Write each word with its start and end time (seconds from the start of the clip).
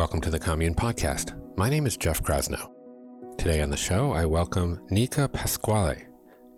Welcome 0.00 0.22
to 0.22 0.30
the 0.30 0.38
Commune 0.38 0.74
Podcast. 0.74 1.38
My 1.58 1.68
name 1.68 1.84
is 1.84 1.98
Jeff 1.98 2.22
Krasno. 2.22 2.70
Today 3.36 3.60
on 3.60 3.68
the 3.68 3.76
show, 3.76 4.12
I 4.12 4.24
welcome 4.24 4.80
Neka 4.90 5.30
Pasquale. 5.30 6.06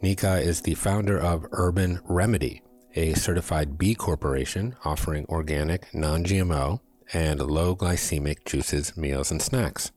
Neka 0.01 0.41
is 0.41 0.61
the 0.61 0.77
founder 0.77 1.19
of 1.19 1.49
Urban 1.51 1.99
Remedy, 2.05 2.63
a 2.95 3.15
certified 3.15 3.77
B 3.77 3.97
Corporation 3.97 4.77
offering 4.85 5.27
organic, 5.29 5.93
non 5.93 6.23
GMO, 6.23 6.79
and 7.13 7.41
low 7.41 7.75
glycemic 7.75 8.45
juices, 8.45 8.97
meals, 8.97 9.33
and 9.33 9.43
snacks. 9.43 9.91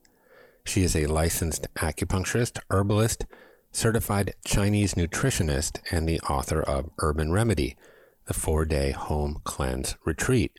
She 0.66 0.82
is 0.82 0.96
a 0.96 1.06
licensed 1.06 1.68
acupuncturist, 1.76 2.58
herbalist, 2.72 3.28
certified 3.72 4.34
Chinese 4.44 4.96
nutritionist, 4.96 5.82
and 5.92 6.10
the 6.10 6.20
author 6.22 6.64
of 6.64 6.90
Urban 6.98 7.32
Remedy, 7.32 7.78
the 8.26 8.34
four 8.34 8.66
day 8.66 8.90
home 8.90 9.42
cleanse 9.44 9.98
retreat. 10.04 10.58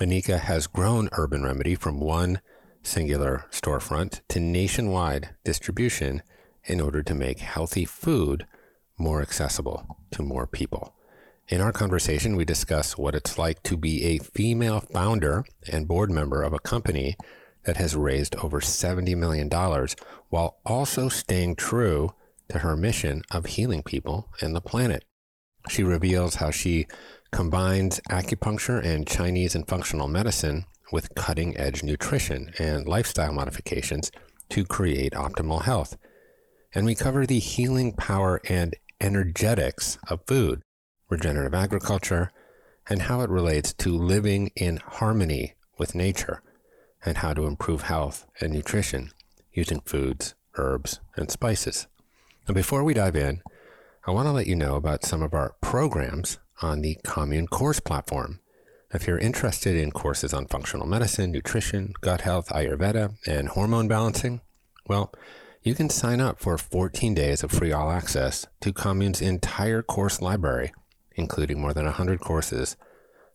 Anika 0.00 0.38
has 0.38 0.68
grown 0.68 1.08
Urban 1.12 1.42
Remedy 1.42 1.74
from 1.74 1.98
one 1.98 2.40
singular 2.82 3.46
storefront 3.50 4.20
to 4.28 4.38
nationwide 4.38 5.30
distribution 5.44 6.22
in 6.64 6.80
order 6.80 7.02
to 7.02 7.14
make 7.14 7.40
healthy 7.40 7.84
food 7.84 8.46
more 8.96 9.20
accessible 9.20 9.98
to 10.12 10.22
more 10.22 10.46
people. 10.46 10.94
In 11.48 11.60
our 11.60 11.72
conversation, 11.72 12.36
we 12.36 12.44
discuss 12.44 12.96
what 12.96 13.16
it's 13.16 13.38
like 13.38 13.62
to 13.64 13.76
be 13.76 14.04
a 14.04 14.18
female 14.18 14.80
founder 14.80 15.44
and 15.72 15.88
board 15.88 16.10
member 16.10 16.42
of 16.42 16.52
a 16.52 16.60
company 16.60 17.16
that 17.64 17.78
has 17.78 17.96
raised 17.96 18.36
over 18.36 18.60
$70 18.60 19.16
million 19.16 19.50
while 20.28 20.58
also 20.64 21.08
staying 21.08 21.56
true 21.56 22.14
to 22.50 22.60
her 22.60 22.76
mission 22.76 23.22
of 23.32 23.46
healing 23.46 23.82
people 23.82 24.28
and 24.40 24.54
the 24.54 24.60
planet. 24.60 25.04
She 25.68 25.82
reveals 25.82 26.36
how 26.36 26.50
she 26.50 26.86
combines 27.30 28.00
acupuncture 28.10 28.82
and 28.82 29.06
Chinese 29.06 29.54
and 29.54 29.66
functional 29.68 30.08
medicine 30.08 30.64
with 30.92 31.14
cutting 31.14 31.56
edge 31.56 31.82
nutrition 31.82 32.52
and 32.58 32.86
lifestyle 32.86 33.32
modifications 33.32 34.10
to 34.48 34.64
create 34.64 35.12
optimal 35.12 35.62
health. 35.62 35.96
And 36.74 36.86
we 36.86 36.94
cover 36.94 37.26
the 37.26 37.38
healing 37.38 37.92
power 37.92 38.40
and 38.48 38.74
energetics 39.00 39.98
of 40.08 40.26
food, 40.26 40.62
regenerative 41.08 41.54
agriculture, 41.54 42.30
and 42.88 43.02
how 43.02 43.20
it 43.20 43.30
relates 43.30 43.72
to 43.74 43.96
living 43.96 44.50
in 44.56 44.78
harmony 44.78 45.54
with 45.78 45.94
nature, 45.94 46.42
and 47.04 47.18
how 47.18 47.34
to 47.34 47.46
improve 47.46 47.82
health 47.82 48.26
and 48.40 48.52
nutrition 48.52 49.10
using 49.52 49.80
foods, 49.80 50.34
herbs, 50.56 51.00
and 51.16 51.30
spices. 51.30 51.86
And 52.46 52.54
before 52.54 52.82
we 52.82 52.94
dive 52.94 53.16
in, 53.16 53.42
I 54.06 54.10
want 54.10 54.26
to 54.26 54.32
let 54.32 54.46
you 54.46 54.56
know 54.56 54.74
about 54.74 55.04
some 55.04 55.22
of 55.22 55.34
our 55.34 55.54
programs 55.60 56.38
on 56.62 56.80
the 56.80 56.96
Commune 57.04 57.46
course 57.46 57.80
platform. 57.80 58.40
If 58.92 59.06
you're 59.06 59.18
interested 59.18 59.76
in 59.76 59.90
courses 59.90 60.32
on 60.32 60.46
functional 60.46 60.86
medicine, 60.86 61.30
nutrition, 61.30 61.92
gut 62.00 62.22
health, 62.22 62.48
Ayurveda, 62.48 63.16
and 63.26 63.48
hormone 63.48 63.88
balancing, 63.88 64.40
well, 64.86 65.12
you 65.62 65.74
can 65.74 65.90
sign 65.90 66.20
up 66.20 66.40
for 66.40 66.56
14 66.56 67.14
days 67.14 67.42
of 67.42 67.50
free 67.50 67.72
all 67.72 67.90
access 67.90 68.46
to 68.60 68.72
Commune's 68.72 69.20
entire 69.20 69.82
course 69.82 70.22
library, 70.22 70.72
including 71.14 71.60
more 71.60 71.74
than 71.74 71.84
100 71.84 72.20
courses 72.20 72.76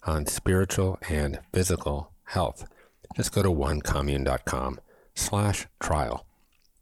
on 0.06 0.26
spiritual 0.26 0.98
and 1.10 1.40
physical 1.54 2.12
health. 2.26 2.66
Just 3.16 3.32
go 3.32 3.44
to 3.44 3.50
onecommune.com 3.50 4.80
slash 5.14 5.68
trial. 5.80 6.26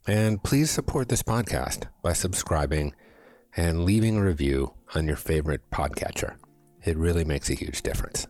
And 0.08 0.42
please 0.42 0.72
support 0.72 1.09
this 1.09 1.23
podcast 1.23 1.88
by 2.02 2.14
subscribing 2.14 2.94
and 3.56 3.86
leaving 3.86 4.18
a 4.18 4.24
review 4.24 4.74
on 4.96 5.08
your 5.08 5.16
favorite 5.16 5.70
podcatcher. 5.72 6.36
It 6.84 6.98
really 6.98 7.26
makes 7.26 7.50
a 7.50 7.54
huge 7.54 7.82
difference. 7.82 8.28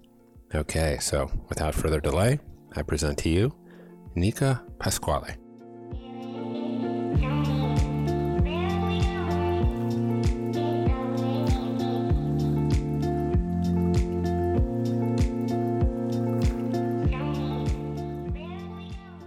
Okay, 0.53 0.97
so 0.99 1.31
without 1.47 1.75
further 1.75 1.99
delay, 1.99 2.39
I 2.75 2.81
present 2.81 3.17
to 3.19 3.29
you 3.29 3.55
Neka 4.15 4.61
Pasquale. 4.79 5.37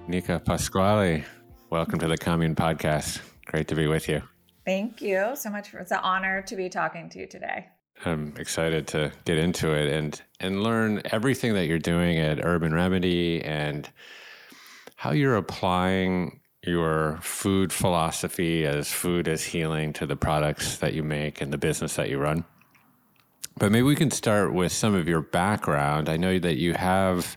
Neka 0.09 0.45
Pasquale, 0.45 1.25
welcome 1.71 1.99
to 1.99 2.07
the 2.07 2.19
Commune 2.19 2.55
Podcast. 2.55 3.21
Great 3.47 3.69
to 3.69 3.75
be 3.75 3.87
with 3.87 4.09
you. 4.09 4.23
Thank 4.65 5.03
you 5.03 5.33
so 5.35 5.51
much. 5.51 5.71
For, 5.71 5.79
it's 5.79 5.93
an 5.93 6.01
honor 6.03 6.43
to 6.43 6.57
be 6.57 6.69
talking 6.69 7.09
to 7.11 7.19
you 7.19 7.27
today. 7.27 7.67
I'm 8.05 8.35
excited 8.39 8.87
to 8.89 9.13
get 9.25 9.39
into 9.39 9.73
it 9.73 9.93
and 9.93 10.21
and 10.41 10.63
learn 10.63 11.03
everything 11.07 11.55
that 11.55 11.67
you're 11.67 11.79
doing 11.79 12.19
at 12.19 12.45
Urban 12.45 12.75
Remedy 12.75 13.43
and 13.43 13.89
how 14.97 15.13
you're 15.13 15.37
applying 15.37 16.41
your 16.67 17.19
food 17.21 17.73
philosophy 17.73 18.65
as 18.65 18.91
food 18.91 19.29
as 19.29 19.45
healing 19.45 19.93
to 19.93 20.07
the 20.07 20.17
products 20.17 20.79
that 20.79 20.95
you 20.95 21.03
make 21.03 21.41
and 21.41 21.53
the 21.53 21.59
business 21.59 21.97
that 21.97 22.09
you 22.09 22.19
run. 22.19 22.45
But 23.59 23.71
maybe 23.71 23.83
we 23.83 23.97
can 23.97 24.11
start 24.11 24.53
with 24.53 24.73
some 24.73 24.95
of 24.95 25.07
your 25.07 25.21
background. 25.21 26.09
I 26.09 26.17
know 26.17 26.39
that 26.39 26.57
you 26.57 26.73
have 26.75 27.37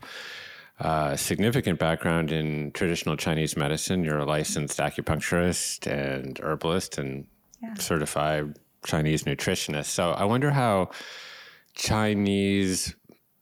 a 0.80 1.16
significant 1.18 1.78
background 1.78 2.30
in 2.30 2.70
traditional 2.72 3.16
Chinese 3.16 3.56
medicine. 3.56 4.04
You're 4.04 4.18
a 4.18 4.24
licensed 4.24 4.78
acupuncturist 4.78 5.86
and 5.86 6.38
herbalist 6.40 6.98
and 6.98 7.26
yeah. 7.62 7.74
certified 7.74 8.58
Chinese 8.84 9.24
nutritionist. 9.24 9.86
So 9.86 10.12
I 10.12 10.24
wonder 10.24 10.50
how 10.50 10.90
Chinese 11.74 12.94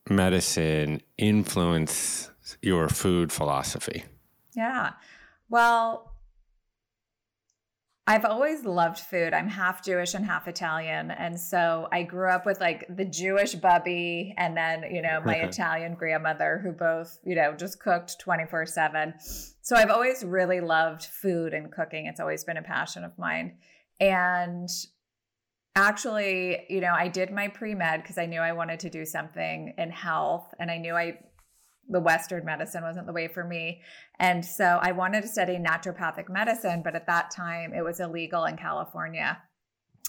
medicine 0.09 1.03
influence 1.19 2.31
your 2.63 2.89
food 2.89 3.33
philosophy. 3.33 4.05
Yeah. 4.55 4.93
Well, 5.49 6.16
I've 8.09 8.25
always 8.25 8.65
loved 8.65 9.01
food. 9.01 9.35
I'm 9.35 9.49
half 9.49 9.85
Jewish 9.85 10.15
and 10.15 10.25
half 10.25 10.47
Italian. 10.47 11.11
And 11.11 11.39
so 11.39 11.89
I 11.91 12.05
grew 12.05 12.31
up 12.31 12.47
with 12.47 12.61
like 12.61 12.87
the 12.89 13.05
Jewish 13.05 13.57
bubby 13.57 14.33
and 14.39 14.57
then, 14.57 14.85
you 14.93 15.03
know, 15.03 15.21
my 15.25 15.35
Italian 15.43 15.95
grandmother 15.95 16.61
who 16.63 16.71
both, 16.71 17.19
you 17.25 17.35
know, 17.35 17.53
just 17.53 17.81
cooked 17.81 18.21
24 18.21 18.67
7. 18.67 19.15
So 19.61 19.75
I've 19.75 19.91
always 19.91 20.25
really 20.25 20.61
loved 20.61 21.05
food 21.05 21.53
and 21.53 21.73
cooking. 21.73 22.07
It's 22.07 22.21
always 22.21 22.45
been 22.45 22.57
a 22.57 22.63
passion 22.63 23.03
of 23.03 23.19
mine. 23.19 23.57
And 23.99 24.69
actually, 25.75 26.65
you 26.69 26.81
know, 26.81 26.95
I 26.95 27.09
did 27.09 27.33
my 27.33 27.49
pre 27.49 27.75
med 27.75 28.03
because 28.03 28.19
I 28.19 28.27
knew 28.27 28.41
I 28.41 28.53
wanted 28.53 28.79
to 28.81 28.91
do 28.91 29.05
something 29.05 29.75
in 29.77 29.91
health 29.91 30.55
and 30.61 30.71
I 30.71 30.79
knew 30.79 30.95
I 30.95 31.19
the 31.89 32.01
Western 32.01 32.45
medicine 32.45 32.83
wasn't 32.83 33.07
the 33.07 33.13
way 33.13 33.29
for 33.29 33.45
me. 33.45 33.83
And 34.19 34.45
so 34.45 34.79
I 34.81 34.93
wanted 34.93 35.23
to 35.23 35.29
study 35.29 35.57
naturopathic 35.59 36.29
medicine, 36.29 36.83
but 36.83 36.97
at 36.97 37.07
that 37.07 37.31
time 37.31 37.73
it 37.73 37.83
was 37.83 38.01
illegal 38.01 38.45
in 38.45 38.57
California. 38.57 39.39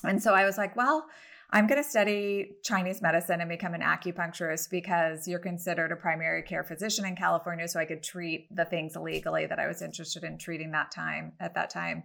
And 0.03 0.21
so 0.21 0.33
I 0.33 0.45
was 0.45 0.57
like, 0.57 0.75
well, 0.75 1.07
I'm 1.51 1.65
going 1.65 1.81
to 1.81 1.89
study 1.89 2.57
Chinese 2.63 3.01
medicine 3.01 3.39
and 3.39 3.49
become 3.49 3.73
an 3.73 3.81
acupuncturist 3.81 4.69
because 4.69 5.27
you're 5.27 5.39
considered 5.39 5.91
a 5.91 5.95
primary 5.95 6.43
care 6.43 6.63
physician 6.63 7.05
in 7.05 7.15
California. 7.15 7.67
So 7.67 7.79
I 7.79 7.85
could 7.85 8.03
treat 8.03 8.53
the 8.53 8.65
things 8.65 8.95
illegally 8.95 9.45
that 9.45 9.57
I 9.57 9.67
was 9.67 9.81
interested 9.81 10.23
in 10.23 10.37
treating 10.37 10.71
that 10.71 10.91
time 10.91 11.33
at 11.39 11.55
that 11.55 11.69
time. 11.69 12.03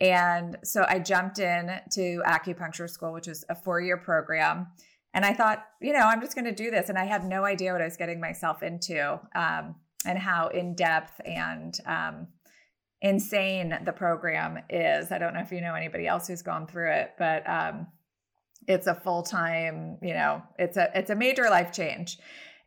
And 0.00 0.56
so 0.62 0.84
I 0.88 0.98
jumped 1.00 1.38
in 1.38 1.70
to 1.92 2.22
acupuncture 2.26 2.88
school, 2.88 3.12
which 3.12 3.28
is 3.28 3.44
a 3.48 3.54
four 3.54 3.80
year 3.80 3.96
program. 3.96 4.68
And 5.16 5.24
I 5.24 5.32
thought, 5.32 5.64
you 5.80 5.94
know, 5.94 6.00
I'm 6.00 6.20
just 6.20 6.34
going 6.34 6.44
to 6.44 6.54
do 6.54 6.70
this. 6.70 6.90
And 6.90 6.98
I 6.98 7.06
had 7.06 7.24
no 7.24 7.44
idea 7.44 7.72
what 7.72 7.80
I 7.80 7.86
was 7.86 7.96
getting 7.96 8.20
myself 8.20 8.62
into 8.62 9.18
um, 9.34 9.74
and 10.04 10.18
how 10.18 10.48
in 10.48 10.74
depth 10.74 11.22
and 11.24 11.74
um, 11.86 12.26
insane 13.00 13.78
the 13.86 13.92
program 13.92 14.58
is. 14.68 15.10
I 15.10 15.16
don't 15.16 15.32
know 15.32 15.40
if 15.40 15.50
you 15.50 15.62
know 15.62 15.74
anybody 15.74 16.06
else 16.06 16.28
who's 16.28 16.42
gone 16.42 16.66
through 16.66 16.92
it, 16.92 17.12
but 17.18 17.48
um, 17.48 17.86
it's 18.68 18.86
a 18.86 18.94
full 18.94 19.22
time, 19.22 19.96
you 20.02 20.12
know, 20.12 20.42
it's 20.58 20.76
a 20.76 20.90
it's 20.94 21.08
a 21.08 21.16
major 21.16 21.48
life 21.48 21.72
change. 21.72 22.18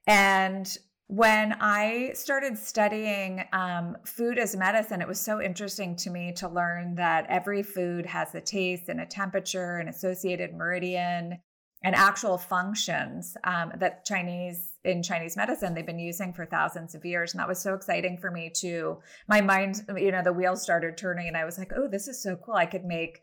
And 0.07 0.67
when 1.05 1.55
I 1.59 2.13
started 2.15 2.57
studying 2.57 3.43
um, 3.53 3.95
food 4.05 4.39
as 4.39 4.55
medicine, 4.55 5.03
it 5.03 5.07
was 5.07 5.21
so 5.21 5.39
interesting 5.39 5.95
to 5.97 6.09
me 6.09 6.33
to 6.37 6.49
learn 6.49 6.95
that 6.95 7.27
every 7.29 7.61
food 7.61 8.07
has 8.07 8.33
a 8.33 8.41
taste 8.41 8.89
and 8.89 9.01
a 9.01 9.05
temperature, 9.05 9.77
and 9.77 9.87
associated 9.87 10.55
meridian, 10.55 11.37
and 11.83 11.95
actual 11.95 12.37
functions 12.37 13.37
um, 13.45 13.71
that 13.77 14.05
Chinese 14.05 14.65
in 14.83 15.03
Chinese 15.03 15.35
medicine 15.35 15.73
they've 15.73 15.85
been 15.85 15.99
using 15.99 16.33
for 16.33 16.45
thousands 16.45 16.95
of 16.95 17.05
years. 17.05 17.33
And 17.33 17.39
that 17.39 17.47
was 17.47 17.59
so 17.59 17.73
exciting 17.73 18.17
for 18.17 18.31
me 18.31 18.51
to 18.57 18.99
my 19.27 19.41
mind, 19.41 19.85
you 19.97 20.11
know, 20.11 20.23
the 20.23 20.33
wheels 20.33 20.61
started 20.61 20.97
turning, 20.97 21.27
and 21.27 21.37
I 21.37 21.45
was 21.45 21.57
like, 21.57 21.71
oh, 21.75 21.87
this 21.87 22.07
is 22.07 22.21
so 22.21 22.35
cool. 22.35 22.55
I 22.55 22.65
could 22.65 22.85
make 22.85 23.21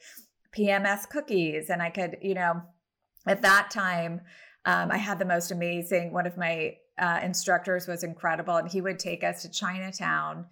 PMS 0.57 1.09
cookies, 1.09 1.71
and 1.71 1.83
I 1.83 1.91
could, 1.91 2.19
you 2.23 2.35
know, 2.35 2.63
at 3.27 3.43
that 3.43 3.71
time. 3.71 4.21
Um, 4.65 4.91
I 4.91 4.97
had 4.97 5.21
the 5.21 5.25
most 5.25 5.53
amazing, 5.53 6.13
one 6.13 6.27
of 6.27 6.37
my 6.37 6.75
uh, 6.99 7.21
instructors 7.23 7.87
was 7.87 8.03
incredible, 8.03 8.57
and 8.57 8.69
he 8.69 8.81
would 8.81 8.99
take 8.99 9.23
us 9.23 9.43
to 9.43 9.51
Chinatown, 9.51 10.47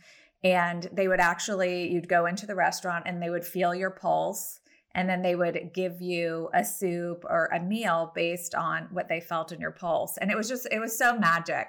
and 0.45 0.89
they 0.93 1.09
would 1.09 1.21
actually 1.21 1.91
you'd 1.91 2.09
go 2.09 2.27
into 2.27 2.47
the 2.47 2.55
restaurant 2.55 3.05
and 3.07 3.21
they 3.21 3.31
would 3.31 3.45
feel 3.45 3.75
your 3.75 3.91
pulse, 3.91 4.61
and 4.95 5.09
then 5.09 5.23
they 5.23 5.35
would 5.35 5.73
give 5.75 6.01
you 6.01 6.49
a 6.55 6.65
soup 6.65 7.25
or 7.29 7.47
a 7.47 7.61
meal 7.61 8.13
based 8.15 8.55
on 8.55 8.89
what 8.93 9.09
they 9.09 9.21
felt 9.21 9.53
in 9.53 9.61
your 9.61 9.73
pulse, 9.73 10.17
and 10.19 10.31
it 10.31 10.37
was 10.37 10.49
just 10.49 10.69
it 10.71 10.79
was 10.79 10.97
so 10.97 11.19
magic, 11.19 11.69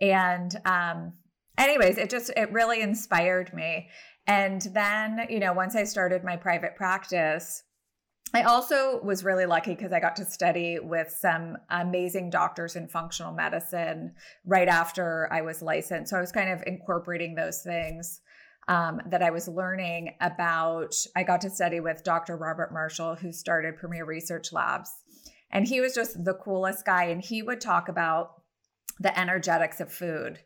and 0.00 0.54
um, 0.64 1.12
anyways, 1.56 1.98
it 1.98 2.10
just 2.10 2.30
it 2.36 2.52
really 2.52 2.80
inspired 2.80 3.52
me. 3.52 3.88
And 4.26 4.60
then, 4.74 5.26
you 5.30 5.40
know, 5.40 5.54
once 5.54 5.74
I 5.74 5.84
started 5.84 6.22
my 6.22 6.36
private 6.36 6.76
practice, 6.76 7.62
I 8.34 8.42
also 8.42 9.00
was 9.02 9.24
really 9.24 9.46
lucky 9.46 9.74
because 9.74 9.90
I 9.90 10.00
got 10.00 10.16
to 10.16 10.24
study 10.26 10.78
with 10.78 11.08
some 11.18 11.56
amazing 11.70 12.28
doctors 12.28 12.76
in 12.76 12.88
functional 12.88 13.32
medicine 13.32 14.12
right 14.44 14.68
after 14.68 15.28
I 15.32 15.40
was 15.40 15.62
licensed. 15.62 16.10
So 16.10 16.18
I 16.18 16.20
was 16.20 16.30
kind 16.30 16.50
of 16.50 16.62
incorporating 16.66 17.34
those 17.34 17.62
things 17.62 18.20
um, 18.68 19.00
that 19.06 19.22
I 19.22 19.30
was 19.30 19.48
learning 19.48 20.14
about. 20.20 20.94
I 21.16 21.22
got 21.22 21.40
to 21.40 21.50
study 21.50 21.80
with 21.80 22.04
Dr. 22.04 22.36
Robert 22.36 22.72
Marshall, 22.72 23.16
who 23.16 23.32
started 23.32 23.76
Premier 23.76 24.04
Research 24.04 24.52
Labs. 24.52 24.90
And 25.50 25.66
he 25.66 25.80
was 25.80 25.94
just 25.94 26.22
the 26.22 26.34
coolest 26.34 26.84
guy. 26.84 27.04
And 27.04 27.22
he 27.22 27.42
would 27.42 27.60
talk 27.60 27.88
about 27.88 28.42
the 29.00 29.18
energetics 29.18 29.80
of 29.80 29.90
food. 29.90 30.40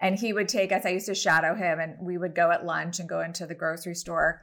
And 0.00 0.18
he 0.18 0.32
would 0.32 0.48
take 0.48 0.72
us, 0.72 0.84
I 0.84 0.90
used 0.90 1.06
to 1.06 1.14
shadow 1.14 1.54
him, 1.54 1.78
and 1.78 1.96
we 2.00 2.18
would 2.18 2.34
go 2.34 2.50
at 2.50 2.64
lunch 2.64 2.98
and 2.98 3.08
go 3.08 3.20
into 3.20 3.46
the 3.46 3.54
grocery 3.54 3.94
store. 3.94 4.42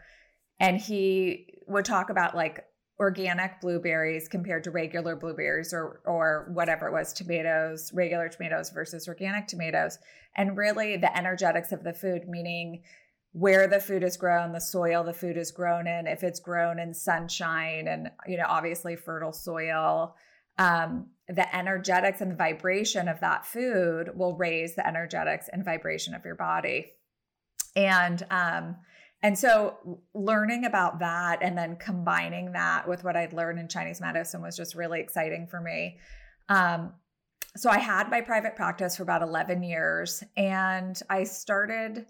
And 0.60 0.80
he 0.80 1.60
would 1.68 1.86
talk 1.86 2.10
about 2.10 2.36
like 2.36 2.64
organic 3.00 3.60
blueberries 3.60 4.28
compared 4.28 4.64
to 4.64 4.72
regular 4.72 5.16
blueberries 5.16 5.74
or 5.74 6.00
or 6.06 6.52
whatever 6.54 6.88
it 6.88 6.92
was 6.92 7.12
tomatoes 7.12 7.92
regular 7.92 8.30
tomatoes 8.30 8.70
versus 8.70 9.08
organic 9.08 9.48
tomatoes 9.48 9.98
and 10.38 10.56
really 10.56 10.96
the 10.96 11.18
energetics 11.18 11.72
of 11.72 11.84
the 11.84 11.92
food 11.92 12.28
meaning 12.28 12.84
where 13.34 13.68
the 13.68 13.80
food 13.80 14.04
is 14.04 14.16
grown, 14.16 14.54
the 14.54 14.62
soil 14.62 15.04
the 15.04 15.14
food 15.14 15.38
is 15.38 15.52
grown 15.52 15.88
in, 15.88 16.06
if 16.06 16.24
it's 16.24 16.40
grown 16.40 16.80
in 16.80 16.94
sunshine 16.94 17.88
and, 17.88 18.10
you 18.28 18.38
know, 18.38 18.46
obviously 18.48 18.96
fertile 18.96 19.34
soil, 19.34 20.16
um, 20.60 21.08
the 21.28 21.56
energetics 21.56 22.22
and 22.22 22.32
the 22.32 22.36
vibration 22.36 23.08
of 23.08 23.20
that 23.22 23.46
food 23.46 24.12
will 24.16 24.38
raise 24.38 24.76
the 24.76 24.88
energetics 24.88 25.50
and 25.52 25.66
vibration 25.66 26.14
of 26.14 26.24
your 26.24 26.36
body. 26.36 26.92
And, 27.76 28.24
um, 28.30 28.76
and 29.24 29.40
so 29.40 30.02
learning 30.14 30.66
about 30.66 31.00
that 31.00 31.40
and 31.42 31.58
then 31.58 31.78
combining 31.78 32.52
that 32.52 32.88
with 32.88 33.04
what 33.04 33.16
I'd 33.16 33.34
learned 33.34 33.58
in 33.58 33.68
Chinese 33.68 34.00
medicine 34.00 34.44
was 34.44 34.56
just 34.56 34.76
really 34.76 35.00
exciting 35.00 35.48
for 35.48 35.60
me. 35.60 35.98
Um, 36.50 36.94
so 37.56 37.70
I 37.70 37.80
had 37.80 38.12
my 38.12 38.22
private 38.22 38.56
practice 38.56 38.98
for 38.98 39.04
about 39.04 39.24
11 39.24 39.64
years 39.64 40.24
and 40.38 41.00
I 41.10 41.24
started 41.24 42.06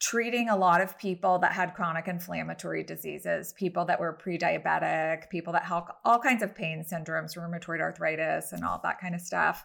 treating 0.00 0.48
a 0.48 0.56
lot 0.56 0.80
of 0.80 0.98
people 0.98 1.38
that 1.38 1.52
had 1.52 1.74
chronic 1.74 2.08
inflammatory 2.08 2.82
diseases, 2.82 3.52
people 3.52 3.84
that 3.84 4.00
were 4.00 4.14
pre 4.14 4.38
diabetic, 4.38 5.28
people 5.28 5.52
that 5.52 5.64
had 5.64 5.82
all 6.04 6.18
kinds 6.18 6.42
of 6.42 6.54
pain 6.54 6.84
syndromes, 6.90 7.36
rheumatoid 7.36 7.80
arthritis, 7.80 8.52
and 8.52 8.64
all 8.64 8.80
that 8.82 8.98
kind 8.98 9.14
of 9.14 9.20
stuff. 9.20 9.64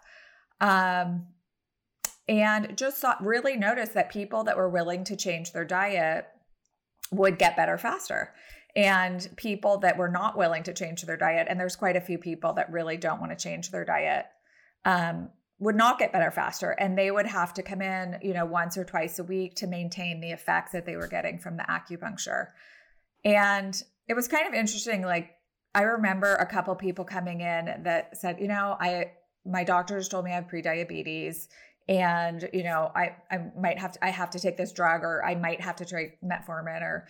Um, 0.60 1.28
and 2.28 2.78
just 2.78 3.00
saw, 3.00 3.16
really 3.22 3.56
noticed 3.56 3.94
that 3.94 4.12
people 4.12 4.44
that 4.44 4.58
were 4.58 4.70
willing 4.70 5.04
to 5.06 5.16
change 5.16 5.54
their 5.54 5.66
diet 5.66 6.28
would 7.12 7.38
get 7.38 7.56
better 7.56 7.78
faster. 7.78 8.34
And 8.76 9.26
people 9.38 9.78
that 9.80 9.98
were 9.98 10.10
not 10.10 10.38
willing 10.38 10.64
to 10.64 10.74
change 10.74 11.04
their 11.04 11.16
diet, 11.16 11.48
and 11.50 11.58
there's 11.58 11.78
quite 11.78 11.96
a 11.96 12.02
few 12.02 12.18
people 12.18 12.54
that 12.54 12.72
really 12.72 12.98
don't 12.98 13.22
want 13.22 13.32
to 13.32 13.42
change 13.42 13.72
their 13.72 13.86
diet, 13.86 14.26
um, 14.84 15.30
would 15.60 15.76
not 15.76 16.00
get 16.00 16.12
better 16.12 16.32
faster 16.32 16.72
and 16.72 16.98
they 16.98 17.10
would 17.12 17.26
have 17.26 17.54
to 17.54 17.64
come 17.64 17.82
in 17.82 18.18
you 18.22 18.34
know 18.34 18.46
once 18.46 18.78
or 18.78 18.84
twice 18.84 19.20
a 19.20 19.24
week 19.24 19.56
to 19.56 19.68
maintain 19.68 20.20
the 20.20 20.32
effects 20.32 20.74
that 20.74 20.86
they 20.86 20.96
were 20.96 21.08
getting 21.08 21.40
from 21.40 21.58
the 21.58 21.64
acupuncture. 21.64 22.48
And 23.24 23.82
it 24.08 24.14
was 24.14 24.28
kind 24.28 24.48
of 24.48 24.54
interesting 24.54 25.02
like 25.02 25.32
i 25.74 25.82
remember 25.82 26.36
a 26.36 26.46
couple 26.46 26.76
people 26.76 27.06
coming 27.06 27.42
in 27.42 27.84
that 27.84 28.16
said 28.18 28.40
you 28.40 28.48
know 28.48 28.78
i 28.80 29.12
my 29.46 29.64
doctors 29.64 30.08
told 30.08 30.26
me 30.26 30.32
i 30.32 30.36
have 30.36 30.48
pre-diabetes 30.48 31.48
and 31.88 32.48
you 32.54 32.64
know 32.64 32.92
i 32.96 33.16
i 33.32 33.40
might 33.60 33.80
have 33.80 33.92
to 33.92 34.06
i 34.06 34.10
have 34.10 34.30
to 34.30 34.40
take 34.40 34.58
this 34.58 34.72
drug 34.72 35.02
or 35.02 35.26
i 35.26 35.36
might 35.36 35.60
have 35.60 35.76
to 35.76 35.86
take 35.86 36.22
metformin 36.22 36.82
or 36.82 37.08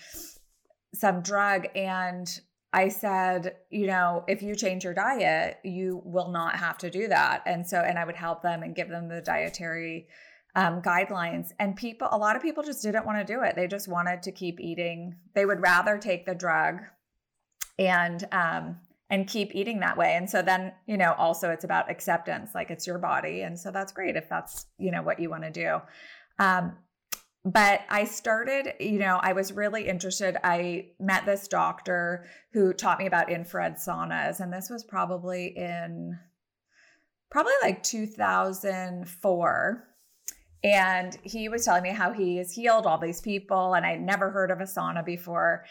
some 0.96 1.22
drug. 1.22 1.68
And 1.76 2.28
I 2.76 2.90
said, 2.90 3.56
you 3.70 3.88
know, 3.88 4.26
if 4.28 4.44
you 4.44 4.54
change 4.54 4.84
your 4.84 4.94
diet, 4.94 5.60
you 5.64 6.02
will 6.04 6.28
not 6.30 6.58
have 6.58 6.78
to 6.80 6.90
do 6.90 7.08
that. 7.08 7.42
And 7.46 7.66
so, 7.66 7.80
and 7.80 7.98
I 7.98 8.04
would 8.04 8.18
help 8.18 8.42
them 8.42 8.64
and 8.64 8.76
give 8.76 8.90
them 8.90 9.08
the 9.08 9.22
dietary 9.22 10.10
um, 10.56 10.82
guidelines. 10.82 11.54
And 11.58 11.78
people, 11.78 12.10
a 12.12 12.18
lot 12.18 12.36
of 12.36 12.42
people 12.42 12.64
just 12.64 12.84
didn't 12.84 13.06
want 13.06 13.26
to 13.26 13.34
do 13.34 13.44
it. 13.44 13.56
They 13.56 13.68
just 13.68 13.88
wanted 13.88 14.22
to 14.24 14.32
keep 14.34 14.60
eating. 14.60 15.16
They 15.36 15.46
would 15.46 15.62
rather 15.62 15.98
take 15.98 16.26
the 16.26 16.36
drug 16.36 16.82
and, 17.80 18.28
um, 18.34 18.78
and 19.10 19.26
keep 19.26 19.56
eating 19.56 19.80
that 19.80 19.96
way. 19.96 20.16
And 20.18 20.30
so 20.30 20.42
then, 20.42 20.74
you 20.86 20.98
know, 20.98 21.14
also 21.18 21.52
it's 21.52 21.64
about 21.64 21.90
acceptance, 21.90 22.52
like 22.54 22.72
it's 22.72 22.86
your 22.86 22.98
body. 22.98 23.44
And 23.44 23.58
so 23.58 23.72
that's 23.72 23.94
great 23.94 24.18
if 24.18 24.28
that's, 24.28 24.66
you 24.78 24.92
know, 24.92 25.02
what 25.02 25.22
you 25.22 25.30
want 25.30 25.44
to 25.44 25.50
do. 25.50 25.80
Um, 26.40 26.76
but 27.46 27.82
I 27.90 28.04
started, 28.06 28.74
you 28.80 28.98
know, 28.98 29.20
I 29.22 29.34
was 29.34 29.54
really 29.54 29.88
interested. 29.88 30.36
I 30.44 30.88
met 31.00 31.28
this 31.28 31.48
doctor 31.48 32.26
who 32.54 32.74
taught 32.74 32.98
me 32.98 33.06
about 33.06 33.32
infrared 33.32 33.76
saunas, 33.76 34.40
and 34.40 34.52
this 34.52 34.72
was 34.72 34.84
probably 34.84 35.54
in 35.56 36.18
probably 37.30 37.54
like 37.62 37.84
2004. 37.84 39.88
And 40.64 41.16
he 41.22 41.48
was 41.48 41.66
telling 41.66 41.84
me 41.84 41.92
how 41.92 42.12
he 42.12 42.38
has 42.38 42.52
healed 42.52 42.88
all 42.88 42.98
these 42.98 43.22
people, 43.22 43.76
and 43.76 43.86
I'd 43.86 44.02
never 44.02 44.32
heard 44.32 44.50
of 44.50 44.60
a 44.60 44.64
sauna 44.64 45.06
before. 45.06 45.66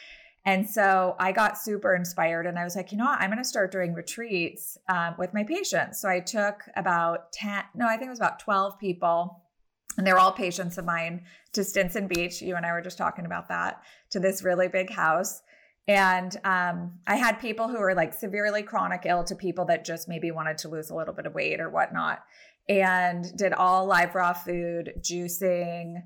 And 0.46 0.70
so 0.70 1.16
I 1.18 1.32
got 1.32 1.58
super 1.58 1.96
inspired, 1.96 2.46
and 2.46 2.56
I 2.56 2.62
was 2.62 2.76
like, 2.76 2.92
you 2.92 2.98
know 2.98 3.06
what? 3.06 3.20
I'm 3.20 3.30
going 3.30 3.42
to 3.42 3.48
start 3.48 3.72
doing 3.72 3.94
retreats 3.94 4.78
um, 4.88 5.16
with 5.18 5.34
my 5.34 5.42
patients. 5.42 6.00
So 6.00 6.08
I 6.08 6.20
took 6.20 6.62
about 6.76 7.32
10, 7.32 7.64
no, 7.74 7.88
I 7.88 7.96
think 7.96 8.06
it 8.06 8.10
was 8.10 8.20
about 8.20 8.38
12 8.38 8.78
people 8.78 9.40
and 9.96 10.06
they're 10.06 10.18
all 10.18 10.32
patients 10.32 10.78
of 10.78 10.84
mine 10.84 11.22
to 11.52 11.64
Stinson 11.64 12.08
Beach. 12.08 12.42
You 12.42 12.56
and 12.56 12.66
I 12.66 12.72
were 12.72 12.82
just 12.82 12.98
talking 12.98 13.26
about 13.26 13.48
that 13.48 13.82
to 14.10 14.20
this 14.20 14.42
really 14.42 14.68
big 14.68 14.90
house. 14.90 15.42
And 15.86 16.34
um, 16.44 16.98
I 17.06 17.16
had 17.16 17.40
people 17.40 17.68
who 17.68 17.78
were 17.78 17.94
like 17.94 18.14
severely 18.14 18.62
chronic 18.62 19.02
ill 19.04 19.22
to 19.24 19.34
people 19.34 19.66
that 19.66 19.84
just 19.84 20.08
maybe 20.08 20.30
wanted 20.30 20.58
to 20.58 20.68
lose 20.68 20.90
a 20.90 20.94
little 20.94 21.12
bit 21.12 21.26
of 21.26 21.34
weight 21.34 21.60
or 21.60 21.68
whatnot, 21.68 22.20
and 22.68 23.24
did 23.36 23.52
all 23.52 23.84
live 23.84 24.14
raw 24.14 24.32
food, 24.32 24.94
juicing, 25.00 25.96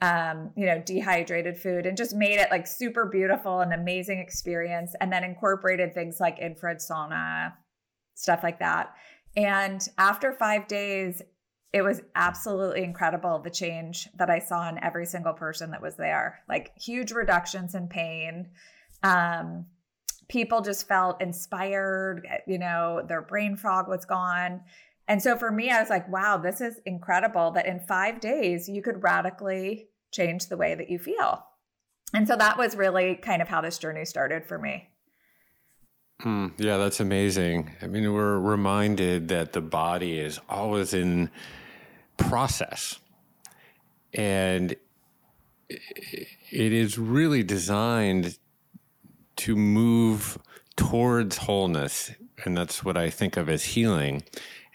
um, 0.00 0.52
you 0.56 0.66
know, 0.66 0.80
dehydrated 0.86 1.58
food, 1.58 1.84
and 1.84 1.96
just 1.96 2.14
made 2.14 2.38
it 2.38 2.50
like 2.52 2.66
super 2.68 3.06
beautiful 3.06 3.60
and 3.60 3.72
amazing 3.72 4.20
experience. 4.20 4.94
And 5.00 5.12
then 5.12 5.24
incorporated 5.24 5.94
things 5.94 6.18
like 6.20 6.38
infrared 6.38 6.78
sauna, 6.78 7.54
stuff 8.14 8.44
like 8.44 8.60
that. 8.60 8.94
And 9.36 9.80
after 9.98 10.32
five 10.32 10.68
days, 10.68 11.20
it 11.74 11.82
was 11.82 12.00
absolutely 12.14 12.84
incredible 12.84 13.40
the 13.40 13.50
change 13.50 14.08
that 14.14 14.30
I 14.30 14.38
saw 14.38 14.68
in 14.68 14.82
every 14.82 15.04
single 15.04 15.32
person 15.32 15.72
that 15.72 15.82
was 15.82 15.96
there. 15.96 16.40
Like 16.48 16.70
huge 16.78 17.10
reductions 17.10 17.74
in 17.74 17.88
pain. 17.88 18.50
Um, 19.02 19.66
people 20.28 20.60
just 20.60 20.86
felt 20.86 21.20
inspired, 21.20 22.28
you 22.46 22.60
know, 22.60 23.02
their 23.08 23.22
brain 23.22 23.56
fog 23.56 23.88
was 23.88 24.04
gone. 24.04 24.60
And 25.08 25.20
so 25.20 25.36
for 25.36 25.50
me, 25.50 25.68
I 25.68 25.80
was 25.80 25.90
like, 25.90 26.08
wow, 26.08 26.36
this 26.36 26.60
is 26.60 26.80
incredible 26.86 27.50
that 27.50 27.66
in 27.66 27.80
five 27.80 28.20
days 28.20 28.68
you 28.68 28.80
could 28.80 29.02
radically 29.02 29.88
change 30.12 30.46
the 30.46 30.56
way 30.56 30.76
that 30.76 30.88
you 30.88 31.00
feel. 31.00 31.44
And 32.14 32.28
so 32.28 32.36
that 32.36 32.56
was 32.56 32.76
really 32.76 33.16
kind 33.16 33.42
of 33.42 33.48
how 33.48 33.60
this 33.60 33.78
journey 33.78 34.04
started 34.04 34.46
for 34.46 34.60
me. 34.60 34.90
Mm, 36.22 36.52
yeah, 36.56 36.76
that's 36.76 37.00
amazing. 37.00 37.72
I 37.82 37.88
mean, 37.88 38.12
we're 38.12 38.38
reminded 38.38 39.26
that 39.28 39.52
the 39.52 39.60
body 39.60 40.20
is 40.20 40.38
always 40.48 40.94
in 40.94 41.30
process. 42.16 42.98
And 44.12 44.76
it 45.68 46.72
is 46.72 46.98
really 46.98 47.42
designed 47.42 48.38
to 49.36 49.56
move 49.56 50.38
towards 50.76 51.38
wholeness. 51.38 52.12
And 52.44 52.56
that's 52.56 52.84
what 52.84 52.96
I 52.96 53.10
think 53.10 53.36
of 53.36 53.48
as 53.48 53.64
healing. 53.64 54.22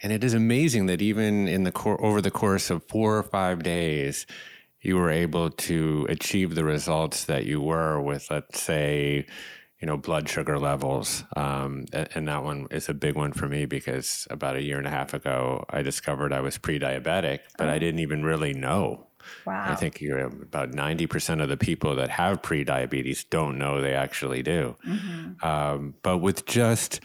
And 0.01 0.13
it 0.13 0.23
is 0.23 0.33
amazing 0.33 0.85
that 0.87 1.01
even 1.01 1.47
in 1.47 1.63
the 1.63 1.71
cor- 1.71 2.03
over 2.03 2.21
the 2.21 2.31
course 2.31 2.69
of 2.69 2.83
four 2.87 3.17
or 3.17 3.23
five 3.23 3.63
days, 3.63 4.25
you 4.81 4.95
were 4.95 5.09
able 5.09 5.49
to 5.49 6.05
achieve 6.09 6.55
the 6.55 6.63
results 6.63 7.25
that 7.25 7.45
you 7.45 7.61
were 7.61 7.99
with, 8.01 8.31
let's 8.31 8.61
say, 8.61 9.25
you 9.81 9.85
know, 9.85 9.97
blood 9.97 10.27
sugar 10.27 10.59
levels. 10.59 11.23
Um, 11.35 11.85
and 11.93 12.27
that 12.27 12.43
one 12.43 12.67
is 12.71 12.89
a 12.89 12.93
big 12.93 13.15
one 13.15 13.31
for 13.31 13.47
me 13.47 13.65
because 13.65 14.27
about 14.29 14.57
a 14.57 14.61
year 14.61 14.77
and 14.77 14.87
a 14.87 14.91
half 14.91 15.13
ago, 15.13 15.65
I 15.69 15.81
discovered 15.81 16.33
I 16.33 16.41
was 16.41 16.57
pre 16.57 16.79
diabetic, 16.79 17.39
but 17.57 17.67
oh. 17.67 17.71
I 17.71 17.79
didn't 17.79 17.99
even 17.99 18.23
really 18.23 18.53
know. 18.53 19.07
Wow. 19.45 19.71
I 19.71 19.75
think 19.75 20.01
about 20.01 20.71
90% 20.71 21.41
of 21.41 21.49
the 21.49 21.57
people 21.57 21.95
that 21.95 22.09
have 22.09 22.41
pre 22.41 22.63
diabetes 22.63 23.23
don't 23.23 23.57
know 23.57 23.81
they 23.81 23.93
actually 23.93 24.43
do. 24.43 24.75
Mm-hmm. 24.85 25.45
Um, 25.45 25.95
but 26.01 26.17
with 26.17 26.45
just 26.45 26.99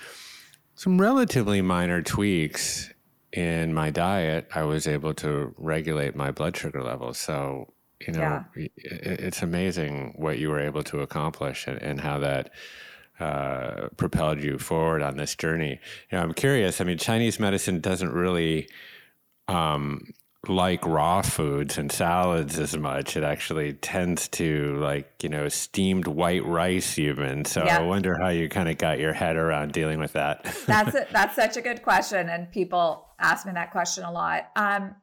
some 0.75 1.01
relatively 1.01 1.63
minor 1.63 2.03
tweaks 2.03 2.93
in 3.33 3.75
my 3.75 3.91
diet, 3.91 4.49
I 4.55 4.63
was 4.63 4.87
able 4.87 5.15
to 5.15 5.55
regulate 5.59 6.17
my 6.17 6.31
blood 6.31 6.57
sugar 6.57 6.83
levels. 6.83 7.19
So 7.19 7.74
you 8.07 8.13
know 8.13 8.45
yeah. 8.57 8.67
it's 8.77 9.43
amazing 9.43 10.15
what 10.17 10.39
you 10.39 10.49
were 10.51 10.61
able 10.61 10.83
to 10.83 11.01
accomplish 11.01 11.67
and, 11.67 11.81
and 11.83 12.01
how 12.01 12.19
that 12.19 12.51
uh, 13.21 13.89
propelled 13.97 14.43
you 14.43 14.59
forward 14.59 15.03
on 15.03 15.17
this 15.17 15.35
journey 15.35 15.79
you 16.11 16.19
know 16.19 16.23
i'm 16.23 16.35
curious 16.35 16.81
i 16.81 16.85
mean 16.85 16.99
chinese 16.99 17.39
medicine 17.39 17.81
doesn't 17.81 18.13
really 18.13 18.69
um, 19.47 20.13
like 20.49 20.85
raw 20.87 21.23
foods 21.23 21.79
and 21.79 21.91
salads 21.91 22.59
as 22.59 22.77
much. 22.77 23.17
It 23.17 23.25
actually 23.25 23.75
tends 23.75 24.29
to 24.29 24.77
like, 24.79 25.11
you 25.23 25.29
know, 25.29 25.49
steamed 25.49 26.07
white 26.07 26.45
rice 26.45 26.99
even. 26.99 27.45
So 27.45 27.63
I 27.63 27.81
wonder 27.83 28.19
how 28.21 28.29
you 28.29 28.49
kind 28.49 28.69
of 28.69 28.79
got 28.79 28.99
your 28.99 29.13
head 29.13 29.37
around 29.37 29.73
dealing 29.73 29.99
with 29.99 30.13
that. 30.13 30.45
that's 30.67 30.95
a, 30.95 31.07
that's 31.11 31.37
such 31.37 31.57
a 31.57 31.61
good 31.61 31.83
question 31.83 32.29
and 32.29 32.51
people 32.51 33.09
ask 33.19 33.47
me 33.47 33.53
that 33.53 33.71
question 33.71 34.05
a 34.05 34.13
lot. 34.13 34.51
Um, 34.57 34.95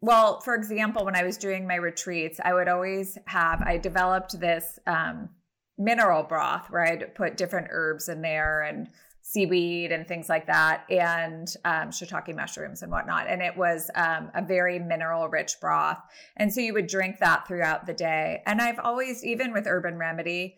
well, 0.00 0.40
for 0.40 0.54
example, 0.54 1.04
when 1.04 1.16
I 1.16 1.24
was 1.24 1.36
doing 1.36 1.66
my 1.66 1.74
retreats, 1.74 2.38
I 2.44 2.54
would 2.54 2.68
always 2.68 3.18
have 3.26 3.62
I 3.62 3.78
developed 3.78 4.38
this 4.38 4.78
um, 4.86 5.30
mineral 5.76 6.22
broth 6.22 6.70
where 6.70 6.84
I'd 6.84 7.14
put 7.14 7.36
different 7.36 7.68
herbs 7.70 8.08
in 8.08 8.22
there 8.22 8.62
and 8.62 8.88
seaweed 9.22 9.92
and 9.92 10.08
things 10.08 10.28
like 10.28 10.46
that, 10.46 10.84
and 10.88 11.46
um, 11.64 11.90
shiitake 11.90 12.34
mushrooms 12.34 12.82
and 12.82 12.90
whatnot. 12.90 13.26
And 13.28 13.42
it 13.42 13.56
was 13.56 13.90
um, 13.94 14.30
a 14.34 14.42
very 14.42 14.78
mineral 14.78 15.28
rich 15.28 15.56
broth. 15.60 15.98
And 16.38 16.52
so 16.52 16.60
you 16.62 16.72
would 16.72 16.86
drink 16.86 17.18
that 17.18 17.46
throughout 17.46 17.84
the 17.84 17.92
day. 17.92 18.42
And 18.46 18.62
I've 18.62 18.78
always, 18.78 19.22
even 19.24 19.52
with 19.52 19.66
Urban 19.66 19.98
Remedy, 19.98 20.56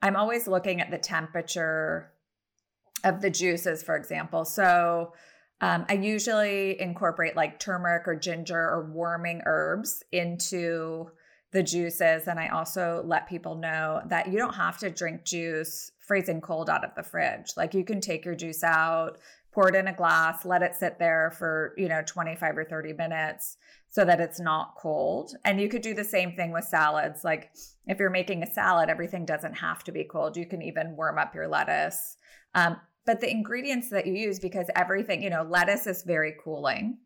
I'm 0.00 0.14
always 0.14 0.46
looking 0.46 0.80
at 0.80 0.92
the 0.92 0.98
temperature 0.98 2.12
of 3.02 3.20
the 3.20 3.30
juices, 3.30 3.82
for 3.82 3.96
example. 3.96 4.44
So 4.44 5.12
um, 5.60 5.86
I 5.88 5.94
usually 5.94 6.80
incorporate 6.80 7.36
like 7.36 7.58
turmeric 7.58 8.06
or 8.06 8.16
ginger 8.16 8.58
or 8.58 8.90
warming 8.92 9.42
herbs 9.46 10.02
into 10.12 11.10
the 11.52 11.62
juices. 11.62 12.26
And 12.26 12.38
I 12.38 12.48
also 12.48 13.02
let 13.06 13.28
people 13.28 13.54
know 13.54 14.02
that 14.08 14.30
you 14.30 14.38
don't 14.38 14.56
have 14.56 14.76
to 14.78 14.90
drink 14.90 15.24
juice 15.24 15.92
freezing 16.00 16.40
cold 16.40 16.68
out 16.68 16.84
of 16.84 16.90
the 16.96 17.02
fridge. 17.02 17.52
Like 17.56 17.74
you 17.74 17.84
can 17.84 18.00
take 18.00 18.24
your 18.24 18.34
juice 18.34 18.64
out, 18.64 19.18
pour 19.52 19.68
it 19.68 19.76
in 19.76 19.86
a 19.86 19.94
glass, 19.94 20.44
let 20.44 20.62
it 20.62 20.74
sit 20.74 20.98
there 20.98 21.32
for, 21.38 21.72
you 21.78 21.88
know, 21.88 22.02
25 22.04 22.58
or 22.58 22.64
30 22.64 22.92
minutes 22.94 23.56
so 23.88 24.04
that 24.04 24.20
it's 24.20 24.40
not 24.40 24.74
cold. 24.76 25.36
And 25.44 25.60
you 25.60 25.68
could 25.68 25.82
do 25.82 25.94
the 25.94 26.04
same 26.04 26.34
thing 26.34 26.50
with 26.50 26.64
salads. 26.64 27.22
Like 27.22 27.52
if 27.86 28.00
you're 28.00 28.10
making 28.10 28.42
a 28.42 28.52
salad, 28.52 28.90
everything 28.90 29.24
doesn't 29.24 29.54
have 29.54 29.84
to 29.84 29.92
be 29.92 30.02
cold. 30.02 30.36
You 30.36 30.46
can 30.46 30.60
even 30.60 30.96
warm 30.96 31.16
up 31.16 31.34
your 31.36 31.46
lettuce. 31.46 32.16
Um, 32.56 32.76
but 33.06 33.20
the 33.20 33.30
ingredients 33.30 33.90
that 33.90 34.06
you 34.06 34.14
use, 34.14 34.38
because 34.38 34.66
everything, 34.74 35.22
you 35.22 35.30
know, 35.30 35.42
lettuce 35.42 35.86
is 35.86 36.02
very 36.02 36.34
cooling. 36.42 36.98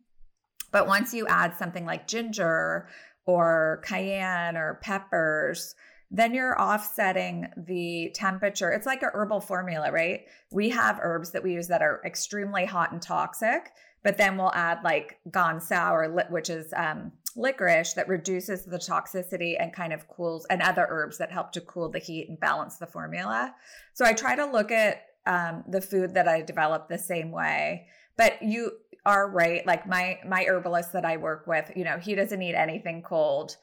But 0.71 0.87
once 0.87 1.13
you 1.13 1.27
add 1.27 1.55
something 1.57 1.85
like 1.85 2.07
ginger 2.07 2.87
or 3.25 3.81
cayenne 3.83 4.55
or 4.55 4.79
peppers, 4.81 5.75
then 6.11 6.33
you're 6.33 6.59
offsetting 6.59 7.47
the 7.55 8.11
temperature. 8.15 8.71
It's 8.71 8.85
like 8.85 9.03
a 9.03 9.11
herbal 9.13 9.41
formula, 9.41 9.91
right? 9.91 10.21
We 10.51 10.69
have 10.69 10.99
herbs 11.01 11.31
that 11.31 11.43
we 11.43 11.53
use 11.53 11.67
that 11.67 11.81
are 11.81 12.01
extremely 12.05 12.65
hot 12.65 12.91
and 12.91 13.01
toxic, 13.01 13.71
but 14.03 14.17
then 14.17 14.37
we'll 14.37 14.53
add 14.53 14.79
like 14.83 15.19
gan 15.31 15.59
cao, 15.59 16.31
which 16.31 16.49
is 16.49 16.73
um, 16.75 17.11
licorice 17.35 17.93
that 17.93 18.07
reduces 18.07 18.65
the 18.65 18.77
toxicity 18.77 19.55
and 19.59 19.73
kind 19.73 19.93
of 19.93 20.07
cools, 20.07 20.47
and 20.49 20.61
other 20.61 20.87
herbs 20.89 21.17
that 21.19 21.31
help 21.31 21.51
to 21.51 21.61
cool 21.61 21.89
the 21.89 21.99
heat 21.99 22.29
and 22.29 22.39
balance 22.39 22.77
the 22.77 22.87
formula. 22.87 23.53
So 23.93 24.05
I 24.05 24.13
try 24.13 24.35
to 24.35 24.45
look 24.45 24.71
at 24.71 25.03
um, 25.25 25.63
the 25.67 25.81
food 25.81 26.13
that 26.13 26.27
I 26.27 26.41
develop 26.41 26.87
the 26.87 26.97
same 26.97 27.31
way. 27.31 27.87
But 28.17 28.41
you 28.41 28.71
are 29.05 29.29
right. 29.29 29.65
Like 29.65 29.87
my 29.87 30.19
my 30.27 30.45
herbalist 30.45 30.93
that 30.93 31.05
I 31.05 31.17
work 31.17 31.47
with, 31.47 31.71
you 31.75 31.83
know, 31.83 31.97
he 31.97 32.15
doesn't 32.15 32.41
eat 32.41 32.55
anything 32.55 33.01
cold. 33.01 33.55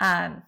Um, 0.00 0.42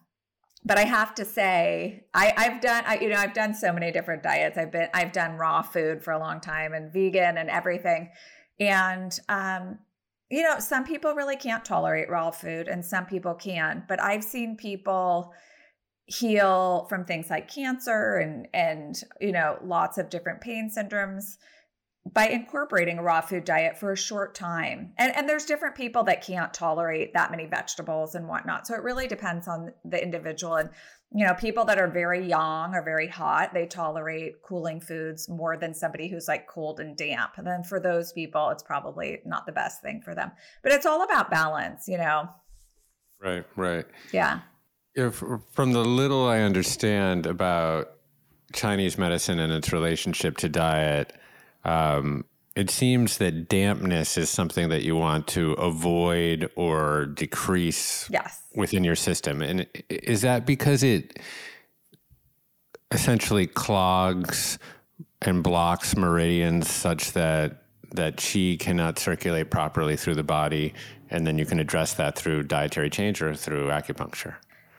but 0.66 0.78
I 0.78 0.84
have 0.84 1.14
to 1.14 1.24
say, 1.24 2.06
I, 2.12 2.34
I've 2.36 2.60
done, 2.60 2.82
I, 2.86 2.98
you 2.98 3.08
know, 3.08 3.16
I've 3.16 3.34
done 3.34 3.54
so 3.54 3.72
many 3.72 3.92
different 3.92 4.24
diets. 4.24 4.58
I've 4.58 4.72
been, 4.72 4.88
I've 4.92 5.12
done 5.12 5.36
raw 5.36 5.62
food 5.62 6.02
for 6.02 6.12
a 6.12 6.18
long 6.18 6.40
time 6.40 6.74
and 6.74 6.92
vegan 6.92 7.38
and 7.38 7.48
everything. 7.48 8.10
And, 8.58 9.16
um, 9.28 9.78
you 10.28 10.42
know, 10.42 10.58
some 10.58 10.84
people 10.84 11.14
really 11.14 11.36
can't 11.36 11.64
tolerate 11.64 12.10
raw 12.10 12.32
food 12.32 12.66
and 12.66 12.84
some 12.84 13.06
people 13.06 13.34
can, 13.34 13.84
but 13.86 14.02
I've 14.02 14.24
seen 14.24 14.56
people 14.56 15.32
heal 16.06 16.86
from 16.88 17.04
things 17.04 17.28
like 17.30 17.52
cancer 17.52 18.16
and, 18.16 18.48
and, 18.54 19.02
you 19.20 19.32
know, 19.32 19.58
lots 19.62 19.98
of 19.98 20.08
different 20.08 20.40
pain 20.40 20.70
syndromes 20.74 21.36
by 22.12 22.28
incorporating 22.28 22.98
a 22.98 23.02
raw 23.02 23.20
food 23.20 23.44
diet 23.44 23.76
for 23.76 23.90
a 23.92 23.96
short 23.96 24.34
time. 24.34 24.92
And, 24.98 25.14
and 25.16 25.28
there's 25.28 25.44
different 25.44 25.74
people 25.74 26.04
that 26.04 26.24
can't 26.24 26.54
tolerate 26.54 27.12
that 27.14 27.32
many 27.32 27.46
vegetables 27.46 28.14
and 28.14 28.28
whatnot. 28.28 28.66
So 28.66 28.74
it 28.74 28.82
really 28.82 29.08
depends 29.08 29.48
on 29.48 29.72
the 29.84 30.00
individual. 30.00 30.54
And, 30.54 30.70
you 31.12 31.26
know, 31.26 31.34
people 31.34 31.64
that 31.64 31.78
are 31.78 31.88
very 31.88 32.24
young 32.24 32.74
or 32.74 32.84
very 32.84 33.08
hot, 33.08 33.52
they 33.52 33.66
tolerate 33.66 34.42
cooling 34.42 34.80
foods 34.80 35.28
more 35.28 35.56
than 35.56 35.74
somebody 35.74 36.08
who's 36.08 36.28
like 36.28 36.46
cold 36.46 36.78
and 36.78 36.96
damp. 36.96 37.32
And 37.36 37.46
then 37.46 37.64
for 37.64 37.80
those 37.80 38.12
people, 38.12 38.50
it's 38.50 38.62
probably 38.62 39.20
not 39.24 39.46
the 39.46 39.52
best 39.52 39.82
thing 39.82 40.00
for 40.04 40.14
them. 40.14 40.30
But 40.62 40.70
it's 40.70 40.86
all 40.86 41.02
about 41.02 41.30
balance, 41.30 41.88
you 41.88 41.98
know? 41.98 42.28
Right, 43.20 43.44
right. 43.56 43.86
Yeah. 44.12 44.40
If, 44.96 45.22
from 45.52 45.72
the 45.72 45.84
little 45.84 46.26
I 46.26 46.38
understand 46.40 47.26
about 47.26 47.92
Chinese 48.52 48.96
medicine 48.96 49.38
and 49.38 49.52
its 49.52 49.72
relationship 49.72 50.38
to 50.38 50.48
diet, 50.48 51.12
um, 51.64 52.24
it 52.56 52.70
seems 52.70 53.18
that 53.18 53.48
dampness 53.48 54.16
is 54.16 54.30
something 54.30 54.70
that 54.70 54.82
you 54.82 54.96
want 54.96 55.26
to 55.28 55.52
avoid 55.52 56.50
or 56.56 57.06
decrease 57.06 58.08
yes. 58.10 58.42
within 58.54 58.82
your 58.82 58.96
system. 58.96 59.42
And 59.42 59.66
is 59.90 60.22
that 60.22 60.46
because 60.46 60.82
it 60.82 61.18
essentially 62.90 63.46
clogs 63.46 64.58
and 65.20 65.42
blocks 65.42 65.96
meridians 65.96 66.70
such 66.70 67.12
that 67.12 67.62
that 67.92 68.16
chi 68.16 68.56
cannot 68.58 68.98
circulate 68.98 69.50
properly 69.50 69.96
through 69.96 70.14
the 70.14 70.24
body 70.24 70.74
and 71.10 71.26
then 71.26 71.38
you 71.38 71.46
can 71.46 71.60
address 71.60 71.94
that 71.94 72.16
through 72.16 72.42
dietary 72.42 72.90
change 72.90 73.22
or 73.22 73.34
through 73.34 73.68
acupuncture? 73.68 74.34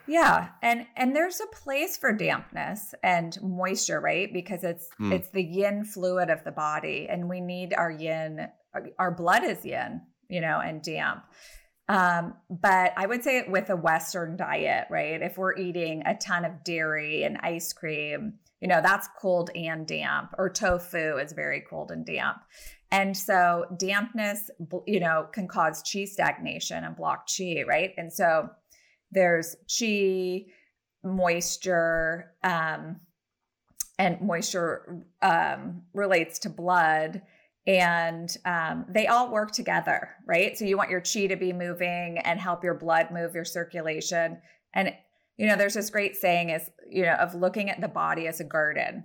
Yeah, 0.07 0.49
and 0.61 0.85
and 0.95 1.15
there's 1.15 1.41
a 1.41 1.55
place 1.55 1.97
for 1.97 2.13
dampness 2.13 2.93
and 3.03 3.37
moisture, 3.41 3.99
right? 3.99 4.31
Because 4.31 4.63
it's 4.63 4.87
mm. 4.99 5.13
it's 5.13 5.29
the 5.29 5.43
yin 5.43 5.83
fluid 5.83 6.29
of 6.29 6.43
the 6.43 6.51
body, 6.51 7.07
and 7.09 7.29
we 7.29 7.41
need 7.41 7.73
our 7.73 7.91
yin. 7.91 8.47
Our 8.97 9.11
blood 9.11 9.43
is 9.43 9.65
yin, 9.65 10.01
you 10.29 10.41
know, 10.41 10.59
and 10.59 10.81
damp. 10.81 11.23
Um, 11.89 12.35
but 12.49 12.93
I 12.97 13.05
would 13.05 13.23
say 13.23 13.45
with 13.47 13.69
a 13.69 13.75
Western 13.75 14.35
diet, 14.37 14.87
right? 14.89 15.21
If 15.21 15.37
we're 15.37 15.55
eating 15.55 16.03
a 16.05 16.15
ton 16.15 16.45
of 16.45 16.63
dairy 16.63 17.23
and 17.23 17.37
ice 17.37 17.71
cream, 17.71 18.33
you 18.61 18.67
know, 18.67 18.81
that's 18.81 19.07
cold 19.19 19.49
and 19.55 19.87
damp. 19.87 20.33
Or 20.37 20.49
tofu 20.49 21.17
is 21.17 21.31
very 21.31 21.63
cold 21.69 21.91
and 21.91 22.05
damp. 22.05 22.37
And 22.91 23.15
so 23.15 23.65
dampness, 23.77 24.49
you 24.85 24.99
know, 24.99 25.27
can 25.31 25.47
cause 25.47 25.81
chi 25.81 26.05
stagnation 26.05 26.83
and 26.83 26.95
block 26.95 27.27
chi, 27.27 27.63
right? 27.67 27.91
And 27.97 28.11
so 28.11 28.49
there's 29.11 29.55
chi, 29.67 30.45
moisture, 31.03 32.33
um, 32.43 32.99
and 33.99 34.21
moisture 34.21 35.03
um, 35.21 35.83
relates 35.93 36.39
to 36.39 36.49
blood. 36.49 37.21
And 37.65 38.35
um, 38.45 38.85
they 38.87 39.07
all 39.07 39.29
work 39.29 39.51
together, 39.51 40.09
right? 40.25 40.57
So 40.57 40.63
you 40.63 40.77
want 40.77 40.89
your 40.89 41.01
chi 41.01 41.27
to 41.27 41.35
be 41.35 41.51
moving 41.51 42.19
and 42.19 42.39
help 42.39 42.63
your 42.63 42.75
blood 42.75 43.09
move, 43.11 43.35
your 43.35 43.43
circulation. 43.43 44.41
And, 44.73 44.93
you 45.35 45.47
know, 45.47 45.57
there's 45.57 45.73
this 45.73 45.89
great 45.89 46.15
saying 46.15 46.51
is, 46.51 46.69
you 46.89 47.03
know, 47.03 47.15
of 47.15 47.35
looking 47.35 47.69
at 47.69 47.81
the 47.81 47.89
body 47.89 48.27
as 48.27 48.39
a 48.39 48.45
garden, 48.45 49.03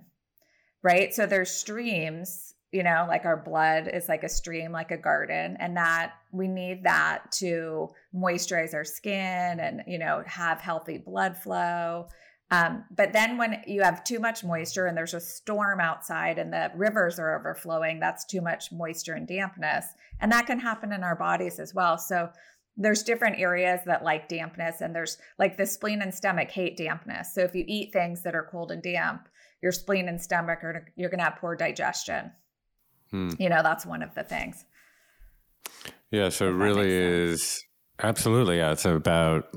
right? 0.81 1.13
So 1.13 1.25
there's 1.25 1.51
streams 1.51 2.53
you 2.73 2.83
know 2.83 3.05
like 3.07 3.23
our 3.23 3.37
blood 3.37 3.87
is 3.87 4.09
like 4.09 4.23
a 4.23 4.29
stream 4.29 4.71
like 4.71 4.91
a 4.91 4.97
garden 4.97 5.55
and 5.59 5.77
that 5.77 6.13
we 6.33 6.47
need 6.47 6.83
that 6.83 7.31
to 7.31 7.89
moisturize 8.13 8.73
our 8.73 8.83
skin 8.83 9.13
and 9.59 9.83
you 9.87 9.99
know 9.99 10.23
have 10.25 10.59
healthy 10.59 10.97
blood 10.97 11.37
flow. 11.37 12.07
Um, 12.51 12.83
but 12.95 13.13
then 13.13 13.37
when 13.37 13.63
you 13.65 13.81
have 13.81 14.03
too 14.03 14.19
much 14.19 14.43
moisture 14.43 14.85
and 14.85 14.95
there's 14.95 15.15
a 15.15 15.21
storm 15.21 15.79
outside 15.79 16.37
and 16.37 16.53
the 16.53 16.71
rivers 16.75 17.17
are 17.17 17.39
overflowing 17.39 17.99
that's 17.99 18.25
too 18.25 18.41
much 18.41 18.71
moisture 18.71 19.13
and 19.13 19.27
dampness. 19.27 19.85
And 20.19 20.31
that 20.31 20.45
can 20.45 20.59
happen 20.59 20.91
in 20.91 21.03
our 21.03 21.15
bodies 21.15 21.59
as 21.59 21.73
well. 21.73 21.97
So 21.97 22.29
there's 22.77 23.01
different 23.01 23.39
areas 23.39 23.79
that 23.85 24.03
like 24.03 24.27
dampness 24.27 24.81
and 24.81 24.93
there's 24.93 25.17
like 25.39 25.57
the 25.57 25.65
spleen 25.65 26.03
and 26.03 26.13
stomach 26.13 26.51
hate 26.51 26.77
dampness. 26.77 27.33
So 27.33 27.41
if 27.41 27.55
you 27.55 27.63
eat 27.67 27.91
things 27.91 28.21
that 28.21 28.35
are 28.35 28.47
cold 28.51 28.71
and 28.71 28.83
damp 28.83 29.27
your 29.63 29.71
spleen 29.71 30.09
and 30.09 30.21
stomach 30.21 30.63
are 30.63 30.85
you're 30.95 31.09
going 31.09 31.19
to 31.19 31.23
have 31.23 31.37
poor 31.37 31.55
digestion. 31.55 32.31
Hmm. 33.09 33.29
You 33.39 33.49
know, 33.49 33.63
that's 33.63 33.85
one 33.85 34.03
of 34.03 34.13
the 34.13 34.23
things. 34.23 34.65
Yeah, 36.13 36.29
so 36.29 36.47
it 36.47 36.51
really 36.51 36.91
is 36.91 37.65
absolutely. 37.99 38.57
Yeah, 38.57 38.73
it's 38.73 38.85
about 38.85 39.47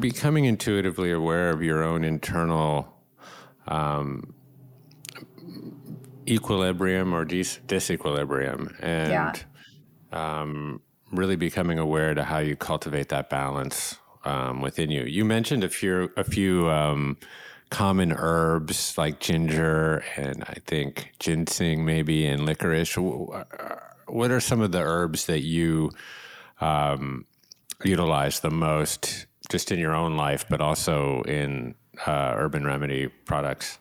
becoming 0.00 0.46
intuitively 0.46 1.12
aware 1.12 1.50
of 1.50 1.62
your 1.62 1.84
own 1.84 2.02
internal 2.02 2.92
um, 3.68 4.34
equilibrium 6.26 7.14
or 7.14 7.24
dis- 7.24 7.60
disequilibrium, 7.68 8.74
and 8.80 9.44
yeah. 10.12 10.40
um, 10.40 10.80
really 11.12 11.36
becoming 11.36 11.78
aware 11.78 12.12
to 12.12 12.24
how 12.24 12.38
you 12.38 12.56
cultivate 12.56 13.08
that 13.10 13.30
balance 13.30 14.00
um, 14.24 14.60
within 14.60 14.90
you. 14.90 15.04
You 15.04 15.24
mentioned 15.24 15.62
a 15.62 15.68
few 15.68 16.10
a 16.16 16.24
few 16.24 16.68
um, 16.68 17.16
common 17.70 18.12
herbs 18.12 18.98
like 18.98 19.20
ginger 19.20 20.02
and 20.16 20.42
I 20.48 20.56
think 20.66 21.12
ginseng 21.20 21.84
maybe 21.84 22.26
and 22.26 22.44
licorice. 22.44 22.98
What 24.06 24.30
are 24.30 24.40
some 24.40 24.60
of 24.60 24.72
the 24.72 24.80
herbs 24.80 25.26
that 25.26 25.42
you 25.42 25.90
um, 26.60 27.26
utilize 27.84 28.40
the 28.40 28.50
most, 28.50 29.26
just 29.50 29.72
in 29.72 29.78
your 29.78 29.94
own 29.94 30.16
life, 30.16 30.46
but 30.48 30.60
also 30.60 31.22
in 31.22 31.74
uh, 32.06 32.34
Urban 32.36 32.64
Remedy 32.64 33.08
products? 33.08 33.78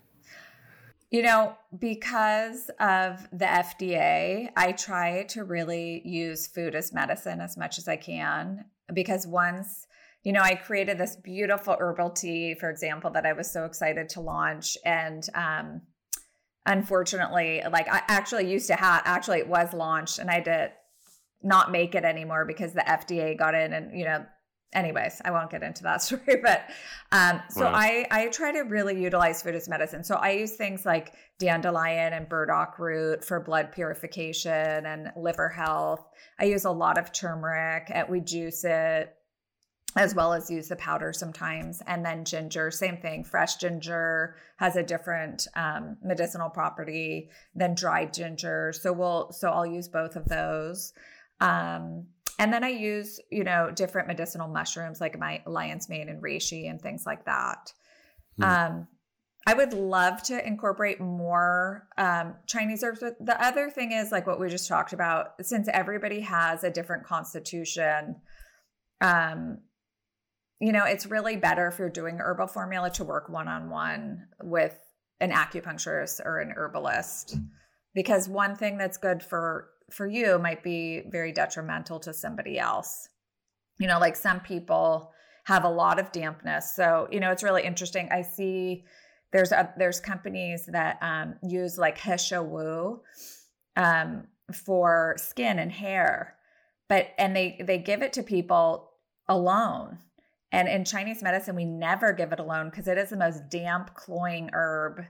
You 1.12 1.22
know, 1.22 1.56
because 1.78 2.70
of 2.80 3.28
the 3.32 3.46
FDA, 3.46 4.50
I 4.58 4.72
try 4.74 5.24
to 5.30 5.44
really 5.44 6.02
use 6.04 6.48
food 6.48 6.76
as 6.76 6.92
medicine 6.92 7.40
as 7.40 7.56
much 7.56 7.78
as 7.78 7.88
I 7.88 7.96
can. 7.96 8.66
Because 8.94 9.26
once, 9.26 9.88
you 10.24 10.34
know, 10.34 10.42
I 10.42 10.56
created 10.56 10.98
this 10.98 11.16
beautiful 11.16 11.78
herbal 11.80 12.12
tea, 12.12 12.56
for 12.56 12.70
example, 12.70 13.12
that 13.12 13.26
I 13.26 13.34
was 13.34 13.50
so 13.50 13.66
excited 13.66 14.10
to 14.10 14.22
launch. 14.22 14.78
And 14.84 15.28
um, 15.36 15.84
unfortunately, 16.66 17.62
like 17.72 17.88
I 17.88 18.02
actually 18.08 18.50
used 18.50 18.68
to 18.68 18.76
have, 18.76 19.02
actually, 19.06 19.40
it 19.40 19.48
was 19.48 19.74
launched 19.74 20.20
and 20.20 20.30
I 20.30 20.40
did 20.40 20.72
not 21.44 21.72
make 21.72 21.96
it 21.96 22.04
anymore 22.04 22.46
because 22.46 22.74
the 22.74 22.82
FDA 22.82 23.38
got 23.38 23.54
in 23.54 23.74
and, 23.74 23.98
you 23.98 24.06
know, 24.06 24.26
anyways, 24.74 25.22
I 25.24 25.32
won't 25.32 25.50
get 25.50 25.64
into 25.64 25.84
that 25.84 26.02
story, 26.04 26.38
but 26.42 26.70
um, 27.12 27.42
so 27.50 27.66
wow. 27.66 27.72
I 27.74 28.06
I 28.12 28.28
try 28.28 28.52
to 28.52 28.62
really 28.62 29.02
utilize 29.02 29.42
food 29.42 29.56
as 29.56 29.70
medicine. 29.70 30.04
So 30.04 30.16
I 30.16 30.32
use 30.32 30.52
things 30.52 30.86
like 30.86 31.14
dandelion 31.40 32.14
and 32.14 32.28
burdock 32.28 32.78
root 32.78 33.24
for 33.24 33.40
blood 33.40 33.72
purification 33.72 34.86
and 34.86 35.12
liver 35.16 35.50
health. 35.50 36.06
I 36.40 36.46
use 36.46 36.66
a 36.66 36.72
lot 36.72 36.98
of 36.98 37.12
turmeric. 37.12 37.92
We 38.10 38.20
juice 38.20 38.64
it 38.66 39.16
as 39.96 40.14
well 40.14 40.34
as 40.34 40.50
use 40.50 40.68
the 40.68 40.76
powder 40.76 41.14
sometimes. 41.14 41.82
And 41.88 42.06
then 42.06 42.26
ginger, 42.26 42.70
same 42.70 42.98
thing. 42.98 43.24
Fresh 43.24 43.58
ginger 43.58 44.36
has 44.58 44.76
a 44.76 44.84
different 44.84 45.48
um, 45.56 45.98
medicinal 46.04 46.50
property 46.50 47.30
than 47.56 47.76
dried 47.76 48.14
ginger. 48.14 48.74
So 48.74 48.92
we'll 48.92 49.32
so 49.32 49.50
I'll 49.50 49.66
use 49.66 49.88
both 49.88 50.16
of 50.16 50.26
those. 50.26 50.94
Um, 51.40 52.08
and 52.38 52.52
then 52.52 52.64
I 52.64 52.70
use, 52.70 53.20
you 53.32 53.46
know, 53.46 53.72
different 53.74 54.08
medicinal 54.08 54.50
mushrooms 54.50 55.00
like 55.00 55.18
my 55.18 55.42
lion's 55.46 55.88
mane 55.88 56.10
and 56.10 56.22
reishi 56.22 56.70
and 56.70 56.82
things 56.82 57.06
like 57.06 57.26
that. 57.26 57.72
Mm. 58.40 58.46
Um, 58.46 58.88
I 59.48 59.54
would 59.54 59.74
love 59.74 60.24
to 60.24 60.46
incorporate 60.46 61.00
more 61.00 61.88
um, 61.98 62.36
Chinese 62.48 62.84
herbs. 62.84 63.00
But 63.00 63.24
the 63.24 63.42
other 63.42 63.70
thing 63.70 63.92
is, 63.92 64.12
like 64.12 64.28
what 64.28 64.40
we 64.40 64.50
just 64.50 64.68
talked 64.68 64.92
about, 64.92 65.34
since 65.46 65.70
everybody 65.72 66.20
has 66.22 66.64
a 66.64 66.72
different 66.72 67.06
constitution, 67.06 68.16
um, 69.02 69.60
you 70.60 70.72
know, 70.72 70.86
it's 70.86 71.06
really 71.06 71.36
better 71.36 71.68
if 71.68 71.80
you're 71.80 71.90
doing 71.90 72.20
herbal 72.20 72.48
formula 72.48 72.90
to 72.92 73.04
work 73.04 73.30
one 73.30 73.48
on 73.48 73.70
one 73.70 74.28
with 74.42 74.78
an 75.20 75.32
acupuncturist 75.32 76.26
or 76.26 76.40
an 76.40 76.54
herbalist. 76.56 77.38
Because 77.94 78.28
one 78.28 78.56
thing 78.56 78.78
that's 78.78 78.98
good 78.98 79.22
for 79.24 79.70
for 79.92 80.08
you 80.08 80.40
might 80.40 80.64
be 80.64 81.04
very 81.10 81.32
detrimental 81.32 82.00
to 82.00 82.14
somebody 82.14 82.58
else. 82.58 83.08
You 83.78 83.88
know, 83.88 84.00
like 84.00 84.16
some 84.16 84.40
people 84.40 85.12
have 85.46 85.64
a 85.64 85.70
lot 85.70 86.00
of 86.00 86.12
dampness. 86.12 86.76
So, 86.76 87.08
you 87.12 87.20
know, 87.20 87.32
it's 87.32 87.44
really 87.44 87.64
interesting. 87.64 88.10
I 88.12 88.24
see 88.24 88.84
there's 89.32 89.52
a, 89.52 89.72
there's 89.78 90.00
companies 90.00 90.68
that 90.72 90.98
um, 91.02 91.36
use 91.44 91.78
like 91.78 91.98
He 91.98 92.18
Shou 92.18 92.42
Wu 92.42 93.02
um, 93.76 94.28
for 94.54 95.16
skin 95.18 95.60
and 95.60 95.72
hair, 95.72 96.36
but 96.88 97.10
and 97.18 97.36
they 97.36 97.62
they 97.66 97.78
give 97.78 98.02
it 98.02 98.14
to 98.14 98.24
people 98.24 98.92
alone. 99.28 100.00
And 100.52 100.68
in 100.68 100.86
Chinese 100.86 101.22
medicine, 101.22 101.56
we 101.56 101.66
never 101.66 102.14
give 102.14 102.32
it 102.32 102.40
alone 102.40 102.70
because 102.70 102.88
it 102.88 102.98
is 102.98 103.10
the 103.10 103.18
most 103.18 103.50
damp, 103.50 103.94
cloying 103.94 104.50
herb 104.54 105.06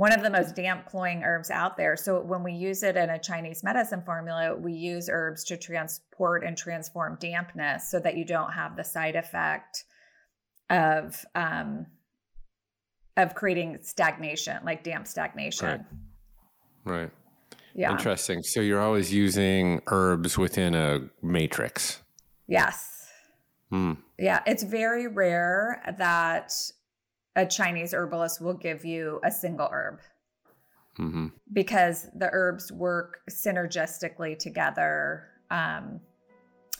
one 0.00 0.12
of 0.12 0.22
the 0.22 0.30
most 0.30 0.56
damp 0.56 0.86
cloying 0.86 1.22
herbs 1.24 1.50
out 1.50 1.76
there. 1.76 1.94
So 1.94 2.22
when 2.22 2.42
we 2.42 2.52
use 2.52 2.82
it 2.82 2.96
in 2.96 3.10
a 3.10 3.18
Chinese 3.18 3.62
medicine 3.62 4.00
formula, 4.00 4.56
we 4.56 4.72
use 4.72 5.10
herbs 5.12 5.44
to 5.44 5.58
transport 5.58 6.42
and 6.42 6.56
transform 6.56 7.18
dampness 7.20 7.90
so 7.90 8.00
that 8.00 8.16
you 8.16 8.24
don't 8.24 8.50
have 8.52 8.76
the 8.76 8.82
side 8.82 9.14
effect 9.14 9.84
of 10.70 11.22
um, 11.34 11.86
of 13.18 13.34
creating 13.34 13.80
stagnation, 13.82 14.56
like 14.64 14.84
damp 14.84 15.06
stagnation. 15.06 15.84
Right. 16.86 17.00
right. 17.00 17.10
Yeah. 17.74 17.92
Interesting. 17.92 18.42
So 18.42 18.62
you're 18.62 18.80
always 18.80 19.12
using 19.12 19.82
herbs 19.88 20.38
within 20.38 20.74
a 20.74 21.10
matrix. 21.20 22.00
Yes. 22.46 22.89
Mm. 23.72 23.98
Yeah, 24.18 24.42
it's 24.46 24.62
very 24.62 25.06
rare 25.06 25.82
that 25.98 26.52
a 27.36 27.46
Chinese 27.46 27.94
herbalist 27.94 28.40
will 28.40 28.54
give 28.54 28.84
you 28.84 29.20
a 29.24 29.30
single 29.30 29.68
herb 29.72 30.00
mm-hmm. 30.98 31.26
because 31.52 32.08
the 32.16 32.28
herbs 32.32 32.72
work 32.72 33.20
synergistically 33.30 34.38
together. 34.38 35.28
Um, 35.50 36.00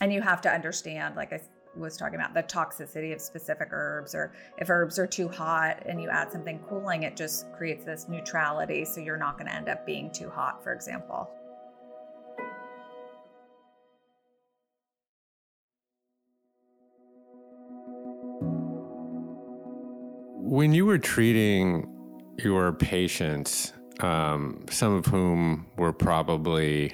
and 0.01 0.11
you 0.11 0.21
have 0.21 0.41
to 0.41 0.49
understand, 0.49 1.15
like 1.15 1.31
I 1.31 1.41
was 1.77 1.95
talking 1.95 2.15
about, 2.15 2.33
the 2.33 2.43
toxicity 2.43 3.13
of 3.13 3.21
specific 3.21 3.69
herbs, 3.71 4.13
or 4.13 4.33
if 4.57 4.69
herbs 4.69 4.99
are 4.99 5.07
too 5.07 5.29
hot 5.29 5.83
and 5.85 6.01
you 6.01 6.09
add 6.09 6.31
something 6.31 6.59
cooling, 6.67 7.03
it 7.03 7.15
just 7.15 7.51
creates 7.53 7.85
this 7.85 8.07
neutrality. 8.09 8.83
So 8.83 8.99
you're 8.99 9.17
not 9.17 9.37
going 9.37 9.47
to 9.47 9.55
end 9.55 9.69
up 9.69 9.85
being 9.85 10.11
too 10.11 10.29
hot, 10.29 10.63
for 10.63 10.73
example. 10.73 11.29
When 20.51 20.73
you 20.73 20.85
were 20.85 20.97
treating 20.97 21.87
your 22.37 22.73
patients, 22.73 23.71
um, 24.01 24.65
some 24.69 24.93
of 24.93 25.05
whom 25.05 25.65
were 25.77 25.93
probably 25.93 26.93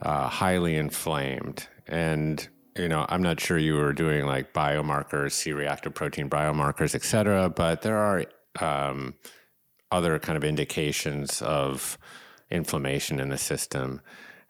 uh, 0.00 0.30
highly 0.30 0.76
inflamed, 0.76 1.68
and 1.86 2.48
you 2.74 2.88
know, 2.88 3.04
I'm 3.10 3.20
not 3.20 3.38
sure 3.38 3.58
you 3.58 3.74
were 3.74 3.92
doing 3.92 4.24
like 4.24 4.54
biomarkers, 4.54 5.32
C-reactive 5.32 5.92
protein 5.92 6.30
biomarkers, 6.30 6.94
et 6.94 7.02
cetera, 7.02 7.50
but 7.50 7.82
there 7.82 7.98
are 7.98 8.24
um, 8.60 9.12
other 9.92 10.18
kind 10.18 10.38
of 10.38 10.42
indications 10.42 11.42
of 11.42 11.98
inflammation 12.50 13.20
in 13.20 13.28
the 13.28 13.36
system. 13.36 14.00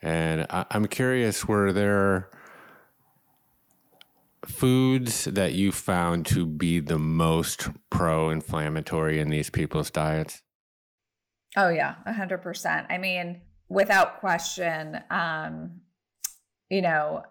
And 0.02 0.46
I- 0.50 0.66
I'm 0.70 0.87
curious, 0.87 1.48
were 1.48 1.72
there 1.72 2.30
foods 4.46 5.24
that 5.24 5.52
you 5.52 5.72
found 5.72 6.26
to 6.26 6.46
be 6.46 6.80
the 6.80 6.98
most 6.98 7.68
pro 7.90 8.30
inflammatory 8.30 9.20
in 9.20 9.28
these 9.28 9.50
people's 9.50 9.90
diets? 9.90 10.42
Oh, 11.56 11.68
yeah, 11.68 11.96
100%. 12.06 12.87
I 12.90 12.98
mean, 12.98 13.40
without 13.68 14.20
question, 14.20 15.00
um, 15.11 15.80
you 16.70 16.82
know, 16.82 17.22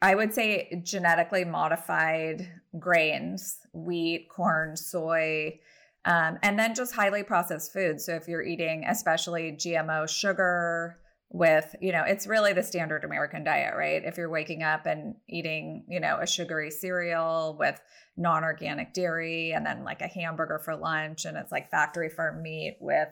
I 0.00 0.14
would 0.14 0.34
say 0.34 0.82
genetically 0.84 1.44
modified 1.44 2.50
grains, 2.78 3.58
wheat, 3.72 4.28
corn, 4.28 4.76
soy, 4.76 5.60
um, 6.04 6.38
and 6.42 6.58
then 6.58 6.74
just 6.74 6.94
highly 6.94 7.22
processed 7.22 7.72
foods. 7.72 8.04
So 8.04 8.14
if 8.14 8.26
you're 8.26 8.42
eating, 8.42 8.84
especially 8.84 9.52
GMO 9.52 10.08
sugar, 10.08 10.98
with, 11.32 11.74
you 11.80 11.92
know, 11.92 12.04
it's 12.06 12.26
really 12.26 12.52
the 12.52 12.62
standard 12.62 13.04
American 13.04 13.42
diet, 13.42 13.74
right? 13.74 14.02
If 14.04 14.18
you're 14.18 14.28
waking 14.28 14.62
up 14.62 14.84
and 14.84 15.14
eating, 15.28 15.84
you 15.88 15.98
know, 15.98 16.18
a 16.20 16.26
sugary 16.26 16.70
cereal 16.70 17.56
with 17.58 17.80
non 18.18 18.44
organic 18.44 18.92
dairy 18.92 19.52
and 19.52 19.64
then 19.64 19.82
like 19.82 20.02
a 20.02 20.08
hamburger 20.08 20.58
for 20.58 20.76
lunch 20.76 21.24
and 21.24 21.38
it's 21.38 21.50
like 21.50 21.70
factory 21.70 22.10
farm 22.10 22.42
meat 22.42 22.76
with, 22.80 23.08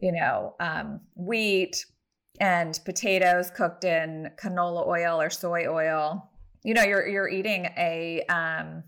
you 0.00 0.10
know, 0.10 0.54
um, 0.58 1.00
wheat 1.14 1.84
and 2.40 2.80
potatoes 2.86 3.50
cooked 3.50 3.84
in 3.84 4.30
canola 4.42 4.86
oil 4.86 5.20
or 5.20 5.28
soy 5.28 5.66
oil, 5.68 6.30
you 6.64 6.72
know, 6.72 6.82
you're, 6.82 7.06
you're 7.06 7.28
eating 7.28 7.66
a, 7.76 8.22
um, 8.30 8.82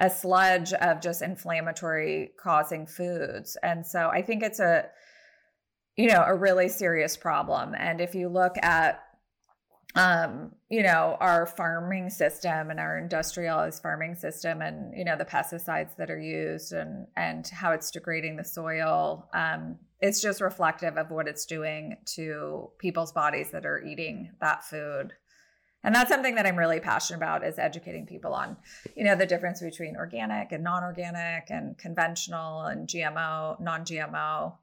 a 0.00 0.10
sludge 0.10 0.72
of 0.72 1.00
just 1.00 1.22
inflammatory 1.22 2.32
causing 2.42 2.84
foods. 2.84 3.56
And 3.62 3.86
so 3.86 4.08
I 4.08 4.22
think 4.22 4.42
it's 4.42 4.58
a, 4.58 4.86
you 5.96 6.08
know, 6.08 6.24
a 6.26 6.34
really 6.34 6.68
serious 6.68 7.16
problem. 7.16 7.74
And 7.76 8.00
if 8.00 8.14
you 8.14 8.28
look 8.28 8.56
at 8.62 9.02
um, 9.94 10.52
you 10.70 10.82
know, 10.82 11.18
our 11.20 11.46
farming 11.46 12.08
system 12.08 12.70
and 12.70 12.80
our 12.80 12.96
industrialized 12.96 13.82
farming 13.82 14.14
system 14.14 14.62
and, 14.62 14.96
you 14.96 15.04
know, 15.04 15.16
the 15.16 15.24
pesticides 15.24 15.96
that 15.96 16.10
are 16.10 16.20
used 16.20 16.72
and 16.72 17.06
and 17.16 17.46
how 17.48 17.72
it's 17.72 17.90
degrading 17.90 18.36
the 18.36 18.44
soil, 18.44 19.28
um, 19.34 19.78
it's 20.00 20.22
just 20.22 20.40
reflective 20.40 20.96
of 20.96 21.10
what 21.10 21.28
it's 21.28 21.44
doing 21.44 21.96
to 22.14 22.70
people's 22.78 23.12
bodies 23.12 23.50
that 23.50 23.66
are 23.66 23.82
eating 23.82 24.30
that 24.40 24.64
food. 24.64 25.12
And 25.84 25.94
that's 25.94 26.10
something 26.10 26.36
that 26.36 26.46
I'm 26.46 26.56
really 26.56 26.80
passionate 26.80 27.18
about 27.18 27.44
is 27.44 27.58
educating 27.58 28.06
people 28.06 28.32
on, 28.32 28.56
you 28.96 29.04
know, 29.04 29.16
the 29.16 29.26
difference 29.26 29.60
between 29.60 29.96
organic 29.96 30.52
and 30.52 30.62
non-organic 30.62 31.50
and 31.50 31.76
conventional 31.76 32.62
and 32.62 32.88
GMO, 32.88 33.60
non-GMO. 33.60 34.54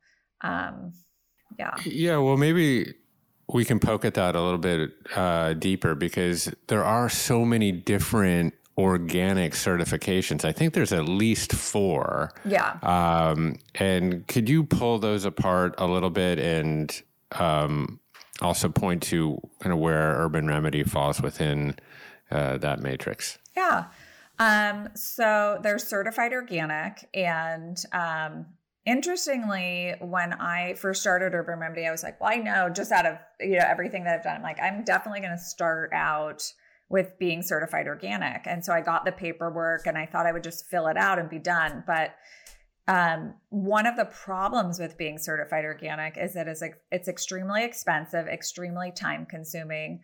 Um, 0.41 0.93
yeah. 1.57 1.75
Yeah. 1.85 2.17
Well, 2.17 2.37
maybe 2.37 2.93
we 3.51 3.65
can 3.65 3.79
poke 3.79 4.05
at 4.05 4.13
that 4.13 4.35
a 4.35 4.41
little 4.41 4.59
bit 4.59 4.91
uh, 5.15 5.53
deeper 5.53 5.95
because 5.95 6.53
there 6.67 6.83
are 6.83 7.09
so 7.09 7.43
many 7.45 7.71
different 7.71 8.53
organic 8.77 9.53
certifications. 9.53 10.45
I 10.45 10.51
think 10.51 10.73
there's 10.73 10.93
at 10.93 11.05
least 11.09 11.53
four. 11.53 12.31
Yeah. 12.45 12.77
Um, 12.81 13.57
and 13.75 14.25
could 14.27 14.47
you 14.47 14.63
pull 14.63 14.99
those 14.99 15.25
apart 15.25 15.75
a 15.77 15.85
little 15.85 16.09
bit 16.09 16.39
and 16.39 17.01
um, 17.33 17.99
also 18.41 18.69
point 18.69 19.03
to 19.03 19.39
kind 19.59 19.73
of 19.73 19.79
where 19.79 20.15
Urban 20.17 20.47
Remedy 20.47 20.83
falls 20.83 21.21
within 21.21 21.75
uh, 22.31 22.57
that 22.59 22.79
matrix. 22.79 23.37
Yeah. 23.55 23.85
Um, 24.37 24.89
so 24.95 25.59
they're 25.61 25.79
certified 25.79 26.31
organic. 26.31 27.09
And 27.13 27.77
um, 27.91 28.45
interestingly, 28.89 29.93
when 30.01 30.33
I 30.33 30.73
first 30.73 31.01
started 31.01 31.35
Urban 31.35 31.59
Remedy, 31.59 31.85
I 31.85 31.91
was 31.91 32.01
like, 32.01 32.19
well, 32.19 32.31
I 32.31 32.37
know 32.37 32.69
just 32.69 32.91
out 32.91 33.05
of 33.05 33.17
you 33.39 33.57
know 33.57 33.65
everything 33.67 34.03
that 34.05 34.15
I've 34.15 34.23
done, 34.23 34.37
I'm 34.37 34.41
like, 34.41 34.59
I'm 34.59 34.83
definitely 34.83 35.19
going 35.19 35.37
to 35.37 35.43
start 35.43 35.91
out 35.93 36.41
with 36.89 37.17
being 37.19 37.43
certified 37.43 37.85
organic. 37.85 38.47
And 38.47 38.65
so 38.65 38.73
I 38.73 38.81
got 38.81 39.05
the 39.05 39.11
paperwork 39.11 39.85
and 39.85 39.95
I 39.95 40.07
thought 40.07 40.25
I 40.25 40.31
would 40.31 40.43
just 40.43 40.65
fill 40.65 40.87
it 40.87 40.97
out 40.97 41.19
and 41.19 41.29
be 41.29 41.37
done. 41.37 41.83
But 41.85 42.15
um, 42.87 43.35
one 43.49 43.85
of 43.85 43.95
the 43.95 44.05
problems 44.05 44.79
with 44.79 44.97
being 44.97 45.19
certified 45.19 45.65
organic 45.65 46.17
is 46.17 46.33
that 46.33 46.47
it's, 46.47 46.63
it's 46.91 47.07
extremely 47.07 47.63
expensive, 47.63 48.25
extremely 48.25 48.91
time 48.91 49.27
consuming. 49.29 50.01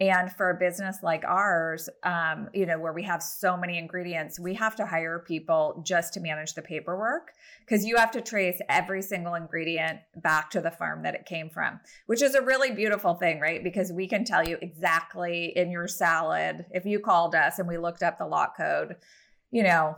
And 0.00 0.30
for 0.30 0.50
a 0.50 0.54
business 0.54 0.98
like 1.02 1.24
ours, 1.24 1.88
um, 2.04 2.48
you 2.54 2.66
know, 2.66 2.78
where 2.78 2.92
we 2.92 3.02
have 3.02 3.20
so 3.20 3.56
many 3.56 3.78
ingredients, 3.78 4.38
we 4.38 4.54
have 4.54 4.76
to 4.76 4.86
hire 4.86 5.18
people 5.18 5.82
just 5.84 6.14
to 6.14 6.20
manage 6.20 6.54
the 6.54 6.62
paperwork 6.62 7.32
because 7.66 7.84
you 7.84 7.96
have 7.96 8.12
to 8.12 8.20
trace 8.20 8.60
every 8.68 9.02
single 9.02 9.34
ingredient 9.34 9.98
back 10.22 10.50
to 10.50 10.60
the 10.60 10.70
farm 10.70 11.02
that 11.02 11.16
it 11.16 11.26
came 11.26 11.50
from, 11.50 11.80
which 12.06 12.22
is 12.22 12.36
a 12.36 12.42
really 12.42 12.70
beautiful 12.70 13.14
thing, 13.14 13.40
right? 13.40 13.64
Because 13.64 13.92
we 13.92 14.06
can 14.06 14.24
tell 14.24 14.46
you 14.46 14.56
exactly 14.62 15.52
in 15.56 15.72
your 15.72 15.88
salad, 15.88 16.66
if 16.70 16.86
you 16.86 17.00
called 17.00 17.34
us 17.34 17.58
and 17.58 17.66
we 17.66 17.76
looked 17.76 18.04
up 18.04 18.18
the 18.18 18.26
lot 18.26 18.56
code, 18.56 18.94
you 19.50 19.64
know, 19.64 19.96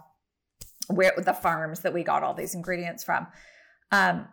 where 0.88 1.12
the 1.18 1.34
farms 1.34 1.80
that 1.80 1.92
we 1.92 2.02
got 2.02 2.22
all 2.22 2.32
these 2.32 2.54
ingredients 2.54 3.04
from. 3.04 3.26
Um, 3.92 4.28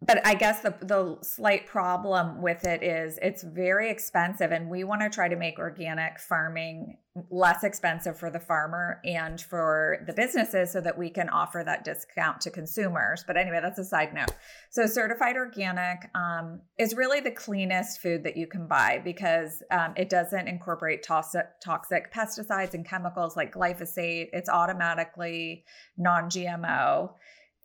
but 0.00 0.24
I 0.24 0.34
guess 0.34 0.60
the 0.60 0.74
the 0.80 1.18
slight 1.22 1.66
problem 1.66 2.40
with 2.40 2.64
it 2.64 2.84
is 2.84 3.18
it's 3.20 3.42
very 3.42 3.90
expensive, 3.90 4.52
and 4.52 4.70
we 4.70 4.84
want 4.84 5.00
to 5.00 5.10
try 5.10 5.28
to 5.28 5.34
make 5.34 5.58
organic 5.58 6.20
farming 6.20 6.98
less 7.30 7.64
expensive 7.64 8.16
for 8.16 8.30
the 8.30 8.38
farmer 8.38 9.00
and 9.04 9.40
for 9.40 9.98
the 10.06 10.12
businesses, 10.12 10.70
so 10.72 10.80
that 10.80 10.96
we 10.96 11.10
can 11.10 11.28
offer 11.30 11.64
that 11.66 11.84
discount 11.84 12.40
to 12.42 12.50
consumers. 12.50 13.24
But 13.26 13.36
anyway, 13.36 13.58
that's 13.60 13.80
a 13.80 13.84
side 13.84 14.14
note. 14.14 14.30
So 14.70 14.86
certified 14.86 15.34
organic 15.34 16.08
um, 16.14 16.60
is 16.78 16.94
really 16.94 17.18
the 17.18 17.32
cleanest 17.32 18.00
food 18.00 18.22
that 18.22 18.36
you 18.36 18.46
can 18.46 18.68
buy 18.68 19.00
because 19.02 19.64
um, 19.72 19.94
it 19.96 20.08
doesn't 20.08 20.46
incorporate 20.46 21.02
toxic 21.02 21.46
toxic 21.60 22.14
pesticides 22.14 22.72
and 22.72 22.88
chemicals 22.88 23.36
like 23.36 23.52
glyphosate. 23.52 24.28
It's 24.32 24.48
automatically 24.48 25.64
non-GMO, 25.96 27.14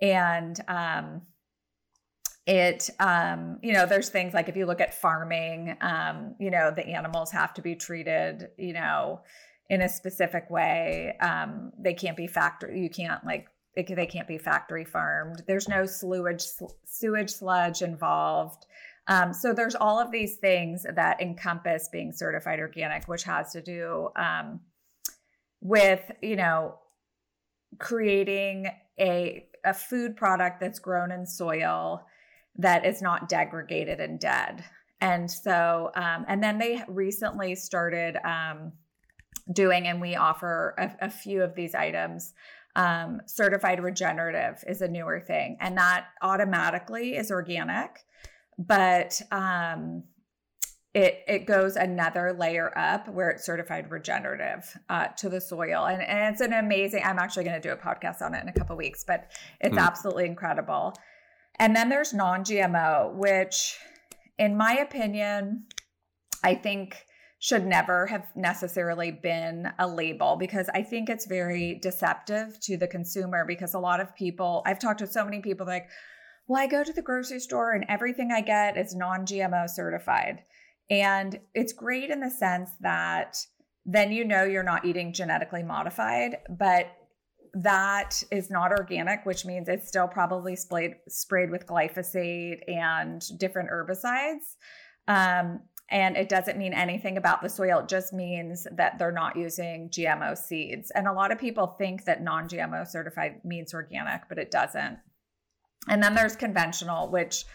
and 0.01 0.59
um, 0.67 1.21
it 2.45 2.89
um 2.99 3.57
you 3.61 3.71
know 3.71 3.85
there's 3.85 4.09
things 4.09 4.33
like 4.33 4.49
if 4.49 4.57
you 4.57 4.65
look 4.65 4.81
at 4.81 4.93
farming 4.93 5.77
um 5.79 6.35
you 6.39 6.51
know 6.51 6.71
the 6.75 6.85
animals 6.85 7.31
have 7.31 7.53
to 7.53 7.61
be 7.61 7.73
treated 7.73 8.49
you 8.57 8.73
know 8.73 9.21
in 9.69 9.81
a 9.81 9.89
specific 9.89 10.49
way. 10.49 11.15
Um 11.21 11.71
they 11.79 11.93
can't 11.93 12.17
be 12.17 12.27
factory 12.27 12.81
you 12.81 12.89
can't 12.89 13.25
like 13.25 13.47
they, 13.75 13.83
they 13.83 14.05
can't 14.05 14.27
be 14.27 14.37
factory 14.37 14.85
farmed. 14.85 15.41
There's 15.47 15.67
no 15.67 15.85
sewage 15.85 16.43
sewage 16.85 17.31
sludge 17.31 17.81
involved. 17.81 18.65
Um, 19.07 19.33
so 19.33 19.51
there's 19.53 19.75
all 19.75 19.99
of 19.99 20.11
these 20.11 20.37
things 20.37 20.85
that 20.95 21.21
encompass 21.21 21.89
being 21.91 22.13
certified 22.13 22.59
organic 22.59 23.05
which 23.05 23.23
has 23.23 23.51
to 23.53 23.61
do 23.61 24.09
um, 24.15 24.61
with 25.61 26.11
you 26.21 26.35
know 26.35 26.75
creating 27.79 28.67
a 28.99 29.47
a 29.65 29.73
food 29.73 30.17
product 30.17 30.59
that's 30.59 30.79
grown 30.79 31.11
in 31.11 31.25
soil 31.25 32.05
that 32.57 32.85
is 32.85 33.01
not 33.01 33.29
degraded 33.29 33.99
and 33.99 34.19
dead. 34.19 34.63
And 35.01 35.29
so, 35.29 35.91
um, 35.95 36.25
and 36.27 36.41
then 36.41 36.59
they 36.59 36.81
recently 36.87 37.55
started 37.55 38.15
um, 38.25 38.71
doing, 39.51 39.87
and 39.87 39.99
we 39.99 40.15
offer 40.15 40.75
a, 40.77 41.07
a, 41.07 41.09
few 41.09 41.43
of 41.43 41.55
these 41.55 41.75
items. 41.75 42.33
Um, 42.75 43.19
certified 43.25 43.83
regenerative 43.83 44.63
is 44.65 44.81
a 44.81 44.87
newer 44.87 45.19
thing, 45.19 45.57
and 45.59 45.77
that 45.77 46.07
automatically 46.21 47.17
is 47.17 47.31
organic, 47.31 47.99
but 48.57 49.21
um, 49.31 50.03
it 50.93 51.23
it 51.27 51.45
goes 51.47 51.75
another 51.75 52.33
layer 52.39 52.75
up 52.77 53.09
where 53.09 53.29
it's 53.29 53.45
certified 53.45 53.91
regenerative 53.91 54.73
uh, 54.89 55.07
to 55.17 55.27
the 55.27 55.41
soil, 55.41 55.85
and, 55.85 56.01
and 56.01 56.33
it's 56.33 56.41
an 56.41 56.53
amazing. 56.53 57.03
I'm 57.03 57.19
actually 57.19 57.43
going 57.43 57.61
to 57.61 57.67
do 57.67 57.73
a 57.73 57.77
podcast 57.77 58.21
on 58.21 58.33
it 58.33 58.41
in 58.41 58.49
a 58.49 58.53
couple 58.53 58.77
weeks, 58.77 59.03
but 59.05 59.31
it's 59.59 59.75
mm. 59.75 59.85
absolutely 59.85 60.25
incredible. 60.25 60.93
And 61.59 61.75
then 61.75 61.89
there's 61.89 62.13
non 62.13 62.43
GMO, 62.43 63.13
which, 63.15 63.77
in 64.37 64.57
my 64.57 64.73
opinion, 64.73 65.65
I 66.43 66.55
think 66.55 67.05
should 67.39 67.65
never 67.65 68.07
have 68.07 68.25
necessarily 68.37 69.11
been 69.11 69.69
a 69.77 69.85
label 69.85 70.37
because 70.37 70.69
I 70.73 70.81
think 70.81 71.09
it's 71.09 71.25
very 71.25 71.77
deceptive 71.81 72.57
to 72.61 72.77
the 72.77 72.87
consumer 72.87 73.43
because 73.45 73.73
a 73.73 73.79
lot 73.79 73.99
of 73.99 74.15
people, 74.15 74.63
I've 74.65 74.79
talked 74.79 74.99
to 74.99 75.07
so 75.07 75.25
many 75.25 75.41
people 75.41 75.65
like, 75.65 75.89
well, 76.47 76.61
I 76.61 76.67
go 76.67 76.85
to 76.85 76.93
the 76.93 77.01
grocery 77.01 77.41
store 77.41 77.73
and 77.73 77.85
everything 77.89 78.31
I 78.31 78.39
get 78.41 78.77
is 78.77 78.95
non 78.95 79.25
GMO 79.25 79.69
certified. 79.69 80.43
And 80.89 81.39
it's 81.53 81.73
great 81.73 82.09
in 82.09 82.19
the 82.19 82.29
sense 82.29 82.69
that 82.79 83.37
then 83.85 84.11
you 84.11 84.23
know 84.23 84.43
you're 84.43 84.63
not 84.63 84.85
eating 84.85 85.13
genetically 85.13 85.63
modified, 85.63 86.37
but 86.49 86.87
that 87.53 88.23
is 88.31 88.49
not 88.49 88.71
organic, 88.71 89.25
which 89.25 89.45
means 89.45 89.69
it's 89.69 89.87
still 89.87 90.07
probably 90.07 90.55
sprayed 90.55 90.95
sprayed 91.07 91.51
with 91.51 91.67
glyphosate 91.67 92.61
and 92.67 93.21
different 93.37 93.69
herbicides. 93.69 94.55
Um, 95.07 95.61
and 95.89 96.17
it 96.17 96.29
doesn't 96.29 96.57
mean 96.57 96.73
anything 96.73 97.17
about 97.17 97.43
the 97.43 97.49
soil. 97.49 97.79
It 97.79 97.89
just 97.89 98.13
means 98.13 98.65
that 98.75 98.97
they're 98.97 99.11
not 99.11 99.35
using 99.35 99.89
GMO 99.89 100.35
seeds. 100.35 100.91
And 100.95 101.07
a 101.07 101.13
lot 101.13 101.31
of 101.31 101.37
people 101.37 101.75
think 101.77 102.05
that 102.05 102.23
non 102.23 102.47
GMO 102.47 102.87
certified 102.87 103.41
means 103.43 103.73
organic, 103.73 104.21
but 104.29 104.39
it 104.39 104.49
doesn't. 104.49 104.97
And 105.87 106.01
then 106.01 106.15
there's 106.15 106.35
conventional, 106.35 107.11
which 107.11 107.45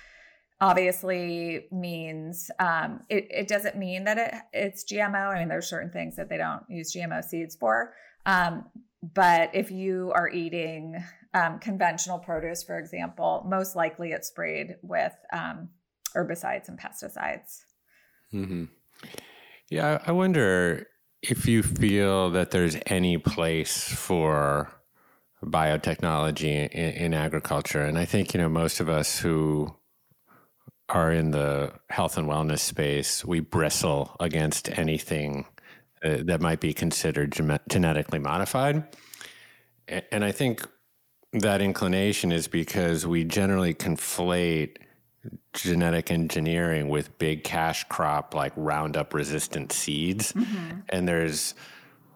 obviously 0.61 1.67
means 1.73 2.51
um, 2.61 3.01
it, 3.09 3.27
it 3.31 3.49
doesn't 3.49 3.77
mean 3.77 4.05
that 4.05 4.19
it, 4.19 4.35
it's 4.53 4.85
GMO. 4.85 5.35
I 5.35 5.39
mean, 5.39 5.49
there's 5.49 5.69
certain 5.69 5.91
things 5.91 6.15
that 6.17 6.29
they 6.29 6.37
don't 6.37 6.63
use 6.69 6.95
GMO 6.95 7.25
seeds 7.25 7.57
for. 7.57 7.95
Um, 8.27 8.67
but 9.03 9.51
if 9.55 9.71
you 9.71 10.13
are 10.15 10.29
eating 10.29 11.03
um, 11.35 11.59
conventional 11.59 12.19
produce, 12.19 12.63
for 12.63 12.79
example, 12.79 13.45
most 13.49 13.77
likely 13.77 14.11
it's 14.11 14.29
sprayed 14.29 14.77
with 14.83 15.15
um, 15.33 15.69
herbicides 16.15 16.69
and 16.69 16.79
pesticides. 16.79 17.61
Mm-hmm. 18.33 18.65
Yeah, 19.71 19.99
I 20.07 20.13
wonder 20.13 20.87
if 21.23 21.47
you 21.47 21.63
feel 21.63 22.31
that 22.31 22.51
there's 22.51 22.77
any 22.87 23.19
place 23.19 23.89
for 23.89 24.73
biotechnology 25.45 26.69
in, 26.71 26.91
in, 26.93 27.15
agriculture. 27.15 27.83
And 27.83 27.99
I 27.99 28.05
think, 28.05 28.35
you 28.35 28.41
know, 28.41 28.49
most 28.49 28.81
of 28.81 28.89
us 28.89 29.19
who 29.19 29.75
are 30.89 31.13
in 31.13 31.31
the 31.31 31.73
health 31.91 32.17
and 32.17 32.29
wellness 32.29 32.61
space, 32.61 33.25
we 33.25 33.41
bristle 33.41 34.17
against 34.19 34.77
anything 34.79 35.47
uh, 36.05 36.19
that 36.25 36.41
might 36.41 36.61
be 36.61 36.73
considered 36.73 37.33
genetically 37.69 38.19
modified. 38.19 38.85
And 40.11 40.25
I 40.25 40.33
think 40.33 40.67
that 41.33 41.61
inclination 41.61 42.33
is 42.33 42.49
because 42.49 43.07
we 43.07 43.25
generally 43.25 43.75
conflate 43.75 44.77
genetic 45.53 46.11
engineering 46.11 46.89
with 46.89 47.19
big 47.19 47.45
cash 47.45 47.85
crop 47.85 48.35
like 48.35 48.53
Roundup 48.57 49.15
resistant 49.15 49.73
seeds. 49.73 50.33
Mm-hmm. 50.33 50.81
And 50.91 51.09
there's 51.09 51.55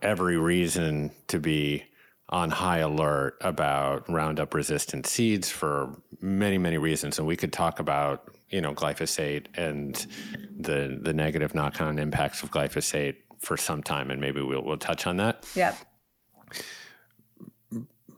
every 0.00 0.36
reason 0.36 1.10
to 1.28 1.38
be 1.38 1.84
on 2.28 2.50
high 2.50 2.78
alert 2.78 3.36
about 3.42 4.08
Roundup 4.08 4.54
resistant 4.54 5.06
seeds 5.06 5.50
for 5.50 5.94
many, 6.20 6.56
many 6.56 6.78
reasons. 6.78 7.18
And 7.18 7.26
we 7.26 7.36
could 7.36 7.52
talk 7.52 7.78
about, 7.78 8.34
you 8.48 8.60
know, 8.60 8.72
glyphosate 8.74 9.46
and 9.54 10.06
the 10.58 10.98
the 11.00 11.12
negative 11.12 11.54
knock 11.54 11.80
on 11.80 11.98
impacts 11.98 12.42
of 12.42 12.50
glyphosate 12.50 13.16
for 13.42 13.56
some 13.56 13.82
time, 13.82 14.10
and 14.10 14.20
maybe 14.20 14.40
we'll 14.40 14.62
we'll 14.62 14.78
touch 14.78 15.06
on 15.06 15.18
that. 15.18 15.44
Yeah. 15.54 15.74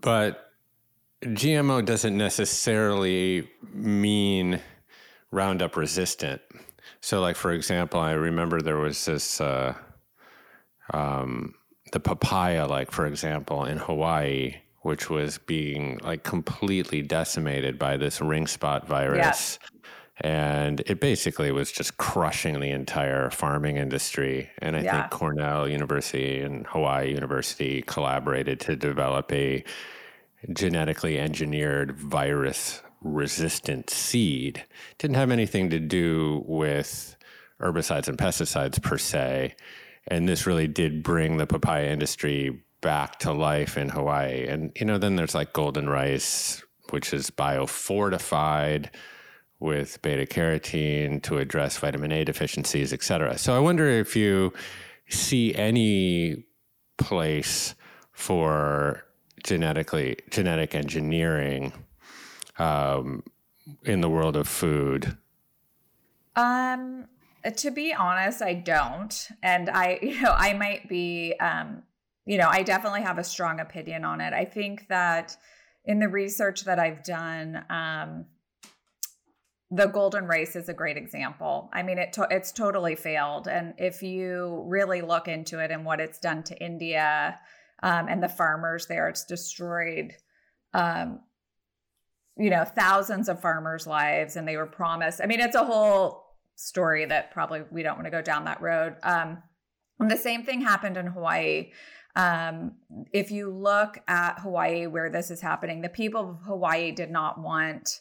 But 0.01 0.51
GMO 1.23 1.85
doesn't 1.85 2.17
necessarily 2.17 3.49
mean 3.73 4.61
Roundup 5.31 5.77
resistant. 5.77 6.43
So, 7.01 7.21
like 7.21 7.37
for 7.37 7.53
example, 7.53 8.01
I 8.01 8.13
remember 8.13 8.61
there 8.61 8.77
was 8.77 9.05
this 9.05 9.41
uh, 9.41 9.75
um, 10.93 11.55
the 11.93 12.01
papaya, 12.01 12.67
like 12.67 12.91
for 12.91 13.07
example, 13.07 13.65
in 13.65 13.79
Hawaii, 13.79 14.57
which 14.83 15.09
was 15.09 15.39
being 15.39 15.99
like 16.03 16.23
completely 16.23 17.03
decimated 17.03 17.79
by 17.79 17.97
this 17.97 18.21
ring 18.21 18.47
spot 18.47 18.87
virus. 18.87 19.59
Yeah 19.61 19.69
and 20.20 20.81
it 20.87 21.00
basically 21.00 21.50
was 21.50 21.72
just 21.72 21.96
crushing 21.96 22.61
the 22.61 22.70
entire 22.70 23.31
farming 23.31 23.77
industry. 23.77 24.50
And 24.59 24.77
I 24.77 24.83
yeah. 24.83 25.00
think 25.00 25.11
Cornell 25.11 25.68
University 25.68 26.40
and 26.40 26.66
Hawaii 26.68 27.12
University 27.12 27.83
collaborated 27.83 28.61
to 28.61 28.77
develop 28.77 29.33
a 29.33 29.64
genetically 30.53 31.18
engineered 31.18 31.98
virus 31.98 32.81
resistant 33.00 33.90
seed. 33.90 34.64
Didn't 34.98 35.16
have 35.16 35.31
anything 35.33 35.70
to 35.70 35.81
do 35.81 36.44
with 36.46 37.16
herbicides 37.61 38.09
and 38.09 38.16
pesticides 38.16 38.81
per 38.81 38.98
se. 38.98 39.57
And 40.07 40.29
this 40.29 40.46
really 40.46 40.68
did 40.68 41.03
bring 41.03 41.38
the 41.38 41.46
papaya 41.46 41.90
industry 41.90 42.62
back 42.83 43.18
to 43.20 43.33
life 43.33 43.77
in 43.77 43.88
Hawaii. 43.88 44.46
And, 44.46 44.70
you 44.79 44.87
know, 44.87 44.98
then 44.98 45.16
there's 45.16 45.35
like 45.35 45.53
golden 45.53 45.88
rice, 45.88 46.62
which 46.90 47.12
is 47.12 47.31
biofortified 47.31 48.90
with 49.61 50.01
beta 50.03 50.27
carotene 50.27 51.23
to 51.23 51.38
address 51.38 51.79
vitamin 51.79 52.12
A 52.12 52.25
deficiencies, 52.25 52.93
et 52.93 53.03
cetera. 53.03 53.38
So 53.38 53.55
I 53.57 53.59
wonder 53.59 53.88
if 53.88 54.14
you 54.17 54.53
see 55.09 55.55
any 55.55 56.45
place 56.99 57.75
for 58.12 59.05
genetically 59.45 60.17
genetic 60.31 60.75
engineering 60.75 61.73
um, 62.59 63.23
in 63.85 64.01
the 64.01 64.09
world 64.09 64.37
of 64.37 64.49
food? 64.49 65.17
Um, 66.37 67.07
to 67.57 67.71
be 67.71 67.93
honest, 67.93 68.43
I 68.43 68.55
don't, 68.55 69.29
and 69.43 69.71
I, 69.71 69.99
you 70.03 70.21
know, 70.21 70.35
I 70.37 70.55
might 70.55 70.88
be, 70.88 71.35
um, 71.40 71.83
you 72.27 72.38
know, 72.38 72.49
I 72.49 72.62
definitely 72.62 73.03
have 73.03 73.19
a 73.19 73.25
strong 73.25 73.61
opinion 73.61 74.05
on 74.05 74.21
it. 74.21 74.33
I 74.33 74.45
think 74.45 74.88
that 74.88 75.37
in 75.85 75.99
the 75.99 76.09
research 76.09 76.64
that 76.64 76.79
I've 76.79 77.05
done, 77.05 77.64
um, 77.69 78.25
the 79.75 79.87
golden 79.87 80.27
rice 80.27 80.55
is 80.57 80.69
a 80.69 80.75
great 80.75 80.97
example. 80.97 81.69
I 81.73 81.83
mean, 81.83 81.99
it 81.99 82.13
to- 82.15 82.29
it's 82.31 82.53
totally 82.53 82.95
failed, 82.95 83.49
and 83.49 83.75
if 83.79 84.03
you 84.03 84.65
really 84.67 85.01
look 85.01 85.27
into 85.27 85.59
it 85.59 85.71
and 85.71 85.85
what 85.85 86.01
it's 86.01 86.19
done 86.19 86.43
to 86.45 86.65
India 86.65 87.41
um, 87.83 88.07
and 88.09 88.23
the 88.23 88.29
farmers 88.29 88.87
there, 88.87 89.09
it's 89.09 89.25
destroyed. 89.25 90.15
Um, 90.73 91.21
you 92.37 92.51
know, 92.51 92.65
thousands 92.65 93.29
of 93.29 93.41
farmers' 93.41 93.87
lives, 93.87 94.37
and 94.37 94.47
they 94.47 94.57
were 94.57 94.67
promised. 94.67 95.21
I 95.23 95.27
mean, 95.27 95.41
it's 95.41 95.57
a 95.57 95.65
whole 95.65 96.25
story 96.57 97.05
that 97.07 97.33
probably 97.33 97.63
we 97.71 97.83
don't 97.83 97.97
want 97.97 98.07
to 98.07 98.11
go 98.11 98.23
down 98.23 98.45
that 98.45 98.61
road. 98.61 98.97
Um, 99.03 99.43
and 99.99 100.11
the 100.11 100.17
same 100.17 100.45
thing 100.45 100.61
happened 100.61 100.97
in 100.97 101.07
Hawaii. 101.07 101.73
Um, 102.17 102.77
if 103.13 103.31
you 103.31 103.51
look 103.51 103.99
at 104.07 104.41
Hawaii, 104.41 104.87
where 104.87 105.11
this 105.11 105.31
is 105.31 105.41
happening, 105.41 105.81
the 105.81 105.89
people 105.89 106.31
of 106.31 106.39
Hawaii 106.47 106.93
did 106.93 107.11
not 107.11 107.41
want 107.41 108.01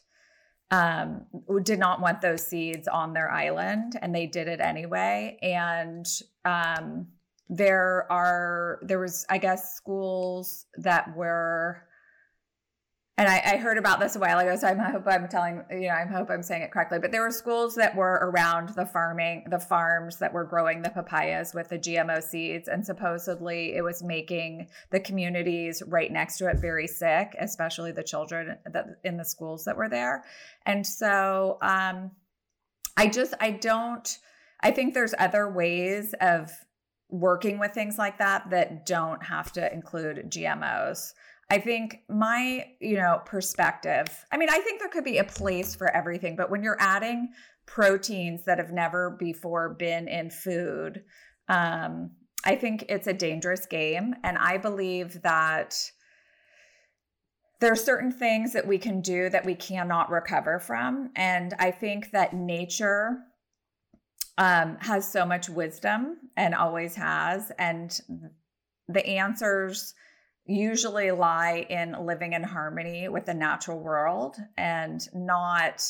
um, 0.72 1.26
did 1.64 1.80
not 1.80 2.02
want 2.02 2.22
those 2.22 2.46
seeds 2.46 2.88
on 2.88 3.14
their 3.14 3.32
island, 3.32 3.98
and 4.02 4.14
they 4.14 4.26
did 4.26 4.48
it 4.48 4.60
anyway. 4.60 5.38
And 5.42 6.06
um, 6.46 7.08
there 7.50 8.12
are 8.12 8.80
there 8.82 9.00
was, 9.00 9.26
I 9.30 9.38
guess, 9.38 9.76
schools 9.76 10.66
that 10.78 11.16
were 11.16 11.84
and 13.18 13.28
I, 13.28 13.42
I, 13.46 13.58
heard 13.58 13.78
about 13.78 14.00
this 14.00 14.16
a 14.16 14.20
while 14.20 14.40
ago, 14.40 14.56
so 14.56 14.68
I 14.68 14.74
hope 14.74 15.04
I'm 15.06 15.28
telling 15.28 15.64
you 15.70 15.88
know 15.88 15.94
I 15.94 16.06
hope 16.06 16.32
I'm 16.32 16.42
saying 16.42 16.64
it 16.64 16.72
correctly. 16.72 16.98
But 17.00 17.12
there 17.12 17.22
were 17.22 17.30
schools 17.30 17.76
that 17.76 17.96
were 17.96 18.20
around 18.24 18.70
the 18.70 18.88
farming, 18.88 19.46
the 19.52 19.60
farms 19.60 20.18
that 20.18 20.34
were 20.34 20.44
growing 20.44 20.82
the 20.82 20.90
papayas 20.90 21.54
with 21.54 21.70
the 21.70 21.78
GMO 21.78 22.24
seeds, 22.24 22.68
and 22.68 22.84
supposedly 22.84 23.76
it 23.76 23.84
was 23.84 24.02
making 24.02 24.68
the 24.90 25.00
communities 25.00 25.84
right 25.86 26.12
next 26.12 26.38
to 26.40 26.50
it 26.50 26.58
very 26.60 26.88
sick, 26.88 27.36
especially 27.40 27.92
the 27.92 28.04
children 28.04 28.58
that 28.72 28.86
in 29.04 29.18
the 29.18 29.26
schools 29.26 29.66
that 29.66 29.78
were 29.78 29.90
there. 29.90 30.24
And 30.66 30.86
so 30.86 31.60
um, 31.62 32.12
I 32.98 33.08
just 33.08 33.36
I 33.40 33.52
don't 33.52 34.18
I 34.62 34.72
think 34.72 34.94
there's 34.94 35.14
other 35.20 35.52
ways 35.52 36.16
of 36.20 36.52
working 37.10 37.60
with 37.60 37.74
things 37.74 38.00
like 38.00 38.18
that 38.18 38.50
that 38.50 38.88
don't 38.88 39.24
have 39.24 39.52
to 39.52 39.72
include 39.72 40.32
GMOs. 40.32 41.14
I 41.50 41.60
think 41.60 42.00
my, 42.10 42.66
you 42.80 42.96
know, 42.96 43.22
perspective, 43.26 44.26
I 44.32 44.38
mean, 44.38 44.50
I 44.50 44.60
think 44.60 44.80
there 44.80 44.90
could 44.90 45.04
be 45.04 45.18
a 45.18 45.24
place 45.24 45.76
for 45.76 45.94
everything, 45.96 46.36
but 46.36 46.50
when 46.50 46.64
you're 46.64 46.78
adding 46.80 47.30
proteins 47.66 48.46
that 48.46 48.58
have 48.58 48.72
never 48.72 49.12
before 49.20 49.76
been 49.76 50.08
in 50.08 50.30
food, 50.30 51.04
um, 51.50 52.12
I 52.46 52.56
think 52.56 52.86
it's 52.90 53.08
a 53.08 53.14
dangerous 53.14 53.66
game. 53.66 54.16
And 54.24 54.38
I 54.38 54.58
believe 54.58 55.22
that 55.22 55.76
there 57.60 57.72
are 57.72 57.78
certain 57.78 58.12
things 58.12 58.52
that 58.54 58.68
we 58.68 58.78
can 58.78 59.00
do 59.00 59.30
that 59.30 59.46
we 59.46 59.56
cannot 59.56 60.10
recover 60.10 60.60
from. 60.60 61.12
And 61.16 61.54
I 61.60 61.72
think 61.72 62.12
that 62.12 62.34
nature 62.34 63.20
um, 64.38 64.78
has 64.82 65.10
so 65.10 65.26
much 65.26 65.50
wisdom 65.50 66.18
and 66.36 66.56
always 66.56 66.96
has. 66.96 67.52
And 67.58 67.98
the 68.90 69.06
answers 69.08 69.94
usually 70.46 71.12
lie 71.12 71.66
in 71.70 71.96
living 72.06 72.34
in 72.34 72.44
harmony 72.44 73.08
with 73.08 73.26
the 73.26 73.34
natural 73.34 73.80
world 73.80 74.36
and 74.58 75.08
not 75.14 75.82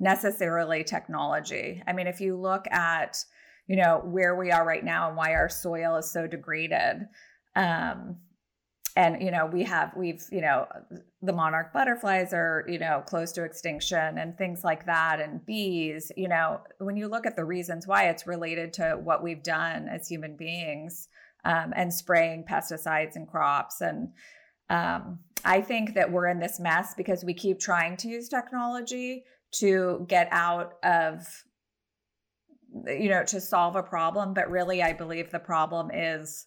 necessarily 0.00 0.82
technology. 0.82 1.82
I 1.86 1.92
mean, 1.92 2.06
if 2.06 2.20
you 2.20 2.36
look 2.36 2.66
at, 2.70 3.24
you 3.68 3.76
know, 3.76 4.02
where 4.04 4.36
we 4.36 4.50
are 4.50 4.66
right 4.66 4.84
now 4.84 5.08
and 5.08 5.16
why 5.16 5.34
our 5.34 5.48
soil 5.48 5.96
is 5.96 6.10
so 6.10 6.26
degraded, 6.26 7.06
um, 7.54 8.16
and 8.96 9.22
you 9.22 9.30
know 9.30 9.46
we 9.46 9.62
have 9.62 9.92
we've 9.96 10.22
you 10.30 10.40
know 10.40 10.66
the 11.22 11.32
monarch 11.32 11.72
butterflies 11.72 12.32
are 12.32 12.64
you 12.68 12.78
know 12.78 13.02
close 13.06 13.32
to 13.32 13.44
extinction 13.44 14.18
and 14.18 14.36
things 14.36 14.62
like 14.64 14.84
that 14.86 15.20
and 15.20 15.44
bees 15.46 16.12
you 16.16 16.28
know 16.28 16.60
when 16.78 16.96
you 16.96 17.08
look 17.08 17.24
at 17.24 17.36
the 17.36 17.44
reasons 17.44 17.86
why 17.86 18.08
it's 18.08 18.26
related 18.26 18.72
to 18.72 18.98
what 19.02 19.22
we've 19.22 19.42
done 19.42 19.88
as 19.88 20.08
human 20.08 20.36
beings 20.36 21.08
um, 21.44 21.72
and 21.74 21.92
spraying 21.92 22.44
pesticides 22.48 23.16
and 23.16 23.28
crops. 23.28 23.80
And 23.80 24.08
um, 24.70 25.18
I 25.44 25.60
think 25.60 25.94
that 25.94 26.10
we're 26.10 26.28
in 26.28 26.38
this 26.38 26.60
mess 26.60 26.94
because 26.96 27.24
we 27.24 27.34
keep 27.34 27.58
trying 27.58 27.96
to 27.98 28.08
use 28.08 28.28
technology 28.28 29.24
to 29.56 30.06
get 30.08 30.28
out 30.30 30.74
of, 30.82 31.26
you 32.86 33.10
know, 33.10 33.24
to 33.24 33.40
solve 33.40 33.76
a 33.76 33.82
problem. 33.82 34.34
But 34.34 34.50
really, 34.50 34.82
I 34.82 34.92
believe 34.92 35.30
the 35.30 35.38
problem 35.38 35.90
is 35.92 36.46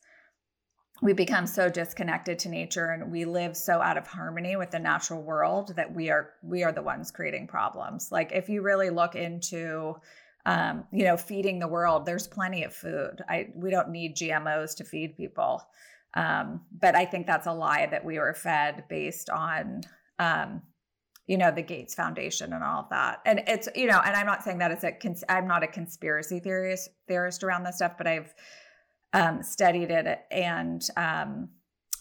we 1.02 1.14
become 1.14 1.46
so 1.46 1.70
disconnected 1.70 2.40
to 2.40 2.50
nature 2.50 2.86
and 2.86 3.12
we 3.12 3.26
live 3.26 3.58
so 3.58 3.82
out 3.82 3.98
of 3.98 4.08
harmony 4.08 4.56
with 4.56 4.72
the 4.72 4.80
natural 4.80 5.22
world 5.22 5.74
that 5.76 5.94
we 5.94 6.10
are 6.10 6.32
we 6.42 6.64
are 6.64 6.72
the 6.72 6.82
ones 6.82 7.12
creating 7.12 7.48
problems 7.48 8.10
like 8.12 8.32
if 8.32 8.48
you 8.48 8.62
really 8.62 8.90
look 8.90 9.16
into 9.16 9.94
um, 10.46 10.86
you 10.92 11.04
know, 11.04 11.18
feeding 11.18 11.60
the 11.60 11.68
world. 11.68 12.06
There's 12.06 12.28
plenty 12.28 12.64
of 12.64 12.74
food. 12.74 13.22
I 13.28 13.50
we 13.56 13.72
don't 13.72 13.90
need 13.90 14.16
GMOs 14.16 14.76
to 14.78 14.84
feed 14.84 15.18
people. 15.18 15.62
Um, 16.16 16.62
but 16.80 16.96
I 16.96 17.06
think 17.06 17.28
that's 17.28 17.48
a 17.48 17.54
lie 17.54 17.88
that 17.88 18.06
we 18.06 18.20
were 18.20 18.34
fed 18.34 18.86
based 18.88 19.30
on, 19.30 19.82
um, 20.18 20.62
you 21.28 21.38
know, 21.38 21.52
the 21.52 21.62
Gates 21.62 21.94
Foundation 21.94 22.54
and 22.54 22.64
all 22.64 22.82
of 22.82 22.90
that. 22.90 23.20
And 23.26 23.44
it's 23.48 23.68
you 23.76 23.88
know, 23.88 24.00
and 24.06 24.16
I'm 24.16 24.26
not 24.26 24.44
saying 24.44 24.60
that 24.60 24.72
it's 24.72 24.84
a 24.84 24.92
cons- 24.92 25.24
I'm 25.28 25.48
not 25.48 25.64
a 25.64 25.68
conspiracy 25.68 26.40
theorist 26.40 26.90
theorist 27.08 27.44
around 27.44 27.64
this 27.64 27.78
stuff, 27.78 27.94
but 27.98 28.08
I've 28.08 28.34
um, 29.14 29.42
studied 29.44 29.92
it 29.92 30.20
and 30.30 30.82
um, 30.98 31.50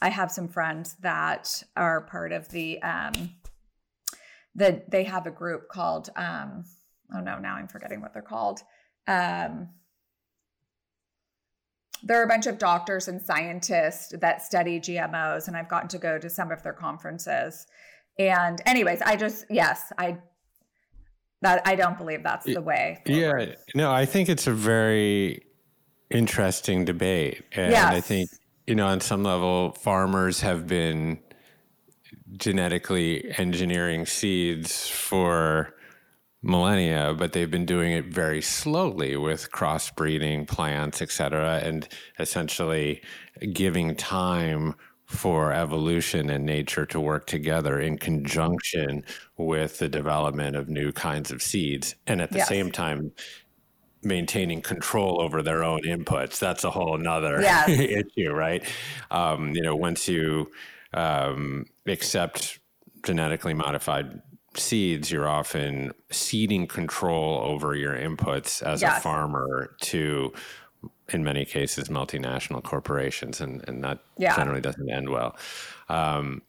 I 0.03 0.11
have 0.11 0.31
some 0.31 0.49
friends 0.49 0.97
that 1.01 1.63
are 1.77 2.03
part 2.03 2.33
of 2.33 2.49
the 2.51 2.83
um, 2.83 3.31
the 4.55 4.83
they 4.89 5.05
have 5.05 5.27
a 5.27 5.31
group 5.31 5.69
called 5.69 6.11
um, 6.17 6.65
oh 7.13 7.21
no, 7.21 7.39
now 7.39 7.57
I'm 7.57 7.69
forgetting 7.69 8.01
what 8.01 8.13
they're 8.13 8.23
called. 8.23 8.61
Um, 9.07 9.71
there 12.03 12.21
are 12.21 12.25
a 12.25 12.29
bunch 12.29 12.47
of 12.47 12.59
doctors 12.59 13.09
and 13.09 13.21
scientists 13.21 14.15
that 14.21 14.43
study 14.43 14.79
GMOs, 14.79 15.49
and 15.49 15.57
I've 15.57 15.69
gotten 15.69 15.89
to 15.89 15.99
go 15.99 16.19
to 16.19 16.29
some 16.29 16.51
of 16.51 16.63
their 16.63 16.73
conferences. 16.73 17.67
And, 18.19 18.61
anyways, 18.67 19.01
I 19.03 19.17
just 19.17 19.47
yes, 19.51 19.93
I 19.99 20.19
that 21.43 21.63
I 21.67 21.75
don't 21.75 21.99
believe 21.99 22.23
that's 22.23 22.47
the 22.47 22.61
way. 22.61 23.03
Forward. 23.07 23.49
Yeah, 23.49 23.55
no, 23.75 23.93
I 23.93 24.07
think 24.07 24.29
it's 24.29 24.47
a 24.47 24.53
very 24.53 25.47
interesting 26.11 26.85
debate, 26.85 27.43
and 27.53 27.73
yes. 27.73 27.93
I 27.93 28.01
think 28.01 28.31
you 28.67 28.75
know, 28.75 28.87
on 28.87 29.01
some 29.01 29.23
level, 29.23 29.73
farmers 29.73 30.41
have 30.41 30.67
been 30.67 31.19
genetically 32.37 33.33
engineering 33.39 34.07
seeds 34.07 34.89
for 34.89 35.74
millennia, 36.45 37.15
but 37.17 37.33
they've 37.33 37.51
been 37.51 37.65
doing 37.65 37.93
it 37.93 38.07
very 38.07 38.43
slowly 38.43 39.17
with 39.17 39.51
crossbreeding 39.51 40.47
plants, 40.47 41.01
et 41.01 41.11
cetera, 41.11 41.61
and 41.65 41.89
essentially 42.19 43.03
giving 43.53 43.97
time 43.97 44.75
for 45.07 45.53
evolution 45.53 46.29
and 46.31 46.45
nature 46.45 46.85
to 46.87 47.01
work 47.01 47.27
together 47.27 47.81
in 47.81 47.97
conjunction 47.97 49.05
with 49.37 49.79
the 49.79 49.89
development 49.89 50.55
of 50.55 50.69
new 50.69 50.93
kinds 50.93 51.31
of 51.31 51.43
seeds. 51.43 51.95
And 52.07 52.21
at 52.21 52.31
the 52.31 52.39
yes. 52.39 52.49
same 52.49 52.71
time, 52.71 53.13
maintaining 54.03 54.61
control 54.61 55.21
over 55.23 55.43
their 55.43 55.65
own 55.65 55.81
inputs. 55.83 56.39
That's 56.39 56.65
a 56.65 56.71
whole 56.71 56.99
nother 56.99 57.41
yes. 57.43 57.69
issue, 57.69 58.33
right? 58.33 58.63
Um, 59.11 59.55
you 59.55 59.63
know, 59.63 59.77
once 59.77 60.09
you 60.09 60.51
um, 60.93 61.65
accept 61.87 62.59
genetically 63.03 63.55
modified 63.55 64.21
seeds, 64.57 65.11
you're 65.11 65.29
often 65.29 65.93
ceding 66.11 66.67
control 66.67 67.39
over 67.45 67.75
your 67.75 67.95
inputs 67.95 68.63
as 68.63 68.83
yes. 68.83 68.99
a 68.99 69.01
farmer 69.01 69.75
to, 69.83 70.33
in 71.09 71.25
many 71.25 71.45
cases, 71.45 71.89
multinational 71.89 72.63
corporations, 72.63 73.41
and, 73.41 73.67
and 73.69 73.85
that 73.85 74.01
yeah. 74.17 74.37
generally 74.37 74.61
doesn't 74.61 74.91
end 74.91 75.09
well. 75.11 75.37
Um, 75.89 76.43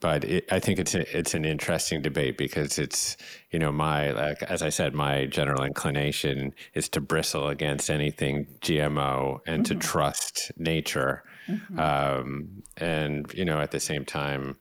but 0.00 0.24
it, 0.24 0.52
I 0.52 0.60
think 0.60 0.78
it's 0.78 0.94
a, 0.94 1.16
it's 1.16 1.34
an 1.34 1.44
interesting 1.44 2.02
debate 2.02 2.38
because 2.38 2.78
it's 2.78 3.16
you 3.50 3.58
know 3.58 3.72
my 3.72 4.10
like 4.12 4.42
as 4.44 4.62
I 4.62 4.68
said 4.68 4.94
my 4.94 5.26
general 5.26 5.64
inclination 5.64 6.54
is 6.74 6.88
to 6.90 7.00
bristle 7.00 7.48
against 7.48 7.90
anything 7.90 8.46
GMO 8.60 9.40
and 9.46 9.64
mm-hmm. 9.64 9.78
to 9.78 9.86
trust 9.86 10.52
nature, 10.56 11.24
mm-hmm. 11.48 11.78
um, 11.80 12.62
and 12.76 13.32
you 13.34 13.44
know 13.44 13.60
at 13.60 13.72
the 13.72 13.80
same 13.80 14.04
time 14.04 14.56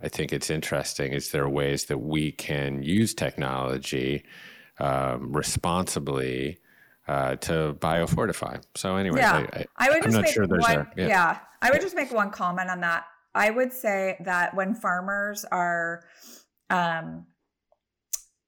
I 0.00 0.08
think 0.08 0.32
it's 0.32 0.50
interesting 0.50 1.12
is 1.12 1.30
there 1.30 1.48
ways 1.48 1.86
that 1.86 1.98
we 1.98 2.32
can 2.32 2.82
use 2.82 3.14
technology 3.14 4.24
um, 4.78 5.32
responsibly 5.32 6.58
uh, 7.08 7.36
to 7.36 7.74
biofortify. 7.80 8.62
So 8.74 8.96
anyway, 8.96 9.20
yeah. 9.20 9.46
I, 9.52 9.58
I, 9.58 9.66
I 9.76 9.88
would 9.88 9.96
I'm 9.98 10.02
just 10.12 10.22
make 10.22 10.32
sure 10.32 10.46
one, 10.46 10.78
a, 10.78 10.88
yeah. 10.96 11.06
yeah, 11.08 11.38
I 11.62 11.70
would 11.70 11.80
just 11.80 11.96
make 11.96 12.12
one 12.12 12.30
comment 12.30 12.70
on 12.70 12.80
that. 12.82 13.04
I 13.34 13.50
would 13.50 13.72
say 13.72 14.16
that 14.24 14.54
when 14.54 14.74
farmers 14.74 15.44
are, 15.50 16.04
um, 16.70 17.26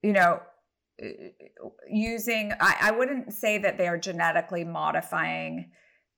you 0.03 0.13
know, 0.13 0.41
using, 1.89 2.53
I, 2.61 2.77
I 2.83 2.91
wouldn't 2.91 3.33
say 3.33 3.59
that 3.59 3.79
they 3.79 3.89
are 3.89 3.99
genetically 3.99 4.65
modifying 4.65 5.71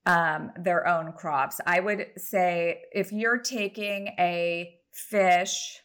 um, 0.05 0.51
their 0.59 0.87
own 0.87 1.13
crops. 1.13 1.61
I 1.65 1.79
would 1.79 2.07
say 2.17 2.81
if 2.91 3.11
you're 3.11 3.37
taking 3.37 4.07
a 4.19 4.75
fish 4.93 5.81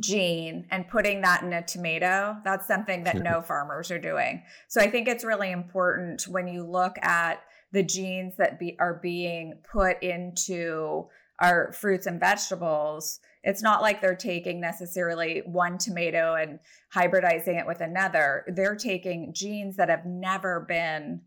gene 0.00 0.66
and 0.70 0.88
putting 0.88 1.22
that 1.22 1.42
in 1.42 1.52
a 1.52 1.62
tomato, 1.62 2.36
that's 2.44 2.66
something 2.66 3.04
that 3.04 3.16
no 3.16 3.40
farmers 3.40 3.90
are 3.90 3.98
doing. 3.98 4.42
So 4.68 4.80
I 4.80 4.90
think 4.90 5.08
it's 5.08 5.24
really 5.24 5.50
important 5.50 6.24
when 6.28 6.46
you 6.46 6.62
look 6.64 6.96
at 7.02 7.42
the 7.72 7.82
genes 7.82 8.34
that 8.36 8.58
be, 8.58 8.76
are 8.78 9.00
being 9.02 9.60
put 9.70 10.02
into 10.02 11.08
our 11.40 11.72
fruits 11.72 12.06
and 12.06 12.20
vegetables. 12.20 13.20
It's 13.44 13.62
not 13.62 13.82
like 13.82 14.00
they're 14.00 14.16
taking 14.16 14.60
necessarily 14.60 15.42
one 15.46 15.78
tomato 15.78 16.34
and 16.34 16.58
hybridizing 16.94 17.58
it 17.58 17.66
with 17.66 17.80
another. 17.80 18.44
They're 18.48 18.76
taking 18.76 19.32
genes 19.34 19.76
that 19.76 19.88
have 19.88 20.04
never 20.04 20.60
been 20.68 21.22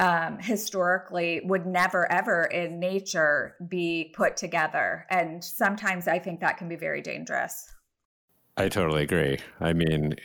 um, 0.00 0.38
historically 0.38 1.42
would 1.44 1.66
never 1.66 2.10
ever 2.10 2.44
in 2.44 2.80
nature 2.80 3.54
be 3.68 4.12
put 4.16 4.36
together. 4.36 5.06
And 5.10 5.44
sometimes 5.44 6.08
I 6.08 6.18
think 6.18 6.40
that 6.40 6.56
can 6.56 6.68
be 6.68 6.76
very 6.76 7.02
dangerous. 7.02 7.70
I 8.56 8.70
totally 8.70 9.02
agree. 9.02 9.38
I 9.60 9.74
mean, 9.74 10.16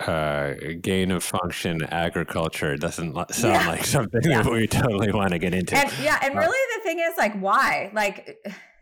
uh, 0.00 0.54
gain 0.80 1.10
of 1.10 1.24
function 1.24 1.82
agriculture 1.84 2.76
doesn't 2.76 3.14
sound 3.32 3.54
yeah. 3.54 3.68
like 3.68 3.84
something 3.84 4.20
yeah. 4.24 4.42
that 4.42 4.52
we 4.52 4.66
totally 4.66 5.10
want 5.10 5.30
to 5.30 5.38
get 5.38 5.54
into. 5.54 5.76
And, 5.76 5.90
yeah, 6.02 6.18
and 6.22 6.34
uh, 6.34 6.40
really 6.40 6.76
the 6.76 6.82
thing 6.82 6.98
is 7.00 7.16
like 7.16 7.34
why? 7.40 7.90
Like 7.94 8.36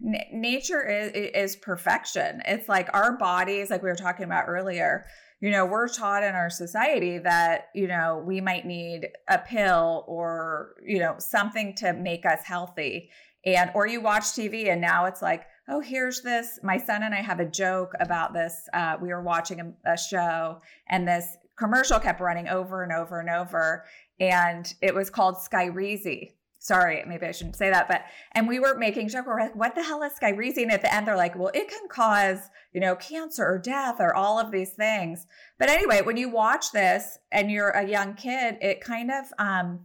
n- 0.05 0.25
nature 0.33 0.83
is 0.83 1.13
is 1.13 1.57
perfection. 1.57 2.43
It's 2.47 2.69
like 2.69 2.89
our 2.93 3.17
bodies 3.17 3.71
like 3.71 3.83
we 3.83 3.89
were 3.89 3.95
talking 3.97 4.25
about 4.25 4.47
earlier 4.49 5.07
you 5.41 5.51
know, 5.51 5.65
we're 5.65 5.89
taught 5.89 6.23
in 6.23 6.35
our 6.35 6.51
society 6.51 7.19
that, 7.19 7.69
you 7.75 7.89
know, 7.89 8.23
we 8.25 8.41
might 8.41 8.67
need 8.67 9.09
a 9.29 9.39
pill 9.39 10.05
or, 10.07 10.75
you 10.87 10.99
know, 10.99 11.15
something 11.19 11.75
to 11.77 11.95
make 11.95 12.27
us 12.27 12.41
healthy. 12.45 13.11
And, 13.47 13.71
or 13.75 13.87
you 13.87 14.03
watch 14.03 14.25
TV 14.25 14.71
and 14.71 14.83
now 14.83 15.07
it's 15.07 15.23
like, 15.23 15.47
oh, 15.67 15.81
here's 15.81 16.21
this. 16.21 16.59
My 16.63 16.77
son 16.77 17.03
and 17.05 17.15
I 17.15 17.23
have 17.23 17.41
a 17.41 17.47
joke 17.47 17.93
about 18.01 18.35
this. 18.35 18.69
Uh, 18.75 18.97
we 19.01 19.09
were 19.09 19.23
watching 19.23 19.61
a, 19.61 19.93
a 19.93 19.97
show 19.97 20.61
and 20.91 21.09
this 21.09 21.37
commercial 21.57 21.99
kept 21.99 22.21
running 22.21 22.49
over 22.49 22.83
and 22.83 22.93
over 22.93 23.19
and 23.21 23.31
over. 23.31 23.87
And 24.19 24.73
it 24.83 24.95
was 24.95 25.09
called 25.09 25.37
Skyrizi 25.37 26.33
sorry, 26.61 27.03
maybe 27.07 27.27
I 27.27 27.33
shouldn't 27.33 27.57
say 27.57 27.71
that, 27.71 27.89
but 27.89 28.05
and 28.33 28.47
we 28.47 28.61
were 28.61 28.77
making 28.77 29.09
joke. 29.09 29.27
We're 29.27 29.41
like, 29.41 29.57
what 29.57 29.75
the 29.75 29.83
hell 29.83 30.03
is 30.03 30.13
Skyrizi? 30.13 30.63
And 30.63 30.71
at 30.71 30.83
the 30.83 30.95
end, 30.95 31.09
they're 31.09 31.17
like, 31.17 31.37
well, 31.37 31.51
it 31.53 31.69
can 31.69 31.89
cause 31.89 32.39
you 32.73 32.81
know 32.81 32.95
cancer 32.95 33.45
or 33.45 33.59
death 33.59 33.97
or 33.99 34.15
all 34.15 34.39
of 34.39 34.53
these 34.53 34.71
things. 34.71 35.27
But 35.59 35.71
anyway, 35.71 36.03
when 36.03 36.17
you 36.17 36.29
watch 36.29 36.71
this 36.71 37.19
and 37.33 37.51
you're 37.51 37.71
a 37.71 37.89
young 37.89 38.15
kid, 38.15 38.59
it 38.61 38.81
kind 38.81 39.11
of 39.11 39.25
um, 39.39 39.81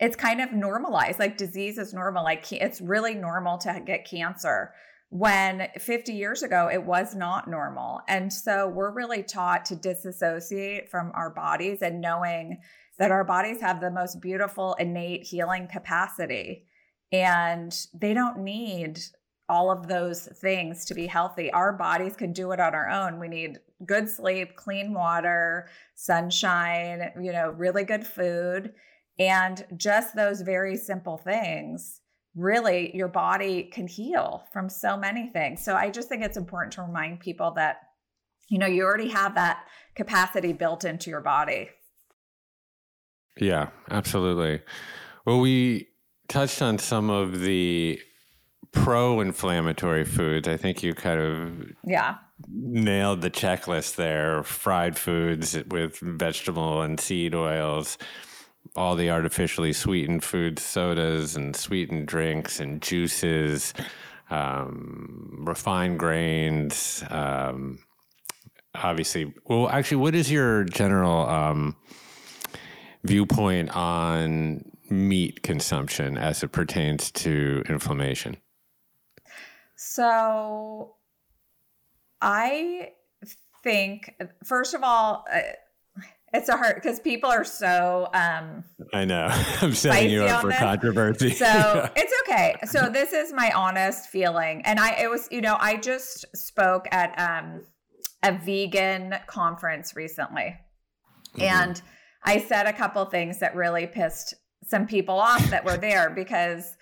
it's 0.00 0.16
kind 0.16 0.40
of 0.40 0.52
normalized. 0.52 1.18
Like 1.18 1.36
disease 1.36 1.78
is 1.78 1.94
normal. 1.94 2.24
Like 2.24 2.52
it's 2.52 2.80
really 2.80 3.14
normal 3.14 3.56
to 3.58 3.80
get 3.86 4.08
cancer. 4.08 4.74
When 5.12 5.66
50 5.76 6.12
years 6.12 6.42
ago, 6.42 6.68
it 6.72 6.84
was 6.84 7.16
not 7.16 7.48
normal. 7.48 8.00
And 8.06 8.32
so 8.32 8.68
we're 8.68 8.92
really 8.92 9.24
taught 9.24 9.64
to 9.66 9.76
disassociate 9.76 10.88
from 10.88 11.10
our 11.14 11.30
bodies 11.30 11.82
and 11.82 12.00
knowing 12.00 12.58
that 13.00 13.10
our 13.10 13.24
bodies 13.24 13.62
have 13.62 13.80
the 13.80 13.90
most 13.90 14.20
beautiful 14.20 14.74
innate 14.74 15.24
healing 15.24 15.66
capacity 15.66 16.66
and 17.10 17.74
they 17.94 18.12
don't 18.12 18.38
need 18.38 19.00
all 19.48 19.70
of 19.70 19.88
those 19.88 20.28
things 20.40 20.84
to 20.84 20.94
be 20.94 21.06
healthy. 21.06 21.50
Our 21.50 21.72
bodies 21.72 22.14
can 22.14 22.32
do 22.34 22.52
it 22.52 22.60
on 22.60 22.74
our 22.74 22.88
own. 22.90 23.18
We 23.18 23.26
need 23.26 23.58
good 23.86 24.08
sleep, 24.08 24.54
clean 24.54 24.92
water, 24.92 25.68
sunshine, 25.96 27.10
you 27.20 27.32
know, 27.32 27.50
really 27.50 27.84
good 27.84 28.06
food, 28.06 28.74
and 29.18 29.64
just 29.76 30.14
those 30.14 30.42
very 30.42 30.76
simple 30.76 31.16
things. 31.16 32.02
Really, 32.36 32.94
your 32.94 33.08
body 33.08 33.64
can 33.72 33.88
heal 33.88 34.44
from 34.52 34.68
so 34.68 34.96
many 34.96 35.30
things. 35.30 35.64
So 35.64 35.74
I 35.74 35.88
just 35.90 36.10
think 36.10 36.22
it's 36.22 36.36
important 36.36 36.74
to 36.74 36.82
remind 36.82 37.20
people 37.20 37.52
that, 37.52 37.78
you 38.50 38.58
know, 38.58 38.66
you 38.66 38.84
already 38.84 39.08
have 39.08 39.34
that 39.36 39.64
capacity 39.96 40.52
built 40.52 40.84
into 40.84 41.08
your 41.08 41.22
body. 41.22 41.70
Yeah, 43.36 43.68
absolutely. 43.90 44.62
Well, 45.24 45.40
we 45.40 45.88
touched 46.28 46.62
on 46.62 46.78
some 46.78 47.10
of 47.10 47.40
the 47.40 48.00
pro-inflammatory 48.72 50.04
foods. 50.04 50.46
I 50.46 50.56
think 50.56 50.82
you 50.82 50.94
kind 50.94 51.20
of 51.20 51.72
yeah 51.84 52.16
nailed 52.48 53.20
the 53.20 53.30
checklist 53.30 53.96
there. 53.96 54.42
Fried 54.42 54.96
foods 54.96 55.56
with 55.68 55.98
vegetable 55.98 56.82
and 56.82 56.98
seed 56.98 57.34
oils, 57.34 57.98
all 58.76 58.96
the 58.96 59.10
artificially 59.10 59.72
sweetened 59.72 60.24
foods, 60.24 60.62
sodas 60.62 61.36
and 61.36 61.54
sweetened 61.54 62.06
drinks 62.06 62.60
and 62.60 62.80
juices, 62.80 63.74
um, 64.30 65.44
refined 65.46 65.98
grains. 65.98 67.04
Um, 67.10 67.80
obviously, 68.74 69.34
well, 69.44 69.68
actually, 69.68 69.98
what 69.98 70.14
is 70.14 70.30
your 70.30 70.64
general 70.64 71.28
um, 71.28 71.76
viewpoint 73.02 73.74
on 73.76 74.64
meat 74.88 75.42
consumption 75.42 76.18
as 76.18 76.42
it 76.42 76.48
pertains 76.48 77.10
to 77.12 77.62
inflammation? 77.68 78.36
So, 79.76 80.96
I 82.20 82.90
think, 83.62 84.14
first 84.44 84.74
of 84.74 84.82
all, 84.82 85.24
uh, 85.32 85.40
it's 86.32 86.48
a 86.48 86.56
hard 86.56 86.76
because 86.76 87.00
people 87.00 87.30
are 87.30 87.44
so. 87.44 88.08
Um, 88.14 88.64
I 88.92 89.04
know. 89.04 89.26
I'm 89.60 89.74
setting 89.74 90.10
you 90.10 90.22
up 90.22 90.42
for 90.42 90.48
this. 90.48 90.58
controversy. 90.58 91.30
So 91.30 91.90
it's 91.96 92.12
okay. 92.22 92.54
So 92.66 92.88
this 92.88 93.12
is 93.12 93.32
my 93.32 93.50
honest 93.52 94.08
feeling, 94.10 94.62
and 94.64 94.78
I 94.78 94.92
it 95.00 95.10
was 95.10 95.26
you 95.30 95.40
know 95.40 95.56
I 95.58 95.76
just 95.76 96.24
spoke 96.36 96.86
at 96.92 97.18
um, 97.18 97.62
a 98.22 98.38
vegan 98.38 99.16
conference 99.26 99.96
recently, 99.96 100.56
mm-hmm. 101.34 101.42
and 101.42 101.82
I 102.24 102.38
said 102.38 102.66
a 102.66 102.72
couple 102.72 103.04
things 103.06 103.38
that 103.40 103.54
really 103.54 103.86
pissed 103.86 104.34
some 104.66 104.86
people 104.86 105.18
off 105.18 105.48
that 105.50 105.64
were 105.64 105.76
there 105.76 106.10
because 106.14 106.76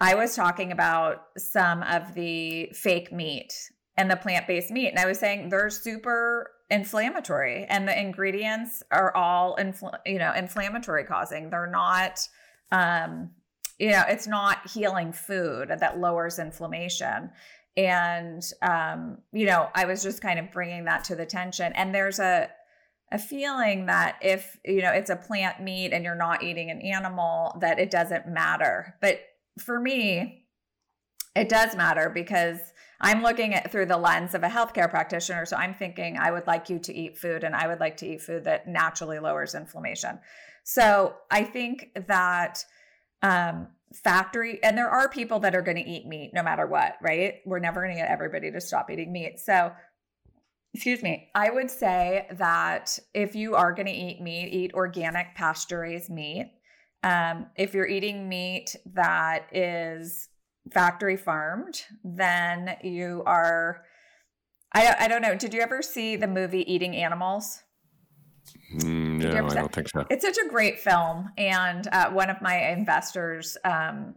I 0.00 0.14
was 0.14 0.36
talking 0.36 0.72
about 0.72 1.22
some 1.38 1.82
of 1.82 2.14
the 2.14 2.66
fake 2.72 3.12
meat 3.12 3.52
and 3.96 4.10
the 4.10 4.16
plant 4.16 4.46
based 4.46 4.70
meat. 4.70 4.88
And 4.88 4.98
I 4.98 5.06
was 5.06 5.18
saying 5.18 5.48
they're 5.48 5.70
super 5.70 6.50
inflammatory 6.68 7.64
and 7.68 7.88
the 7.88 7.98
ingredients 7.98 8.82
are 8.90 9.14
all, 9.16 9.56
infl- 9.56 9.98
you 10.04 10.18
know, 10.18 10.32
inflammatory 10.34 11.04
causing. 11.04 11.48
They're 11.48 11.70
not, 11.70 12.18
um, 12.72 13.30
you 13.78 13.90
know, 13.90 14.02
it's 14.08 14.26
not 14.26 14.68
healing 14.68 15.12
food 15.12 15.68
that 15.68 15.98
lowers 15.98 16.38
inflammation. 16.38 17.30
And, 17.76 18.42
um, 18.62 19.18
you 19.32 19.46
know, 19.46 19.68
I 19.74 19.84
was 19.84 20.02
just 20.02 20.20
kind 20.20 20.38
of 20.38 20.50
bringing 20.50 20.84
that 20.86 21.04
to 21.04 21.14
the 21.14 21.26
tension 21.26 21.72
And 21.74 21.94
there's 21.94 22.18
a, 22.18 22.50
a 23.12 23.18
feeling 23.18 23.86
that 23.86 24.16
if 24.20 24.58
you 24.64 24.82
know 24.82 24.90
it's 24.90 25.10
a 25.10 25.16
plant 25.16 25.62
meat 25.62 25.92
and 25.92 26.04
you're 26.04 26.14
not 26.14 26.42
eating 26.42 26.70
an 26.70 26.80
animal 26.80 27.56
that 27.60 27.78
it 27.78 27.90
doesn't 27.90 28.26
matter. 28.26 28.96
But 29.00 29.20
for 29.58 29.80
me 29.80 30.44
it 31.34 31.48
does 31.48 31.76
matter 31.76 32.10
because 32.12 32.58
i'm 33.00 33.22
looking 33.22 33.54
at 33.54 33.70
through 33.70 33.86
the 33.86 33.96
lens 33.96 34.34
of 34.34 34.42
a 34.42 34.48
healthcare 34.48 34.90
practitioner. 34.90 35.46
So 35.46 35.56
i'm 35.56 35.74
thinking 35.74 36.16
i 36.18 36.30
would 36.30 36.46
like 36.46 36.68
you 36.68 36.78
to 36.80 36.94
eat 36.94 37.16
food 37.16 37.44
and 37.44 37.54
i 37.54 37.66
would 37.66 37.80
like 37.80 37.96
to 37.98 38.06
eat 38.06 38.22
food 38.22 38.44
that 38.44 38.66
naturally 38.66 39.18
lowers 39.18 39.54
inflammation. 39.54 40.18
So 40.64 41.14
i 41.30 41.44
think 41.44 41.90
that 42.08 42.64
um, 43.22 43.68
factory 43.94 44.62
and 44.62 44.76
there 44.76 44.90
are 44.90 45.08
people 45.08 45.38
that 45.40 45.54
are 45.54 45.62
going 45.62 45.76
to 45.76 45.88
eat 45.88 46.06
meat 46.06 46.32
no 46.34 46.42
matter 46.42 46.66
what 46.66 46.96
right? 47.00 47.36
We're 47.46 47.60
never 47.60 47.82
going 47.82 47.94
to 47.94 48.00
get 48.00 48.10
everybody 48.10 48.50
to 48.50 48.60
stop 48.60 48.90
eating 48.90 49.12
meat. 49.12 49.38
So 49.38 49.72
excuse 50.76 51.02
me, 51.02 51.30
I 51.34 51.48
would 51.48 51.70
say 51.70 52.26
that 52.32 52.98
if 53.14 53.34
you 53.34 53.54
are 53.54 53.72
going 53.72 53.86
to 53.86 53.92
eat 53.92 54.20
meat, 54.20 54.52
eat 54.52 54.74
organic 54.74 55.34
pasture 55.34 55.80
raised 55.80 56.10
meat. 56.10 56.52
Um, 57.02 57.46
if 57.56 57.72
you're 57.72 57.86
eating 57.86 58.28
meat 58.28 58.76
that 58.92 59.46
is 59.52 60.28
factory 60.70 61.16
farmed, 61.16 61.82
then 62.04 62.76
you 62.82 63.22
are. 63.24 63.84
I, 64.74 64.96
I 65.00 65.08
don't 65.08 65.22
know. 65.22 65.34
Did 65.34 65.54
you 65.54 65.62
ever 65.62 65.80
see 65.80 66.16
the 66.16 66.26
movie 66.26 66.70
Eating 66.70 66.94
Animals? 66.94 67.62
Mm, 68.74 69.22
no, 69.22 69.46
I 69.46 69.54
don't 69.54 69.72
think 69.72 69.88
so. 69.88 70.04
It's 70.10 70.24
such 70.24 70.36
a 70.36 70.46
great 70.46 70.78
film, 70.78 71.30
and 71.38 71.88
uh, 71.90 72.10
one 72.10 72.28
of 72.28 72.42
my 72.42 72.68
investors 72.68 73.56
um, 73.64 74.16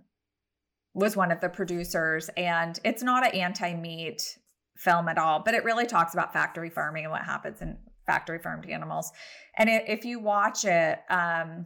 was 0.93 1.15
one 1.15 1.31
of 1.31 1.39
the 1.39 1.47
producers, 1.47 2.29
and 2.35 2.77
it's 2.83 3.01
not 3.01 3.25
an 3.25 3.31
anti-meat 3.31 4.37
film 4.79 5.09
at 5.09 5.17
all, 5.17 5.41
but 5.43 5.53
it 5.53 5.63
really 5.65 5.85
talks 5.85 6.13
about 6.13 6.31
factory 6.31 6.69
farming 6.69 7.03
and 7.03 7.11
what 7.11 7.23
happens 7.23 7.61
in 7.61 7.77
factory 8.05 8.39
farmed 8.39 8.67
animals. 8.69 9.11
And 9.57 9.69
if 9.69 10.05
you 10.05 10.19
watch 10.19 10.63
it, 10.65 10.99
um, 11.09 11.65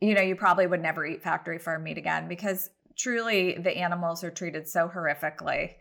you 0.00 0.14
know, 0.14 0.22
you 0.22 0.36
probably 0.36 0.68
would 0.68 0.80
never 0.80 1.04
eat 1.04 1.22
factory 1.22 1.58
farm 1.58 1.82
meat 1.82 1.98
again 1.98 2.28
because 2.28 2.70
truly 2.96 3.58
the 3.58 3.76
animals 3.76 4.22
are 4.22 4.30
treated 4.30 4.68
so 4.68 4.88
horrifically. 4.88 5.72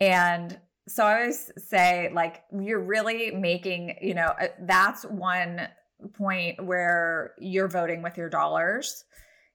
And 0.00 0.58
so 0.88 1.04
I 1.04 1.20
always 1.20 1.50
say, 1.56 2.10
like, 2.12 2.42
you're 2.52 2.82
really 2.82 3.30
making, 3.30 3.96
you 4.02 4.14
know, 4.14 4.34
uh, 4.40 4.48
that's 4.62 5.04
one 5.04 5.68
point 6.14 6.62
where 6.62 7.34
you're 7.38 7.68
voting 7.68 8.02
with 8.02 8.18
your 8.18 8.28
dollars. 8.28 9.04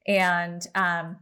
And 0.07 0.65
um, 0.73 1.17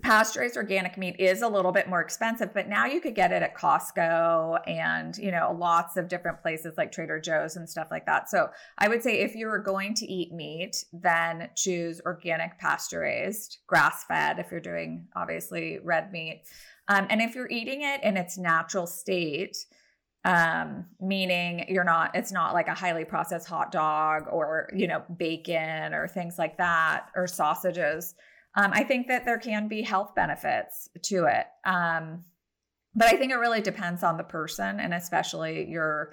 pasteurized 0.00 0.56
organic 0.56 0.96
meat 0.96 1.16
is 1.18 1.42
a 1.42 1.48
little 1.48 1.72
bit 1.72 1.88
more 1.88 2.00
expensive, 2.00 2.54
but 2.54 2.68
now 2.68 2.86
you 2.86 3.00
could 3.00 3.14
get 3.14 3.32
it 3.32 3.42
at 3.42 3.56
Costco 3.56 4.60
and, 4.66 5.16
you 5.18 5.30
know, 5.30 5.54
lots 5.58 5.96
of 5.96 6.08
different 6.08 6.40
places 6.40 6.74
like 6.76 6.92
Trader 6.92 7.20
Joe's 7.20 7.56
and 7.56 7.68
stuff 7.68 7.88
like 7.90 8.06
that. 8.06 8.30
So 8.30 8.48
I 8.78 8.88
would 8.88 9.02
say 9.02 9.20
if 9.20 9.34
you 9.34 9.48
are 9.48 9.58
going 9.58 9.94
to 9.94 10.06
eat 10.06 10.32
meat, 10.32 10.84
then 10.92 11.50
choose 11.56 12.00
organic 12.06 12.58
pasteurized, 12.58 13.58
grass 13.66 14.04
fed, 14.04 14.38
if 14.38 14.50
you're 14.50 14.60
doing 14.60 15.08
obviously 15.14 15.78
red 15.82 16.10
meat. 16.12 16.44
Um, 16.88 17.06
and 17.10 17.20
if 17.20 17.34
you're 17.34 17.50
eating 17.50 17.82
it 17.82 18.02
in 18.02 18.16
its 18.16 18.38
natural 18.38 18.86
state, 18.86 19.56
um, 20.24 20.86
meaning 21.00 21.66
you're 21.68 21.84
not, 21.84 22.14
it's 22.14 22.32
not 22.32 22.54
like 22.54 22.68
a 22.68 22.74
highly 22.74 23.04
processed 23.04 23.48
hot 23.48 23.72
dog 23.72 24.24
or, 24.30 24.68
you 24.74 24.86
know, 24.86 25.02
bacon 25.16 25.92
or 25.94 26.08
things 26.08 26.38
like 26.38 26.58
that 26.58 27.08
or 27.16 27.26
sausages 27.26 28.14
um, 28.54 28.70
I 28.72 28.84
think 28.84 29.08
that 29.08 29.24
there 29.24 29.38
can 29.38 29.68
be 29.68 29.82
health 29.82 30.14
benefits 30.14 30.88
to 31.04 31.24
it. 31.24 31.46
Um, 31.64 32.24
but 32.94 33.08
I 33.08 33.16
think 33.16 33.32
it 33.32 33.36
really 33.36 33.62
depends 33.62 34.02
on 34.02 34.18
the 34.18 34.24
person 34.24 34.78
and 34.78 34.92
especially 34.92 35.70
your 35.70 36.12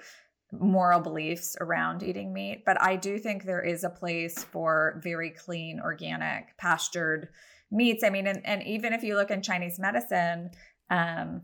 moral 0.52 1.00
beliefs 1.00 1.56
around 1.60 2.02
eating 2.02 2.32
meat. 2.32 2.64
But 2.64 2.80
I 2.80 2.96
do 2.96 3.18
think 3.18 3.44
there 3.44 3.62
is 3.62 3.84
a 3.84 3.90
place 3.90 4.42
for 4.44 5.00
very 5.02 5.30
clean, 5.30 5.80
organic, 5.80 6.56
pastured 6.56 7.28
meats. 7.70 8.02
I 8.02 8.10
mean, 8.10 8.26
and, 8.26 8.44
and 8.46 8.62
even 8.62 8.92
if 8.92 9.02
you 9.02 9.14
look 9.14 9.30
in 9.30 9.42
Chinese 9.42 9.78
medicine, 9.78 10.50
um, 10.88 11.42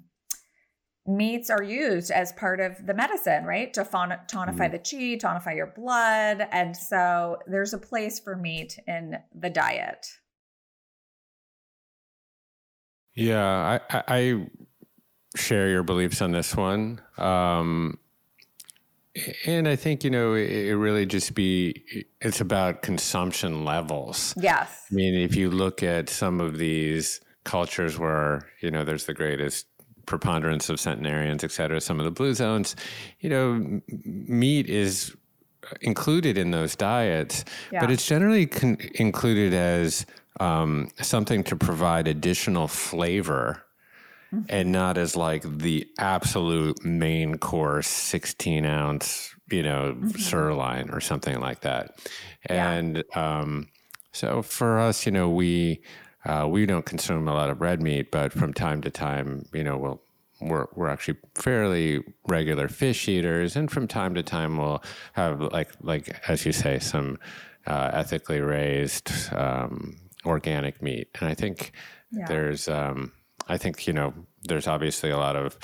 meats 1.07 1.51
are 1.51 1.62
used 1.62 2.11
as 2.11 2.32
part 2.32 2.59
of 2.59 2.84
the 2.84 2.94
medicine, 2.94 3.44
right? 3.44 3.72
To 3.74 3.82
tonify 3.84 4.26
mm-hmm. 4.28 4.72
the 4.72 4.78
qi, 4.78 5.20
tonify 5.20 5.55
your 5.55 5.72
blood. 5.76 6.49
And 6.51 6.76
so 6.76 7.38
there's 7.47 7.74
a 7.74 7.78
place 7.78 8.18
for 8.18 8.34
meat 8.34 8.78
in 8.88 9.18
the 9.34 9.51
diet. 9.51 10.07
Yeah, 13.16 13.80
I, 13.90 14.02
I 14.06 14.46
share 15.34 15.68
your 15.68 15.82
beliefs 15.82 16.20
on 16.20 16.32
this 16.32 16.54
one. 16.54 17.00
Um, 17.18 17.98
and 19.46 19.66
I 19.66 19.76
think, 19.76 20.04
you 20.04 20.10
know, 20.10 20.34
it, 20.34 20.50
it, 20.50 20.76
really 20.76 21.06
just 21.06 21.34
be, 21.34 22.06
it's 22.20 22.42
about 22.42 22.82
consumption 22.82 23.64
levels. 23.64 24.34
Yes. 24.36 24.84
I 24.90 24.94
mean, 24.94 25.14
if 25.14 25.34
you 25.34 25.50
look 25.50 25.82
at 25.82 26.10
some 26.10 26.40
of 26.40 26.58
these 26.58 27.20
cultures 27.44 27.98
where, 27.98 28.46
you 28.60 28.70
know, 28.70 28.84
there's 28.84 29.06
the 29.06 29.14
greatest 29.14 29.66
preponderance 30.04 30.68
of 30.68 30.78
centenarians, 30.78 31.42
et 31.42 31.50
cetera, 31.50 31.80
some 31.80 31.98
of 31.98 32.04
the 32.04 32.10
blue 32.10 32.34
zones, 32.34 32.76
you 33.20 33.30
know, 33.30 33.80
meat 34.04 34.68
is 34.68 35.16
included 35.80 36.36
in 36.36 36.50
those 36.50 36.76
diets, 36.76 37.44
yeah. 37.72 37.80
but 37.80 37.90
it's 37.90 38.06
generally 38.06 38.46
con- 38.46 38.78
included 38.94 39.54
as 39.54 40.04
um, 40.41 40.91
something 41.01 41.43
to 41.45 41.57
provide 41.57 42.09
additional 42.09 42.68
flavor 42.68 43.62
mm-hmm. 44.32 44.45
and 44.49 44.72
not 44.72 44.99
as 44.99 45.16
like 45.16 45.43
the 45.43 45.87
absolute 45.99 46.84
main 46.84 47.39
course 47.39 47.89
16 47.89 48.64
ounce 48.64 49.34
you 49.51 49.62
know 49.62 49.95
mm-hmm. 49.95 50.09
sirloin 50.18 50.91
or 50.91 51.01
something 51.01 51.41
like 51.41 51.61
that 51.61 51.99
and 52.47 53.05
yeah. 53.14 53.39
um, 53.41 53.68
so 54.12 54.43
for 54.43 54.78
us 54.78 55.07
you 55.07 55.12
know 55.12 55.28
we 55.28 55.80
uh, 56.24 56.47
we 56.49 56.66
don't 56.66 56.87
consume 56.87 57.28
a 57.28 57.34
lot 57.34 57.51
of 57.51 57.61
red 57.61 57.80
meat 57.80 58.11
but 58.11 58.32
from 58.32 58.53
time 58.53 58.80
to 58.82 58.91
time 58.91 59.47
you 59.53 59.62
know 59.62 59.76
we'll 59.76 60.03
we're 60.41 60.66
we're 60.74 60.89
actually 60.89 61.18
fairly 61.34 62.03
regular 62.28 62.68
fish 62.68 63.09
eaters, 63.09 63.57
and 63.57 63.70
from 63.70 63.87
time 63.87 64.14
to 64.14 64.22
time 64.22 64.59
we'll 64.59 64.82
have 65.14 65.41
like 65.41 65.70
like 65.80 66.20
as 66.28 66.45
you 66.45 66.53
say 66.53 66.78
some 66.78 67.18
uh, 67.66 67.91
ethically 67.93 68.41
raised 68.41 69.11
um, 69.32 69.97
organic 70.27 70.83
meat. 70.83 71.09
And 71.20 71.29
I 71.29 71.35
think 71.35 71.72
yeah. 72.11 72.27
there's, 72.27 72.68
um, 72.68 73.12
I 73.49 73.57
think, 73.57 73.87
you 73.87 73.93
know, 73.93 74.14
there's 74.43 74.66
obviously 74.66 75.11
a 75.11 75.18
lot 75.18 75.37
of 75.37 75.59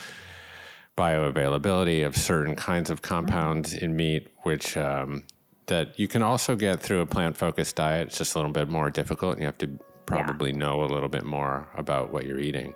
bioavailability 0.97 2.07
of 2.07 2.17
certain 2.17 2.55
kinds 2.55 2.91
of 2.91 3.03
compounds 3.03 3.75
in 3.75 3.97
meat, 3.97 4.29
which, 4.43 4.77
um, 4.77 5.25
that 5.67 5.99
you 5.99 6.09
can 6.09 6.23
also 6.23 6.57
get 6.57 6.81
through 6.81 7.01
a 7.01 7.07
plant 7.07 7.37
focused 7.37 7.77
diet. 7.77 8.09
It's 8.09 8.19
just 8.19 8.35
a 8.35 8.39
little 8.39 8.53
bit 8.53 8.69
more 8.69 8.91
difficult. 8.91 9.39
You 9.39 9.47
have 9.47 9.59
to 9.59 9.79
probably 10.07 10.51
yeah. 10.51 10.59
know 10.59 10.83
a 10.83 10.87
little 10.87 11.09
bit 11.09 11.25
more 11.25 11.69
about 11.77 12.13
what 12.13 12.27
you're 12.27 12.41
eating. 12.41 12.75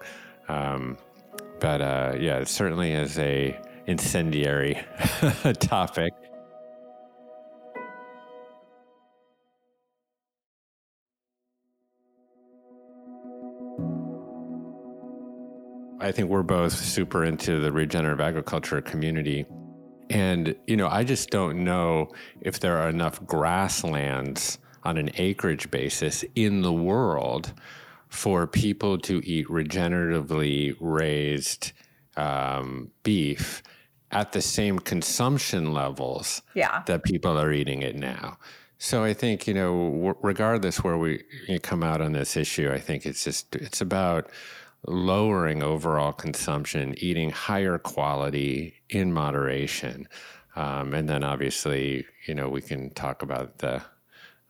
Um, 0.49 0.97
but 1.61 1.81
uh, 1.81 2.17
yeah, 2.19 2.39
it 2.39 2.49
certainly 2.49 2.93
is 2.93 3.19
a 3.19 3.59
incendiary 3.87 4.79
topic. 5.61 6.13
I 16.07 16.13
think 16.13 16.31
we're 16.31 16.45
both 16.45 16.73
super 16.73 17.25
into 17.25 17.59
the 17.59 17.73
regenerative 17.73 18.21
agriculture 18.21 18.81
community. 18.81 19.45
And, 20.09 20.55
you 20.69 20.77
know, 20.77 20.87
I 20.87 21.03
just 21.03 21.31
don't 21.31 21.65
know 21.65 22.13
if 22.41 22.61
there 22.61 22.79
are 22.79 22.89
enough 22.89 23.25
grasslands 23.27 24.59
on 24.85 24.99
an 24.99 25.11
acreage 25.17 25.69
basis 25.73 26.25
in 26.37 26.63
the 26.63 26.73
world 26.73 27.53
for 28.09 28.47
people 28.47 28.99
to 28.99 29.21
eat 29.25 29.49
regeneratively 29.49 30.77
raised 30.79 31.73
um, 32.17 32.93
beef 33.03 33.65
at 34.13 34.31
the 34.31 34.41
same 34.41 34.79
consumption 34.79 35.73
levels 35.73 36.41
yeah. 36.55 36.85
that 36.87 37.03
people 37.03 37.37
are 37.37 37.53
eating 37.53 37.83
it 37.83 37.97
now. 37.97 38.39
So 38.79 39.03
I 39.03 39.13
think 39.13 39.49
you 39.49 39.55
know, 39.55 40.15
regardless 40.23 40.85
where 40.85 40.99
we 40.99 41.25
come 41.63 41.83
out 41.83 42.01
on 42.01 42.13
this 42.13 42.37
issue, 42.37 42.71
I 42.71 42.79
think 42.79 43.07
it's 43.07 43.25
just 43.25 43.57
it's 43.57 43.81
about 43.81 44.31
lowering 44.87 45.63
overall 45.63 46.13
consumption, 46.13 46.95
eating 46.99 47.31
higher 47.31 47.79
quality 47.79 48.75
in 48.89 49.13
moderation. 49.13 50.09
Um, 50.55 50.95
and 50.95 51.09
then 51.09 51.23
obviously, 51.23 52.07
you 52.27 52.35
know, 52.35 52.49
we 52.49 52.63
can 52.63 52.91
talk 52.91 53.23
about 53.23 53.59
the, 53.59 53.83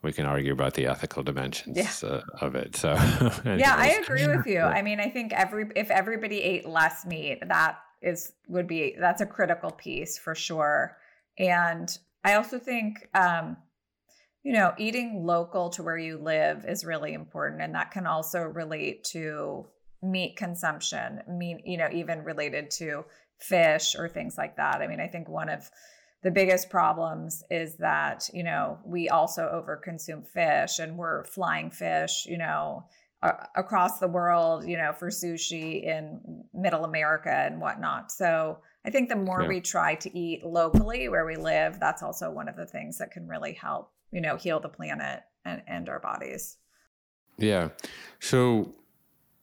we 0.02 0.12
can 0.12 0.26
argue 0.26 0.52
about 0.52 0.74
the 0.74 0.86
ethical 0.86 1.22
dimensions 1.22 1.76
yeah. 1.76 2.08
uh, 2.08 2.20
of 2.40 2.54
it. 2.54 2.76
So, 2.76 2.92
yeah, 3.44 3.74
I 3.76 3.98
agree 4.02 4.26
with 4.26 4.46
you. 4.46 4.60
I 4.60 4.82
mean, 4.82 5.00
I 5.00 5.08
think 5.08 5.32
every, 5.32 5.66
if 5.74 5.90
everybody 5.90 6.42
ate 6.42 6.68
less 6.68 7.04
meat, 7.04 7.40
that 7.48 7.78
is, 8.02 8.32
would 8.48 8.68
be, 8.68 8.94
that's 8.98 9.20
a 9.20 9.26
critical 9.26 9.70
piece 9.70 10.18
for 10.18 10.34
sure. 10.34 10.96
And 11.38 11.88
I 12.24 12.34
also 12.34 12.58
think, 12.58 13.08
um, 13.14 13.56
you 14.44 14.52
know, 14.52 14.74
eating 14.78 15.24
local 15.26 15.70
to 15.70 15.82
where 15.82 15.98
you 15.98 16.18
live 16.18 16.64
is 16.68 16.84
really 16.84 17.14
important. 17.14 17.62
And 17.62 17.74
that 17.74 17.90
can 17.90 18.06
also 18.06 18.42
relate 18.42 19.02
to 19.10 19.66
meat 20.02 20.36
consumption, 20.36 21.22
mean, 21.28 21.60
you 21.64 21.76
know, 21.76 21.88
even 21.92 22.22
related 22.22 22.70
to 22.70 23.04
fish 23.38 23.94
or 23.96 24.08
things 24.08 24.36
like 24.38 24.56
that. 24.56 24.80
I 24.80 24.86
mean, 24.86 25.00
I 25.00 25.08
think 25.08 25.28
one 25.28 25.48
of 25.48 25.70
the 26.22 26.30
biggest 26.30 26.70
problems 26.70 27.44
is 27.50 27.76
that, 27.76 28.28
you 28.32 28.42
know, 28.42 28.78
we 28.84 29.08
also 29.08 29.42
overconsume 29.42 30.26
fish 30.26 30.78
and 30.78 30.96
we're 30.96 31.24
flying 31.24 31.70
fish, 31.70 32.26
you 32.26 32.38
know, 32.38 32.84
across 33.56 33.98
the 33.98 34.08
world, 34.08 34.66
you 34.66 34.76
know, 34.76 34.92
for 34.92 35.08
sushi 35.08 35.84
in 35.84 36.44
middle 36.54 36.84
America 36.84 37.30
and 37.30 37.60
whatnot. 37.60 38.12
So 38.12 38.58
I 38.84 38.90
think 38.90 39.08
the 39.08 39.16
more 39.16 39.42
yeah. 39.42 39.48
we 39.48 39.60
try 39.60 39.94
to 39.96 40.18
eat 40.18 40.44
locally 40.44 41.08
where 41.08 41.24
we 41.26 41.36
live, 41.36 41.80
that's 41.80 42.02
also 42.02 42.30
one 42.30 42.48
of 42.48 42.56
the 42.56 42.66
things 42.66 42.98
that 42.98 43.10
can 43.10 43.26
really 43.26 43.52
help, 43.52 43.90
you 44.12 44.20
know, 44.20 44.36
heal 44.36 44.60
the 44.60 44.68
planet 44.68 45.22
and, 45.44 45.62
and 45.66 45.88
our 45.88 45.98
bodies. 45.98 46.58
Yeah. 47.38 47.70
So 48.20 48.74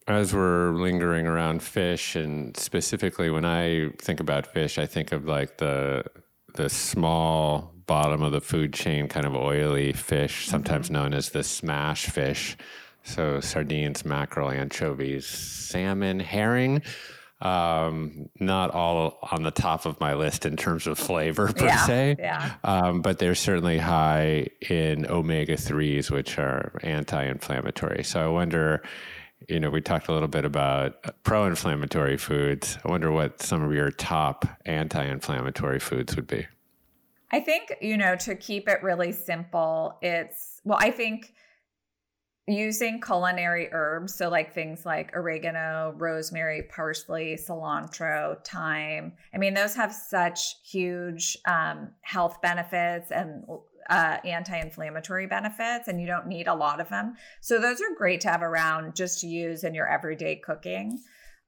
as 0.07 0.33
we're 0.33 0.71
lingering 0.71 1.27
around 1.27 1.63
fish, 1.63 2.15
and 2.15 2.55
specifically 2.57 3.29
when 3.29 3.45
I 3.45 3.89
think 3.99 4.19
about 4.19 4.47
fish, 4.47 4.77
I 4.77 4.85
think 4.85 5.11
of 5.11 5.25
like 5.25 5.57
the 5.57 6.03
the 6.55 6.69
small 6.69 7.73
bottom 7.85 8.21
of 8.21 8.31
the 8.31 8.41
food 8.41 8.73
chain, 8.73 9.07
kind 9.07 9.25
of 9.25 9.35
oily 9.35 9.93
fish, 9.93 10.47
sometimes 10.47 10.87
mm-hmm. 10.87 10.95
known 10.95 11.13
as 11.13 11.29
the 11.29 11.43
smash 11.43 12.05
fish. 12.05 12.57
So 13.03 13.39
sardines, 13.41 14.05
mackerel, 14.05 14.49
anchovies, 14.49 15.25
salmon, 15.25 16.19
herring. 16.19 16.81
Um, 17.41 18.29
not 18.39 18.71
all 18.71 19.19
on 19.31 19.43
the 19.43 19.51
top 19.51 19.85
of 19.85 19.99
my 19.99 20.13
list 20.13 20.45
in 20.45 20.55
terms 20.55 20.87
of 20.87 20.97
flavor 20.97 21.51
per 21.51 21.65
yeah, 21.65 21.85
se, 21.85 22.15
yeah. 22.17 22.53
Um, 22.63 23.01
but 23.01 23.19
they're 23.19 23.35
certainly 23.35 23.77
high 23.77 24.47
in 24.61 25.05
omega 25.07 25.57
3s, 25.57 26.09
which 26.09 26.39
are 26.39 26.79
anti 26.83 27.21
inflammatory. 27.25 28.05
So 28.05 28.23
I 28.23 28.29
wonder, 28.29 28.81
you 29.49 29.59
know, 29.59 29.69
we 29.69 29.81
talked 29.81 30.07
a 30.07 30.13
little 30.13 30.27
bit 30.27 30.45
about 30.45 31.23
pro 31.23 31.45
inflammatory 31.45 32.17
foods. 32.17 32.77
I 32.85 32.89
wonder 32.89 33.11
what 33.11 33.41
some 33.41 33.63
of 33.63 33.73
your 33.73 33.91
top 33.91 34.45
anti 34.65 35.03
inflammatory 35.03 35.79
foods 35.79 36.15
would 36.15 36.27
be. 36.27 36.47
I 37.31 37.39
think, 37.39 37.75
you 37.81 37.97
know, 37.97 38.15
to 38.17 38.35
keep 38.35 38.69
it 38.69 38.83
really 38.83 39.11
simple, 39.11 39.97
it's, 40.01 40.61
well, 40.63 40.77
I 40.79 40.91
think 40.91 41.33
using 42.47 42.99
culinary 42.99 43.69
herbs, 43.71 44.13
so 44.13 44.29
like 44.29 44.53
things 44.53 44.85
like 44.85 45.15
oregano, 45.15 45.93
rosemary, 45.97 46.63
parsley, 46.63 47.35
cilantro, 47.35 48.43
thyme. 48.45 49.13
I 49.33 49.37
mean, 49.37 49.53
those 49.53 49.75
have 49.75 49.93
such 49.93 50.57
huge 50.63 51.37
um, 51.47 51.91
health 52.01 52.41
benefits 52.41 53.11
and 53.11 53.45
uh, 53.89 54.17
anti-inflammatory 54.23 55.27
benefits, 55.27 55.87
and 55.87 55.99
you 55.99 56.07
don't 56.07 56.27
need 56.27 56.47
a 56.47 56.53
lot 56.53 56.79
of 56.79 56.89
them. 56.89 57.15
So 57.41 57.59
those 57.59 57.81
are 57.81 57.95
great 57.97 58.21
to 58.21 58.29
have 58.29 58.41
around 58.41 58.95
just 58.95 59.21
to 59.21 59.27
use 59.27 59.63
in 59.63 59.73
your 59.73 59.87
everyday 59.87 60.37
cooking. 60.37 60.99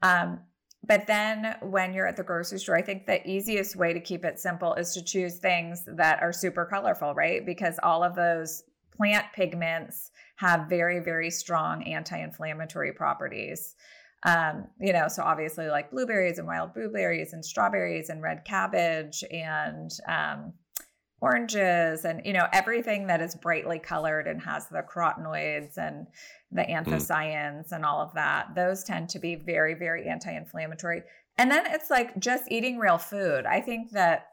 Um, 0.02 0.42
but 0.88 1.08
then 1.08 1.56
when 1.62 1.94
you're 1.94 2.08
at 2.08 2.16
the 2.16 2.24
grocery 2.24 2.60
store, 2.60 2.78
I 2.78 2.82
think 2.82 3.06
the 3.06 3.28
easiest 3.28 3.76
way 3.76 3.94
to 3.94 4.00
keep 4.00 4.24
it 4.24 4.40
simple 4.40 4.74
is 4.76 4.94
to 4.94 5.04
choose 5.04 5.38
things 5.38 5.84
that 5.88 6.22
are 6.22 6.32
super 6.32 6.66
colorful, 6.66 7.14
right? 7.16 7.46
Because 7.46 7.80
all 7.82 8.04
of 8.04 8.16
those 8.16 8.64
plant 8.96 9.26
pigments 9.34 10.12
have 10.38 10.70
very, 10.70 11.00
very 11.00 11.32
strong 11.32 11.84
anti 11.84 12.18
inflammatory 12.18 12.94
properties. 12.94 13.76
Um, 14.26 14.68
you 14.80 14.92
know, 14.92 15.08
so 15.08 15.24
obviously 15.24 15.68
like 15.68 15.92
blueberries 15.92 16.40
and 16.40 16.48
wild 16.48 16.74
blueberries 16.74 17.34
and 17.34 17.46
strawberries 17.46 18.10
and 18.10 18.22
red 18.22 18.44
cabbage 18.44 19.24
and 19.32 19.92
um, 20.08 20.54
oranges 21.22 22.06
and, 22.06 22.22
you 22.26 22.34
know, 22.34 22.48
everything 22.52 23.08
that 23.08 23.22
is 23.22 23.36
brightly 23.36 23.80
colored 23.80 24.28
and 24.28 24.42
has 24.42 24.68
the 24.68 24.84
carotenoids 24.84 25.78
and 25.78 26.08
the 26.52 26.62
mm. 26.62 26.76
anthocyanins 26.76 27.70
mm. 27.70 27.72
and 27.72 27.86
all 27.86 28.02
of 28.02 28.14
that. 28.14 28.54
Those 28.56 28.84
tend 28.84 29.10
to 29.10 29.20
be 29.20 29.36
very, 29.36 29.74
very 29.74 30.08
anti 30.08 30.36
inflammatory. 30.36 31.04
And 31.38 31.50
then 31.50 31.66
it's 31.68 31.90
like 31.90 32.18
just 32.20 32.52
eating 32.52 32.78
real 32.78 32.98
food. 32.98 33.46
I 33.46 33.62
think 33.62 33.92
that, 33.92 34.28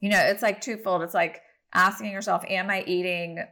you 0.00 0.10
know, 0.10 0.20
it's 0.20 0.42
like 0.42 0.60
twofold. 0.60 1.02
It's 1.02 1.14
like 1.14 1.40
asking 1.74 2.12
yourself, 2.12 2.44
am 2.48 2.70
I 2.70 2.84
eating 2.86 3.44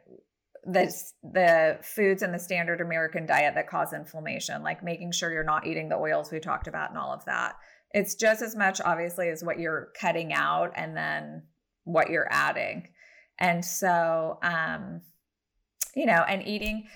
the 0.64 0.95
the 1.23 1.79
foods 1.83 2.23
in 2.23 2.33
the 2.33 2.39
standard 2.39 2.81
American 2.81 3.27
diet 3.27 3.55
that 3.55 3.68
cause 3.68 3.93
inflammation, 3.93 4.62
like 4.62 4.83
making 4.83 5.12
sure 5.12 5.33
you're 5.33 5.45
not 5.45 5.66
eating 5.66 5.89
the 5.89 5.97
oils 5.97 6.31
we 6.31 6.39
talked 6.39 6.68
about 6.68 6.91
and 6.91 6.99
all 6.99 7.12
of 7.12 7.25
that. 7.25 7.55
It's 7.93 8.14
just 8.14 8.43
as 8.43 8.55
much 8.55 8.81
obviously 8.81 9.31
as 9.31 9.43
what 9.43 9.59
you're 9.59 9.89
cutting 9.99 10.33
out 10.33 10.73
and 10.77 10.97
then 10.97 11.45
what 11.85 12.11
you're 12.11 12.28
adding. 12.31 12.89
And 13.39 13.64
so 13.64 14.39
um 14.43 15.03
you 15.97 16.07
know, 16.07 16.24
and 16.28 16.47
eating 16.47 16.87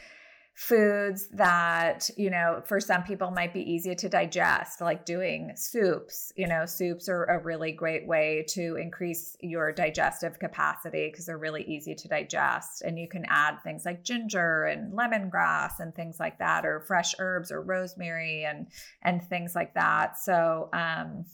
foods 0.55 1.26
that 1.32 2.09
you 2.16 2.30
know 2.30 2.62
for 2.64 2.78
some 2.78 3.03
people 3.03 3.32
might 3.32 3.53
be 3.53 3.72
easy 3.72 3.93
to 3.93 4.09
digest 4.09 4.80
like 4.80 5.05
doing 5.05 5.51
soups 5.57 6.32
you 6.37 6.47
know 6.47 6.64
soups 6.64 7.09
are 7.09 7.24
a 7.24 7.43
really 7.43 7.72
great 7.72 8.07
way 8.07 8.45
to 8.49 8.76
increase 8.76 9.37
your 9.41 9.72
digestive 9.72 10.39
capacity 10.39 11.09
because 11.11 11.26
they're 11.26 11.39
really 11.39 11.64
easy 11.64 11.93
to 11.93 12.07
digest 12.07 12.82
and 12.82 13.01
you 13.01 13.09
can 13.09 13.24
add 13.28 13.57
things 13.64 13.85
like 13.85 14.05
ginger 14.05 14.62
and 14.62 14.93
lemongrass 14.93 15.72
and 15.80 15.93
things 15.93 16.20
like 16.20 16.39
that 16.39 16.64
or 16.64 16.80
fresh 16.82 17.16
herbs 17.18 17.51
or 17.51 17.61
rosemary 17.61 18.45
and 18.45 18.68
and 19.03 19.24
things 19.24 19.57
like 19.57 19.74
that 19.74 20.16
so 20.16 20.68
um 20.72 21.24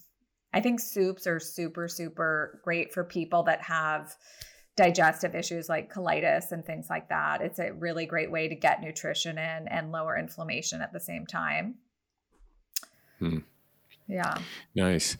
i 0.52 0.60
think 0.60 0.80
soups 0.80 1.26
are 1.26 1.40
super 1.40 1.88
super 1.88 2.60
great 2.64 2.92
for 2.92 3.04
people 3.04 3.42
that 3.42 3.62
have 3.62 4.16
digestive 4.80 5.34
issues 5.34 5.68
like 5.68 5.92
colitis 5.92 6.52
and 6.52 6.64
things 6.64 6.88
like 6.88 7.08
that. 7.10 7.42
It's 7.42 7.58
a 7.58 7.72
really 7.72 8.06
great 8.06 8.30
way 8.30 8.48
to 8.48 8.54
get 8.54 8.80
nutrition 8.80 9.36
in 9.36 9.68
and 9.68 9.92
lower 9.92 10.16
inflammation 10.16 10.80
at 10.80 10.92
the 10.92 11.00
same 11.00 11.26
time. 11.26 11.74
Hmm. 13.18 13.38
Yeah. 14.08 14.38
Nice. 14.74 15.18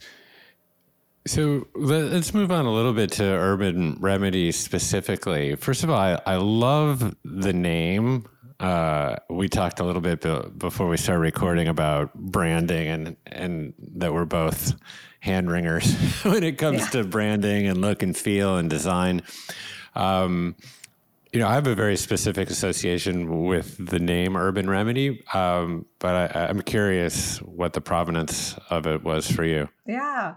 So 1.27 1.67
let's 1.75 2.33
move 2.33 2.51
on 2.51 2.65
a 2.65 2.73
little 2.73 2.93
bit 2.93 3.11
to 3.13 3.23
urban 3.23 3.97
remedies 3.99 4.57
specifically. 4.57 5.53
First 5.55 5.83
of 5.83 5.91
all, 5.91 5.99
I, 5.99 6.19
I 6.25 6.37
love 6.37 7.15
the 7.23 7.53
name. 7.53 8.27
Uh, 8.59 9.17
we 9.29 9.47
talked 9.47 9.79
a 9.79 9.83
little 9.83 10.01
bit 10.01 10.21
before 10.57 10.87
we 10.87 10.97
started 10.97 11.19
recording 11.19 11.67
about 11.67 12.15
branding 12.15 12.87
and 12.87 13.15
and 13.27 13.73
that 13.95 14.13
we're 14.13 14.25
both 14.25 14.73
hand 15.21 15.49
wringers 15.49 15.95
when 16.23 16.43
it 16.43 16.57
comes 16.57 16.79
yeah. 16.79 16.87
to 16.89 17.03
branding 17.03 17.67
and 17.67 17.79
look 17.79 18.03
and 18.03 18.17
feel 18.17 18.57
and 18.57 18.69
design. 18.69 19.21
Um, 19.95 20.55
you 21.31 21.39
know, 21.39 21.47
I 21.47 21.53
have 21.53 21.67
a 21.67 21.75
very 21.75 21.95
specific 21.95 22.49
association 22.49 23.45
with 23.45 23.77
the 23.77 23.99
name 23.99 24.35
Urban 24.35 24.69
Remedy, 24.69 25.23
um, 25.33 25.85
but 25.99 26.35
I, 26.35 26.47
I'm 26.47 26.61
curious 26.61 27.37
what 27.37 27.71
the 27.71 27.79
provenance 27.79 28.57
of 28.69 28.85
it 28.85 29.03
was 29.03 29.31
for 29.31 29.45
you. 29.45 29.69
Yeah. 29.85 30.35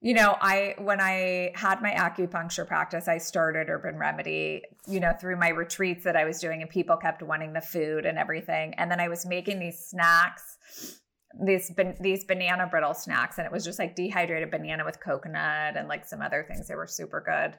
You 0.00 0.14
know, 0.14 0.36
I 0.40 0.74
when 0.78 1.00
I 1.00 1.52
had 1.54 1.80
my 1.80 1.92
acupuncture 1.92 2.66
practice, 2.66 3.06
I 3.06 3.18
started 3.18 3.68
Urban 3.70 3.96
Remedy, 3.96 4.62
you 4.88 4.98
know, 4.98 5.12
through 5.20 5.36
my 5.36 5.50
retreats 5.50 6.02
that 6.02 6.16
I 6.16 6.24
was 6.24 6.40
doing 6.40 6.60
and 6.60 6.68
people 6.68 6.96
kept 6.96 7.22
wanting 7.22 7.52
the 7.52 7.60
food 7.60 8.04
and 8.04 8.18
everything. 8.18 8.74
And 8.78 8.90
then 8.90 8.98
I 8.98 9.06
was 9.06 9.24
making 9.24 9.60
these 9.60 9.78
snacks 9.78 11.01
these 11.40 11.72
these 12.00 12.24
banana 12.24 12.66
brittle 12.66 12.94
snacks 12.94 13.38
and 13.38 13.46
it 13.46 13.52
was 13.52 13.64
just 13.64 13.78
like 13.78 13.96
dehydrated 13.96 14.50
banana 14.50 14.84
with 14.84 15.00
coconut 15.00 15.76
and 15.76 15.88
like 15.88 16.06
some 16.06 16.20
other 16.20 16.44
things. 16.48 16.68
They 16.68 16.74
were 16.74 16.86
super 16.86 17.20
good. 17.20 17.58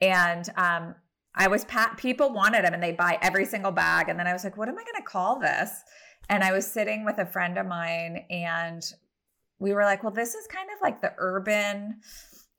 And 0.00 0.48
um 0.56 0.94
i 1.36 1.48
was 1.48 1.64
pat 1.64 1.96
people 1.96 2.32
wanted 2.32 2.64
them 2.64 2.74
and 2.74 2.82
they 2.82 2.92
buy 2.92 3.18
every 3.22 3.44
single 3.44 3.72
bag. 3.72 4.08
And 4.08 4.18
then 4.18 4.26
i 4.26 4.32
was 4.32 4.44
like 4.44 4.56
what 4.56 4.68
am 4.68 4.78
i 4.78 4.84
going 4.84 5.02
to 5.02 5.02
call 5.02 5.40
this? 5.40 5.70
And 6.28 6.42
i 6.42 6.52
was 6.52 6.66
sitting 6.66 7.04
with 7.04 7.18
a 7.18 7.26
friend 7.26 7.58
of 7.58 7.66
mine 7.66 8.24
and 8.30 8.82
we 9.58 9.72
were 9.72 9.84
like 9.84 10.02
well 10.02 10.12
this 10.12 10.34
is 10.34 10.46
kind 10.46 10.68
of 10.74 10.78
like 10.82 11.00
the 11.00 11.12
urban 11.18 12.00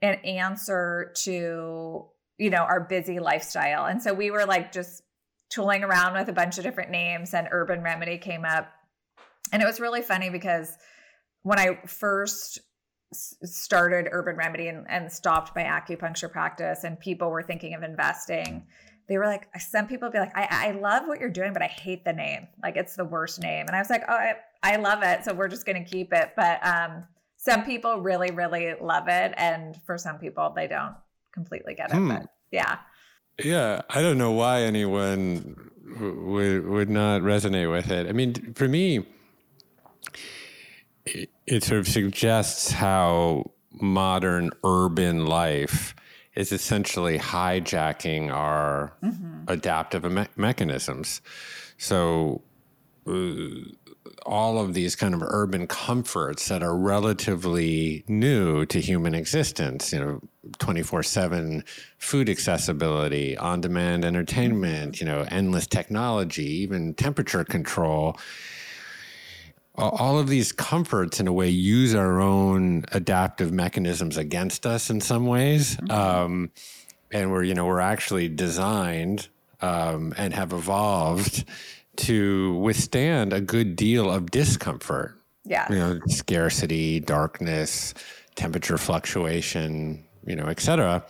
an 0.02 0.16
answer 0.26 1.14
to 1.24 2.08
you 2.38 2.50
know 2.50 2.64
our 2.64 2.82
busy 2.82 3.20
lifestyle. 3.20 3.86
And 3.86 4.02
so 4.02 4.14
we 4.14 4.32
were 4.32 4.46
like 4.46 4.72
just 4.72 5.04
tooling 5.50 5.84
around 5.84 6.14
with 6.14 6.28
a 6.28 6.34
bunch 6.34 6.58
of 6.58 6.64
different 6.64 6.92
names 6.92 7.34
and 7.34 7.48
urban 7.52 7.82
remedy 7.82 8.18
came 8.18 8.46
up 8.46 8.72
and 9.52 9.62
it 9.62 9.66
was 9.66 9.80
really 9.80 10.02
funny 10.02 10.30
because 10.30 10.78
when 11.44 11.60
I 11.60 11.80
first 11.86 12.60
started 13.14 14.08
Urban 14.12 14.36
Remedy 14.36 14.68
and, 14.68 14.86
and 14.90 15.12
stopped 15.12 15.56
my 15.56 15.64
acupuncture 15.64 16.32
practice, 16.32 16.84
and 16.84 17.00
people 17.00 17.30
were 17.30 17.44
thinking 17.44 17.74
of 17.74 17.84
investing, 17.84 18.66
they 19.08 19.18
were 19.18 19.28
like, 19.28 19.48
some 19.60 19.88
people 19.88 20.10
be 20.10 20.18
like, 20.18 20.36
I, 20.36 20.70
I 20.70 20.72
love 20.72 21.08
what 21.08 21.20
you're 21.20 21.30
doing, 21.30 21.54
but 21.54 21.62
I 21.62 21.68
hate 21.68 22.04
the 22.06 22.14
name. 22.14 22.48
Like 22.64 22.76
it's 22.76 22.96
the 22.96 23.06
worst 23.06 23.40
name. 23.42 23.68
And 23.68 23.76
I 23.76 23.80
was 23.80 23.90
like, 23.90 24.04
oh, 24.08 24.14
I, 24.14 24.34
I 24.64 24.78
love 24.78 25.04
it. 25.04 25.24
So 25.24 25.34
we're 25.34 25.48
just 25.48 25.66
going 25.66 25.84
to 25.84 25.90
keep 25.90 26.12
it. 26.12 26.32
But 26.36 26.66
um, 26.66 27.04
some 27.38 27.64
people 27.64 28.02
really, 28.02 28.32
really 28.32 28.74
love 28.82 29.08
it. 29.08 29.34
And 29.38 29.80
for 29.86 29.98
some 29.98 30.18
people, 30.18 30.52
they 30.56 30.68
don't 30.68 30.96
completely 31.32 31.76
get 31.76 31.92
it. 31.92 31.98
Hmm. 31.98 32.08
But 32.10 32.26
yeah. 32.52 32.80
Yeah. 33.44 33.84
I 33.90 34.02
don't 34.02 34.18
know 34.18 34.32
why 34.32 34.62
anyone 34.62 35.70
would, 36.00 36.68
would 36.68 36.90
not 36.90 37.22
resonate 37.22 37.72
with 37.72 37.92
it. 37.92 38.08
I 38.08 38.12
mean, 38.12 38.54
for 38.56 38.68
me, 38.68 39.06
it, 41.06 41.30
it 41.46 41.64
sort 41.64 41.80
of 41.80 41.88
suggests 41.88 42.72
how 42.72 43.52
modern 43.72 44.52
urban 44.64 45.26
life 45.26 45.96
is 46.36 46.52
essentially 46.52 47.18
hijacking 47.18 48.32
our 48.32 48.94
mm-hmm. 49.04 49.44
adaptive 49.48 50.10
me- 50.12 50.28
mechanisms. 50.36 51.22
So, 51.78 52.42
uh, 53.08 53.72
all 54.26 54.60
of 54.60 54.74
these 54.74 54.96
kind 54.96 55.14
of 55.14 55.22
urban 55.22 55.68
comforts 55.68 56.48
that 56.48 56.64
are 56.64 56.76
relatively 56.76 58.04
new 58.08 58.66
to 58.66 58.80
human 58.82 59.14
existence, 59.14 59.94
you 59.94 60.00
know, 60.00 60.22
24 60.58 61.04
7 61.04 61.64
food 62.00 62.30
accessibility, 62.30 63.38
on 63.38 63.62
demand 63.62 64.04
entertainment, 64.04 65.00
you 65.00 65.06
know, 65.06 65.26
endless 65.30 65.68
technology, 65.68 66.46
even 66.46 66.94
temperature 66.96 67.44
control 67.44 68.18
all 69.78 70.20
of 70.20 70.28
these 70.28 70.52
comforts 70.52 71.20
in 71.20 71.28
a 71.28 71.34
way 71.34 71.50
use 71.50 71.96
our 71.96 72.20
own 72.20 72.86
adaptive 72.92 73.52
mechanisms 73.52 74.18
against 74.18 74.66
us 74.66 74.90
in 74.90 75.02
some 75.02 75.26
ways. 75.26 75.76
Mm-hmm. 75.78 75.92
um, 75.92 76.52
and 77.12 77.32
we're 77.32 77.44
you 77.44 77.54
know 77.54 77.66
we're 77.66 77.80
actually 77.80 78.28
designed 78.28 79.28
um, 79.62 80.14
and 80.18 80.34
have 80.34 80.54
evolved 80.54 81.46
to 81.98 82.56
withstand 82.56 83.32
a 83.32 83.42
good 83.42 83.76
deal 83.76 84.12
of 84.12 84.32
discomfort. 84.32 85.16
Yeah. 85.46 85.72
You 85.72 85.78
know 85.78 86.00
scarcity 86.08 87.00
darkness 87.00 87.94
temperature 88.36 88.78
fluctuation 88.78 90.04
you 90.26 90.36
know 90.36 90.48
etc 90.48 91.06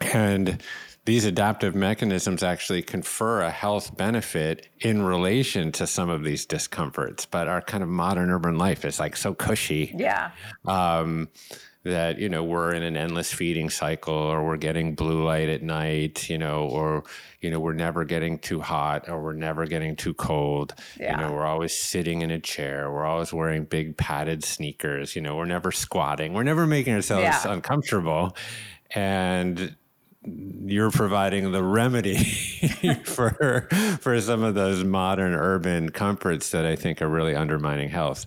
and 0.00 0.62
these 1.10 1.24
adaptive 1.24 1.74
mechanisms 1.74 2.40
actually 2.40 2.82
confer 2.82 3.40
a 3.40 3.50
health 3.50 3.96
benefit 3.96 4.68
in 4.78 5.02
relation 5.02 5.72
to 5.72 5.84
some 5.84 6.08
of 6.08 6.22
these 6.22 6.46
discomforts. 6.46 7.26
But 7.26 7.48
our 7.48 7.60
kind 7.60 7.82
of 7.82 7.88
modern 7.88 8.30
urban 8.30 8.58
life 8.58 8.84
is 8.84 9.00
like 9.00 9.16
so 9.16 9.34
cushy. 9.34 9.92
Yeah. 9.98 10.30
Um, 10.68 11.28
that 11.82 12.20
you 12.20 12.28
know 12.28 12.44
we're 12.44 12.72
in 12.74 12.84
an 12.84 12.96
endless 12.96 13.32
feeding 13.32 13.70
cycle 13.70 14.14
or 14.14 14.46
we're 14.46 14.56
getting 14.56 14.94
blue 14.94 15.24
light 15.24 15.48
at 15.48 15.62
night 15.62 16.28
you 16.28 16.36
know 16.36 16.64
or 16.64 17.02
you 17.40 17.50
know 17.50 17.58
we're 17.58 17.72
never 17.72 18.04
getting 18.04 18.38
too 18.38 18.60
hot 18.60 19.08
or 19.08 19.22
we're 19.22 19.32
never 19.32 19.64
getting 19.64 19.96
too 19.96 20.12
cold 20.12 20.74
yeah. 20.98 21.12
you 21.12 21.16
know 21.16 21.32
we're 21.32 21.46
always 21.46 21.74
sitting 21.74 22.20
in 22.20 22.30
a 22.30 22.38
chair 22.38 22.92
we're 22.92 23.06
always 23.06 23.32
wearing 23.32 23.64
big 23.64 23.96
padded 23.96 24.44
sneakers 24.44 25.16
you 25.16 25.22
know 25.22 25.34
we're 25.36 25.46
never 25.46 25.72
squatting 25.72 26.34
we're 26.34 26.42
never 26.42 26.66
making 26.66 26.92
ourselves 26.92 27.22
yeah. 27.22 27.50
uncomfortable 27.50 28.36
and 28.94 29.74
you're 30.22 30.90
providing 30.90 31.50
the 31.52 31.62
remedy 31.62 32.22
for 33.04 33.68
for 34.00 34.20
some 34.20 34.42
of 34.42 34.54
those 34.54 34.84
modern 34.84 35.34
urban 35.34 35.90
comforts 35.90 36.50
that 36.50 36.66
I 36.66 36.76
think 36.76 37.00
are 37.00 37.08
really 37.08 37.34
undermining 37.34 37.88
health. 37.88 38.26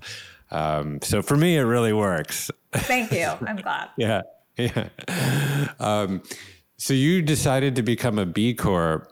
Um, 0.51 1.01
so 1.01 1.21
for 1.21 1.37
me, 1.37 1.57
it 1.57 1.61
really 1.63 1.93
works. 1.93 2.49
Thank 2.71 3.11
you. 3.11 3.25
I'm 3.47 3.57
glad. 3.57 3.89
yeah, 3.97 4.21
yeah. 4.57 4.89
Um, 5.79 6.23
so 6.77 6.93
you 6.93 7.21
decided 7.21 7.75
to 7.75 7.83
become 7.83 8.19
a 8.19 8.25
B 8.25 8.53
Corp, 8.53 9.11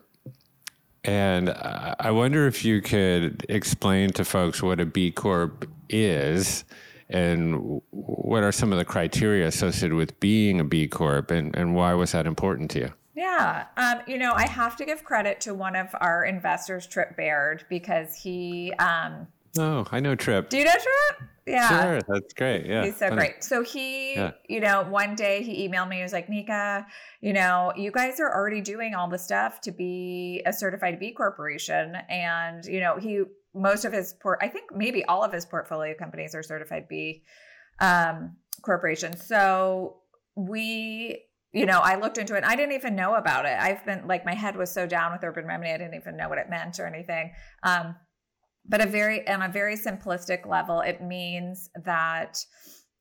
and 1.03 1.49
I 1.49 2.11
wonder 2.11 2.47
if 2.47 2.65
you 2.65 2.81
could 2.81 3.45
explain 3.47 4.09
to 4.13 4.25
folks 4.25 4.61
what 4.61 4.79
a 4.79 4.85
B 4.85 5.11
Corp 5.11 5.67
is 5.89 6.63
and 7.11 7.81
what 7.91 8.43
are 8.43 8.51
some 8.51 8.71
of 8.71 8.77
the 8.77 8.85
criteria 8.85 9.47
associated 9.47 9.95
with 9.95 10.19
being 10.19 10.59
a 10.59 10.63
B 10.63 10.87
Corp 10.87 11.31
and, 11.31 11.55
and 11.55 11.75
why 11.75 11.93
was 11.93 12.11
that 12.13 12.25
important 12.25 12.71
to 12.71 12.79
you? 12.79 12.93
Yeah. 13.15 13.65
Um, 13.77 13.99
you 14.07 14.17
know, 14.17 14.33
I 14.33 14.47
have 14.47 14.75
to 14.77 14.85
give 14.85 15.03
credit 15.03 15.41
to 15.41 15.53
one 15.53 15.75
of 15.75 15.89
our 15.99 16.23
investors, 16.23 16.87
Trip 16.87 17.15
Baird, 17.17 17.65
because 17.69 18.15
he. 18.15 18.73
Um, 18.79 19.27
oh, 19.59 19.85
I 19.91 19.99
know 19.99 20.15
Trip. 20.15 20.49
Do 20.49 20.57
you 20.57 20.65
know 20.65 20.71
Trip? 20.71 21.29
Yeah. 21.45 21.83
Sure. 21.83 22.01
That's 22.07 22.33
great. 22.33 22.65
Yeah. 22.65 22.85
He's 22.85 22.95
so 22.95 23.09
Funny. 23.09 23.15
great. 23.15 23.43
So 23.43 23.63
he, 23.63 24.13
yeah. 24.13 24.31
you 24.47 24.59
know, 24.59 24.83
one 24.83 25.15
day 25.15 25.43
he 25.43 25.67
emailed 25.67 25.89
me. 25.89 25.97
He 25.97 26.03
was 26.03 26.13
like, 26.13 26.27
Neka, 26.27 26.85
you 27.19 27.33
know, 27.33 27.73
you 27.75 27.91
guys 27.91 28.19
are 28.19 28.33
already 28.33 28.61
doing 28.61 28.95
all 28.95 29.09
the 29.09 29.17
stuff 29.17 29.59
to 29.61 29.71
be 29.71 30.41
a 30.45 30.53
certified 30.53 30.99
B 30.99 31.11
corporation. 31.11 31.95
And, 32.09 32.63
you 32.65 32.79
know, 32.79 32.97
he 32.97 33.23
most 33.53 33.85
of 33.85 33.93
his 33.93 34.13
port, 34.13 34.39
I 34.41 34.47
think 34.47 34.71
maybe 34.73 35.03
all 35.05 35.23
of 35.23 35.33
his 35.33 35.45
portfolio 35.45 35.93
companies 35.97 36.33
are 36.35 36.43
certified 36.43 36.87
B 36.87 37.23
um, 37.79 38.37
corporations. 38.61 39.25
So 39.25 39.97
we, 40.35 41.25
you 41.51 41.65
know, 41.65 41.79
I 41.79 41.99
looked 41.99 42.17
into 42.17 42.35
it. 42.35 42.43
I 42.45 42.55
didn't 42.55 42.75
even 42.75 42.95
know 42.95 43.15
about 43.15 43.45
it. 43.45 43.57
I've 43.59 43.85
been 43.85 44.07
like 44.07 44.25
my 44.25 44.35
head 44.35 44.55
was 44.55 44.71
so 44.71 44.87
down 44.87 45.11
with 45.11 45.23
urban 45.23 45.45
remedy, 45.45 45.71
I 45.71 45.77
didn't 45.77 45.95
even 45.95 46.17
know 46.17 46.29
what 46.29 46.37
it 46.37 46.49
meant 46.49 46.79
or 46.79 46.87
anything. 46.87 47.33
Um, 47.63 47.95
but 48.65 48.81
a 48.81 48.85
very 48.85 49.27
on 49.27 49.41
a 49.41 49.49
very 49.49 49.75
simplistic 49.75 50.45
level, 50.45 50.81
it 50.81 51.01
means 51.01 51.69
that 51.83 52.37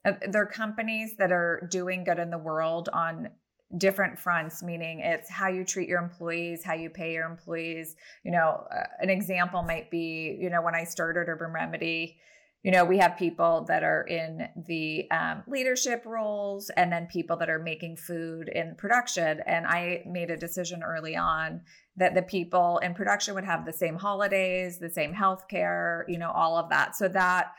uh, 0.05 0.13
there 0.31 0.43
are 0.43 0.47
companies 0.47 1.17
that 1.19 1.31
are 1.31 1.69
doing 1.71 2.05
good 2.05 2.19
in 2.19 2.31
the 2.31 2.39
world 2.39 2.89
on 2.93 3.29
different 3.77 4.19
fronts 4.19 4.63
meaning 4.63 5.01
it's 5.01 5.31
how 5.31 5.49
you 5.49 5.65
treat 5.65 5.89
your 5.89 6.03
employees 6.03 6.65
how 6.65 6.75
you 6.75 6.91
pay 6.91 7.13
your 7.13 7.27
employees. 7.27 7.97
You 8.25 8.33
know 8.33 8.67
uh, 8.75 8.85
an 9.01 9.11
example 9.11 9.63
might 9.63 9.91
be 9.91 10.37
you 10.41 10.51
know 10.51 10.63
when 10.63 10.75
i 10.75 10.85
started 10.85 11.29
urban 11.29 11.53
remedy 11.53 12.19
you 12.63 12.71
know 12.73 12.85
we 12.85 12.99
have 12.99 13.17
people 13.17 13.65
that 13.69 13.83
are 13.83 14.03
in 14.03 14.49
the 14.67 15.11
um, 15.11 15.43
leadership 15.47 16.05
roles 16.05 16.71
and 16.71 16.93
then 16.93 17.07
people 17.07 17.37
that 17.37 17.49
are 17.49 17.59
making 17.59 17.97
food 17.97 18.49
in 18.49 18.75
production. 18.77 19.41
And 19.47 19.67
i 19.67 20.03
made 20.07 20.31
a 20.31 20.37
decision 20.37 20.83
early 20.83 21.17
on 21.17 21.63
that 21.97 22.15
the 22.15 22.23
people 22.23 22.79
in 22.79 22.95
production 22.95 23.35
would 23.35 23.45
have 23.45 23.65
the 23.65 23.73
same 23.73 23.97
holidays 23.97 24.79
the 24.79 24.91
same 24.91 25.13
health 25.13 25.49
care 25.49 26.05
you 26.09 26.19
know 26.19 26.31
all 26.33 26.57
of 26.57 26.71
that. 26.71 26.97
So 26.97 27.09
that 27.09 27.53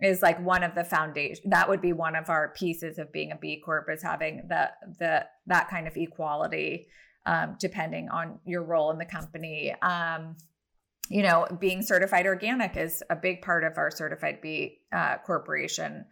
is 0.00 0.22
like 0.22 0.40
one 0.44 0.62
of 0.62 0.74
the 0.74 0.84
foundation 0.84 1.50
that 1.50 1.68
would 1.68 1.80
be 1.80 1.92
one 1.92 2.14
of 2.14 2.30
our 2.30 2.52
pieces 2.56 2.98
of 2.98 3.12
being 3.12 3.32
a 3.32 3.36
b 3.36 3.60
corp 3.64 3.88
is 3.92 4.02
having 4.02 4.46
the 4.48 4.70
the 4.98 5.24
that 5.46 5.68
kind 5.68 5.88
of 5.88 5.96
equality 5.96 6.86
um, 7.26 7.56
depending 7.60 8.08
on 8.08 8.38
your 8.46 8.62
role 8.62 8.90
in 8.90 8.98
the 8.98 9.04
company. 9.04 9.74
Um, 9.82 10.36
you 11.10 11.22
know 11.22 11.46
being 11.58 11.82
certified 11.82 12.26
organic 12.26 12.76
is 12.76 13.02
a 13.08 13.16
big 13.16 13.40
part 13.40 13.64
of 13.64 13.78
our 13.78 13.90
certified 13.90 14.40
b 14.40 14.78
uh, 14.92 15.16
corporation. 15.26 16.04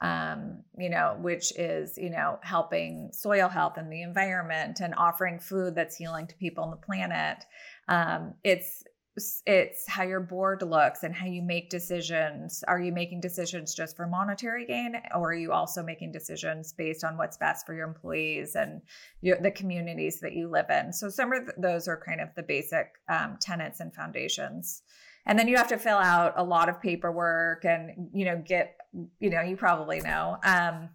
Um, 0.00 0.64
you 0.76 0.90
know 0.90 1.16
which 1.20 1.56
is 1.56 1.96
you 1.96 2.10
know 2.10 2.38
helping 2.42 3.10
soil 3.12 3.48
health 3.48 3.74
and 3.76 3.92
the 3.92 4.02
environment 4.02 4.80
and 4.80 4.94
offering 4.96 5.38
food 5.38 5.74
that's 5.74 5.96
healing 5.96 6.26
to 6.26 6.34
people 6.36 6.64
on 6.64 6.70
the 6.70 6.76
planet. 6.76 7.44
Um, 7.88 8.34
it's 8.42 8.84
it's 9.46 9.88
how 9.88 10.02
your 10.02 10.20
board 10.20 10.62
looks 10.62 11.04
and 11.04 11.14
how 11.14 11.26
you 11.26 11.40
make 11.40 11.70
decisions. 11.70 12.64
Are 12.66 12.80
you 12.80 12.92
making 12.92 13.20
decisions 13.20 13.74
just 13.74 13.96
for 13.96 14.06
monetary 14.06 14.66
gain, 14.66 15.00
or 15.14 15.30
are 15.30 15.34
you 15.34 15.52
also 15.52 15.82
making 15.82 16.10
decisions 16.12 16.72
based 16.72 17.04
on 17.04 17.16
what's 17.16 17.36
best 17.36 17.64
for 17.64 17.74
your 17.74 17.86
employees 17.86 18.56
and 18.56 18.82
your, 19.20 19.38
the 19.40 19.52
communities 19.52 20.18
that 20.20 20.32
you 20.32 20.48
live 20.48 20.66
in? 20.68 20.92
So 20.92 21.08
some 21.08 21.32
of 21.32 21.50
those 21.56 21.86
are 21.86 21.96
kind 21.96 22.20
of 22.20 22.28
the 22.34 22.42
basic 22.42 22.88
um, 23.08 23.38
tenets 23.40 23.80
and 23.80 23.94
foundations. 23.94 24.82
And 25.26 25.38
then 25.38 25.48
you 25.48 25.56
have 25.56 25.68
to 25.68 25.78
fill 25.78 25.96
out 25.96 26.34
a 26.36 26.44
lot 26.44 26.68
of 26.68 26.80
paperwork 26.80 27.64
and 27.64 28.10
you 28.12 28.24
know 28.26 28.42
get 28.44 28.76
you 29.20 29.30
know 29.30 29.40
you 29.40 29.56
probably 29.56 30.00
know. 30.00 30.38
Um, 30.44 30.90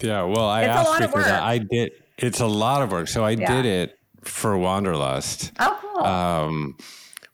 yeah, 0.00 0.22
well, 0.22 0.48
I 0.48 0.64
asked 0.64 1.00
because 1.00 1.26
I 1.26 1.58
did. 1.58 1.92
It's 2.18 2.40
a 2.40 2.46
lot 2.46 2.82
of 2.82 2.92
work, 2.92 3.08
so 3.08 3.24
I 3.24 3.30
yeah. 3.30 3.52
did 3.52 3.66
it 3.66 3.98
for 4.22 4.56
Wanderlust. 4.56 5.52
Oh, 5.58 5.78
cool. 5.80 6.04
Um, 6.04 6.76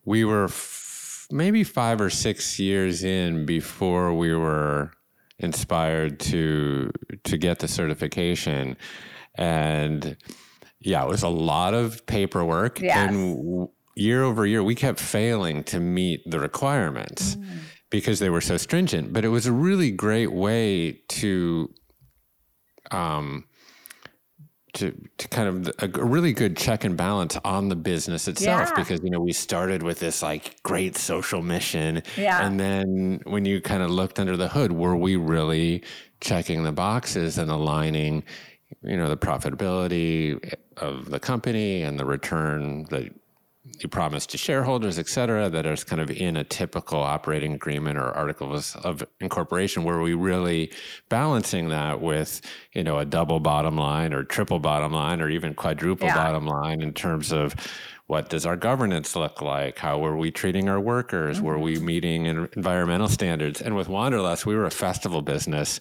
we 0.05 0.25
were 0.25 0.45
f- 0.45 1.27
maybe 1.31 1.65
five 1.65 2.01
or 2.01 2.11
six 2.11 2.59
years 2.59 3.05
in 3.05 3.47
before 3.47 4.15
we 4.15 4.35
were 4.35 4.93
inspired 5.39 6.21
to 6.21 6.91
to 7.25 7.39
get 7.39 7.59
the 7.61 7.69
certification 7.69 8.77
and 9.37 10.17
yeah 10.81 11.03
it 11.03 11.09
was 11.09 11.23
a 11.23 11.29
lot 11.29 11.73
of 11.73 12.05
paperwork 12.07 12.81
yes. 12.81 12.97
and 12.97 13.69
year 13.97 14.23
over 14.23 14.47
year 14.47 14.63
we 14.63 14.75
kept 14.75 15.01
failing 15.01 15.65
to 15.65 15.81
meet 15.81 16.23
the 16.31 16.39
requirements 16.39 17.37
mm. 17.37 17.59
because 17.89 18.19
they 18.19 18.29
were 18.29 18.41
so 18.41 18.57
stringent 18.57 19.13
but 19.13 19.25
it 19.25 19.29
was 19.29 19.47
a 19.47 19.53
really 19.53 19.91
great 19.91 20.33
way 20.33 20.93
to 21.09 21.73
um 22.91 23.45
to, 24.75 24.95
to 25.18 25.29
kind 25.29 25.49
of 25.49 25.75
a, 25.79 26.05
really 26.05 26.33
good 26.33 26.57
check 26.57 26.85
and 26.85 26.97
balance 26.97 27.37
on 27.45 27.68
the 27.68 27.77
business 27.77 28.29
itself 28.29 28.68
yeah. 28.68 28.75
because 28.75 29.01
you 29.03 29.11
know 29.11 29.21
we 29.21 29.33
started 29.33 29.83
with 29.83 29.99
this 29.99 30.23
like 30.23 30.62
great 30.62 30.97
social 30.97 31.43
mission 31.43 32.03
yeah. 32.16 32.47
and 32.47 32.59
then 32.59 33.21
when 33.25 33.45
you 33.45 33.61
kind 33.61 33.83
of 33.83 33.91
looked 33.91 34.18
under 34.18 34.37
the 34.37 34.49
hood 34.49 34.73
were 34.73 34.97
we 34.97 35.16
really 35.16 35.83
checking 36.21 36.62
the 36.62 36.73
boxes 36.73 37.39
and 37.39 37.51
aligning 37.51 38.23
you 38.83 38.97
know 38.97 39.09
the 39.09 39.16
profitability 39.16 40.55
of 40.77 41.11
the 41.11 41.21
company 41.21 41.83
and 41.83 41.99
the 41.99 42.05
return 42.05 42.85
that 42.91 43.12
you 43.83 43.89
promise 43.89 44.26
to 44.26 44.39
shareholders, 44.39 44.99
et 44.99 45.09
cetera, 45.09 45.49
that 45.49 45.66
are 45.66 45.76
kind 45.76 46.01
of 46.01 46.11
in 46.11 46.37
a 46.37 46.45
typical 46.45 47.01
operating 47.01 47.53
agreement 47.55 47.99
or 47.99 48.11
articles 48.12 48.76
of 48.76 49.05
incorporation, 49.20 49.85
where 49.85 50.01
we 50.01 50.14
really 50.14 50.72
balancing 51.09 51.68
that 51.68 52.01
with, 52.01 52.41
you 52.72 52.85
know, 52.85 52.99
a 52.99 53.05
double 53.05 53.41
bottom 53.41 53.76
line 53.76 54.12
or 54.12 54.24
triple 54.24 54.59
bottom 54.59 54.93
line 54.93 55.20
or 55.20 55.28
even 55.28 55.55
quadruple 55.55 56.07
yeah. 56.07 56.14
bottom 56.14 56.47
line 56.47 56.83
in 56.83 56.93
terms 56.93 57.33
of 57.33 57.55
what 58.07 58.28
does 58.28 58.45
our 58.45 58.57
governance 58.57 59.14
look 59.14 59.41
like? 59.41 59.78
How 59.78 59.99
were 59.99 60.16
we 60.16 60.33
treating 60.33 60.68
our 60.68 60.81
workers? 60.81 61.37
Mm-hmm. 61.37 61.47
Were 61.47 61.59
we 61.61 61.78
meeting 61.78 62.26
environmental 62.26 63.09
standards? 63.09 63.61
And 63.61 63.76
with 63.76 63.89
Wanderlust, 63.89 64.47
we 64.47 64.57
were 64.57 64.66
a 64.66 64.70
festival 64.70 65.22
business. 65.22 65.81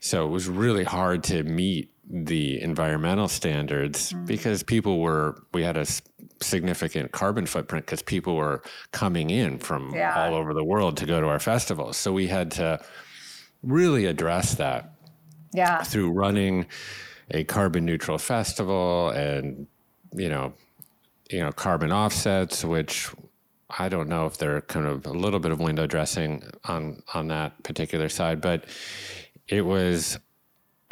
So 0.00 0.26
it 0.26 0.30
was 0.30 0.48
really 0.48 0.84
hard 0.84 1.24
to 1.24 1.42
meet 1.42 1.92
the 2.12 2.60
environmental 2.60 3.28
standards 3.28 4.12
mm-hmm. 4.12 4.24
because 4.26 4.62
people 4.62 5.00
were, 5.00 5.42
we 5.54 5.62
had 5.62 5.76
a 5.78 5.86
significant 6.40 7.12
carbon 7.12 7.46
footprint 7.46 7.86
because 7.86 8.02
people 8.02 8.36
were 8.36 8.62
coming 8.92 9.30
in 9.30 9.58
from 9.58 9.94
yeah. 9.94 10.26
all 10.26 10.34
over 10.34 10.54
the 10.54 10.64
world 10.64 10.96
to 10.96 11.06
go 11.06 11.20
to 11.20 11.26
our 11.28 11.38
festivals. 11.38 11.96
So 11.96 12.12
we 12.12 12.26
had 12.26 12.50
to 12.52 12.80
really 13.62 14.06
address 14.06 14.54
that 14.54 14.94
yeah. 15.52 15.82
through 15.82 16.12
running 16.12 16.66
a 17.30 17.44
carbon 17.44 17.84
neutral 17.84 18.18
festival 18.18 19.10
and, 19.10 19.66
you 20.14 20.28
know, 20.28 20.52
you 21.30 21.40
know, 21.40 21.52
carbon 21.52 21.92
offsets, 21.92 22.64
which 22.64 23.08
I 23.78 23.88
don't 23.88 24.08
know 24.08 24.26
if 24.26 24.36
they're 24.38 24.62
kind 24.62 24.86
of 24.86 25.06
a 25.06 25.12
little 25.12 25.38
bit 25.38 25.52
of 25.52 25.60
window 25.60 25.86
dressing 25.86 26.42
on 26.64 27.02
on 27.14 27.28
that 27.28 27.62
particular 27.62 28.08
side, 28.08 28.40
but 28.40 28.64
it 29.46 29.62
was 29.62 30.18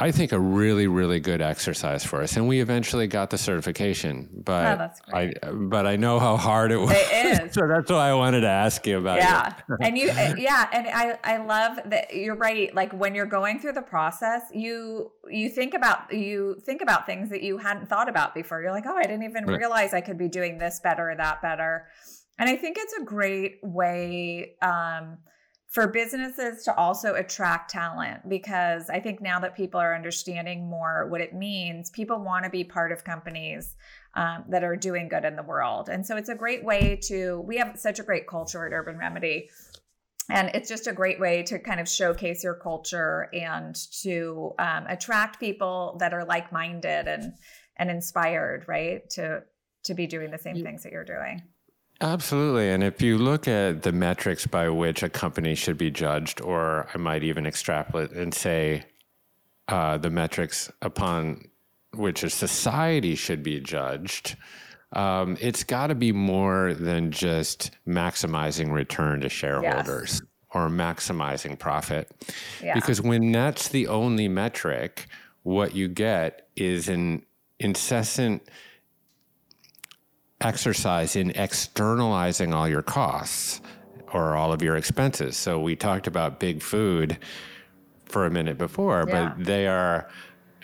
I 0.01 0.12
think 0.12 0.30
a 0.30 0.38
really, 0.38 0.86
really 0.86 1.18
good 1.18 1.40
exercise 1.42 2.05
for 2.05 2.22
us, 2.22 2.36
and 2.36 2.46
we 2.46 2.61
eventually 2.61 3.09
got 3.09 3.30
the 3.30 3.38
certification. 3.38 4.28
But 4.44 4.96
oh, 5.12 5.16
I, 5.16 5.32
but 5.53 5.86
I 5.86 5.96
know 5.96 6.20
how 6.20 6.36
hard 6.36 6.70
it 6.70 6.76
was. 6.76 6.92
It 6.92 7.46
is. 7.46 7.53
so 7.55 7.66
that's 7.66 7.90
why 7.90 8.11
I 8.11 8.14
wanted 8.14 8.42
to 8.42 8.49
ask 8.49 8.86
you 8.86 8.99
about. 8.99 9.16
Yeah, 9.16 9.53
and 9.80 9.99
you, 9.99 10.11
uh, 10.11 10.36
yeah, 10.38 10.68
and 10.72 10.86
I, 10.86 11.18
I 11.24 11.38
love 11.38 11.80
that 11.86 12.14
you're 12.14 12.36
right. 12.36 12.72
Like 12.72 12.92
when 12.92 13.16
you're 13.16 13.26
going 13.26 13.59
through 13.59 13.72
the 13.72 13.82
process, 13.82 14.42
you, 14.53 15.11
you 15.28 15.49
think 15.49 15.74
about, 15.74 16.12
you 16.12 16.62
think 16.64 16.80
about 16.80 17.05
things 17.05 17.28
that 17.30 17.42
you 17.42 17.59
hadn't 17.59 17.88
thought 17.88 18.09
about 18.09 18.36
before. 18.36 18.62
You're 18.62 18.70
like, 18.70 18.86
oh, 18.86 18.96
I 18.96 19.03
didn't 19.03 19.24
even 19.24 19.46
right. 19.46 19.59
realize 19.59 19.94
I 19.94 20.01
could 20.01 20.16
be 20.16 20.28
doing 20.28 20.59
this 20.59 20.78
better 20.78 21.11
or 21.11 21.16
that 21.16 21.42
better. 21.42 21.88
And 22.38 22.49
I 22.49 22.55
think 22.55 22.76
it's 22.78 22.94
a 22.94 23.05
great 23.05 23.59
way. 23.64 24.55
Um, 24.62 25.18
for 25.68 25.86
businesses 25.86 26.64
to 26.64 26.74
also 26.76 27.14
attract 27.14 27.70
talent 27.70 28.26
because 28.28 28.88
I 28.88 29.00
think 29.00 29.20
now 29.20 29.38
that 29.40 29.54
people 29.54 29.78
are 29.78 29.94
understanding 29.94 30.68
more 30.68 31.06
what 31.08 31.20
it 31.20 31.34
means, 31.34 31.90
people 31.90 32.18
want 32.18 32.44
to 32.44 32.50
be 32.50 32.64
part 32.64 32.90
of 32.90 33.04
companies 33.04 33.76
um, 34.14 34.44
that 34.48 34.64
are 34.64 34.76
doing 34.76 35.08
good 35.08 35.26
in 35.26 35.36
the 35.36 35.42
world. 35.42 35.90
And 35.90 36.06
so 36.06 36.16
it's 36.16 36.30
a 36.30 36.34
great 36.34 36.64
way 36.64 36.98
to, 37.04 37.40
we 37.40 37.58
have 37.58 37.78
such 37.78 37.98
a 37.98 38.02
great 38.02 38.26
culture 38.26 38.66
at 38.66 38.72
Urban 38.72 38.96
Remedy. 38.96 39.50
And 40.30 40.50
it's 40.54 40.68
just 40.68 40.86
a 40.86 40.92
great 40.92 41.20
way 41.20 41.42
to 41.44 41.58
kind 41.58 41.80
of 41.80 41.88
showcase 41.88 42.42
your 42.42 42.54
culture 42.54 43.28
and 43.34 43.74
to 44.02 44.54
um, 44.58 44.84
attract 44.88 45.38
people 45.38 45.96
that 46.00 46.14
are 46.14 46.24
like 46.24 46.50
minded 46.50 47.08
and, 47.08 47.34
and 47.76 47.90
inspired, 47.90 48.64
right? 48.68 49.08
To, 49.10 49.42
to 49.84 49.94
be 49.94 50.06
doing 50.06 50.30
the 50.30 50.38
same 50.38 50.62
things 50.62 50.82
that 50.82 50.92
you're 50.92 51.04
doing. 51.04 51.42
Absolutely. 52.01 52.70
And 52.70 52.84
if 52.84 53.03
you 53.03 53.18
look 53.18 53.49
at 53.49 53.82
the 53.82 53.92
metrics 53.92 54.46
by 54.46 54.68
which 54.68 55.03
a 55.03 55.09
company 55.09 55.55
should 55.55 55.76
be 55.76 55.90
judged, 55.90 56.40
or 56.40 56.88
I 56.94 56.99
might 56.99 57.24
even 57.24 57.46
extrapolate 57.46 58.12
and 58.12 58.32
say 58.32 58.84
uh, 59.66 59.99
the 59.99 60.11
metrics 60.11 60.70
upon 60.80 61.49
which 61.94 62.22
a 62.22 62.30
society 62.30 63.16
should 63.16 63.42
be 63.42 63.59
judged, 63.59 64.36
um, 64.92 65.36
it's 65.40 65.64
got 65.64 65.88
to 65.88 65.94
be 65.94 66.12
more 66.12 66.72
than 66.72 67.11
just 67.11 67.72
maximizing 67.86 68.72
return 68.72 69.20
to 69.20 69.28
shareholders. 69.28 70.12
Yes. 70.12 70.22
Or 70.55 70.70
maximizing 70.70 71.59
profit. 71.59 72.11
Yeah. 72.62 72.72
Because 72.74 73.03
when 73.03 73.32
that's 73.32 73.68
the 73.68 73.86
only 73.88 74.28
metric, 74.28 75.07
what 75.42 75.74
you 75.74 75.88
get 75.88 76.49
is 76.57 76.88
an 76.88 77.26
incessant 77.61 78.49
exercise 80.41 81.16
in 81.16 81.30
externalizing 81.32 82.55
all 82.55 82.68
your 82.68 82.82
costs 82.82 83.61
or 84.12 84.36
all 84.36 84.53
of 84.53 84.62
your 84.62 84.76
expenses. 84.76 85.36
So 85.36 85.59
we 85.59 85.76
talked 85.76 86.07
about 86.07 86.41
big 86.41 86.62
food 86.62 87.18
for 88.07 88.24
a 88.24 88.30
minute 88.30 88.57
before, 88.57 89.05
yeah. 89.09 89.34
but 89.36 89.45
they 89.45 89.66
are 89.66 90.09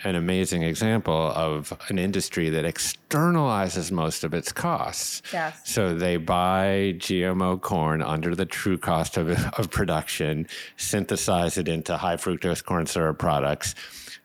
an 0.03 0.15
amazing 0.15 0.63
example 0.63 1.31
of 1.35 1.73
an 1.89 1.97
industry 1.97 2.49
that 2.49 2.65
externalizes 2.65 3.91
most 3.91 4.23
of 4.23 4.33
its 4.33 4.51
costs. 4.51 5.21
Yes. 5.31 5.61
So 5.65 5.95
they 5.95 6.17
buy 6.17 6.95
GMO 6.97 7.59
corn 7.61 8.01
under 8.01 8.35
the 8.35 8.45
true 8.45 8.77
cost 8.77 9.17
of, 9.17 9.29
of 9.57 9.71
production, 9.71 10.47
synthesize 10.77 11.57
it 11.57 11.67
into 11.67 11.97
high 11.97 12.17
fructose 12.17 12.63
corn 12.63 12.85
syrup 12.85 13.19
products, 13.19 13.73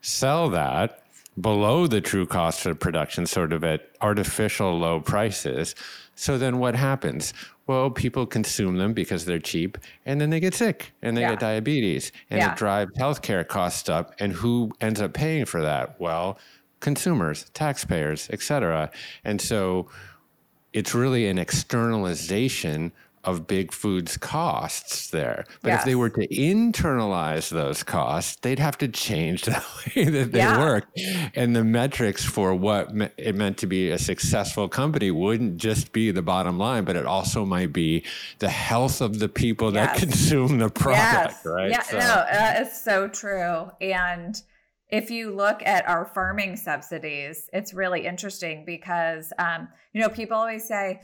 sell 0.00 0.50
that 0.50 0.99
below 1.40 1.86
the 1.86 2.00
true 2.00 2.26
cost 2.26 2.66
of 2.66 2.78
production, 2.78 3.26
sort 3.26 3.52
of 3.52 3.64
at 3.64 3.90
artificial 4.00 4.78
low 4.78 5.00
prices. 5.00 5.74
So 6.14 6.38
then 6.38 6.58
what 6.58 6.74
happens? 6.74 7.32
Well, 7.66 7.90
people 7.90 8.26
consume 8.26 8.76
them 8.76 8.92
because 8.92 9.24
they're 9.24 9.38
cheap 9.38 9.78
and 10.04 10.20
then 10.20 10.30
they 10.30 10.40
get 10.40 10.54
sick 10.54 10.92
and 11.02 11.16
they 11.16 11.22
yeah. 11.22 11.30
get 11.30 11.40
diabetes 11.40 12.12
and 12.28 12.40
yeah. 12.40 12.52
it 12.52 12.58
drives 12.58 12.90
healthcare 12.98 13.46
costs 13.46 13.88
up. 13.88 14.14
And 14.18 14.32
who 14.32 14.72
ends 14.80 15.00
up 15.00 15.14
paying 15.14 15.44
for 15.44 15.62
that? 15.62 16.00
Well, 16.00 16.38
consumers, 16.80 17.48
taxpayers, 17.54 18.28
et 18.32 18.42
cetera. 18.42 18.90
And 19.24 19.40
so 19.40 19.88
it's 20.72 20.94
really 20.94 21.28
an 21.28 21.38
externalization 21.38 22.92
of 23.24 23.46
big 23.46 23.72
food's 23.72 24.16
costs 24.16 25.10
there. 25.10 25.44
But 25.62 25.68
yes. 25.68 25.80
if 25.80 25.86
they 25.86 25.94
were 25.94 26.08
to 26.10 26.26
internalize 26.28 27.50
those 27.50 27.82
costs, 27.82 28.36
they'd 28.36 28.58
have 28.58 28.78
to 28.78 28.88
change 28.88 29.42
the 29.44 29.62
way 29.96 30.04
that 30.04 30.32
they 30.32 30.38
yeah. 30.38 30.58
work. 30.58 30.88
And 31.34 31.54
the 31.54 31.64
metrics 31.64 32.24
for 32.24 32.54
what 32.54 32.90
it 33.16 33.34
meant 33.34 33.58
to 33.58 33.66
be 33.66 33.90
a 33.90 33.98
successful 33.98 34.68
company 34.68 35.10
wouldn't 35.10 35.58
just 35.58 35.92
be 35.92 36.10
the 36.10 36.22
bottom 36.22 36.58
line, 36.58 36.84
but 36.84 36.96
it 36.96 37.06
also 37.06 37.44
might 37.44 37.72
be 37.72 38.04
the 38.38 38.48
health 38.48 39.00
of 39.00 39.18
the 39.18 39.28
people 39.28 39.72
yes. 39.72 39.98
that 39.98 39.98
consume 39.98 40.58
the 40.58 40.70
product, 40.70 41.34
yes. 41.34 41.46
right? 41.46 41.70
Yeah, 41.70 41.82
so. 41.82 41.98
no, 41.98 42.24
that 42.30 42.62
is 42.62 42.80
so 42.80 43.08
true. 43.08 43.70
And 43.80 44.40
if 44.88 45.10
you 45.10 45.30
look 45.34 45.62
at 45.64 45.88
our 45.88 46.06
farming 46.06 46.56
subsidies, 46.56 47.48
it's 47.52 47.74
really 47.74 48.06
interesting 48.06 48.64
because, 48.64 49.32
um, 49.38 49.68
you 49.92 50.00
know, 50.00 50.08
people 50.08 50.36
always 50.36 50.66
say, 50.66 51.00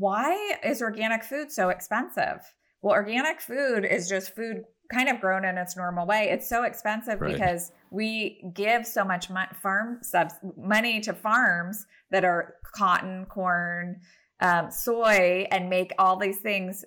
why 0.00 0.56
is 0.64 0.80
organic 0.80 1.22
food 1.22 1.52
so 1.52 1.68
expensive? 1.68 2.40
Well, 2.80 2.94
organic 2.94 3.40
food 3.42 3.84
is 3.84 4.08
just 4.08 4.34
food 4.34 4.64
kind 4.90 5.10
of 5.10 5.20
grown 5.20 5.44
in 5.44 5.58
its 5.58 5.76
normal 5.76 6.06
way. 6.06 6.30
It's 6.30 6.48
so 6.48 6.64
expensive 6.64 7.20
right. 7.20 7.34
because 7.34 7.70
we 7.90 8.42
give 8.54 8.86
so 8.86 9.04
much 9.04 9.28
farm 9.62 9.98
subs 10.02 10.34
money 10.56 11.00
to 11.00 11.12
farms 11.12 11.86
that 12.10 12.24
are 12.24 12.54
cotton, 12.74 13.26
corn, 13.26 14.00
um, 14.40 14.70
soy, 14.70 15.46
and 15.50 15.68
make 15.68 15.92
all 15.98 16.16
these 16.16 16.38
things, 16.38 16.82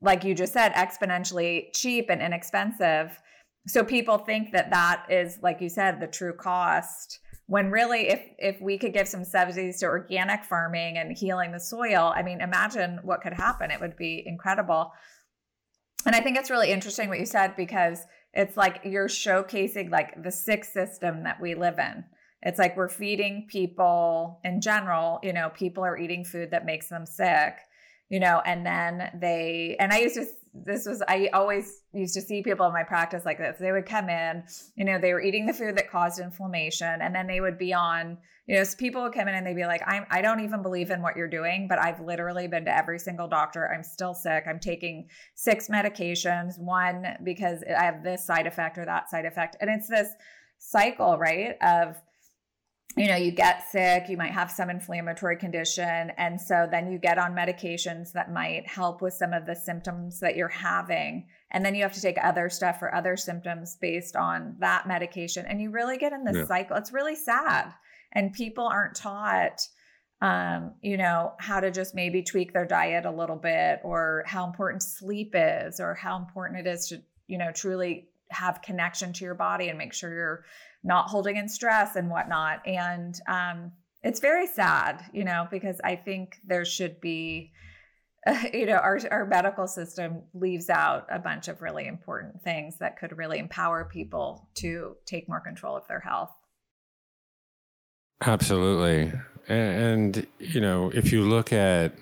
like 0.00 0.24
you 0.24 0.34
just 0.34 0.54
said, 0.54 0.72
exponentially 0.72 1.66
cheap 1.74 2.06
and 2.08 2.22
inexpensive. 2.22 3.20
So 3.66 3.84
people 3.84 4.18
think 4.18 4.52
that 4.52 4.70
that 4.70 5.04
is, 5.10 5.38
like 5.42 5.60
you 5.60 5.68
said, 5.68 6.00
the 6.00 6.06
true 6.06 6.32
cost 6.32 7.20
when 7.46 7.70
really 7.70 8.08
if 8.08 8.22
if 8.38 8.60
we 8.60 8.78
could 8.78 8.92
give 8.92 9.08
some 9.08 9.24
subsidies 9.24 9.80
to 9.80 9.86
organic 9.86 10.44
farming 10.44 10.96
and 10.96 11.16
healing 11.16 11.52
the 11.52 11.60
soil 11.60 12.12
i 12.14 12.22
mean 12.22 12.40
imagine 12.40 12.98
what 13.02 13.20
could 13.20 13.34
happen. 13.34 13.70
It 13.70 13.80
would 13.80 13.96
be 13.96 14.22
incredible. 14.24 14.92
And 16.06 16.14
i 16.14 16.20
think 16.20 16.36
it's 16.36 16.50
really 16.50 16.70
interesting 16.70 17.08
what 17.08 17.20
you 17.20 17.26
said 17.26 17.54
because 17.56 18.00
it's 18.32 18.56
like 18.56 18.80
you're 18.84 19.08
showcasing 19.08 19.90
like 19.90 20.22
the 20.22 20.32
sick 20.32 20.64
system 20.64 21.24
that 21.24 21.40
we 21.40 21.54
live 21.54 21.78
in. 21.78 22.04
It's 22.42 22.58
like 22.58 22.76
we're 22.76 22.88
feeding 22.88 23.46
people 23.48 24.40
in 24.44 24.60
general 24.60 25.18
you 25.22 25.32
know 25.32 25.50
people 25.50 25.84
are 25.84 25.98
eating 25.98 26.24
food 26.24 26.50
that 26.50 26.66
makes 26.66 26.88
them 26.88 27.06
sick 27.06 27.54
you 28.08 28.20
know 28.20 28.42
and 28.44 28.64
then 28.66 29.10
they 29.20 29.76
and 29.80 29.92
i 29.92 29.98
used 29.98 30.14
to 30.16 30.26
this 30.54 30.86
was 30.86 31.02
I 31.08 31.28
always 31.32 31.82
used 31.92 32.14
to 32.14 32.20
see 32.20 32.42
people 32.42 32.66
in 32.66 32.72
my 32.72 32.84
practice 32.84 33.24
like 33.24 33.38
this. 33.38 33.56
They 33.58 33.72
would 33.72 33.86
come 33.86 34.08
in, 34.08 34.44
you 34.76 34.84
know, 34.84 34.98
they 34.98 35.12
were 35.12 35.20
eating 35.20 35.46
the 35.46 35.52
food 35.52 35.76
that 35.76 35.90
caused 35.90 36.20
inflammation, 36.20 37.00
and 37.02 37.12
then 37.14 37.26
they 37.26 37.40
would 37.40 37.58
be 37.58 37.74
on, 37.74 38.18
you 38.46 38.56
know, 38.56 38.62
so 38.62 38.76
people 38.76 39.02
would 39.02 39.12
come 39.12 39.26
in 39.26 39.34
and 39.34 39.44
they'd 39.44 39.56
be 39.56 39.66
like, 39.66 39.82
I'm 39.84 40.06
I 40.10 40.22
don't 40.22 40.40
even 40.40 40.62
believe 40.62 40.90
in 40.90 41.02
what 41.02 41.16
you're 41.16 41.28
doing, 41.28 41.66
but 41.68 41.80
I've 41.80 42.00
literally 42.00 42.46
been 42.46 42.64
to 42.66 42.76
every 42.76 43.00
single 43.00 43.26
doctor. 43.26 43.68
I'm 43.72 43.82
still 43.82 44.14
sick. 44.14 44.44
I'm 44.48 44.60
taking 44.60 45.08
six 45.34 45.68
medications, 45.68 46.58
one 46.58 47.04
because 47.24 47.64
I 47.68 47.82
have 47.82 48.04
this 48.04 48.24
side 48.24 48.46
effect 48.46 48.78
or 48.78 48.84
that 48.84 49.10
side 49.10 49.26
effect. 49.26 49.56
And 49.60 49.68
it's 49.68 49.88
this 49.88 50.08
cycle, 50.58 51.18
right? 51.18 51.56
Of 51.62 51.96
you 52.96 53.08
know, 53.08 53.16
you 53.16 53.32
get 53.32 53.68
sick, 53.70 54.08
you 54.08 54.16
might 54.16 54.30
have 54.30 54.50
some 54.50 54.70
inflammatory 54.70 55.36
condition. 55.36 56.12
And 56.16 56.40
so 56.40 56.68
then 56.70 56.90
you 56.90 56.98
get 56.98 57.18
on 57.18 57.34
medications 57.34 58.12
that 58.12 58.32
might 58.32 58.68
help 58.68 59.02
with 59.02 59.14
some 59.14 59.32
of 59.32 59.46
the 59.46 59.56
symptoms 59.56 60.20
that 60.20 60.36
you're 60.36 60.48
having. 60.48 61.26
And 61.50 61.64
then 61.64 61.74
you 61.74 61.82
have 61.82 61.94
to 61.94 62.00
take 62.00 62.18
other 62.22 62.48
stuff 62.48 62.78
for 62.78 62.94
other 62.94 63.16
symptoms 63.16 63.76
based 63.80 64.14
on 64.14 64.54
that 64.60 64.86
medication. 64.86 65.44
And 65.46 65.60
you 65.60 65.70
really 65.70 65.98
get 65.98 66.12
in 66.12 66.24
this 66.24 66.36
yeah. 66.36 66.46
cycle. 66.46 66.76
It's 66.76 66.92
really 66.92 67.16
sad. 67.16 67.72
And 68.12 68.32
people 68.32 68.68
aren't 68.68 68.94
taught, 68.94 69.60
um, 70.20 70.74
you 70.80 70.96
know, 70.96 71.32
how 71.40 71.58
to 71.58 71.72
just 71.72 71.96
maybe 71.96 72.22
tweak 72.22 72.52
their 72.52 72.64
diet 72.64 73.06
a 73.06 73.10
little 73.10 73.36
bit 73.36 73.80
or 73.82 74.22
how 74.24 74.46
important 74.46 74.84
sleep 74.84 75.32
is 75.34 75.80
or 75.80 75.94
how 75.94 76.16
important 76.16 76.64
it 76.64 76.70
is 76.70 76.86
to, 76.88 77.02
you 77.26 77.38
know, 77.38 77.50
truly 77.50 78.08
have 78.30 78.62
connection 78.62 79.12
to 79.14 79.24
your 79.24 79.34
body 79.34 79.68
and 79.68 79.78
make 79.78 79.92
sure 79.92 80.12
you're 80.12 80.44
not 80.82 81.08
holding 81.08 81.36
in 81.36 81.48
stress 81.48 81.96
and 81.96 82.10
whatnot. 82.10 82.66
And 82.66 83.18
um, 83.26 83.72
it's 84.02 84.20
very 84.20 84.46
sad, 84.46 85.02
you 85.12 85.24
know, 85.24 85.46
because 85.50 85.80
I 85.82 85.96
think 85.96 86.36
there 86.46 86.64
should 86.64 87.00
be, 87.00 87.52
uh, 88.26 88.44
you 88.52 88.66
know, 88.66 88.76
our, 88.76 88.98
our 89.10 89.26
medical 89.26 89.66
system 89.66 90.22
leaves 90.34 90.68
out 90.68 91.06
a 91.10 91.18
bunch 91.18 91.48
of 91.48 91.62
really 91.62 91.86
important 91.86 92.42
things 92.42 92.78
that 92.78 92.98
could 92.98 93.16
really 93.16 93.38
empower 93.38 93.84
people 93.84 94.48
to 94.56 94.96
take 95.06 95.28
more 95.28 95.40
control 95.40 95.76
of 95.76 95.86
their 95.88 96.00
health. 96.00 96.30
Absolutely. 98.20 99.12
And, 99.48 100.26
you 100.38 100.60
know, 100.60 100.90
if 100.94 101.12
you 101.12 101.22
look 101.22 101.52
at 101.52 101.92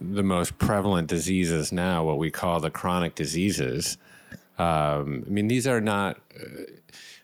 the 0.00 0.22
most 0.22 0.58
prevalent 0.58 1.08
diseases 1.08 1.72
now, 1.72 2.04
what 2.04 2.18
we 2.18 2.30
call 2.30 2.60
the 2.60 2.70
chronic 2.70 3.14
diseases, 3.14 3.98
um, 4.58 5.24
I 5.26 5.30
mean, 5.30 5.48
these 5.48 5.66
are 5.66 5.80
not. 5.80 6.18
Uh, 6.34 6.64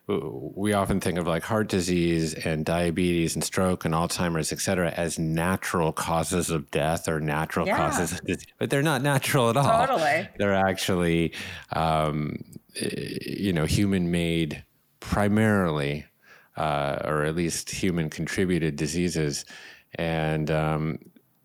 we 0.09 0.72
often 0.72 1.01
think 1.01 1.16
of 1.16 1.28
like 1.28 1.45
heart 1.45 1.68
disease 1.68 2.35
and 2.35 2.64
diabetes 2.64 3.35
and 3.37 3.45
stroke 3.45 3.85
and 3.85 3.95
Alzheimer's, 3.95 4.53
et 4.53 4.61
cetera, 4.61 4.91
as 4.91 5.16
natural 5.18 5.93
causes 5.93 6.51
of 6.51 6.70
death 6.72 7.09
or 7.09 7.20
natural 7.20 7.66
yeah. 7.66 7.76
causes, 7.76 8.20
but 8.59 8.68
they're 8.68 8.83
not 8.83 9.01
natural 9.01 9.49
at 9.49 9.57
all. 9.57 9.87
Totally, 9.87 10.28
they're 10.39 10.55
actually, 10.55 11.33
um, 11.72 12.37
you 12.74 13.53
know, 13.53 13.64
human 13.64 14.11
made 14.11 14.64
primarily 14.99 16.05
uh, 16.57 16.99
or 17.05 17.24
at 17.24 17.37
least 17.37 17.70
human 17.70 18.11
contributed 18.11 18.76
diseases. 18.76 19.45
And, 19.95 20.51
um, 20.51 20.99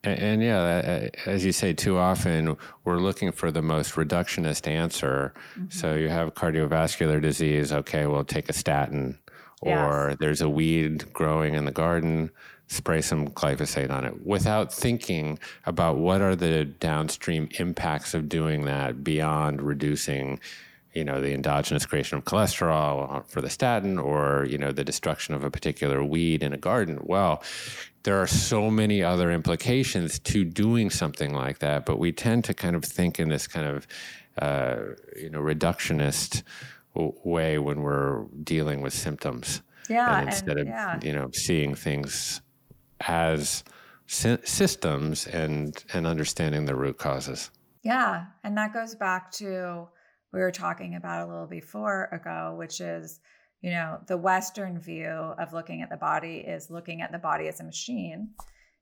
and, 0.08 0.20
and 0.20 0.44
yeah, 0.44 1.10
as 1.26 1.46
you 1.46 1.52
say, 1.52 1.74
too 1.74 1.98
often 1.98 2.58
we're 2.84 3.00
looking 3.00 3.32
for 3.32 3.52
the 3.52 3.62
most 3.62 3.94
reductionist 3.94 4.68
answer. 4.68 5.34
Mm-hmm. 5.58 5.70
So 5.70 5.96
you 5.96 6.10
have 6.10 6.34
cardiovascular 6.34 7.22
disease, 7.22 7.72
okay, 7.72 8.06
well, 8.08 8.24
take 8.24 8.50
a 8.50 8.54
statin. 8.54 9.20
Or 9.62 10.10
yes. 10.10 10.18
there's 10.20 10.42
a 10.42 10.50
weed 10.50 11.12
growing 11.14 11.56
in 11.56 11.66
the 11.66 11.72
garden, 11.72 12.30
spray 12.68 13.02
some 13.02 13.30
glyphosate 13.30 13.90
on 13.90 14.06
it 14.06 14.26
without 14.26 14.74
thinking 14.74 15.40
about 15.66 15.98
what 15.98 16.22
are 16.22 16.36
the 16.36 16.66
downstream 16.66 17.50
impacts 17.60 18.14
of 18.14 18.30
doing 18.30 18.66
that 18.66 19.04
beyond 19.04 19.62
reducing 19.62 20.40
you 20.94 21.04
know 21.04 21.22
the 21.22 21.34
endogenous 21.34 21.86
creation 21.86 22.18
of 22.18 22.26
cholesterol 22.26 23.26
for 23.28 23.40
the 23.40 23.50
statin 23.50 23.98
or 23.98 24.46
you 24.50 24.58
know 24.58 24.72
the 24.72 24.84
destruction 24.84 25.34
of 25.34 25.44
a 25.44 25.52
particular 25.52 26.04
weed 26.04 26.44
in 26.44 26.54
a 26.54 26.58
garden 26.58 27.00
well 27.04 27.42
there 28.08 28.22
are 28.22 28.28
so 28.28 28.72
many 28.72 29.04
other 29.04 29.32
implications 29.32 30.18
to 30.20 30.46
doing 30.46 30.90
something 30.90 31.34
like 31.34 31.60
that 31.60 31.86
but 31.86 32.00
we 32.00 32.12
tend 32.12 32.44
to 32.44 32.54
kind 32.54 32.76
of 32.76 32.84
think 32.84 33.20
in 33.20 33.30
this 33.30 33.48
kind 33.48 33.68
of 33.68 33.88
uh, 34.42 34.78
you 35.16 35.30
know 35.30 35.40
reductionist 35.40 36.44
way 36.96 37.58
when 37.58 37.82
we're 37.82 38.24
dealing 38.44 38.82
with 38.82 38.94
symptoms 38.94 39.62
yeah 39.90 40.20
and 40.20 40.30
instead 40.30 40.58
and, 40.58 40.62
of 40.62 40.68
yeah. 40.68 41.00
you 41.04 41.14
know 41.14 41.30
seeing 41.34 41.76
things 41.76 42.42
as 43.02 43.64
systems 44.08 45.28
and 45.28 45.84
and 45.94 46.08
understanding 46.08 46.66
the 46.66 46.76
root 46.76 46.98
causes. 46.98 47.52
Yeah, 47.84 48.26
and 48.44 48.58
that 48.58 48.74
goes 48.74 48.96
back 48.96 49.32
to 49.34 49.88
we 50.34 50.40
were 50.40 50.52
talking 50.52 50.96
about 50.96 51.28
a 51.28 51.32
little 51.32 51.48
before 51.48 52.10
ago, 52.12 52.56
which 52.58 52.82
is 52.82 53.20
you 53.62 53.72
know 53.72 54.00
the 54.08 54.18
Western 54.18 54.80
view 54.80 55.10
of 55.10 55.54
looking 55.54 55.82
at 55.82 55.90
the 55.90 55.98
body 55.98 56.38
is 56.38 56.70
looking 56.70 57.02
at 57.02 57.12
the 57.12 57.18
body 57.18 57.48
as 57.48 57.60
a 57.60 57.64
machine 57.64 58.30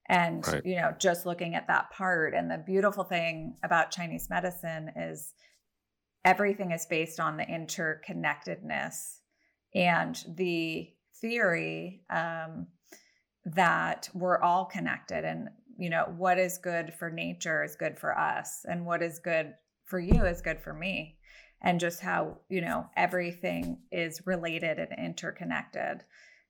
and 0.07 0.47
right. 0.47 0.65
you 0.65 0.76
know 0.76 0.93
just 0.99 1.26
looking 1.26 1.55
at 1.55 1.67
that 1.67 1.89
part 1.91 2.34
and 2.34 2.49
the 2.49 2.57
beautiful 2.57 3.03
thing 3.03 3.55
about 3.63 3.91
chinese 3.91 4.30
medicine 4.30 4.91
is 4.95 5.34
everything 6.23 6.71
is 6.71 6.86
based 6.86 7.19
on 7.19 7.38
the 7.38 7.43
interconnectedness 7.43 9.19
and 9.73 10.23
the 10.36 10.89
theory 11.21 12.03
um, 12.09 12.67
that 13.45 14.09
we're 14.13 14.39
all 14.41 14.65
connected 14.65 15.26
and 15.26 15.49
you 15.78 15.89
know 15.89 16.05
what 16.17 16.38
is 16.38 16.57
good 16.57 16.93
for 16.93 17.09
nature 17.09 17.63
is 17.63 17.76
good 17.76 17.97
for 17.97 18.17
us 18.17 18.65
and 18.65 18.86
what 18.86 19.01
is 19.01 19.19
good 19.19 19.53
for 19.86 19.99
you 19.99 20.26
is 20.26 20.41
good 20.41 20.59
for 20.59 20.73
me 20.73 21.17
and 21.62 21.80
just 21.80 22.01
how 22.01 22.38
you 22.49 22.62
know 22.62 22.86
everything 22.95 23.80
is 23.91 24.26
related 24.26 24.80
and 24.80 24.89
interconnected 24.97 26.03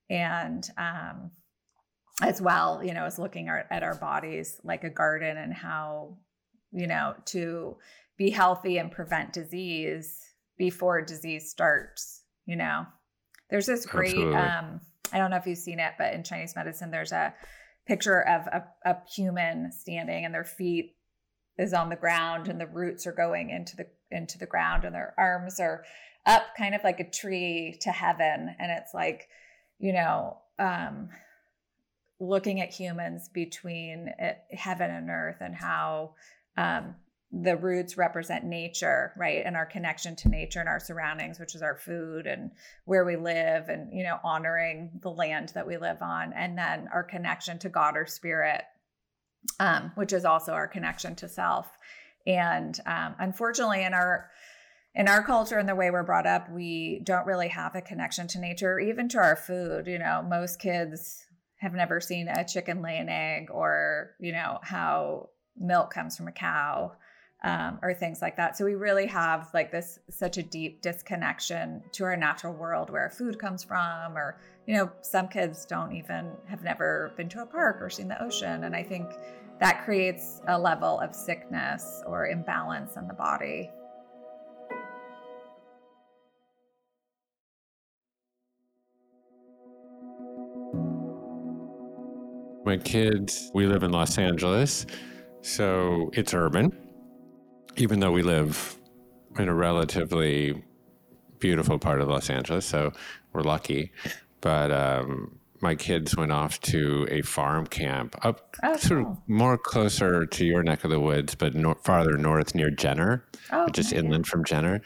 and 0.10 0.70
um 0.78 1.32
as 2.22 2.42
well 2.42 2.82
you 2.84 2.94
know 2.94 3.06
as 3.06 3.20
looking 3.20 3.50
at, 3.50 3.68
at 3.70 3.84
our 3.84 3.96
bodies 3.96 4.60
like 4.64 4.84
a 4.84 4.90
garden 4.90 5.38
and 5.38 5.54
how 5.54 6.18
you 6.72 6.88
know 6.88 7.14
to 7.26 7.76
be 8.18 8.30
healthy 8.30 8.78
and 8.78 8.92
prevent 8.92 9.34
disease 9.34 10.22
before 10.58 11.02
disease 11.02 11.50
starts 11.50 12.24
you 12.46 12.56
know 12.56 12.86
there's 13.50 13.66
this 13.66 13.86
great 13.86 14.16
Absolutely. 14.16 14.36
um 14.36 14.82
I 15.14 15.18
don't 15.18 15.32
know 15.32 15.38
if 15.38 15.48
you've 15.48 15.58
seen 15.58 15.80
it, 15.80 15.94
but 15.98 16.14
in 16.14 16.24
Chinese 16.24 16.56
medicine, 16.56 16.92
there's 16.92 17.12
a 17.12 17.34
picture 17.88 18.22
of 18.22 18.48
a, 18.48 18.64
a 18.84 18.98
human 19.14 19.72
standing 19.72 20.26
and 20.26 20.34
their 20.34 20.44
feet 20.44 20.96
is 21.58 21.74
on 21.74 21.90
the 21.90 21.96
ground 21.96 22.48
and 22.48 22.60
the 22.60 22.68
roots 22.68 23.08
are 23.08 23.14
going 23.14 23.50
into 23.50 23.76
the 23.76 23.88
into 24.12 24.38
the 24.38 24.46
ground 24.46 24.86
and 24.86 24.96
their 24.96 25.14
arms 25.18 25.60
are 25.60 25.84
up 26.26 26.44
kind 26.58 26.76
of 26.76 26.84
like 26.84 27.00
a 27.00 27.10
tree 27.10 27.78
to 27.82 27.92
heaven 27.92 28.56
and 28.60 28.72
it's 28.72 28.94
like 28.94 29.28
you 29.80 29.94
know 29.94 30.38
um 30.60 31.10
looking 32.20 32.62
at 32.62 32.74
humans 32.74 33.30
between 33.34 34.10
eh, 34.20 34.34
heaven 34.52 34.90
and 34.90 35.10
earth 35.10 35.38
and 35.42 35.56
how 35.56 36.14
um 36.58 36.96
the 37.32 37.58
roots 37.58 37.98
represent 37.98 38.46
nature, 38.46 39.12
right? 39.18 39.44
And 39.46 39.58
our 39.58 39.66
connection 39.66 40.16
to 40.18 40.30
nature 40.30 40.60
and 40.60 40.70
our 40.70 40.80
surroundings, 40.80 41.40
which 41.40 41.54
is 41.54 41.62
our 41.62 41.76
food 41.76 42.28
and 42.28 42.52
where 42.86 43.04
we 43.04 43.18
live 43.18 43.68
and, 43.68 43.92
you 43.92 44.04
know, 44.04 44.20
honoring 44.24 44.92
the 45.02 45.10
land 45.10 45.52
that 45.54 45.68
we 45.68 45.78
live 45.78 46.02
on. 46.02 46.32
And 46.34 46.58
then 46.58 46.88
our 46.94 47.04
connection 47.04 47.60
to 47.60 47.70
God 47.70 47.98
or 47.98 48.06
spirit, 48.06 48.64
um, 49.60 49.92
which 49.96 50.14
is 50.14 50.24
also 50.24 50.54
our 50.54 50.68
connection 50.68 51.16
to 51.16 51.28
self. 51.28 51.68
And 52.28 52.80
um, 52.86 53.16
unfortunately, 53.20 53.84
in 53.84 53.94
our 53.94 54.30
in 54.96 55.10
our 55.10 55.24
culture 55.24 55.60
and 55.60 55.68
the 55.68 55.76
way 55.76 55.92
we're 55.92 56.04
brought 56.04 56.26
up, 56.26 56.50
we 56.50 57.02
don't 57.04 57.28
really 57.28 57.50
have 57.50 57.76
a 57.76 57.82
connection 57.82 58.28
to 58.30 58.40
nature, 58.40 58.80
even 58.80 59.10
to 59.10 59.18
our 59.18 59.36
food. 59.36 59.88
You 59.88 60.00
know, 60.00 60.24
most 60.28 60.60
kids 60.60 61.26
have 61.58 61.74
never 61.74 62.00
seen 62.00 62.28
a 62.28 62.46
chicken 62.46 62.82
lay 62.82 62.98
an 62.98 63.10
egg 63.10 63.50
or, 63.52 64.12
you 64.20 64.32
know, 64.32 64.60
how 64.64 65.30
milk 65.58 65.94
comes 65.94 66.16
from 66.16 66.28
a 66.28 66.32
cow 66.32 66.94
um, 67.46 67.78
or 67.84 67.94
things 67.94 68.24
like 68.24 68.36
that. 68.38 68.58
So 68.58 68.66
we 68.66 68.74
really 68.74 69.06
have 69.06 69.52
like 69.54 69.72
this 69.72 70.00
such 70.10 70.38
a 70.38 70.44
deep 70.44 70.82
disconnection 70.82 71.84
to 71.92 72.04
our 72.04 72.18
natural 72.18 72.54
world 72.54 72.90
where 72.90 73.08
food 73.12 73.38
comes 73.38 73.64
from, 73.64 74.18
or 74.18 74.40
you 74.66 74.74
know, 74.74 74.92
some 75.02 75.28
kids 75.28 75.64
don't 75.64 75.96
even 75.96 76.32
have 76.50 76.64
never 76.64 77.14
been 77.16 77.30
to 77.30 77.44
a 77.44 77.46
park 77.46 77.78
or 77.80 77.90
seen 77.90 78.08
the 78.08 78.22
ocean, 78.22 78.64
and 78.64 78.76
I 78.76 78.82
think 78.82 79.08
that 79.60 79.86
creates 79.86 80.42
a 80.48 80.60
level 80.60 81.00
of 81.00 81.16
sickness 81.16 82.02
or 82.08 82.28
imbalance 82.28 82.98
in 82.98 83.08
the 83.08 83.14
body. 83.14 83.70
My 92.66 92.78
kids, 92.78 93.52
we 93.54 93.68
live 93.68 93.84
in 93.84 93.92
Los 93.92 94.18
Angeles, 94.18 94.88
so 95.44 96.10
it's 96.14 96.34
urban 96.34 96.85
even 97.78 98.00
though 98.00 98.12
we 98.12 98.22
live 98.22 98.78
in 99.38 99.50
a 99.50 99.54
relatively 99.54 100.64
beautiful 101.40 101.78
part 101.78 102.02
of 102.02 102.08
Los 102.08 102.30
Angeles, 102.30 102.66
so 102.66 102.92
we're 103.34 103.42
lucky. 103.42 103.92
But 104.42 104.72
um, 104.72 105.40
my 105.62 105.76
kids 105.76 106.16
went 106.16 106.32
off 106.32 106.60
to 106.62 107.08
a 107.10 107.22
farm 107.22 107.68
camp 107.68 108.16
up 108.24 108.56
oh, 108.64 108.78
sort 108.78 109.02
of 109.02 109.18
more 109.28 109.58
closer 109.58 110.26
to 110.26 110.46
your 110.46 110.64
neck 110.64 110.84
of 110.84 110.92
the 110.92 111.00
woods, 111.00 111.36
but 111.36 111.56
nor- 111.56 111.76
farther 111.84 112.18
north 112.18 112.56
near 112.56 112.70
Jenner, 112.70 113.26
oh, 113.52 113.68
just 113.70 113.92
okay. 113.92 114.00
inland 114.00 114.28
from 114.28 114.44
Jenner. 114.44 114.82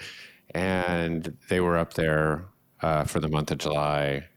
And 0.55 1.37
they 1.49 1.59
were 1.59 1.77
up 1.77 1.93
there 1.93 2.45
uh, 2.81 3.03
for 3.03 3.19
the 3.19 3.27
month 3.27 3.51
of 3.51 3.59
July 3.59 4.27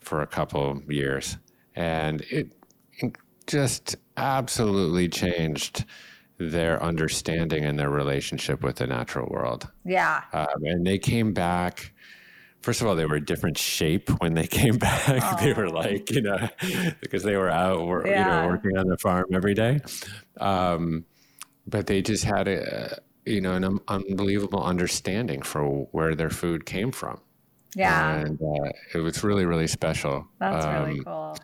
for 0.00 0.22
a 0.22 0.26
couple 0.26 0.82
years. 0.88 1.36
And 1.74 2.22
it, 2.22 2.52
it 2.98 3.16
just 3.46 3.96
absolutely 4.16 5.08
changed 5.08 5.84
their 6.38 6.82
understanding 6.82 7.64
and 7.64 7.78
their 7.78 7.90
relationship 7.90 8.62
with 8.62 8.76
the 8.76 8.86
natural 8.86 9.28
world. 9.28 9.68
Yeah. 9.84 10.22
Um, 10.32 10.64
and 10.64 10.86
they 10.86 10.98
came 10.98 11.32
back. 11.32 11.92
First 12.62 12.80
of 12.80 12.86
all, 12.86 12.94
they 12.94 13.06
were 13.06 13.16
a 13.16 13.24
different 13.24 13.58
shape 13.58 14.08
when 14.20 14.34
they 14.34 14.46
came 14.60 14.78
back. 14.78 15.08
Oh. 15.08 15.36
they 15.40 15.52
were 15.52 15.68
like, 15.68 16.10
you 16.10 16.22
know, 16.22 16.48
because 17.00 17.22
they 17.22 17.36
were 17.36 17.50
out, 17.50 17.86
were, 17.86 18.06
yeah. 18.06 18.42
you 18.42 18.42
know, 18.42 18.48
working 18.48 18.76
on 18.76 18.88
the 18.88 18.98
farm 18.98 19.26
every 19.32 19.54
day. 19.54 19.80
Um, 20.40 21.04
but 21.66 21.86
they 21.86 22.02
just 22.02 22.24
had 22.24 22.48
a, 22.48 22.98
you 23.24 23.40
know, 23.40 23.52
an 23.54 23.78
unbelievable 23.88 24.62
understanding 24.62 25.42
for 25.42 25.86
where 25.92 26.14
their 26.14 26.30
food 26.30 26.66
came 26.66 26.90
from. 26.92 27.20
Yeah. 27.74 28.16
And 28.16 28.40
uh, 28.40 28.72
it 28.94 28.98
was 28.98 29.22
really, 29.24 29.46
really 29.46 29.66
special. 29.66 30.26
That's 30.38 30.64
um, 30.64 30.74
really 30.74 31.04
cool. 31.04 31.36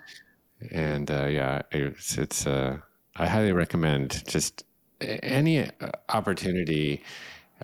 And 0.72 1.10
uh, 1.10 1.26
yeah, 1.26 1.62
it's, 1.70 2.18
it's, 2.18 2.46
uh, 2.46 2.78
I 3.16 3.26
highly 3.26 3.52
recommend 3.52 4.24
just 4.26 4.64
any 5.00 5.60
uh, 5.60 5.70
opportunity 6.08 7.02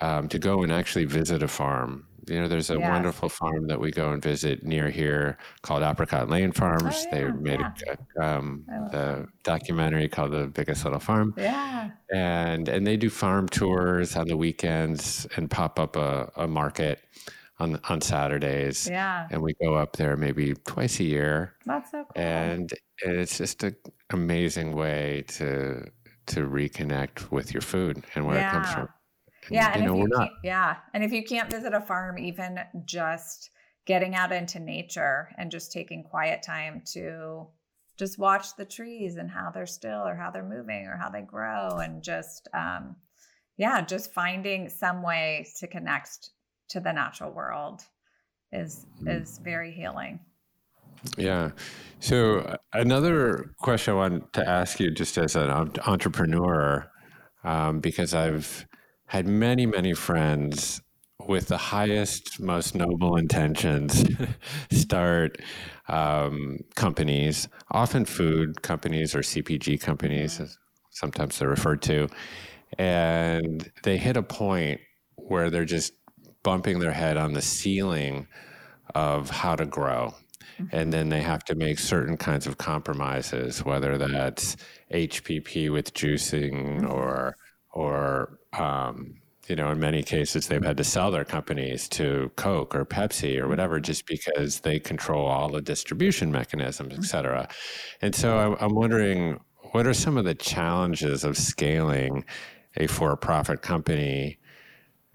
um, 0.01 0.29
to 0.29 0.39
go 0.39 0.63
and 0.63 0.73
actually 0.73 1.05
visit 1.05 1.43
a 1.43 1.49
farm. 1.49 2.07
You 2.27 2.41
know, 2.41 2.49
there's 2.49 2.71
a 2.71 2.79
yes. 2.79 2.89
wonderful 2.89 3.29
farm 3.29 3.67
that 3.67 3.79
we 3.79 3.91
go 3.91 4.13
and 4.13 4.23
visit 4.23 4.65
near 4.65 4.89
here 4.89 5.37
called 5.61 5.83
Apricot 5.83 6.31
Lane 6.31 6.53
Farms. 6.53 6.83
Oh, 6.85 6.89
yeah, 6.89 7.11
they 7.11 7.33
made 7.33 7.61
yeah. 7.61 7.95
a, 8.19 8.39
um, 8.39 8.65
the 8.93 9.29
documentary 9.43 10.09
called 10.09 10.33
The 10.33 10.47
Biggest 10.47 10.85
Little 10.85 11.01
Farm. 11.01 11.35
Yeah. 11.37 11.91
And 12.11 12.69
and 12.69 12.87
they 12.87 12.97
do 12.97 13.11
farm 13.11 13.47
tours 13.49 14.17
on 14.17 14.27
the 14.27 14.39
weekends 14.39 15.27
and 15.37 15.51
pop 15.51 15.79
up 15.79 15.97
a, 15.97 16.33
a 16.37 16.49
market 16.49 17.01
on 17.59 17.79
on 17.91 18.01
Saturdays. 18.01 18.89
Yeah. 18.89 19.29
And 19.31 19.43
we 19.43 19.53
go 19.63 19.75
up 19.75 19.97
there 19.97 20.17
maybe 20.17 20.55
twice 20.55 21.01
a 21.01 21.05
year. 21.05 21.55
That's 21.67 21.91
so 21.91 22.05
cool. 22.05 22.23
And 22.23 22.73
it's 23.03 23.37
just 23.37 23.63
an 23.65 23.77
amazing 24.11 24.75
way 24.75 25.25
to 25.29 25.91
to 26.27 26.41
reconnect 26.41 27.31
with 27.31 27.53
your 27.53 27.61
food 27.61 28.05
and 28.15 28.27
where 28.27 28.37
yeah. 28.37 28.49
it 28.49 28.53
comes 28.53 28.73
from. 28.73 28.89
And, 29.47 29.55
yeah, 29.55 29.73
and 29.75 29.85
know, 29.85 30.03
if 30.03 30.09
you 30.09 30.29
yeah, 30.43 30.77
and 30.95 31.05
if 31.05 31.13
you 31.13 31.23
can't 31.23 31.51
visit 31.51 31.75
a 31.75 31.81
farm, 31.81 32.19
even 32.19 32.61
just 32.87 33.51
getting 33.87 34.15
out 34.15 34.33
into 34.33 34.59
nature 34.59 35.29
and 35.37 35.51
just 35.51 35.73
taking 35.73 36.03
quiet 36.03 36.43
time 36.43 36.83
to 36.93 37.47
just 37.97 38.19
watch 38.19 38.57
the 38.57 38.65
trees 38.65 39.17
and 39.17 39.31
how 39.31 39.51
they're 39.51 39.67
still 39.67 40.07
or 40.07 40.15
how 40.15 40.31
they're 40.31 40.43
moving 40.43 40.87
or 40.87 40.97
how 40.97 41.09
they 41.09 41.21
grow 41.21 41.79
and 41.79 42.03
just 42.03 42.49
um, 42.55 42.97
yeah 43.57 43.81
just 43.81 44.13
finding 44.13 44.69
some 44.69 45.03
way 45.03 45.47
to 45.59 45.67
connect 45.67 46.31
to 46.69 46.81
the 46.81 46.93
natural 46.93 47.31
world 47.31 47.83
is 48.53 48.87
mm-hmm. 48.97 49.09
is 49.09 49.39
very 49.39 49.71
healing 49.71 50.19
Yeah. 51.17 51.51
So 52.01 52.57
another 52.73 53.55
question 53.59 53.95
I 53.95 53.97
want 53.97 54.33
to 54.35 54.47
ask 54.49 54.79
you, 54.81 54.91
just 54.91 55.17
as 55.19 55.37
an 55.37 55.51
entrepreneur, 55.87 56.91
um, 57.45 57.81
because 57.81 58.15
I've 58.15 58.67
had 59.07 59.27
many, 59.27 59.67
many 59.67 59.95
friends 59.95 60.81
with 61.27 61.49
the 61.49 61.57
highest, 61.57 62.41
most 62.41 62.75
noble 62.75 63.17
intentions 63.17 64.05
start 64.71 65.39
um, 65.89 66.59
companies, 66.75 67.49
often 67.71 68.05
food 68.05 68.61
companies 68.63 69.15
or 69.15 69.21
CPG 69.21 69.81
companies, 69.81 70.41
as 70.41 70.59
sometimes 70.91 71.39
they're 71.39 71.49
referred 71.49 71.81
to, 71.83 72.09
and 72.79 73.71
they 73.83 73.97
hit 73.97 74.17
a 74.17 74.23
point 74.23 74.81
where 75.17 75.49
they're 75.51 75.65
just 75.65 75.93
bumping 76.43 76.79
their 76.79 76.93
head 76.93 77.17
on 77.17 77.33
the 77.33 77.43
ceiling 77.43 78.27
of 78.95 79.31
how 79.31 79.57
to 79.57 79.65
grow. 79.65 80.15
Mm-hmm. 80.59 80.77
And 80.77 80.93
then 80.93 81.09
they 81.09 81.21
have 81.21 81.45
to 81.45 81.55
make 81.55 81.79
certain 81.79 82.17
kinds 82.17 82.47
of 82.47 82.59
compromises, 82.59 83.65
whether 83.65 83.99
that's 83.99 84.57
HPP 84.93 85.73
with 85.73 85.95
juicing 85.95 86.81
mm-hmm. 86.81 86.91
or 86.91 87.37
or 87.73 88.39
um, 88.53 89.17
you 89.49 89.57
know, 89.57 89.71
in 89.71 89.79
many 89.79 90.03
cases, 90.03 90.47
they've 90.47 90.65
had 90.65 90.77
to 90.77 90.85
sell 90.85 91.11
their 91.11 91.25
companies 91.25 91.89
to 91.91 92.31
Coke 92.37 92.75
or 92.75 92.85
Pepsi 92.85 93.39
or 93.39 93.49
whatever 93.49 93.79
just 93.79 94.07
because 94.07 94.61
they 94.61 94.79
control 94.79 95.27
all 95.27 95.51
the 95.51 95.61
distribution 95.61 96.33
mechanisms, 96.33 96.95
et 96.97 97.05
cetera. 97.05 97.49
And 98.01 98.15
so 98.15 98.57
I'm 98.59 98.75
wondering 98.75 99.41
what 99.73 99.87
are 99.87 99.95
some 99.95 100.17
of 100.17 100.25
the 100.25 100.35
challenges 100.35 101.25
of 101.25 101.37
scaling 101.37 102.25
a 102.77 102.87
for 102.87 103.17
profit 103.17 103.61
company 103.61 104.39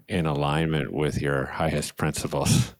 in 0.08 0.26
alignment 0.26 0.92
with 0.92 1.20
your 1.20 1.46
highest 1.46 1.96
principles? 1.96 2.74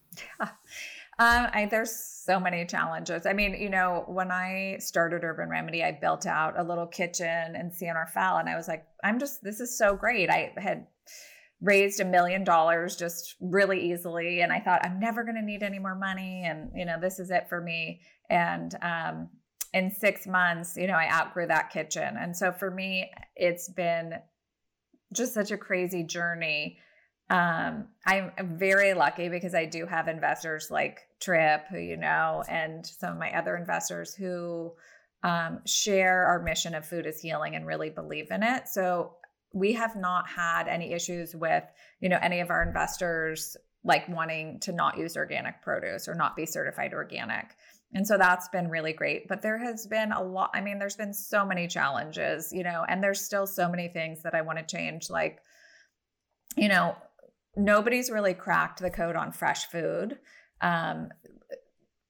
Um, 1.21 1.49
I, 1.53 1.67
there's 1.69 1.95
so 1.95 2.39
many 2.39 2.65
challenges. 2.65 3.27
I 3.27 3.33
mean, 3.33 3.53
you 3.53 3.69
know, 3.69 4.05
when 4.07 4.31
I 4.31 4.77
started 4.79 5.23
Urban 5.23 5.49
Remedy, 5.49 5.83
I 5.83 5.91
built 5.91 6.25
out 6.25 6.59
a 6.59 6.63
little 6.63 6.87
kitchen 6.87 7.55
in 7.55 7.71
San 7.71 7.93
Rafael, 7.93 8.37
and 8.37 8.49
I 8.49 8.55
was 8.55 8.67
like, 8.67 8.87
I'm 9.03 9.19
just, 9.19 9.43
this 9.43 9.59
is 9.59 9.77
so 9.77 9.95
great. 9.95 10.31
I 10.31 10.51
had 10.57 10.87
raised 11.61 11.99
a 11.99 12.05
million 12.05 12.43
dollars 12.43 12.95
just 12.95 13.35
really 13.39 13.91
easily 13.91 14.41
and 14.41 14.51
i 14.51 14.59
thought 14.59 14.83
i'm 14.83 14.99
never 14.99 15.23
going 15.23 15.35
to 15.35 15.43
need 15.43 15.61
any 15.61 15.77
more 15.77 15.93
money 15.93 16.41
and 16.43 16.71
you 16.73 16.85
know 16.85 16.99
this 16.99 17.19
is 17.19 17.29
it 17.29 17.47
for 17.47 17.61
me 17.61 18.01
and 18.31 18.73
um, 18.81 19.29
in 19.71 19.91
six 19.91 20.25
months 20.25 20.75
you 20.75 20.87
know 20.87 20.95
i 20.95 21.07
outgrew 21.11 21.45
that 21.45 21.69
kitchen 21.69 22.15
and 22.19 22.35
so 22.35 22.51
for 22.51 22.71
me 22.71 23.11
it's 23.35 23.69
been 23.69 24.13
just 25.13 25.35
such 25.35 25.51
a 25.51 25.57
crazy 25.57 26.03
journey 26.03 26.79
um, 27.31 27.87
i'm 28.05 28.31
very 28.57 28.93
lucky 28.93 29.29
because 29.29 29.55
i 29.55 29.65
do 29.65 29.85
have 29.85 30.07
investors 30.07 30.69
like 30.69 30.99
trip 31.19 31.65
who 31.69 31.77
you 31.79 31.97
know 31.97 32.43
and 32.49 32.85
some 32.85 33.13
of 33.13 33.17
my 33.19 33.31
other 33.37 33.55
investors 33.55 34.13
who 34.13 34.71
um, 35.23 35.59
share 35.65 36.25
our 36.25 36.41
mission 36.41 36.73
of 36.73 36.85
food 36.85 37.05
is 37.05 37.19
healing 37.19 37.55
and 37.55 37.65
really 37.65 37.89
believe 37.89 38.31
in 38.31 38.43
it. 38.43 38.67
So 38.67 39.13
we 39.53 39.73
have 39.73 39.95
not 39.95 40.27
had 40.27 40.67
any 40.67 40.93
issues 40.93 41.35
with 41.35 41.63
you 41.99 42.09
know 42.09 42.19
any 42.21 42.39
of 42.39 42.49
our 42.49 42.63
investors 42.63 43.57
like 43.83 44.07
wanting 44.07 44.59
to 44.61 44.71
not 44.71 44.97
use 44.97 45.17
organic 45.17 45.61
produce 45.61 46.07
or 46.07 46.15
not 46.15 46.35
be 46.35 46.45
certified 46.45 46.93
organic. 46.93 47.55
And 47.93 48.07
so 48.07 48.17
that's 48.17 48.47
been 48.47 48.69
really 48.69 48.93
great. 48.93 49.27
But 49.27 49.41
there 49.41 49.57
has 49.57 49.85
been 49.85 50.11
a 50.11 50.23
lot 50.23 50.51
i 50.53 50.61
mean 50.61 50.79
there's 50.79 50.95
been 50.95 51.13
so 51.13 51.45
many 51.45 51.67
challenges 51.67 52.51
you 52.51 52.63
know 52.63 52.85
and 52.87 53.03
there's 53.03 53.21
still 53.21 53.45
so 53.45 53.69
many 53.69 53.89
things 53.89 54.23
that 54.23 54.33
i 54.33 54.41
want 54.41 54.57
to 54.57 54.65
change 54.65 55.09
like 55.09 55.39
you 56.55 56.69
know 56.69 56.95
nobody's 57.55 58.09
really 58.09 58.33
cracked 58.33 58.79
the 58.79 58.89
code 58.89 59.15
on 59.15 59.31
fresh 59.31 59.65
food 59.67 60.17
um, 60.61 61.09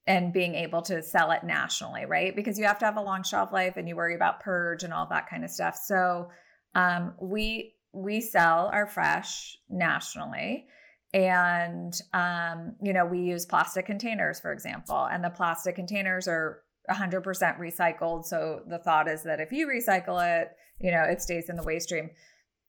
and 0.06 0.32
being 0.32 0.54
able 0.54 0.82
to 0.82 1.02
sell 1.02 1.30
it 1.30 1.44
nationally 1.44 2.04
right? 2.06 2.34
Because 2.34 2.58
you 2.58 2.64
have 2.64 2.78
to 2.78 2.84
have 2.84 2.96
a 2.96 3.02
long 3.02 3.22
shelf 3.22 3.52
life 3.52 3.76
and 3.76 3.88
you 3.88 3.96
worry 3.96 4.14
about 4.14 4.40
purge 4.40 4.82
and 4.82 4.92
all 4.92 5.06
that 5.10 5.28
kind 5.28 5.44
of 5.44 5.50
stuff. 5.50 5.76
So 5.76 6.28
um, 6.74 7.14
we 7.20 7.74
we 7.92 8.20
sell 8.20 8.70
our 8.72 8.86
fresh 8.86 9.58
nationally 9.68 10.66
and 11.12 11.92
um, 12.14 12.74
you 12.82 12.92
know 12.92 13.04
we 13.04 13.20
use 13.20 13.44
plastic 13.44 13.86
containers 13.86 14.40
for 14.40 14.52
example 14.52 15.04
and 15.10 15.22
the 15.22 15.30
plastic 15.30 15.74
containers 15.74 16.26
are 16.26 16.60
100% 16.90 17.22
recycled. 17.60 18.24
So 18.24 18.62
the 18.66 18.78
thought 18.78 19.08
is 19.08 19.22
that 19.22 19.40
if 19.40 19.52
you 19.52 19.66
recycle 19.68 20.20
it 20.40 20.52
you 20.80 20.90
know 20.90 21.02
it 21.02 21.20
stays 21.20 21.48
in 21.48 21.56
the 21.56 21.62
waste 21.62 21.88
stream 21.88 22.10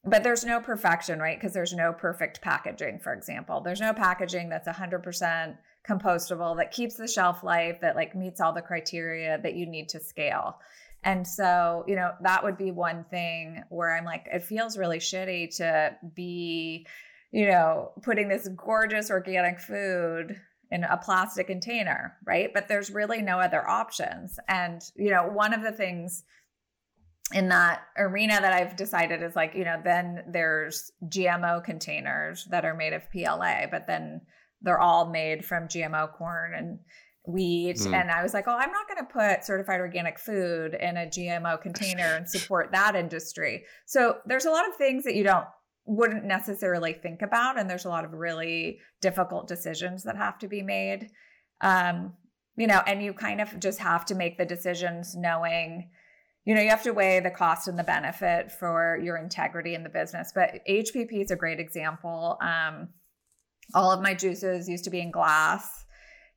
but 0.06 0.24
there's 0.24 0.44
no 0.44 0.60
perfection 0.60 1.20
right 1.20 1.40
because 1.40 1.54
there's 1.54 1.74
no 1.74 1.94
perfect 1.94 2.42
packaging 2.42 3.00
for 3.00 3.14
example 3.14 3.62
there's 3.62 3.82
no 3.82 3.94
packaging 3.94 4.50
that's 4.50 4.68
100% 4.68 5.58
compostable 5.88 6.58
that 6.58 6.72
keeps 6.72 6.96
the 6.96 7.08
shelf 7.08 7.44
life 7.44 7.80
that 7.82 7.96
like 7.96 8.16
meets 8.16 8.42
all 8.42 8.54
the 8.54 8.62
criteria 8.62 9.40
that 9.42 9.56
you 9.56 9.66
need 9.66 9.90
to 9.90 10.00
scale 10.00 10.58
and 11.04 11.28
so, 11.28 11.84
you 11.88 11.96
know, 11.96 12.12
that 12.22 12.44
would 12.44 12.58
be 12.58 12.72
one 12.72 13.06
thing 13.10 13.64
where 13.70 13.96
I'm 13.96 14.06
like, 14.06 14.28
it 14.32 14.44
feels 14.44 14.78
really 14.78 15.00
shitty 15.00 15.56
to 15.58 15.96
be, 16.16 16.88
you 17.32 17.48
know, 17.48 17.92
putting 18.02 18.30
this 18.30 18.48
gorgeous 18.48 19.12
organic 19.12 19.60
food 19.60 20.40
in 20.72 20.84
a 20.86 20.98
plastic 20.98 21.48
container, 21.48 22.16
right? 22.26 22.52
But 22.54 22.68
there's 22.68 22.90
really 22.90 23.22
no 23.22 23.40
other 23.40 23.68
options. 23.68 24.40
And, 24.48 24.82
you 24.96 25.12
know, 25.12 25.28
one 25.28 25.54
of 25.54 25.62
the 25.62 25.72
things 25.72 26.24
in 27.32 27.50
that 27.50 27.84
arena 27.98 28.40
that 28.42 28.54
I've 28.54 28.76
decided 28.76 29.24
is 29.24 29.36
like, 29.36 29.56
you 29.56 29.64
know, 29.64 29.80
then 29.84 30.24
there's 30.28 30.92
GMO 31.08 31.64
containers 31.64 32.46
that 32.52 32.66
are 32.66 32.76
made 32.76 32.94
of 32.94 33.10
PLA, 33.12 33.68
but 33.72 33.88
then 33.88 34.22
they're 34.62 34.80
all 34.80 35.10
made 35.10 35.46
from 35.46 35.68
GMO 35.68 36.12
corn 36.14 36.54
and 36.54 36.80
wheat. 37.26 37.78
Mm. 37.78 37.94
and 37.94 38.12
i 38.12 38.22
was 38.22 38.34
like 38.34 38.48
oh 38.48 38.58
i'm 38.58 38.72
not 38.72 38.88
going 38.88 38.98
to 38.98 39.14
put 39.14 39.46
certified 39.46 39.80
organic 39.80 40.20
food 40.20 40.74
in 40.74 40.98
a 40.98 41.06
gmo 41.06 41.62
container 41.62 42.16
and 42.16 42.30
support 42.30 42.72
that 42.74 42.96
industry. 42.96 43.64
So 43.86 44.18
there's 44.26 44.46
a 44.46 44.52
lot 44.52 44.68
of 44.68 44.76
things 44.76 45.06
that 45.06 45.16
you 45.16 45.24
don't 45.24 45.46
wouldn't 45.86 46.26
necessarily 46.26 46.94
think 46.94 47.22
about 47.22 47.58
and 47.58 47.70
there's 47.70 47.86
a 47.86 47.90
lot 47.90 48.06
of 48.06 48.12
really 48.12 48.80
difficult 49.02 49.48
decisions 49.48 50.04
that 50.04 50.18
have 50.18 50.38
to 50.40 50.48
be 50.48 50.62
made. 50.62 51.10
Um 51.62 52.14
you 52.58 52.68
know 52.68 52.82
and 52.86 53.02
you 53.02 53.14
kind 53.14 53.40
of 53.40 53.58
just 53.60 53.80
have 53.80 54.06
to 54.08 54.16
make 54.16 54.38
the 54.38 54.46
decisions 54.46 55.16
knowing 55.16 55.90
you 56.46 56.54
know 56.54 56.62
you 56.62 56.70
have 56.70 56.84
to 56.84 56.92
weigh 56.92 57.20
the 57.20 57.32
cost 57.32 57.68
and 57.68 57.78
the 57.80 57.84
benefit 57.84 58.52
for 58.52 59.00
your 59.02 59.18
integrity 59.18 59.76
in 59.76 59.84
the 59.84 59.90
business 59.90 60.32
but 60.34 60.60
hpp 60.68 61.24
is 61.24 61.32
a 61.32 61.36
great 61.36 61.60
example. 61.60 62.38
Um 62.42 62.90
all 63.74 63.92
of 63.92 64.02
my 64.02 64.14
juices 64.14 64.68
used 64.68 64.84
to 64.84 64.90
be 64.90 65.00
in 65.00 65.10
glass 65.10 65.86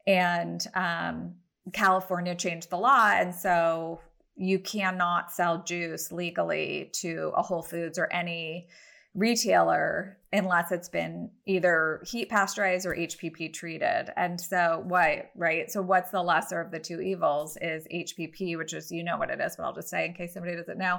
and 0.07 0.65
um, 0.75 1.35
California 1.73 2.35
changed 2.35 2.71
the 2.71 2.77
law, 2.77 3.11
and 3.13 3.35
so 3.35 4.01
you 4.37 4.59
cannot 4.59 5.33
sell 5.33 5.63
juice 5.65 6.13
legally 6.13 6.91
to 6.95 7.33
a 7.37 7.43
Whole 7.43 7.63
Foods 7.63 7.99
or 7.99 8.13
any 8.13 8.69
retailer 9.17 10.19
unless 10.33 10.71
it's 10.71 10.89
been 10.89 11.31
either 11.47 12.03
heat 12.05 12.29
pasteurized 12.29 12.85
or 12.85 12.95
HPP 12.95 13.53
treated. 13.53 14.11
And 14.17 14.41
so 14.41 14.85
what, 14.87 15.31
right? 15.35 15.71
So 15.71 15.81
what's 15.81 16.11
the 16.11 16.23
lesser 16.23 16.61
of 16.61 16.71
the 16.71 16.79
two 16.79 17.01
evils 17.01 17.57
is 17.61 17.87
HPP, 17.93 18.59
which 18.59 18.75
is 18.75 18.93
you 18.93 19.03
know 19.03 19.17
what 19.17 19.31
it 19.31 19.41
is, 19.41 19.57
but 19.57 19.65
I'll 19.65 19.75
just 19.75 19.89
say 19.89 20.05
in 20.05 20.15
case 20.15 20.35
somebody 20.35 20.55
doesn't 20.55 20.79
know. 20.79 20.99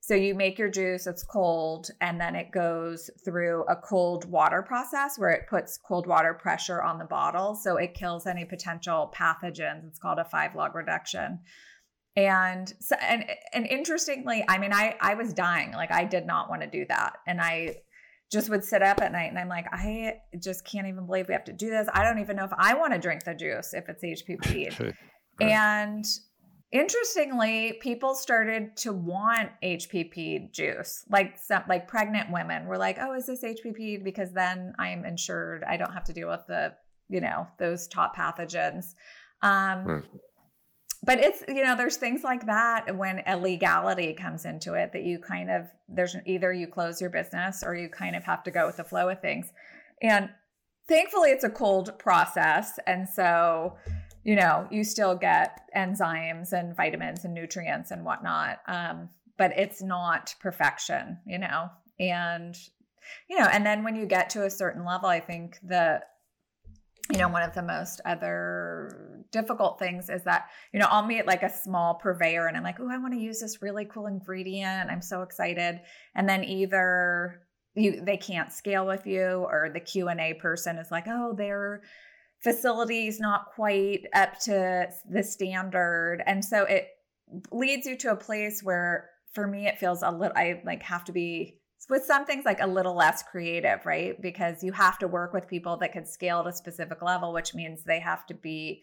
So 0.00 0.16
you 0.16 0.34
make 0.34 0.58
your 0.58 0.68
juice, 0.68 1.06
it's 1.06 1.22
cold, 1.22 1.90
and 2.00 2.20
then 2.20 2.34
it 2.34 2.50
goes 2.50 3.08
through 3.24 3.62
a 3.68 3.76
cold 3.76 4.28
water 4.28 4.60
process 4.60 5.16
where 5.16 5.30
it 5.30 5.46
puts 5.48 5.78
cold 5.78 6.08
water 6.08 6.34
pressure 6.34 6.82
on 6.82 6.98
the 6.98 7.04
bottle. 7.04 7.54
So 7.54 7.76
it 7.76 7.94
kills 7.94 8.26
any 8.26 8.44
potential 8.44 9.14
pathogens. 9.16 9.86
It's 9.86 10.00
called 10.00 10.18
a 10.18 10.24
five 10.24 10.56
log 10.56 10.74
reduction. 10.74 11.38
And 12.14 12.72
so, 12.80 12.94
and 13.00 13.24
and 13.54 13.66
interestingly, 13.66 14.44
I 14.48 14.58
mean, 14.58 14.72
I 14.72 14.96
I 15.00 15.14
was 15.14 15.32
dying. 15.32 15.72
Like 15.72 15.90
I 15.90 16.04
did 16.04 16.26
not 16.26 16.50
want 16.50 16.62
to 16.62 16.68
do 16.68 16.84
that. 16.88 17.16
And 17.26 17.40
I 17.40 17.76
just 18.30 18.48
would 18.48 18.64
sit 18.64 18.82
up 18.82 19.00
at 19.00 19.12
night 19.12 19.30
and 19.30 19.38
I'm 19.38 19.48
like, 19.48 19.66
I 19.72 20.14
just 20.42 20.64
can't 20.64 20.86
even 20.86 21.06
believe 21.06 21.28
we 21.28 21.34
have 21.34 21.44
to 21.44 21.52
do 21.52 21.68
this. 21.68 21.88
I 21.92 22.02
don't 22.02 22.18
even 22.18 22.36
know 22.36 22.44
if 22.44 22.52
I 22.56 22.74
want 22.74 22.94
to 22.94 22.98
drink 22.98 23.24
the 23.24 23.34
juice 23.34 23.74
if 23.74 23.88
it's 23.88 24.02
HPP. 24.02 24.78
right. 24.80 24.94
And 25.40 26.04
interestingly 26.72 27.78
people 27.82 28.14
started 28.14 28.74
to 28.74 28.94
want 28.94 29.50
hpp 29.62 30.50
juice 30.52 31.04
like 31.10 31.36
some 31.38 31.62
like 31.68 31.86
pregnant 31.86 32.32
women 32.32 32.66
were 32.66 32.78
like 32.78 32.96
oh 32.98 33.14
is 33.14 33.26
this 33.26 33.44
hpp 33.44 34.02
because 34.02 34.32
then 34.32 34.72
i'm 34.78 35.04
insured 35.04 35.62
i 35.64 35.76
don't 35.76 35.92
have 35.92 36.02
to 36.02 36.14
deal 36.14 36.28
with 36.28 36.40
the 36.48 36.72
you 37.10 37.20
know 37.20 37.46
those 37.58 37.86
top 37.88 38.16
pathogens 38.16 38.94
um 39.42 39.84
mm. 39.84 40.02
But 41.02 41.18
it's 41.18 41.42
you 41.48 41.64
know 41.64 41.76
there's 41.76 41.96
things 41.96 42.22
like 42.22 42.46
that 42.46 42.96
when 42.96 43.22
illegality 43.26 44.12
comes 44.12 44.44
into 44.44 44.74
it 44.74 44.92
that 44.92 45.02
you 45.02 45.18
kind 45.18 45.50
of 45.50 45.66
there's 45.88 46.16
either 46.26 46.52
you 46.52 46.66
close 46.66 47.00
your 47.00 47.10
business 47.10 47.62
or 47.64 47.74
you 47.74 47.88
kind 47.88 48.16
of 48.16 48.24
have 48.24 48.42
to 48.42 48.50
go 48.50 48.66
with 48.66 48.76
the 48.76 48.84
flow 48.84 49.08
of 49.08 49.20
things 49.20 49.52
and 50.00 50.30
thankfully 50.88 51.30
it's 51.30 51.44
a 51.44 51.50
cold 51.50 51.98
process 51.98 52.78
and 52.86 53.08
so 53.08 53.76
you 54.24 54.36
know, 54.36 54.66
you 54.70 54.84
still 54.84 55.16
get 55.16 55.62
enzymes 55.76 56.52
and 56.52 56.76
vitamins 56.76 57.24
and 57.24 57.34
nutrients 57.34 57.90
and 57.90 58.04
whatnot. 58.04 58.60
Um, 58.66 59.08
but 59.36 59.52
it's 59.56 59.82
not 59.82 60.34
perfection, 60.40 61.18
you 61.26 61.38
know, 61.38 61.70
and, 61.98 62.56
you 63.28 63.38
know, 63.38 63.46
and 63.46 63.66
then 63.66 63.82
when 63.82 63.96
you 63.96 64.06
get 64.06 64.30
to 64.30 64.44
a 64.44 64.50
certain 64.50 64.84
level, 64.84 65.08
I 65.08 65.18
think 65.20 65.58
the, 65.62 66.00
you 67.10 67.18
know, 67.18 67.28
one 67.28 67.42
of 67.42 67.54
the 67.54 67.62
most 67.62 68.00
other 68.04 69.24
difficult 69.32 69.78
things 69.78 70.08
is 70.08 70.22
that, 70.24 70.46
you 70.72 70.78
know, 70.78 70.86
I'll 70.88 71.04
meet 71.04 71.26
like 71.26 71.42
a 71.42 71.50
small 71.50 71.94
purveyor 71.94 72.46
and 72.46 72.56
I'm 72.56 72.62
like, 72.62 72.78
oh, 72.80 72.88
I 72.90 72.98
want 72.98 73.14
to 73.14 73.20
use 73.20 73.40
this 73.40 73.60
really 73.60 73.84
cool 73.84 74.06
ingredient. 74.06 74.90
I'm 74.90 75.02
so 75.02 75.22
excited. 75.22 75.80
And 76.14 76.28
then 76.28 76.44
either 76.44 77.42
you 77.74 78.02
they 78.04 78.18
can't 78.18 78.52
scale 78.52 78.86
with 78.86 79.06
you 79.06 79.46
or 79.48 79.70
the 79.72 79.80
Q&A 79.80 80.34
person 80.34 80.76
is 80.76 80.90
like, 80.90 81.04
oh, 81.08 81.34
their 81.36 81.82
facility's 82.42 83.18
not 83.18 83.46
quite 83.54 84.06
up 84.14 84.38
to 84.40 84.88
the 85.10 85.22
standard. 85.22 86.22
And 86.26 86.44
so 86.44 86.64
it 86.64 86.88
leads 87.50 87.86
you 87.86 87.96
to 87.98 88.12
a 88.12 88.16
place 88.16 88.60
where 88.62 89.08
for 89.32 89.46
me 89.46 89.66
it 89.66 89.78
feels 89.78 90.02
a 90.02 90.10
little 90.10 90.36
I 90.36 90.60
like 90.64 90.82
have 90.82 91.04
to 91.04 91.12
be 91.12 91.58
with 91.90 92.04
some 92.04 92.24
things 92.24 92.44
like 92.44 92.60
a 92.60 92.66
little 92.66 92.94
less 92.94 93.22
creative, 93.22 93.84
right? 93.84 94.20
Because 94.20 94.62
you 94.62 94.72
have 94.72 94.98
to 94.98 95.08
work 95.08 95.32
with 95.32 95.48
people 95.48 95.76
that 95.78 95.92
can 95.92 96.06
scale 96.06 96.42
to 96.42 96.50
a 96.50 96.52
specific 96.52 97.02
level, 97.02 97.32
which 97.32 97.54
means 97.54 97.84
they 97.84 98.00
have 98.00 98.26
to 98.26 98.34
be, 98.34 98.82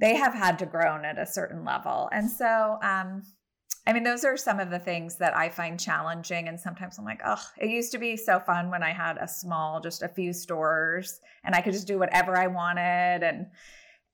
they 0.00 0.16
have 0.16 0.34
had 0.34 0.58
to 0.60 0.66
grow 0.66 0.96
at 0.96 1.18
a 1.18 1.26
certain 1.26 1.64
level. 1.64 2.08
And 2.12 2.30
so, 2.30 2.78
um, 2.82 3.22
I 3.86 3.92
mean, 3.92 4.04
those 4.04 4.24
are 4.24 4.36
some 4.36 4.60
of 4.60 4.70
the 4.70 4.78
things 4.78 5.16
that 5.16 5.36
I 5.36 5.48
find 5.48 5.80
challenging. 5.80 6.48
And 6.48 6.60
sometimes 6.60 6.98
I'm 6.98 7.04
like, 7.04 7.22
oh, 7.24 7.42
it 7.56 7.70
used 7.70 7.92
to 7.92 7.98
be 7.98 8.16
so 8.16 8.38
fun 8.38 8.70
when 8.70 8.82
I 8.82 8.92
had 8.92 9.16
a 9.18 9.28
small, 9.28 9.80
just 9.80 10.02
a 10.02 10.08
few 10.08 10.32
stores 10.32 11.20
and 11.44 11.54
I 11.54 11.60
could 11.62 11.72
just 11.72 11.86
do 11.86 11.98
whatever 11.98 12.36
I 12.36 12.48
wanted. 12.48 13.22
And, 13.22 13.46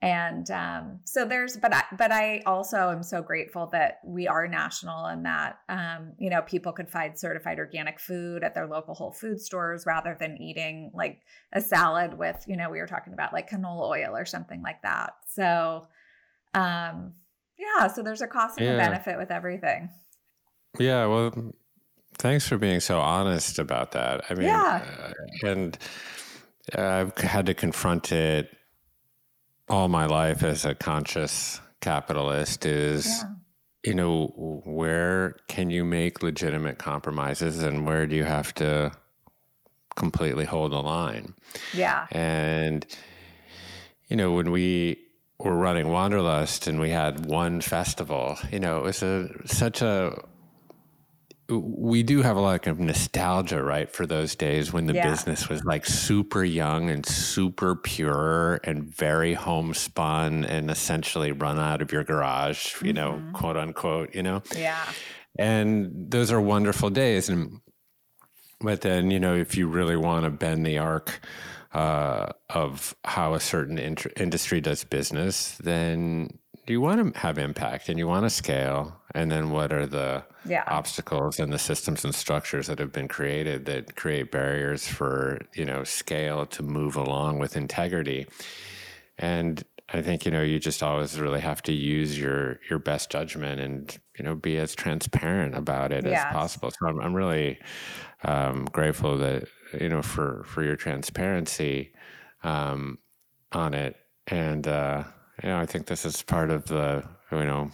and 0.03 0.51
um, 0.51 1.01
so 1.05 1.25
there's 1.25 1.57
but 1.57 1.75
I, 1.75 1.85
but 1.97 2.13
I 2.13 2.43
also 2.45 2.91
am 2.91 3.03
so 3.03 3.23
grateful 3.23 3.69
that 3.73 4.01
we 4.05 4.29
are 4.29 4.47
national 4.47 5.07
and 5.07 5.25
that 5.25 5.59
um, 5.69 6.13
you 6.19 6.29
know 6.31 6.43
people 6.43 6.73
could 6.73 6.91
find 6.91 7.19
certified 7.19 7.59
organic 7.59 7.99
food 7.99 8.45
at 8.45 8.55
their 8.55 8.67
local 8.67 8.95
Whole 8.95 9.13
Food 9.13 9.41
stores 9.41 9.85
rather 9.87 10.17
than 10.19 10.37
eating 10.41 10.91
like 10.95 11.21
a 11.53 11.61
salad 11.61 12.19
with 12.19 12.45
you 12.47 12.57
know 12.57 12.71
we 12.71 12.81
were 12.81 12.87
talking 12.87 13.15
about 13.15 13.33
like 13.33 13.49
canola 13.49 13.89
oil 13.89 14.17
or 14.17 14.27
something 14.27 14.63
like 14.63 14.83
that. 14.83 15.15
So 15.31 15.87
um, 16.53 17.15
yeah, 17.59 17.89
so 17.89 18.03
there's 18.03 18.21
a 18.21 18.27
cost 18.27 18.59
and 18.59 18.67
yeah. 18.67 18.75
a 18.75 18.79
benefit 18.79 19.17
with 19.19 19.31
everything. 19.31 19.89
Yeah, 20.79 21.07
well, 21.07 21.53
thanks 22.19 22.47
for 22.47 22.59
being 22.59 22.81
so 22.81 23.01
honest 23.01 23.59
about 23.59 23.93
that. 23.93 24.25
I 24.29 24.35
mean, 24.35 24.47
yeah. 24.47 24.85
Uh, 25.43 25.49
and 25.49 25.79
I've 26.75 27.17
had 27.19 27.47
to 27.47 27.55
confront 27.55 28.13
it 28.13 28.51
all 29.69 29.89
my 29.89 30.07
life 30.07 30.43
as 30.43 30.65
a 30.65 30.75
conscious 30.75 31.61
capitalist 31.81 32.65
is 32.65 33.07
yeah. 33.07 33.25
you 33.85 33.95
know 33.95 34.63
where 34.65 35.37
can 35.49 35.71
you 35.71 35.85
make 35.85 36.23
legitimate 36.23 36.79
compromises 36.79 37.63
and 37.63 37.87
where 37.87 38.07
do 38.07 38.17
you 38.17 38.25
have 38.25 38.55
to 38.55 38.91
completely 39.97 40.45
hold 40.45 40.73
the 40.73 40.81
line 40.81 41.35
yeah 41.73 42.07
and 42.11 42.87
you 44.09 44.17
know 44.17 44.33
when 44.33 44.51
we 44.51 44.99
were 45.39 45.57
running 45.57 45.89
wanderlust 45.89 46.67
and 46.67 46.81
we 46.81 46.91
had 46.91 47.27
one 47.27 47.61
festival 47.61 48.37
you 48.51 48.59
know 48.59 48.79
it 48.79 48.85
was 48.85 49.03
a 49.03 49.29
such 49.47 49.83
a 49.83 50.17
we 51.49 52.03
do 52.03 52.23
have 52.23 52.37
a 52.37 52.41
lot 52.41 52.67
of 52.67 52.81
nostalgia, 52.81 53.63
right, 53.63 53.91
for 53.91 54.07
those 54.07 54.35
days 54.35 54.73
when 54.73 54.87
the 54.87 54.95
yeah. 54.95 55.11
business 55.11 55.49
was 55.49 55.63
like 55.65 55.85
super 55.85 56.43
young 56.43 56.89
and 56.89 57.05
super 57.05 57.77
pure 57.77 58.61
and 58.65 58.85
very 58.85 59.35
homespun 59.35 60.45
and 60.45 60.71
essentially 60.71 61.33
run 61.33 61.59
out 61.59 61.83
of 61.83 61.93
your 61.93 62.05
garage, 62.05 62.75
you 62.83 62.93
mm-hmm. 62.93 62.95
know, 62.95 63.23
quote 63.33 63.57
unquote, 63.57 64.15
you 64.15 64.23
know? 64.23 64.43
Yeah. 64.57 64.85
And 65.39 66.11
those 66.11 66.33
are 66.33 66.41
wonderful 66.41 66.91
days. 66.91 67.29
And, 67.29 67.61
but 68.61 68.81
then, 68.81 69.11
you 69.11 69.21
know, 69.21 69.35
if 69.35 69.57
you 69.57 69.67
really 69.67 69.97
want 69.97 70.25
to 70.25 70.31
bend 70.31 70.65
the 70.65 70.79
arc 70.79 71.21
uh, 71.73 72.29
of 72.49 72.97
how 73.05 73.35
a 73.35 73.41
certain 73.41 73.79
int- 73.79 74.07
industry 74.17 74.61
does 74.61 74.85
business, 74.85 75.59
then 75.59 76.31
you 76.67 76.81
want 76.81 77.15
to 77.15 77.21
have 77.21 77.39
impact 77.39 77.89
and 77.89 77.99
you 77.99 78.07
want 78.07 78.25
to 78.25 78.31
scale. 78.31 79.01
And 79.15 79.31
then 79.31 79.51
what 79.51 79.73
are 79.73 79.87
the, 79.87 80.25
yeah. 80.47 80.65
obstacles 80.67 81.41
and 81.41 81.53
the 81.53 81.59
systems 81.59 82.05
and 82.05 82.15
structures 82.15 82.67
that 82.67 82.79
have 82.79 82.93
been 82.93 83.09
created 83.09 83.65
that 83.67 83.97
create 83.97 84.31
barriers 84.31 84.87
for 84.87 85.41
you 85.55 85.65
know 85.65 85.85
scale 85.85 86.47
to 86.47 86.63
move 86.63 86.97
along 86.97 87.39
with 87.39 87.57
integrity 87.57 88.27
and 89.19 89.65
i 89.93 90.03
think 90.03 90.25
you 90.25 90.31
know 90.31 90.43
you 90.43 90.59
just 90.59 90.83
always 90.83 91.19
really 91.19 91.41
have 91.41 91.63
to 91.63 91.73
use 91.73 92.19
your 92.19 92.61
your 92.69 92.79
best 92.79 93.11
judgment 93.11 93.61
and 93.61 93.99
you 94.19 94.25
know 94.25 94.35
be 94.35 94.57
as 94.57 94.75
transparent 94.75 95.55
about 95.55 95.93
it 95.93 96.05
yes. 96.05 96.25
as 96.27 96.33
possible 96.33 96.71
so 96.71 96.87
i'm, 96.87 97.01
I'm 97.01 97.15
really 97.15 97.59
um, 98.25 98.65
grateful 98.67 99.19
that 99.19 99.45
you 99.79 99.89
know 99.89 100.03
for 100.03 100.45
for 100.47 100.63
your 100.63 100.77
transparency 100.77 101.93
um, 102.43 102.99
on 103.53 103.75
it 103.75 103.97
and 104.27 104.67
uh, 104.67 105.05
you 105.43 105.49
know 105.49 105.59
i 105.59 105.67
think 105.67 105.87
this 105.87 106.05
is 106.05 106.23
part 106.23 106.51
of 106.51 106.65
the 106.67 107.03
you 107.33 107.45
know 107.45 107.71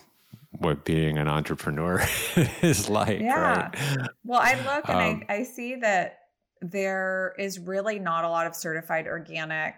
what 0.53 0.85
being 0.85 1.19
an 1.19 1.29
entrepreneur 1.29 2.05
is 2.63 2.89
like. 2.89 3.21
Yeah. 3.21 3.71
Right? 3.71 4.09
Well, 4.25 4.41
I 4.41 4.55
look 4.55 4.89
and 4.89 5.23
um, 5.23 5.25
I, 5.29 5.37
I 5.37 5.43
see 5.45 5.77
that 5.77 6.19
there 6.61 7.35
is 7.39 7.59
really 7.59 7.99
not 7.99 8.25
a 8.25 8.29
lot 8.29 8.47
of 8.47 8.55
certified 8.55 9.07
organic 9.07 9.75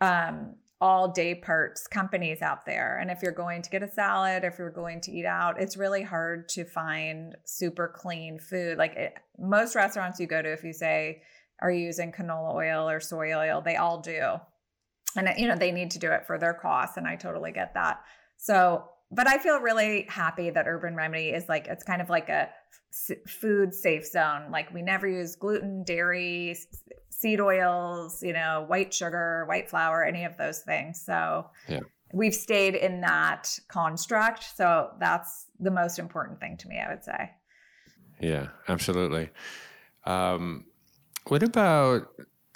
um, 0.00 0.54
all 0.80 1.08
day 1.08 1.34
parts 1.34 1.86
companies 1.86 2.40
out 2.40 2.64
there. 2.64 2.98
And 2.98 3.10
if 3.10 3.20
you're 3.22 3.32
going 3.32 3.62
to 3.62 3.70
get 3.70 3.82
a 3.82 3.88
salad, 3.88 4.44
if 4.44 4.58
you're 4.58 4.70
going 4.70 5.00
to 5.02 5.12
eat 5.12 5.26
out, 5.26 5.60
it's 5.60 5.76
really 5.76 6.02
hard 6.02 6.48
to 6.50 6.64
find 6.64 7.36
super 7.44 7.92
clean 7.94 8.38
food. 8.38 8.78
Like 8.78 8.94
it, 8.94 9.14
most 9.38 9.74
restaurants 9.74 10.20
you 10.20 10.26
go 10.26 10.40
to, 10.40 10.52
if 10.52 10.62
you 10.62 10.72
say, 10.72 11.22
are 11.60 11.70
you 11.70 11.86
using 11.86 12.12
canola 12.12 12.54
oil 12.54 12.88
or 12.88 13.00
soy 13.00 13.34
oil? 13.36 13.60
They 13.60 13.74
all 13.74 14.00
do. 14.00 14.36
And, 15.16 15.28
you 15.38 15.48
know, 15.48 15.56
they 15.56 15.72
need 15.72 15.90
to 15.92 15.98
do 15.98 16.12
it 16.12 16.26
for 16.26 16.38
their 16.38 16.54
costs. 16.54 16.96
And 16.96 17.06
I 17.06 17.16
totally 17.16 17.52
get 17.52 17.74
that. 17.74 18.02
So 18.36 18.84
but 19.10 19.26
I 19.26 19.38
feel 19.38 19.60
really 19.60 20.06
happy 20.08 20.50
that 20.50 20.66
Urban 20.66 20.94
Remedy 20.94 21.30
is 21.30 21.48
like 21.48 21.66
it's 21.66 21.82
kind 21.82 22.02
of 22.02 22.10
like 22.10 22.28
a 22.28 22.50
food 23.26 23.74
safe 23.74 24.06
zone. 24.06 24.50
Like 24.50 24.72
we 24.72 24.82
never 24.82 25.08
use 25.08 25.34
gluten, 25.36 25.82
dairy, 25.82 26.56
seed 27.10 27.40
oils, 27.40 28.22
you 28.22 28.32
know, 28.32 28.64
white 28.68 28.92
sugar, 28.92 29.44
white 29.46 29.70
flour, 29.70 30.04
any 30.04 30.24
of 30.24 30.36
those 30.36 30.60
things. 30.60 31.02
So 31.04 31.48
yeah. 31.68 31.80
we've 32.12 32.34
stayed 32.34 32.74
in 32.74 33.00
that 33.00 33.48
construct. 33.68 34.56
So 34.56 34.90
that's 35.00 35.46
the 35.58 35.70
most 35.70 35.98
important 35.98 36.40
thing 36.40 36.56
to 36.58 36.68
me, 36.68 36.78
I 36.78 36.90
would 36.90 37.04
say. 37.04 37.30
Yeah, 38.20 38.48
absolutely. 38.68 39.30
Um, 40.04 40.66
what 41.28 41.42
about 41.42 42.08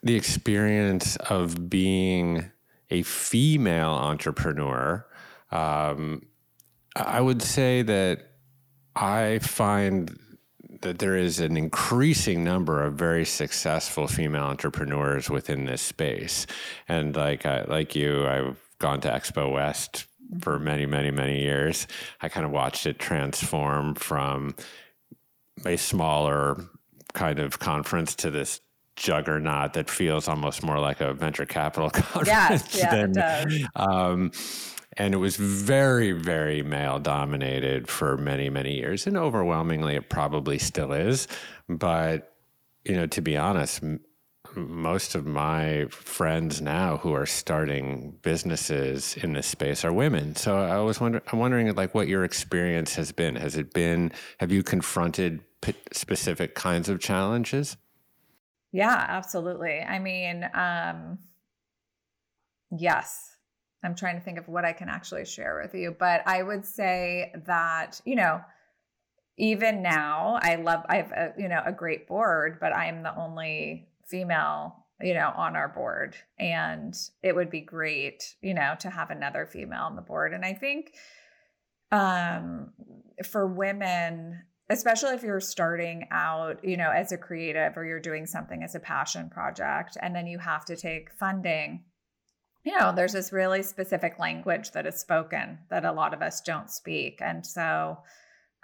the 0.02 0.14
experience 0.14 1.16
of 1.16 1.70
being 1.70 2.50
a 2.90 3.02
female 3.02 3.90
entrepreneur? 3.90 5.06
Um, 5.50 6.22
I 6.94 7.20
would 7.20 7.42
say 7.42 7.82
that 7.82 8.32
I 8.94 9.38
find 9.38 10.18
that 10.82 10.98
there 10.98 11.16
is 11.16 11.40
an 11.40 11.56
increasing 11.56 12.44
number 12.44 12.82
of 12.82 12.94
very 12.94 13.24
successful 13.24 14.06
female 14.08 14.42
entrepreneurs 14.42 15.30
within 15.30 15.64
this 15.64 15.80
space. 15.80 16.46
And 16.88 17.16
like 17.16 17.44
like 17.44 17.94
you, 17.94 18.26
I've 18.26 18.60
gone 18.78 19.00
to 19.02 19.08
Expo 19.08 19.52
West 19.52 20.06
for 20.40 20.58
many, 20.58 20.86
many, 20.86 21.10
many 21.10 21.40
years. 21.40 21.86
I 22.20 22.28
kind 22.28 22.44
of 22.44 22.52
watched 22.52 22.86
it 22.86 22.98
transform 22.98 23.94
from 23.94 24.54
a 25.64 25.76
smaller 25.76 26.64
kind 27.12 27.38
of 27.38 27.58
conference 27.58 28.14
to 28.16 28.30
this 28.30 28.60
juggernaut 29.02 29.72
that 29.72 29.90
feels 29.90 30.28
almost 30.28 30.62
more 30.62 30.78
like 30.78 31.00
a 31.00 31.12
venture 31.12 31.44
capital 31.44 31.90
conference 31.90 32.76
yeah, 32.76 32.94
than, 32.94 33.10
it 33.10 33.14
does. 33.14 33.68
Um, 33.74 34.30
and 34.96 35.12
it 35.12 35.16
was 35.16 35.36
very 35.36 36.12
very 36.12 36.62
male 36.62 37.00
dominated 37.00 37.88
for 37.88 38.16
many 38.16 38.48
many 38.48 38.76
years 38.76 39.06
and 39.06 39.16
overwhelmingly 39.16 39.96
it 39.96 40.08
probably 40.08 40.58
still 40.58 40.92
is. 40.92 41.26
But 41.68 42.32
you 42.84 42.94
know 42.94 43.06
to 43.08 43.20
be 43.20 43.36
honest 43.36 43.82
m- 43.82 44.00
most 44.54 45.14
of 45.16 45.26
my 45.26 45.86
friends 45.90 46.60
now 46.60 46.98
who 46.98 47.12
are 47.12 47.26
starting 47.26 48.18
businesses 48.22 49.16
in 49.16 49.32
this 49.32 49.46
space 49.46 49.84
are 49.84 49.92
women. 49.92 50.36
So 50.36 50.58
i 50.58 50.78
was 50.78 51.00
wondering 51.00 51.24
i'm 51.32 51.40
wondering 51.40 51.74
like 51.74 51.92
what 51.92 52.06
your 52.06 52.22
experience 52.22 52.94
has 52.94 53.10
been. 53.10 53.34
Has 53.34 53.56
it 53.56 53.74
been 53.74 54.12
have 54.38 54.52
you 54.52 54.62
confronted 54.62 55.40
p- 55.60 55.74
specific 55.90 56.54
kinds 56.54 56.88
of 56.88 57.00
challenges 57.00 57.76
yeah 58.72 59.06
absolutely 59.08 59.80
i 59.80 59.98
mean 59.98 60.48
um 60.54 61.18
yes 62.76 63.32
I'm 63.82 63.94
trying 63.94 64.16
to 64.16 64.22
think 64.22 64.38
of 64.38 64.48
what 64.48 64.64
I 64.64 64.72
can 64.72 64.88
actually 64.88 65.24
share 65.24 65.60
with 65.60 65.74
you, 65.74 65.94
but 65.98 66.22
I 66.26 66.42
would 66.42 66.64
say 66.64 67.32
that, 67.46 68.00
you 68.04 68.14
know, 68.14 68.40
even 69.38 69.82
now, 69.82 70.38
I 70.40 70.56
love, 70.56 70.84
I 70.88 70.96
have 70.96 71.12
a, 71.12 71.32
you 71.36 71.48
know, 71.48 71.62
a 71.64 71.72
great 71.72 72.06
board, 72.06 72.58
but 72.60 72.74
I'm 72.74 73.02
the 73.02 73.16
only 73.16 73.88
female, 74.06 74.86
you 75.00 75.14
know, 75.14 75.32
on 75.34 75.56
our 75.56 75.68
board. 75.68 76.14
And 76.38 76.94
it 77.22 77.34
would 77.34 77.50
be 77.50 77.60
great, 77.60 78.36
you 78.40 78.54
know, 78.54 78.74
to 78.80 78.90
have 78.90 79.10
another 79.10 79.46
female 79.46 79.82
on 79.82 79.96
the 79.96 80.02
board. 80.02 80.32
And 80.32 80.44
I 80.44 80.54
think 80.54 80.92
um, 81.90 82.72
for 83.24 83.46
women, 83.46 84.42
especially 84.72 85.10
if 85.10 85.22
you're 85.22 85.40
starting 85.40 86.08
out, 86.10 86.64
you 86.64 86.76
know, 86.76 86.90
as 86.90 87.12
a 87.12 87.18
creative 87.18 87.76
or 87.76 87.84
you're 87.84 88.00
doing 88.00 88.26
something 88.26 88.62
as 88.62 88.74
a 88.74 88.80
passion 88.80 89.28
project 89.28 89.96
and 90.00 90.16
then 90.16 90.26
you 90.26 90.38
have 90.38 90.64
to 90.64 90.76
take 90.76 91.12
funding. 91.12 91.84
You 92.64 92.78
know, 92.78 92.92
there's 92.94 93.12
this 93.12 93.32
really 93.32 93.62
specific 93.62 94.18
language 94.18 94.70
that 94.72 94.86
is 94.86 95.00
spoken 95.00 95.58
that 95.70 95.84
a 95.84 95.92
lot 95.92 96.14
of 96.14 96.22
us 96.22 96.40
don't 96.40 96.70
speak. 96.70 97.18
And 97.20 97.44
so, 97.44 97.98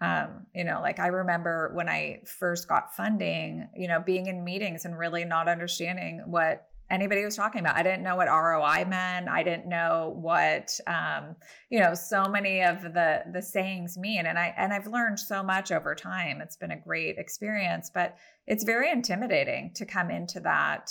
um, 0.00 0.46
you 0.54 0.64
know, 0.64 0.80
like 0.80 0.98
I 0.98 1.08
remember 1.08 1.72
when 1.74 1.88
I 1.88 2.22
first 2.38 2.68
got 2.68 2.94
funding, 2.94 3.68
you 3.76 3.88
know, 3.88 4.00
being 4.04 4.26
in 4.26 4.44
meetings 4.44 4.84
and 4.84 4.96
really 4.96 5.24
not 5.24 5.48
understanding 5.48 6.22
what 6.26 6.68
anybody 6.90 7.24
was 7.24 7.36
talking 7.36 7.60
about. 7.60 7.76
I 7.76 7.82
didn't 7.82 8.02
know 8.02 8.16
what 8.16 8.28
ROI 8.28 8.86
meant. 8.88 9.28
I 9.28 9.42
didn't 9.42 9.68
know 9.68 10.14
what 10.16 10.78
um, 10.86 11.36
you 11.70 11.80
know, 11.80 11.94
so 11.94 12.24
many 12.24 12.62
of 12.62 12.82
the 12.82 13.22
the 13.32 13.42
sayings 13.42 13.96
mean. 13.98 14.26
And 14.26 14.38
I 14.38 14.54
and 14.56 14.72
I've 14.72 14.86
learned 14.86 15.18
so 15.18 15.42
much 15.42 15.72
over 15.72 15.94
time. 15.94 16.40
It's 16.40 16.56
been 16.56 16.70
a 16.70 16.80
great 16.80 17.18
experience, 17.18 17.90
but 17.92 18.16
it's 18.46 18.64
very 18.64 18.90
intimidating 18.90 19.72
to 19.74 19.84
come 19.84 20.10
into 20.10 20.40
that 20.40 20.90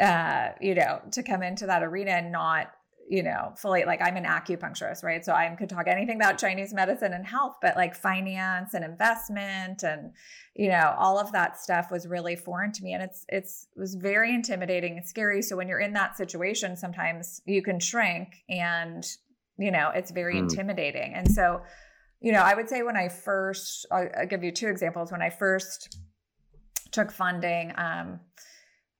uh, 0.00 0.48
you 0.60 0.74
know, 0.74 1.00
to 1.12 1.22
come 1.22 1.42
into 1.42 1.66
that 1.66 1.82
arena 1.82 2.12
and 2.12 2.32
not 2.32 2.72
you 3.08 3.22
know, 3.22 3.52
fully 3.56 3.84
like 3.84 4.00
I'm 4.02 4.16
an 4.16 4.24
acupuncturist, 4.24 5.02
right? 5.02 5.24
So 5.24 5.32
I 5.32 5.48
could 5.58 5.68
talk 5.68 5.86
anything 5.88 6.16
about 6.16 6.38
Chinese 6.38 6.72
medicine 6.72 7.12
and 7.12 7.26
health, 7.26 7.56
but 7.60 7.76
like 7.76 7.94
finance 7.94 8.74
and 8.74 8.84
investment 8.84 9.82
and 9.82 10.12
you 10.54 10.68
know, 10.68 10.94
all 10.98 11.18
of 11.18 11.32
that 11.32 11.58
stuff 11.58 11.90
was 11.90 12.06
really 12.06 12.36
foreign 12.36 12.72
to 12.72 12.82
me 12.82 12.94
and 12.94 13.02
it's 13.02 13.24
it's 13.28 13.66
it 13.76 13.80
was 13.80 13.94
very 13.94 14.34
intimidating 14.34 14.96
and 14.96 15.06
scary. 15.06 15.42
So 15.42 15.56
when 15.56 15.68
you're 15.68 15.80
in 15.80 15.92
that 15.94 16.16
situation, 16.16 16.76
sometimes 16.76 17.42
you 17.44 17.62
can 17.62 17.78
shrink 17.78 18.28
and 18.48 19.04
you 19.58 19.70
know, 19.70 19.90
it's 19.94 20.10
very 20.10 20.34
mm. 20.34 20.40
intimidating. 20.40 21.14
And 21.14 21.30
so, 21.30 21.62
you 22.20 22.32
know, 22.32 22.40
I 22.40 22.54
would 22.54 22.68
say 22.68 22.82
when 22.82 22.96
I 22.96 23.08
first 23.08 23.86
I'll, 23.90 24.08
I'll 24.18 24.26
give 24.26 24.42
you 24.42 24.52
two 24.52 24.68
examples 24.68 25.12
when 25.12 25.22
I 25.22 25.30
first 25.30 25.98
took 26.90 27.10
funding 27.10 27.72
um 27.76 28.20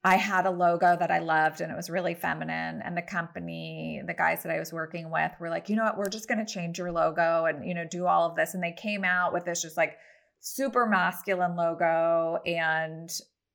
I 0.07 0.17
had 0.17 0.45
a 0.45 0.51
logo 0.51 0.97
that 0.99 1.11
I 1.11 1.21
loved 1.21 1.63
and 1.63 1.73
it 1.73 1.77
was 1.77 1.89
really 1.89 2.15
feminine. 2.15 2.83
And 2.85 2.95
the 2.95 3.03
company, 3.03 4.03
the 4.07 4.13
guys 4.13 4.43
that 4.43 4.53
I 4.55 4.59
was 4.59 4.71
working 4.71 5.11
with 5.11 5.33
were 5.41 5.49
like, 5.49 5.71
you 5.71 5.77
know 5.77 5.85
what, 5.85 5.97
we're 5.97 6.11
just 6.11 6.29
going 6.29 6.45
to 6.45 6.53
change 6.53 6.79
your 6.79 6.93
logo 6.93 7.47
and, 7.47 7.67
you 7.67 7.73
know, 7.73 7.87
do 7.91 8.07
all 8.07 8.29
of 8.29 8.37
this. 8.37 8.53
And 8.53 8.63
they 8.63 8.73
came 8.73 9.03
out 9.03 9.33
with 9.33 9.47
this 9.47 9.63
just 9.63 9.79
like 9.79 9.97
super 10.41 10.85
masculine 10.85 11.57
logo 11.57 12.39
and, 12.45 13.11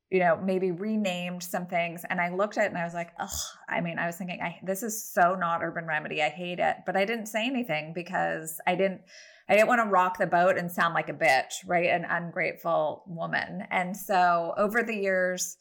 you 0.10 0.18
know, 0.18 0.40
maybe 0.44 0.72
renamed 0.72 1.44
some 1.44 1.68
things. 1.68 2.04
And 2.10 2.20
I 2.20 2.34
looked 2.34 2.58
at 2.58 2.66
it 2.66 2.70
and 2.70 2.80
I 2.80 2.84
was 2.84 2.96
like, 2.96 3.12
oh, 3.20 3.42
I 3.70 3.82
mean, 3.82 4.00
I 4.00 4.08
was 4.08 4.16
thinking, 4.16 4.42
I, 4.42 4.60
this 4.64 4.82
is 4.82 5.08
so 5.14 5.36
not 5.36 5.62
Urban 5.62 5.86
Remedy. 5.86 6.24
I 6.24 6.30
hate 6.30 6.58
it. 6.58 6.78
But 6.84 6.98
I 6.98 7.06
didn't 7.06 7.28
say 7.28 7.46
anything 7.46 7.94
because 7.94 8.60
I 8.66 8.74
didn't. 8.74 9.02
I 9.48 9.54
didn't 9.54 9.68
want 9.68 9.82
to 9.84 9.90
rock 9.90 10.20
the 10.20 10.28
boat 10.28 10.60
and 10.60 10.72
sound 10.72 10.94
like 10.94 11.10
a 11.10 11.14
bitch, 11.14 11.66
right? 11.66 11.90
An 11.90 12.06
ungrateful 12.08 13.04
woman. 13.08 13.64
And 13.72 13.98
so 13.98 14.54
over 14.58 14.84
the 14.84 14.96
years, 14.96 15.58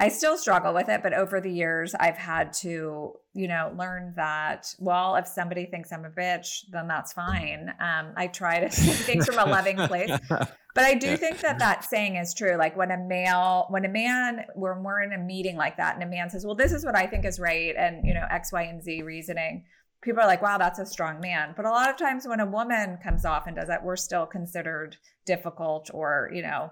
I 0.00 0.08
still 0.08 0.38
struggle 0.38 0.72
with 0.72 0.88
it, 0.88 1.02
but 1.02 1.12
over 1.12 1.42
the 1.42 1.50
years, 1.50 1.94
I've 1.94 2.16
had 2.16 2.54
to, 2.54 3.12
you 3.34 3.48
know, 3.48 3.70
learn 3.78 4.14
that, 4.16 4.74
well, 4.78 5.14
if 5.16 5.26
somebody 5.26 5.66
thinks 5.66 5.92
I'm 5.92 6.06
a 6.06 6.10
bitch, 6.10 6.62
then 6.70 6.88
that's 6.88 7.12
fine. 7.12 7.68
Um, 7.78 8.14
I 8.16 8.28
try 8.28 8.60
to 8.60 8.70
say 8.70 8.92
things 8.92 9.26
from 9.26 9.38
a 9.38 9.44
loving 9.44 9.76
place. 9.76 10.10
But 10.72 10.84
I 10.84 10.94
do 10.94 11.16
think 11.16 11.40
that 11.40 11.58
that 11.58 11.84
saying 11.84 12.14
is 12.14 12.32
true. 12.32 12.56
Like 12.56 12.76
when 12.76 12.92
a 12.92 12.96
male, 12.96 13.66
when 13.70 13.84
a 13.84 13.88
man, 13.88 14.44
when 14.54 14.84
we're 14.84 15.02
in 15.02 15.12
a 15.12 15.18
meeting 15.18 15.56
like 15.56 15.76
that 15.78 15.94
and 15.94 16.02
a 16.04 16.06
man 16.06 16.30
says, 16.30 16.46
well, 16.46 16.54
this 16.54 16.72
is 16.72 16.84
what 16.84 16.96
I 16.96 17.08
think 17.08 17.24
is 17.24 17.40
right. 17.40 17.74
And, 17.76 18.06
you 18.06 18.14
know, 18.14 18.24
X, 18.30 18.52
Y, 18.52 18.62
and 18.62 18.80
Z 18.80 19.02
reasoning, 19.02 19.64
people 20.00 20.22
are 20.22 20.26
like, 20.26 20.42
wow, 20.42 20.58
that's 20.58 20.78
a 20.78 20.86
strong 20.86 21.20
man. 21.20 21.54
But 21.56 21.64
a 21.64 21.70
lot 21.70 21.90
of 21.90 21.96
times 21.96 22.26
when 22.26 22.38
a 22.38 22.46
woman 22.46 22.98
comes 23.02 23.24
off 23.24 23.48
and 23.48 23.56
does 23.56 23.66
that, 23.66 23.84
we're 23.84 23.96
still 23.96 24.26
considered 24.26 24.96
difficult 25.26 25.90
or, 25.92 26.30
you 26.32 26.42
know, 26.42 26.70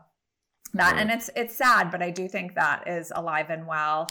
that 0.75 0.93
right. 0.93 1.01
and 1.01 1.11
it's 1.11 1.31
it's 1.37 1.57
sad 1.57 1.91
but 1.91 2.03
i 2.03 2.11
do 2.11 2.29
think 2.29 2.55
that 2.55 2.87
is 2.87 3.13
alive 3.15 3.51
and 3.51 3.67
well. 3.67 4.07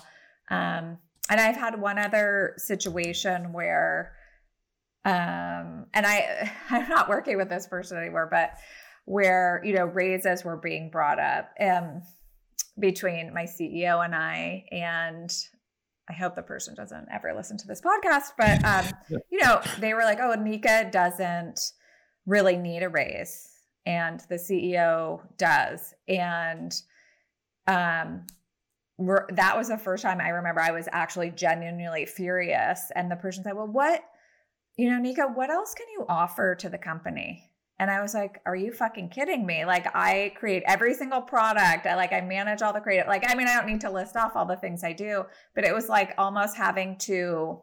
Um 0.49 0.97
and 1.29 1.39
i've 1.41 1.57
had 1.57 1.79
one 1.79 1.99
other 1.99 2.53
situation 2.57 3.53
where 3.53 4.13
um 5.05 5.85
and 5.93 6.05
i 6.05 6.51
i'm 6.69 6.89
not 6.89 7.09
working 7.09 7.37
with 7.37 7.49
this 7.49 7.67
person 7.67 7.97
anymore 7.97 8.27
but 8.29 8.51
where 9.05 9.61
you 9.63 9.73
know 9.73 9.85
raises 9.85 10.43
were 10.43 10.57
being 10.57 10.89
brought 10.89 11.19
up 11.19 11.49
um 11.59 12.01
between 12.79 13.33
my 13.33 13.43
ceo 13.43 14.03
and 14.03 14.15
i 14.15 14.63
and 14.71 15.31
i 16.09 16.13
hope 16.13 16.35
the 16.35 16.41
person 16.41 16.75
doesn't 16.75 17.07
ever 17.11 17.33
listen 17.35 17.57
to 17.57 17.67
this 17.67 17.81
podcast 17.81 18.31
but 18.37 18.63
um 18.63 18.85
you 19.31 19.39
know 19.39 19.61
they 19.79 19.93
were 19.93 20.03
like 20.03 20.19
oh 20.19 20.35
neka 20.37 20.91
doesn't 20.91 21.59
really 22.25 22.57
need 22.57 22.83
a 22.83 22.89
raise 22.89 23.56
and 23.87 24.19
the 24.27 24.35
CEO 24.35 25.21
does. 25.37 25.93
And 26.09 26.73
um, 27.67 28.27
that 29.29 29.55
was 29.55 29.69
the 29.69 29.77
first 29.77 30.03
time 30.03 30.19
I 30.19 30.29
remember 30.29 30.59
I 30.59 30.71
was 30.71 30.89
actually 30.91 31.31
genuinely 31.31 32.05
furious. 32.05 32.91
And 32.95 33.09
the 33.09 33.15
person 33.15 33.45
said, 33.45 33.55
Well, 33.55 33.67
what, 33.67 34.03
you 34.75 34.89
know, 34.89 34.99
Neka, 34.99 35.33
what 35.33 35.49
else 35.49 35.73
can 35.73 35.87
you 35.93 36.05
offer 36.09 36.53
to 36.55 36.69
the 36.69 36.77
company? 36.77 37.49
And 37.79 37.89
I 37.89 38.01
was 38.01 38.15
like, 38.15 38.41
are 38.47 38.55
you 38.55 38.71
fucking 38.71 39.09
kidding 39.09 39.45
me? 39.45 39.63
Like 39.63 39.85
I 39.95 40.33
create 40.35 40.63
every 40.65 40.95
single 40.95 41.21
product. 41.21 41.85
I 41.85 41.95
like 41.95 42.11
I 42.11 42.21
manage 42.21 42.63
all 42.63 42.73
the 42.73 42.79
creative 42.79 43.07
like 43.07 43.23
I 43.27 43.35
mean 43.35 43.47
I 43.47 43.53
don't 43.55 43.67
need 43.67 43.81
to 43.81 43.91
list 43.91 44.15
off 44.17 44.35
all 44.35 44.47
the 44.47 44.55
things 44.55 44.83
I 44.83 44.93
do, 44.93 45.25
but 45.53 45.63
it 45.63 45.75
was 45.75 45.87
like 45.87 46.15
almost 46.17 46.57
having 46.57 46.97
to 47.01 47.61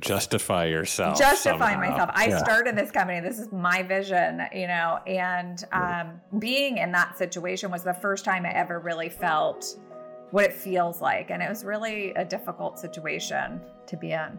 justify 0.00 0.66
yourself 0.66 1.18
justify 1.18 1.72
somehow. 1.72 1.90
myself 1.90 2.10
i 2.14 2.26
yeah. 2.26 2.38
started 2.38 2.76
this 2.76 2.90
company 2.90 3.20
this 3.20 3.38
is 3.38 3.50
my 3.52 3.82
vision 3.82 4.40
you 4.52 4.68
know 4.68 4.98
and 5.06 5.64
um, 5.72 6.20
being 6.38 6.78
in 6.78 6.92
that 6.92 7.18
situation 7.18 7.70
was 7.70 7.82
the 7.82 7.92
first 7.94 8.24
time 8.24 8.46
i 8.46 8.52
ever 8.52 8.78
really 8.78 9.08
felt 9.08 9.76
what 10.30 10.44
it 10.44 10.52
feels 10.52 11.00
like 11.00 11.30
and 11.30 11.42
it 11.42 11.48
was 11.48 11.64
really 11.64 12.12
a 12.14 12.24
difficult 12.24 12.78
situation 12.78 13.60
to 13.86 13.96
be 13.96 14.12
in 14.12 14.38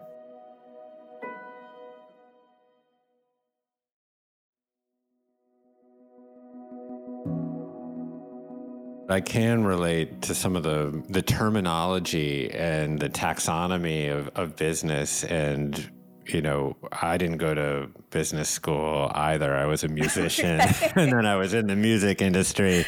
I 9.10 9.22
can 9.22 9.64
relate 9.64 10.24
to 10.24 10.36
some 10.36 10.56
of 10.56 10.64
the 10.64 11.04
the 11.10 11.22
terminology 11.22 12.52
and 12.52 13.00
the 13.00 13.10
taxonomy 13.10 14.12
of, 14.12 14.30
of 14.36 14.56
business 14.56 15.24
and 15.24 15.92
you 16.28 16.42
know, 16.42 16.76
I 16.92 17.18
didn't 17.18 17.38
go 17.38 17.54
to 17.54 17.88
business 18.10 18.50
school 18.50 19.12
either. 19.14 19.56
I 19.56 19.68
was 19.68 19.84
a 19.84 19.88
musician 19.88 20.60
and 20.96 21.12
then 21.12 21.26
I 21.26 21.36
was 21.36 21.54
in 21.54 21.68
the 21.68 21.76
music 21.76 22.22
industry 22.22 22.86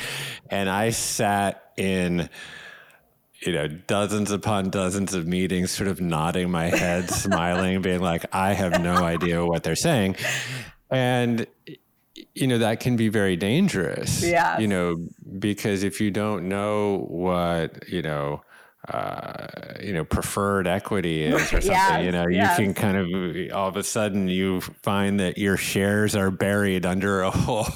and 0.49 0.69
I 0.69 0.89
sat 0.89 1.71
in 1.77 2.29
you 3.45 3.53
know, 3.53 3.67
dozens 3.67 4.31
upon 4.31 4.69
dozens 4.69 5.13
of 5.13 5.27
meetings, 5.27 5.71
sort 5.71 5.87
of 5.87 6.01
nodding 6.01 6.49
my 6.49 6.65
head, 6.65 7.09
smiling, 7.11 7.81
being 7.81 8.01
like, 8.01 8.25
I 8.33 8.53
have 8.53 8.81
no 8.81 8.95
idea 8.95 9.45
what 9.45 9.63
they're 9.63 9.75
saying. 9.75 10.15
And 10.89 11.45
you 12.33 12.47
know 12.47 12.57
that 12.57 12.79
can 12.79 12.95
be 12.95 13.09
very 13.09 13.35
dangerous 13.35 14.23
yeah 14.23 14.57
you 14.59 14.67
know 14.67 14.95
because 15.39 15.83
if 15.83 15.99
you 16.01 16.11
don't 16.11 16.47
know 16.47 17.05
what 17.09 17.87
you 17.89 18.01
know 18.01 18.41
uh, 18.87 19.47
you 19.81 19.91
know 19.91 20.05
preferred 20.05 20.65
equity 20.65 21.23
is 21.23 21.33
or 21.51 21.59
something 21.59 21.71
yes, 21.71 22.05
you 22.05 22.11
know 22.11 22.25
yes. 22.27 22.57
you 22.57 22.65
can 22.65 22.73
kind 22.73 22.95
of 22.95 23.53
all 23.53 23.67
of 23.67 23.75
a 23.75 23.83
sudden 23.83 24.29
you 24.29 24.61
find 24.61 25.19
that 25.19 25.37
your 25.37 25.57
shares 25.57 26.15
are 26.15 26.31
buried 26.31 26.85
under 26.85 27.21
a 27.21 27.29
whole 27.31 27.67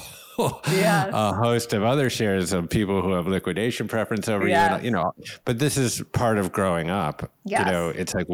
yes. 0.70 1.10
a 1.12 1.34
host 1.34 1.74
of 1.74 1.82
other 1.82 2.08
shares 2.08 2.52
of 2.54 2.70
people 2.70 3.02
who 3.02 3.12
have 3.12 3.26
liquidation 3.26 3.88
preference 3.88 4.26
over 4.26 4.48
yes. 4.48 4.80
you 4.80 4.86
you 4.86 4.90
know 4.90 5.12
but 5.44 5.58
this 5.58 5.76
is 5.76 6.02
part 6.12 6.38
of 6.38 6.50
growing 6.50 6.88
up 6.88 7.30
you 7.44 7.58
know 7.58 7.90
it's 7.90 8.14
like 8.14 8.26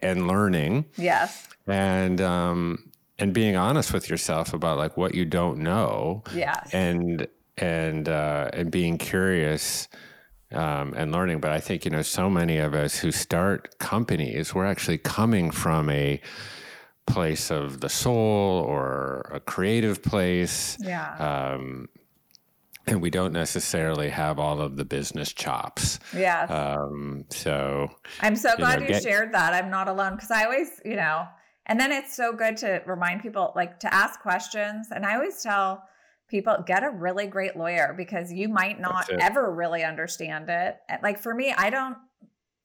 and 0.00 0.26
learning 0.26 0.86
yes 0.96 1.48
and 1.66 2.20
um 2.22 2.85
and 3.18 3.32
being 3.32 3.56
honest 3.56 3.92
with 3.92 4.10
yourself 4.10 4.52
about 4.52 4.78
like 4.78 4.96
what 4.96 5.14
you 5.14 5.24
don't 5.24 5.58
know. 5.58 6.22
Yeah. 6.34 6.60
And 6.72 7.26
and 7.56 8.08
uh, 8.08 8.50
and 8.52 8.70
being 8.70 8.98
curious 8.98 9.88
um, 10.52 10.94
and 10.94 11.12
learning. 11.12 11.40
But 11.40 11.52
I 11.52 11.60
think 11.60 11.84
you 11.84 11.90
know 11.90 12.02
so 12.02 12.28
many 12.28 12.58
of 12.58 12.74
us 12.74 12.98
who 12.98 13.10
start 13.10 13.78
companies, 13.78 14.54
we're 14.54 14.66
actually 14.66 14.98
coming 14.98 15.50
from 15.50 15.90
a 15.90 16.20
place 17.06 17.50
of 17.50 17.80
the 17.80 17.88
soul 17.88 18.64
or 18.66 19.30
a 19.32 19.40
creative 19.40 20.02
place. 20.02 20.76
Yeah. 20.80 21.14
Um, 21.16 21.88
and 22.88 23.02
we 23.02 23.10
don't 23.10 23.32
necessarily 23.32 24.10
have 24.10 24.38
all 24.38 24.60
of 24.60 24.76
the 24.76 24.84
business 24.84 25.32
chops. 25.32 25.98
Yeah. 26.16 26.44
Um, 26.44 27.24
so 27.30 27.90
I'm 28.20 28.36
so 28.36 28.56
glad 28.56 28.74
you, 28.74 28.80
know, 28.80 28.86
you 28.86 28.92
get, 28.94 29.02
shared 29.02 29.32
that. 29.34 29.54
I'm 29.54 29.70
not 29.70 29.88
alone 29.88 30.14
because 30.14 30.30
I 30.30 30.44
always, 30.44 30.80
you 30.84 30.94
know, 30.94 31.26
and 31.66 31.78
then 31.78 31.92
it's 31.92 32.14
so 32.14 32.32
good 32.32 32.56
to 32.58 32.82
remind 32.86 33.22
people 33.22 33.52
like 33.56 33.80
to 33.80 33.92
ask 33.92 34.20
questions. 34.20 34.88
And 34.90 35.04
I 35.04 35.14
always 35.14 35.42
tell 35.42 35.82
people 36.28 36.56
get 36.66 36.84
a 36.84 36.90
really 36.90 37.26
great 37.26 37.56
lawyer 37.56 37.94
because 37.96 38.32
you 38.32 38.48
might 38.48 38.80
not 38.80 39.08
ever 39.20 39.52
really 39.52 39.84
understand 39.84 40.48
it. 40.48 40.76
Like 41.02 41.20
for 41.20 41.34
me, 41.34 41.52
I 41.56 41.70
don't 41.70 41.96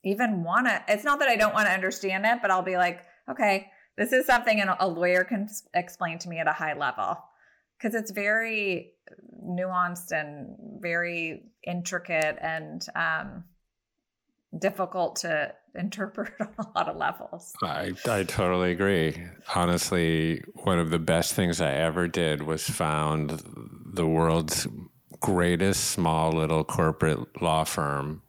even 0.03 0.43
want 0.43 0.67
to, 0.67 0.83
it's 0.87 1.03
not 1.03 1.19
that 1.19 1.29
I 1.29 1.35
don't 1.35 1.53
want 1.53 1.67
to 1.67 1.73
understand 1.73 2.25
it, 2.25 2.39
but 2.41 2.51
I'll 2.51 2.63
be 2.63 2.77
like, 2.77 3.01
okay, 3.29 3.67
this 3.97 4.13
is 4.13 4.25
something 4.25 4.61
a 4.61 4.87
lawyer 4.87 5.23
can 5.23 5.47
explain 5.73 6.17
to 6.19 6.29
me 6.29 6.39
at 6.39 6.47
a 6.47 6.53
high 6.53 6.77
level 6.77 7.17
because 7.77 7.95
it's 7.95 8.11
very 8.11 8.93
nuanced 9.43 10.11
and 10.11 10.55
very 10.79 11.43
intricate 11.65 12.37
and 12.41 12.85
um, 12.95 13.43
difficult 14.57 15.17
to 15.17 15.53
interpret 15.75 16.33
on 16.39 16.49
a 16.57 16.67
lot 16.75 16.89
of 16.89 16.97
levels. 16.97 17.53
I, 17.63 17.93
I 18.07 18.23
totally 18.23 18.71
agree. 18.71 19.21
Honestly, 19.55 20.43
one 20.63 20.79
of 20.79 20.89
the 20.89 20.99
best 20.99 21.33
things 21.33 21.61
I 21.61 21.71
ever 21.71 22.07
did 22.07 22.43
was 22.43 22.69
found 22.69 23.41
the 23.85 24.07
world's 24.07 24.67
greatest 25.19 25.91
small 25.91 26.31
little 26.31 26.63
corporate 26.63 27.41
law 27.41 27.63
firm. 27.63 28.21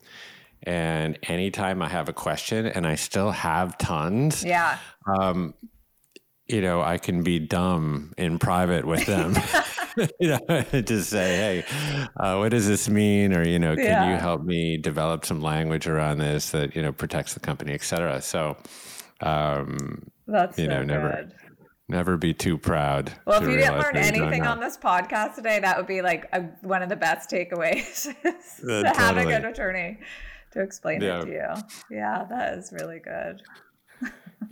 And 0.65 1.19
anytime 1.25 1.83
I 1.83 1.89
have 1.89 2.09
a 2.09 2.13
question, 2.13 2.67
and 2.67 2.87
I 2.87 2.95
still 2.95 3.33
have 3.33 3.77
tons, 3.79 4.45
yeah, 4.45 4.79
um, 5.07 5.55
you 6.53 6.61
know, 6.61 6.83
I 6.83 6.99
can 6.99 7.23
be 7.23 7.39
dumb 7.39 8.13
in 8.17 8.39
private 8.39 8.85
with 8.85 9.07
them. 9.07 9.35
you 10.21 10.29
know, 10.29 10.63
just 10.83 11.11
say, 11.11 11.65
hey, 11.65 12.09
uh, 12.17 12.37
what 12.37 12.51
does 12.51 12.67
this 12.67 12.89
mean? 12.89 13.35
Or, 13.35 13.47
you 13.47 13.59
know, 13.59 13.75
can 13.75 13.85
yeah. 13.85 14.11
you 14.11 14.17
help 14.17 14.43
me 14.43 14.77
develop 14.77 15.25
some 15.25 15.41
language 15.41 15.87
around 15.87 16.19
this 16.19 16.51
that, 16.51 16.75
you 16.75 16.83
know, 16.83 16.93
protects 16.93 17.35
the 17.35 17.41
company, 17.41 17.73
et 17.73 17.83
cetera. 17.83 18.21
So, 18.23 18.57
um, 19.21 20.11
that's 20.27 20.59
you 20.59 20.67
so 20.67 20.71
know, 20.71 20.83
never, 20.83 21.11
good. 21.11 21.33
never 21.89 22.17
be 22.17 22.33
too 22.33 22.57
proud. 22.57 23.13
Well, 23.27 23.43
if 23.43 23.49
you 23.49 23.57
didn't 23.57 23.79
learn 23.79 23.97
anything 23.97 24.47
on 24.47 24.61
this 24.61 24.77
podcast 24.77 25.35
today, 25.35 25.61
that 25.61 25.77
would 25.77 25.87
be 25.87 26.03
like 26.03 26.29
a, 26.33 26.43
one 26.63 26.83
of 26.83 26.89
the 26.89 26.97
best 26.97 27.31
takeaways 27.31 28.05
to 28.23 28.33
totally. 28.63 28.97
have 28.97 29.17
a 29.17 29.25
good 29.25 29.45
attorney 29.45 29.99
to 30.53 30.63
explain 30.63 31.01
yeah. 31.01 31.21
it 31.21 31.25
to 31.27 31.31
you. 31.31 31.97
Yeah, 31.97 32.25
that 32.29 32.59
is 32.59 32.73
really 32.73 33.01
good. 33.01 33.43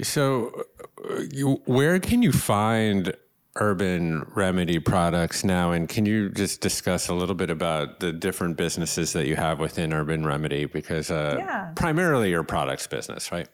So, 0.02 0.64
uh, 1.08 1.22
you, 1.30 1.62
where 1.64 1.98
can 1.98 2.22
you 2.22 2.32
find 2.32 3.14
urban 3.56 4.24
remedy 4.34 4.78
products 4.78 5.44
now? 5.44 5.72
And 5.72 5.88
can 5.88 6.06
you 6.06 6.30
just 6.30 6.60
discuss 6.60 7.08
a 7.08 7.14
little 7.14 7.34
bit 7.34 7.50
about 7.50 8.00
the 8.00 8.12
different 8.12 8.56
businesses 8.56 9.12
that 9.12 9.26
you 9.26 9.36
have 9.36 9.58
within 9.58 9.92
urban 9.92 10.24
remedy? 10.24 10.64
Because 10.64 11.10
uh, 11.10 11.36
yeah. 11.38 11.72
primarily 11.74 12.30
your 12.30 12.44
products 12.44 12.86
business 12.86 13.32
right? 13.32 13.48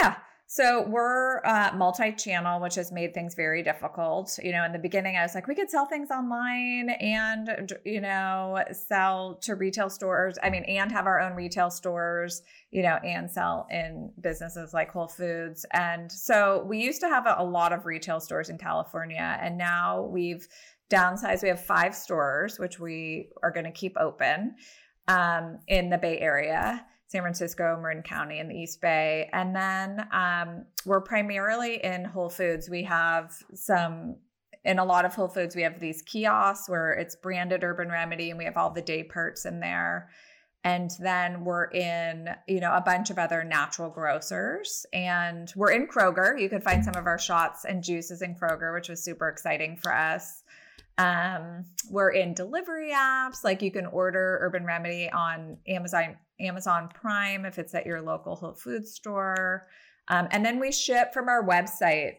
Yeah 0.00 0.16
so 0.56 0.86
we're 0.88 1.44
uh, 1.44 1.72
multi-channel, 1.76 2.62
which 2.62 2.76
has 2.76 2.90
made 2.90 3.12
things 3.12 3.34
very 3.34 3.62
difficult. 3.62 4.38
You 4.42 4.52
know, 4.52 4.64
in 4.64 4.72
the 4.72 4.78
beginning, 4.78 5.14
I 5.14 5.20
was 5.20 5.34
like, 5.34 5.46
we 5.46 5.54
could 5.54 5.68
sell 5.68 5.84
things 5.84 6.10
online 6.10 6.88
and 6.88 7.74
you 7.84 8.00
know 8.00 8.64
sell 8.72 9.38
to 9.42 9.54
retail 9.54 9.90
stores. 9.90 10.38
I 10.42 10.48
mean, 10.48 10.64
and 10.64 10.90
have 10.90 11.04
our 11.04 11.20
own 11.20 11.34
retail 11.34 11.70
stores. 11.70 12.40
You 12.70 12.82
know, 12.84 12.96
and 13.04 13.30
sell 13.30 13.66
in 13.70 14.10
businesses 14.22 14.72
like 14.72 14.90
Whole 14.90 15.08
Foods. 15.08 15.66
And 15.74 16.10
so 16.10 16.64
we 16.66 16.78
used 16.78 17.02
to 17.02 17.08
have 17.08 17.26
a, 17.26 17.36
a 17.38 17.44
lot 17.44 17.74
of 17.74 17.84
retail 17.84 18.18
stores 18.18 18.48
in 18.48 18.56
California, 18.56 19.38
and 19.42 19.58
now 19.58 20.04
we've 20.10 20.48
downsized. 20.88 21.42
We 21.42 21.50
have 21.50 21.62
five 21.62 21.94
stores, 21.94 22.58
which 22.58 22.80
we 22.80 23.28
are 23.42 23.50
going 23.50 23.66
to 23.66 23.72
keep 23.72 23.98
open 23.98 24.54
um, 25.06 25.58
in 25.68 25.90
the 25.90 25.98
Bay 25.98 26.18
Area 26.18 26.86
San 27.16 27.22
Francisco, 27.22 27.78
Marin 27.80 28.02
County, 28.02 28.40
and 28.40 28.50
the 28.50 28.54
East 28.54 28.82
Bay. 28.82 29.30
And 29.32 29.56
then 29.56 30.06
um, 30.12 30.66
we're 30.84 31.00
primarily 31.00 31.82
in 31.82 32.04
Whole 32.04 32.28
Foods. 32.28 32.68
We 32.68 32.82
have 32.82 33.32
some, 33.54 34.16
in 34.66 34.78
a 34.78 34.84
lot 34.84 35.06
of 35.06 35.14
Whole 35.14 35.28
Foods, 35.28 35.56
we 35.56 35.62
have 35.62 35.80
these 35.80 36.02
kiosks 36.02 36.68
where 36.68 36.92
it's 36.92 37.16
branded 37.16 37.64
Urban 37.64 37.88
Remedy 37.88 38.28
and 38.28 38.36
we 38.36 38.44
have 38.44 38.58
all 38.58 38.68
the 38.68 38.82
day 38.82 39.02
parts 39.02 39.46
in 39.46 39.60
there. 39.60 40.10
And 40.62 40.90
then 41.00 41.42
we're 41.42 41.70
in, 41.70 42.28
you 42.46 42.60
know, 42.60 42.74
a 42.74 42.82
bunch 42.82 43.08
of 43.08 43.18
other 43.18 43.42
natural 43.44 43.88
grocers. 43.88 44.84
And 44.92 45.50
we're 45.56 45.70
in 45.70 45.86
Kroger. 45.86 46.38
You 46.38 46.50
can 46.50 46.60
find 46.60 46.84
some 46.84 46.96
of 46.96 47.06
our 47.06 47.18
shots 47.18 47.64
and 47.64 47.82
juices 47.82 48.20
in 48.20 48.34
Kroger, 48.34 48.74
which 48.74 48.90
was 48.90 49.02
super 49.02 49.28
exciting 49.28 49.78
for 49.82 49.90
us. 49.90 50.42
Um, 50.98 51.64
we're 51.90 52.10
in 52.10 52.32
delivery 52.32 52.92
apps, 52.92 53.44
like 53.44 53.60
you 53.60 53.70
can 53.70 53.86
order 53.86 54.38
Urban 54.40 54.64
Remedy 54.64 55.10
on 55.10 55.58
Amazon 55.68 56.16
Amazon 56.40 56.88
Prime 56.92 57.44
if 57.44 57.58
it's 57.58 57.74
at 57.74 57.86
your 57.86 58.00
local 58.02 58.36
Whole 58.36 58.54
Foods 58.54 58.92
store. 58.92 59.66
Um, 60.08 60.28
and 60.30 60.44
then 60.44 60.60
we 60.60 60.72
ship 60.72 61.12
from 61.12 61.28
our 61.28 61.46
website 61.46 62.16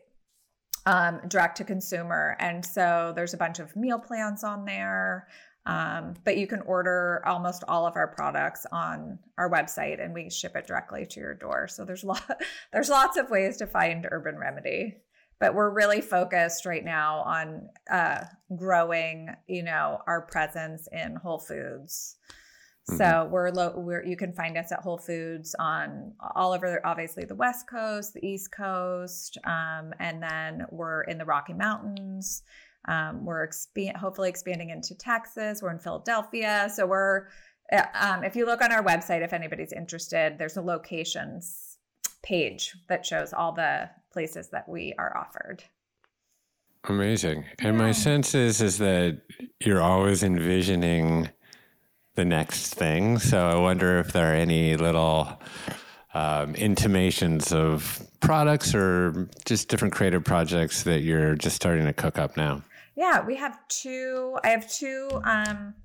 um, 0.85 1.21
direct 1.27 1.57
to 1.57 1.63
consumer. 1.63 2.35
And 2.39 2.65
so 2.65 3.13
there's 3.15 3.33
a 3.33 3.37
bunch 3.37 3.59
of 3.59 3.75
meal 3.75 3.99
plans 3.99 4.43
on 4.43 4.65
there. 4.65 5.27
Um, 5.65 6.13
but 6.23 6.37
you 6.37 6.47
can 6.47 6.61
order 6.61 7.21
almost 7.25 7.65
all 7.67 7.85
of 7.85 7.97
our 7.97 8.07
products 8.07 8.65
on 8.71 9.19
our 9.37 9.51
website 9.51 10.01
and 10.01 10.13
we 10.13 10.29
ship 10.29 10.55
it 10.55 10.65
directly 10.65 11.05
to 11.07 11.19
your 11.19 11.33
door. 11.33 11.67
So 11.67 11.83
there's 11.83 12.05
lot, 12.05 12.41
there's 12.71 12.89
lots 12.89 13.17
of 13.17 13.29
ways 13.29 13.57
to 13.57 13.67
find 13.67 14.07
Urban 14.09 14.37
Remedy. 14.37 14.95
But 15.39 15.53
we're 15.53 15.69
really 15.69 16.01
focused 16.01 16.65
right 16.65 16.83
now 16.83 17.19
on 17.19 17.69
uh, 17.91 18.23
growing, 18.55 19.29
you 19.47 19.63
know, 19.63 19.99
our 20.07 20.21
presence 20.21 20.87
in 20.91 21.15
Whole 21.15 21.39
Foods. 21.39 22.17
Mm-hmm. 22.89 22.97
So 22.97 23.27
we're 23.29 23.49
low. 23.51 23.73
We're 23.75 24.05
you 24.05 24.15
can 24.15 24.33
find 24.33 24.57
us 24.57 24.71
at 24.71 24.79
Whole 24.79 24.97
Foods 24.97 25.55
on 25.59 26.13
all 26.35 26.53
over, 26.53 26.79
obviously 26.85 27.25
the 27.25 27.35
West 27.35 27.69
Coast, 27.69 28.13
the 28.13 28.25
East 28.25 28.51
Coast, 28.51 29.37
um, 29.43 29.93
and 29.99 30.23
then 30.23 30.65
we're 30.71 31.03
in 31.03 31.17
the 31.17 31.25
Rocky 31.25 31.53
Mountains. 31.53 32.43
Um, 32.87 33.25
we're 33.25 33.43
expand, 33.43 33.97
hopefully 33.97 34.29
expanding 34.29 34.69
into 34.69 34.95
Texas. 34.95 35.61
We're 35.61 35.71
in 35.71 35.79
Philadelphia, 35.79 36.69
so 36.73 36.85
we're. 36.87 37.27
Uh, 37.69 37.83
um, 37.99 38.23
if 38.23 38.37
you 38.37 38.45
look 38.45 38.61
on 38.61 38.71
our 38.71 38.81
website, 38.81 39.21
if 39.21 39.33
anybody's 39.33 39.73
interested, 39.73 40.37
there's 40.39 40.55
a 40.55 40.61
locations 40.61 41.77
page 42.23 42.73
that 42.87 43.05
shows 43.05 43.33
all 43.33 43.51
the 43.51 43.89
places 44.11 44.49
that 44.49 44.67
we 44.67 44.93
are 44.97 45.15
offered. 45.17 45.63
Amazing. 46.85 47.45
And 47.59 47.77
yeah. 47.77 47.83
my 47.83 47.91
sense 47.91 48.33
is 48.33 48.61
is 48.61 48.77
that 48.77 49.21
you're 49.59 49.81
always 49.81 50.23
envisioning 50.23 51.29
the 52.15 52.25
next 52.25 52.73
thing. 52.73 53.19
So 53.19 53.47
I 53.47 53.55
wonder 53.55 53.99
if 53.99 54.13
there 54.13 54.31
are 54.31 54.35
any 54.35 54.75
little 54.75 55.39
um, 56.13 56.55
intimations 56.55 57.53
of 57.53 58.01
products 58.21 58.73
or 58.73 59.29
just 59.45 59.69
different 59.69 59.93
creative 59.93 60.23
projects 60.23 60.83
that 60.83 61.01
you're 61.01 61.35
just 61.35 61.55
starting 61.55 61.85
to 61.85 61.93
cook 61.93 62.17
up 62.17 62.35
now. 62.35 62.63
Yeah, 62.95 63.23
we 63.23 63.35
have 63.35 63.59
two. 63.67 64.39
I 64.43 64.49
have 64.49 64.69
two 64.71 65.09
um, 65.23 65.75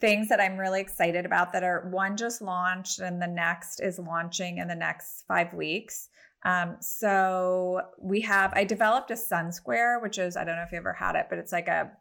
things 0.00 0.28
that 0.28 0.40
I'm 0.40 0.56
really 0.56 0.80
excited 0.80 1.26
about 1.26 1.52
that 1.52 1.64
are 1.64 1.88
one 1.90 2.16
just 2.16 2.40
launched 2.40 3.00
and 3.00 3.20
the 3.20 3.26
next 3.26 3.80
is 3.80 3.98
launching 3.98 4.58
in 4.58 4.68
the 4.68 4.74
next 4.74 5.24
five 5.26 5.52
weeks. 5.52 6.08
Um, 6.48 6.76
so 6.80 7.82
we 8.00 8.22
have, 8.22 8.52
I 8.54 8.64
developed 8.64 9.10
a 9.10 9.16
sun 9.16 9.52
square, 9.52 10.00
which 10.00 10.16
is, 10.18 10.34
I 10.34 10.44
don't 10.44 10.56
know 10.56 10.62
if 10.62 10.72
you 10.72 10.78
ever 10.78 10.94
had 10.94 11.14
it, 11.14 11.26
but 11.28 11.38
it's 11.38 11.52
like 11.52 11.68
a 11.68 11.92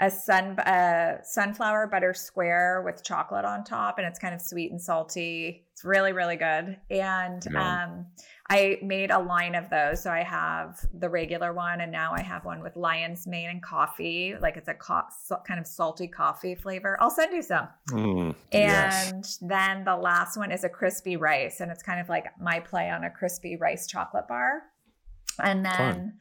a 0.00 0.08
sun 0.10 0.56
a 0.60 1.18
sunflower 1.24 1.88
butter 1.88 2.14
square 2.14 2.82
with 2.84 3.02
chocolate 3.02 3.44
on 3.44 3.64
top 3.64 3.98
and 3.98 4.06
it's 4.06 4.20
kind 4.20 4.32
of 4.32 4.40
sweet 4.40 4.70
and 4.70 4.80
salty. 4.80 5.66
It's 5.72 5.84
really 5.84 6.12
really 6.12 6.36
good. 6.36 6.78
And 6.88 7.56
um, 7.56 8.06
i 8.50 8.78
made 8.82 9.10
a 9.10 9.18
line 9.18 9.54
of 9.54 9.68
those. 9.70 10.02
So 10.02 10.10
i 10.10 10.22
have 10.22 10.78
the 10.94 11.08
regular 11.08 11.52
one 11.52 11.80
and 11.80 11.92
now 11.92 12.12
i 12.12 12.22
have 12.22 12.44
one 12.44 12.62
with 12.62 12.76
lion's 12.76 13.26
mane 13.26 13.50
and 13.50 13.62
coffee. 13.62 14.34
Like 14.40 14.56
it's 14.56 14.68
a 14.68 14.74
co- 14.74 15.08
kind 15.46 15.60
of 15.60 15.66
salty 15.66 16.08
coffee 16.08 16.54
flavor. 16.54 16.96
I'll 17.00 17.10
send 17.10 17.34
you 17.34 17.42
some. 17.42 17.68
Mm, 17.90 18.34
and 18.52 19.14
yes. 19.22 19.38
then 19.40 19.84
the 19.84 19.96
last 19.96 20.36
one 20.36 20.52
is 20.52 20.64
a 20.64 20.68
crispy 20.68 21.16
rice 21.16 21.60
and 21.60 21.70
it's 21.70 21.82
kind 21.82 22.00
of 22.00 22.08
like 22.08 22.26
my 22.40 22.60
play 22.60 22.90
on 22.90 23.04
a 23.04 23.10
crispy 23.10 23.56
rice 23.56 23.86
chocolate 23.86 24.28
bar. 24.28 24.62
And 25.42 25.64
then 25.64 25.74
Fun 25.74 26.12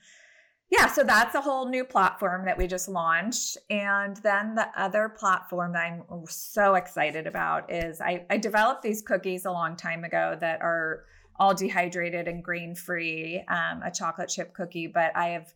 yeah, 0.69 0.87
so 0.87 1.03
that's 1.03 1.33
a 1.33 1.39
whole 1.39 1.69
new 1.69 1.85
platform 1.85 2.43
that 2.45 2.57
we 2.57 2.67
just 2.67 2.89
launched. 2.89 3.57
And 3.69 4.17
then 4.17 4.55
the 4.55 4.67
other 4.75 5.07
platform 5.07 5.71
that 5.73 5.85
I'm 5.85 6.03
so 6.27 6.75
excited 6.75 7.25
about 7.25 7.71
is 7.71 8.01
I, 8.01 8.25
I 8.29 8.37
developed 8.37 8.81
these 8.81 9.01
cookies 9.01 9.45
a 9.45 9.51
long 9.51 9.77
time 9.77 10.03
ago 10.03 10.37
that 10.41 10.61
are 10.61 11.05
all 11.39 11.53
dehydrated 11.53 12.27
and 12.27 12.43
grain 12.43 12.75
free, 12.75 13.43
um, 13.47 13.81
a 13.83 13.91
chocolate 13.91 14.29
chip 14.29 14.53
cookie, 14.53 14.87
but 14.87 15.15
I 15.15 15.29
have 15.29 15.53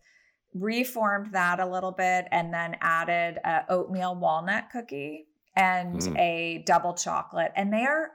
reformed 0.54 1.32
that 1.32 1.60
a 1.60 1.66
little 1.66 1.92
bit 1.92 2.26
and 2.30 2.52
then 2.52 2.76
added 2.80 3.38
a 3.44 3.64
oatmeal 3.68 4.14
walnut 4.14 4.70
cookie 4.70 5.26
and 5.56 6.00
mm. 6.00 6.18
a 6.18 6.62
double 6.66 6.94
chocolate. 6.94 7.52
And 7.56 7.72
they 7.72 7.84
are 7.84 8.10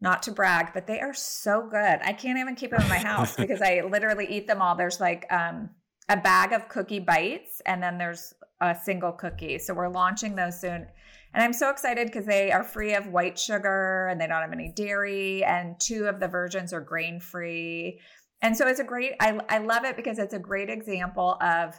not 0.00 0.22
to 0.24 0.32
brag, 0.32 0.72
but 0.74 0.86
they 0.86 1.00
are 1.00 1.14
so 1.14 1.66
good. 1.68 2.00
I 2.02 2.12
can't 2.12 2.38
even 2.38 2.54
keep 2.54 2.70
them 2.70 2.82
in 2.82 2.88
my 2.88 2.98
house 2.98 3.36
because 3.36 3.62
I 3.62 3.82
literally 3.82 4.26
eat 4.28 4.46
them 4.46 4.62
all. 4.62 4.74
There's 4.74 5.00
like 5.00 5.26
um 5.30 5.70
a 6.08 6.16
bag 6.16 6.52
of 6.52 6.68
cookie 6.68 7.00
bites 7.00 7.60
and 7.66 7.82
then 7.82 7.98
there's 7.98 8.32
a 8.60 8.76
single 8.84 9.12
cookie. 9.12 9.58
So 9.58 9.74
we're 9.74 9.88
launching 9.88 10.34
those 10.34 10.60
soon. 10.60 10.86
And 11.36 11.44
I'm 11.44 11.52
so 11.52 11.68
excited 11.68 12.06
because 12.06 12.24
they 12.24 12.50
are 12.50 12.64
free 12.64 12.94
of 12.94 13.08
white 13.08 13.38
sugar 13.38 14.08
and 14.10 14.18
they 14.18 14.26
don't 14.26 14.40
have 14.40 14.54
any 14.54 14.72
dairy. 14.74 15.44
And 15.44 15.78
two 15.78 16.06
of 16.06 16.18
the 16.18 16.28
versions 16.28 16.72
are 16.72 16.80
grain 16.80 17.20
free. 17.20 18.00
And 18.40 18.56
so 18.56 18.66
it's 18.66 18.80
a 18.80 18.84
great, 18.84 19.12
I, 19.20 19.38
I 19.50 19.58
love 19.58 19.84
it 19.84 19.96
because 19.96 20.18
it's 20.18 20.32
a 20.32 20.38
great 20.38 20.70
example 20.70 21.36
of 21.42 21.78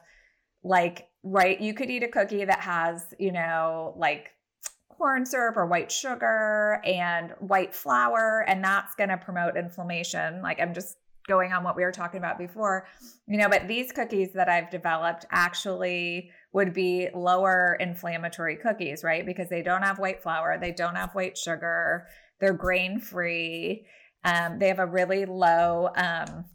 like, 0.63 1.07
right, 1.23 1.59
you 1.59 1.73
could 1.73 1.89
eat 1.89 2.03
a 2.03 2.07
cookie 2.07 2.45
that 2.45 2.59
has, 2.59 3.15
you 3.17 3.31
know, 3.31 3.95
like 3.97 4.29
corn 4.89 5.25
syrup 5.25 5.57
or 5.57 5.65
white 5.65 5.91
sugar 5.91 6.79
and 6.85 7.31
white 7.39 7.73
flour, 7.73 8.45
and 8.47 8.63
that's 8.63 8.93
going 8.93 9.09
to 9.09 9.17
promote 9.17 9.57
inflammation. 9.57 10.43
Like, 10.43 10.61
I'm 10.61 10.73
just 10.75 10.97
going 11.27 11.51
on 11.51 11.63
what 11.63 11.75
we 11.75 11.83
were 11.83 11.91
talking 11.91 12.19
about 12.19 12.37
before, 12.37 12.87
you 13.27 13.37
know, 13.37 13.49
but 13.49 13.67
these 13.67 13.91
cookies 13.91 14.33
that 14.33 14.49
I've 14.49 14.69
developed 14.69 15.25
actually 15.31 16.31
would 16.53 16.73
be 16.73 17.09
lower 17.13 17.77
inflammatory 17.79 18.55
cookies, 18.55 19.03
right? 19.03 19.25
Because 19.25 19.49
they 19.49 19.61
don't 19.61 19.83
have 19.83 19.99
white 19.99 20.23
flour, 20.23 20.57
they 20.59 20.71
don't 20.71 20.95
have 20.95 21.13
white 21.13 21.37
sugar, 21.37 22.07
they're 22.39 22.53
grain 22.53 22.99
free. 22.99 23.85
Um, 24.23 24.59
they 24.59 24.67
have 24.67 24.79
a 24.79 24.85
really 24.85 25.25
low, 25.25 25.89
um, 25.95 26.45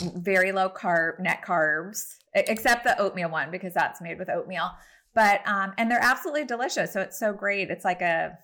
very 0.00 0.52
low 0.52 0.68
carb 0.68 1.18
net 1.18 1.42
carbs, 1.44 2.16
except 2.34 2.84
the 2.84 2.98
oatmeal 3.00 3.30
one 3.30 3.50
because 3.50 3.74
that's 3.74 4.00
made 4.00 4.18
with 4.18 4.28
oatmeal. 4.28 4.70
But 5.14 5.40
um, 5.46 5.72
and 5.78 5.90
they're 5.90 6.02
absolutely 6.02 6.44
delicious. 6.44 6.92
So 6.92 7.00
it's 7.00 7.18
so 7.18 7.32
great. 7.32 7.70
It's 7.70 7.84
like 7.84 8.02
a 8.02 8.38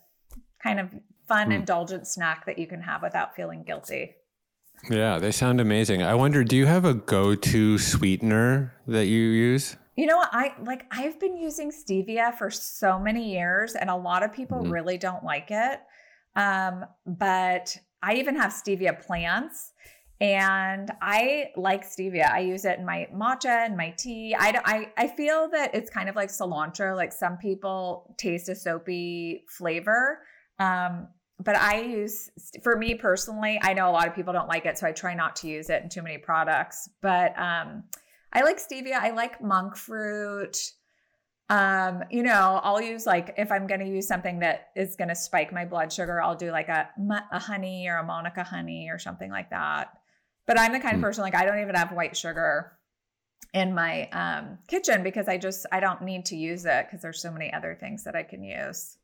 kind 0.63 0.81
of 0.81 0.89
fun, 1.29 1.51
mm. 1.51 1.55
indulgent 1.55 2.07
snack 2.07 2.47
that 2.47 2.59
you 2.59 2.67
can 2.67 2.81
have 2.81 3.03
without 3.03 3.35
feeling 3.35 3.63
guilty. 3.63 4.15
Yeah, 4.89 5.19
they 5.19 5.31
sound 5.31 5.61
amazing. 5.61 6.03
I 6.03 6.15
wonder, 6.15 6.43
do 6.43 6.57
you 6.57 6.67
have 6.67 6.85
a 6.87 6.95
go-to 6.95 7.77
sweetener 7.77 8.73
that 8.87 9.07
you 9.07 9.21
use? 9.21 9.77
You 10.01 10.07
know 10.07 10.17
what? 10.17 10.31
I 10.33 10.55
like 10.65 10.87
I've 10.91 11.21
been 11.21 11.37
using 11.37 11.71
stevia 11.71 12.35
for 12.35 12.51
so 12.51 12.99
many 12.99 13.35
years 13.35 13.75
and 13.75 13.91
a 13.91 13.95
lot 13.95 14.23
of 14.23 14.33
people 14.33 14.61
mm-hmm. 14.61 14.73
really 14.73 14.97
don't 14.97 15.23
like 15.23 15.49
it. 15.51 15.79
Um, 16.37 16.87
but 17.05 17.77
I 18.03 18.15
even 18.15 18.35
have 18.37 18.51
stevia 18.51 18.99
plants 18.99 19.73
and 20.19 20.91
I 21.03 21.51
like 21.55 21.85
stevia. 21.87 22.33
I 22.33 22.39
use 22.41 22.65
it 22.65 22.79
in 22.79 22.87
my 22.87 23.09
matcha 23.15 23.67
and 23.67 23.77
my 23.77 23.91
tea. 23.99 24.35
I, 24.35 24.59
I, 24.65 24.93
I 24.97 25.07
feel 25.07 25.51
that 25.51 25.75
it's 25.75 25.91
kind 25.91 26.09
of 26.09 26.17
like 26.17 26.31
cilantro. 26.31 26.97
Like 26.97 27.13
some 27.13 27.37
people 27.37 28.15
taste 28.19 28.49
a 28.49 28.55
soapy 28.55 29.45
flavor. 29.51 30.21
Um, 30.59 31.09
but 31.45 31.57
I 31.57 31.83
use, 31.83 32.31
for 32.63 32.75
me 32.75 32.95
personally, 32.95 33.61
I 33.63 33.75
know 33.75 33.91
a 33.91 33.93
lot 33.93 34.09
of 34.09 34.15
people 34.15 34.33
don't 34.33 34.49
like 34.49 34.65
it, 34.65 34.79
so 34.79 34.87
I 34.87 34.93
try 34.93 35.13
not 35.13 35.37
to 35.37 35.49
use 35.49 35.69
it 35.69 35.83
in 35.83 35.91
too 35.91 36.01
many 36.01 36.17
products. 36.17 36.89
But 37.03 37.39
um, 37.39 37.85
I 38.32 38.43
like 38.43 38.59
stevia. 38.59 38.94
I 38.94 39.11
like 39.11 39.43
monk 39.43 39.77
fruit. 39.77 40.57
Um, 41.48 42.05
you 42.11 42.23
know, 42.23 42.61
I'll 42.62 42.81
use 42.81 43.07
like 43.07 43.35
if 43.36 43.51
I'm 43.51 43.66
going 43.66 43.81
to 43.81 43.86
use 43.86 44.07
something 44.07 44.39
that 44.39 44.69
is 44.77 44.94
going 44.94 45.09
to 45.09 45.16
spike 45.16 45.52
my 45.52 45.65
blood 45.65 45.93
sugar, 45.93 46.23
I'll 46.23 46.36
do 46.36 46.52
like 46.52 46.69
a 46.69 46.89
a 47.32 47.39
honey 47.39 47.89
or 47.89 47.97
a 47.97 48.05
Manuka 48.05 48.44
honey 48.44 48.89
or 48.90 48.98
something 48.98 49.31
like 49.31 49.51
that. 49.51 49.98
But 50.47 50.59
I'm 50.59 50.73
the 50.73 50.78
kind 50.78 50.94
of 50.94 51.01
hmm. 51.01 51.05
person 51.05 51.23
like 51.23 51.35
I 51.35 51.44
don't 51.44 51.61
even 51.61 51.74
have 51.74 51.93
white 51.93 52.16
sugar 52.16 52.73
in 53.52 53.74
my 53.74 54.09
um, 54.11 54.59
kitchen 54.69 55.02
because 55.02 55.28
I 55.28 55.39
just 55.39 55.66
I 55.73 55.81
don't 55.81 56.02
need 56.02 56.24
to 56.27 56.36
use 56.36 56.65
it 56.65 56.86
because 56.86 57.02
there's 57.02 57.20
so 57.20 57.32
many 57.32 57.52
other 57.52 57.77
things 57.78 58.05
that 58.05 58.15
I 58.15 58.23
can 58.23 58.44
use. 58.44 58.97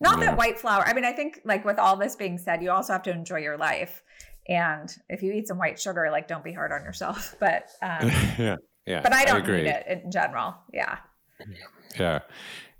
Not 0.00 0.18
yeah. 0.18 0.26
that 0.26 0.38
white 0.38 0.58
flour. 0.58 0.84
I 0.86 0.92
mean, 0.92 1.04
I 1.04 1.12
think 1.12 1.40
like 1.44 1.64
with 1.64 1.78
all 1.78 1.96
this 1.96 2.16
being 2.16 2.38
said, 2.38 2.62
you 2.62 2.70
also 2.70 2.92
have 2.92 3.02
to 3.04 3.10
enjoy 3.10 3.38
your 3.38 3.56
life. 3.56 4.02
And 4.48 4.94
if 5.08 5.22
you 5.22 5.32
eat 5.32 5.48
some 5.48 5.58
white 5.58 5.80
sugar, 5.80 6.08
like 6.10 6.28
don't 6.28 6.44
be 6.44 6.52
hard 6.52 6.72
on 6.72 6.82
yourself. 6.82 7.34
But 7.40 7.70
um, 7.82 8.08
yeah, 8.38 8.56
yeah. 8.86 9.00
But 9.02 9.12
I 9.12 9.24
don't 9.24 9.48
I 9.48 9.56
need 9.56 9.66
it 9.66 9.86
in 10.04 10.10
general. 10.10 10.54
Yeah. 10.72 10.98
Yeah. 11.98 12.20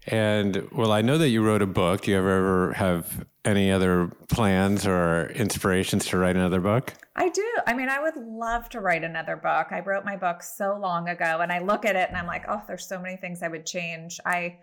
And 0.06 0.68
well, 0.70 0.92
I 0.92 1.00
know 1.00 1.16
that 1.18 1.30
you 1.30 1.42
wrote 1.42 1.62
a 1.62 1.66
book. 1.66 2.02
Do 2.02 2.10
you 2.10 2.18
ever 2.18 2.36
ever 2.36 2.72
have 2.74 3.26
any 3.44 3.70
other 3.70 4.08
plans 4.28 4.86
or 4.86 5.26
inspirations 5.30 6.06
to 6.06 6.18
write 6.18 6.36
another 6.36 6.60
book? 6.60 6.92
I 7.16 7.28
do. 7.28 7.46
I 7.66 7.74
mean, 7.74 7.88
I 7.88 8.00
would 8.00 8.16
love 8.16 8.68
to 8.70 8.80
write 8.80 9.04
another 9.04 9.36
book. 9.36 9.68
I 9.70 9.80
wrote 9.80 10.04
my 10.04 10.16
book 10.16 10.42
so 10.42 10.76
long 10.80 11.08
ago 11.08 11.38
and 11.40 11.52
I 11.52 11.60
look 11.60 11.84
at 11.84 11.96
it 11.96 12.08
and 12.08 12.18
I'm 12.18 12.26
like, 12.26 12.44
oh, 12.48 12.62
there's 12.66 12.86
so 12.86 12.98
many 13.00 13.16
things 13.16 13.42
I 13.42 13.48
would 13.48 13.64
change. 13.64 14.20
I 14.26 14.58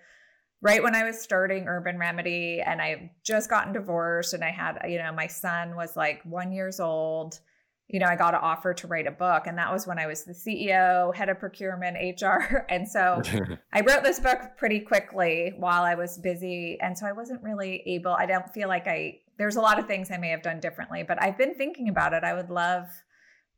right 0.62 0.84
when 0.84 0.96
I 0.96 1.04
was 1.04 1.20
starting 1.20 1.68
Urban 1.68 1.98
Remedy 1.98 2.62
and 2.66 2.82
I 2.82 3.12
just 3.24 3.50
gotten 3.50 3.74
divorced 3.74 4.34
and 4.34 4.44
I 4.44 4.52
had, 4.52 4.80
you 4.88 4.98
know, 4.98 5.12
my 5.12 5.28
son 5.28 5.76
was 5.76 5.98
like 5.98 6.22
one 6.24 6.52
years 6.52 6.80
old. 6.80 7.40
You 7.88 8.00
know, 8.00 8.06
I 8.06 8.16
got 8.16 8.34
an 8.34 8.40
offer 8.42 8.74
to 8.74 8.88
write 8.88 9.06
a 9.06 9.12
book, 9.12 9.48
and 9.48 9.58
that 9.58 9.70
was 9.70 9.86
when 9.86 10.00
I 10.00 10.08
was 10.08 10.24
the 10.24 10.32
CEO, 10.32 11.14
head 11.14 11.28
of 11.28 11.40
procurement, 11.40 11.98
HR. 12.22 12.66
And 12.70 12.88
so 12.88 13.22
I 13.74 13.82
wrote 13.82 14.04
this 14.04 14.18
book 14.18 14.40
pretty 14.56 14.80
quickly 14.80 15.52
while 15.58 15.84
I 15.84 15.96
was 15.96 16.18
busy. 16.18 16.78
And 16.82 16.98
so 16.98 17.06
I 17.06 17.12
wasn't 17.12 17.44
really 17.44 17.84
able, 17.86 18.14
I 18.14 18.28
don't 18.28 18.48
feel 18.54 18.70
like 18.70 18.88
I, 18.88 19.20
there's 19.38 19.58
a 19.58 19.62
lot 19.62 19.78
of 19.78 19.88
things 19.88 20.10
I 20.10 20.16
may 20.18 20.30
have 20.30 20.42
done 20.42 20.62
differently, 20.62 21.04
but 21.04 21.22
I've 21.22 21.38
been 21.38 21.54
thinking 21.54 21.90
about 21.90 22.14
it. 22.14 22.24
I 22.24 22.34
would 22.34 22.50
love 22.50 22.88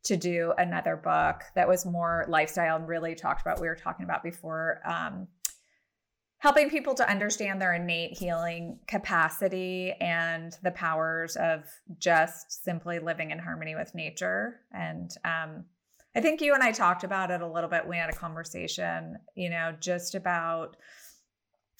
to 0.04 0.16
do 0.16 0.52
another 0.58 0.96
book 0.96 1.42
that 1.54 1.68
was 1.68 1.86
more 1.86 2.24
lifestyle 2.28 2.76
and 2.76 2.88
really 2.88 3.14
talked 3.14 3.40
about 3.40 3.60
we 3.60 3.68
were 3.68 3.76
talking 3.76 4.04
about 4.04 4.22
before 4.22 4.80
um, 4.84 5.28
helping 6.44 6.68
people 6.68 6.92
to 6.92 7.10
understand 7.10 7.58
their 7.58 7.72
innate 7.72 8.12
healing 8.12 8.78
capacity 8.86 9.94
and 9.98 10.58
the 10.62 10.70
powers 10.72 11.36
of 11.36 11.64
just 11.98 12.62
simply 12.62 12.98
living 12.98 13.30
in 13.30 13.38
harmony 13.38 13.74
with 13.74 13.94
nature. 13.94 14.60
And 14.70 15.10
um, 15.24 15.64
I 16.14 16.20
think 16.20 16.42
you 16.42 16.52
and 16.52 16.62
I 16.62 16.70
talked 16.70 17.02
about 17.02 17.30
it 17.30 17.40
a 17.40 17.48
little 17.48 17.70
bit. 17.70 17.88
We 17.88 17.96
had 17.96 18.10
a 18.10 18.12
conversation, 18.12 19.16
you 19.34 19.48
know, 19.48 19.74
just 19.80 20.14
about 20.14 20.76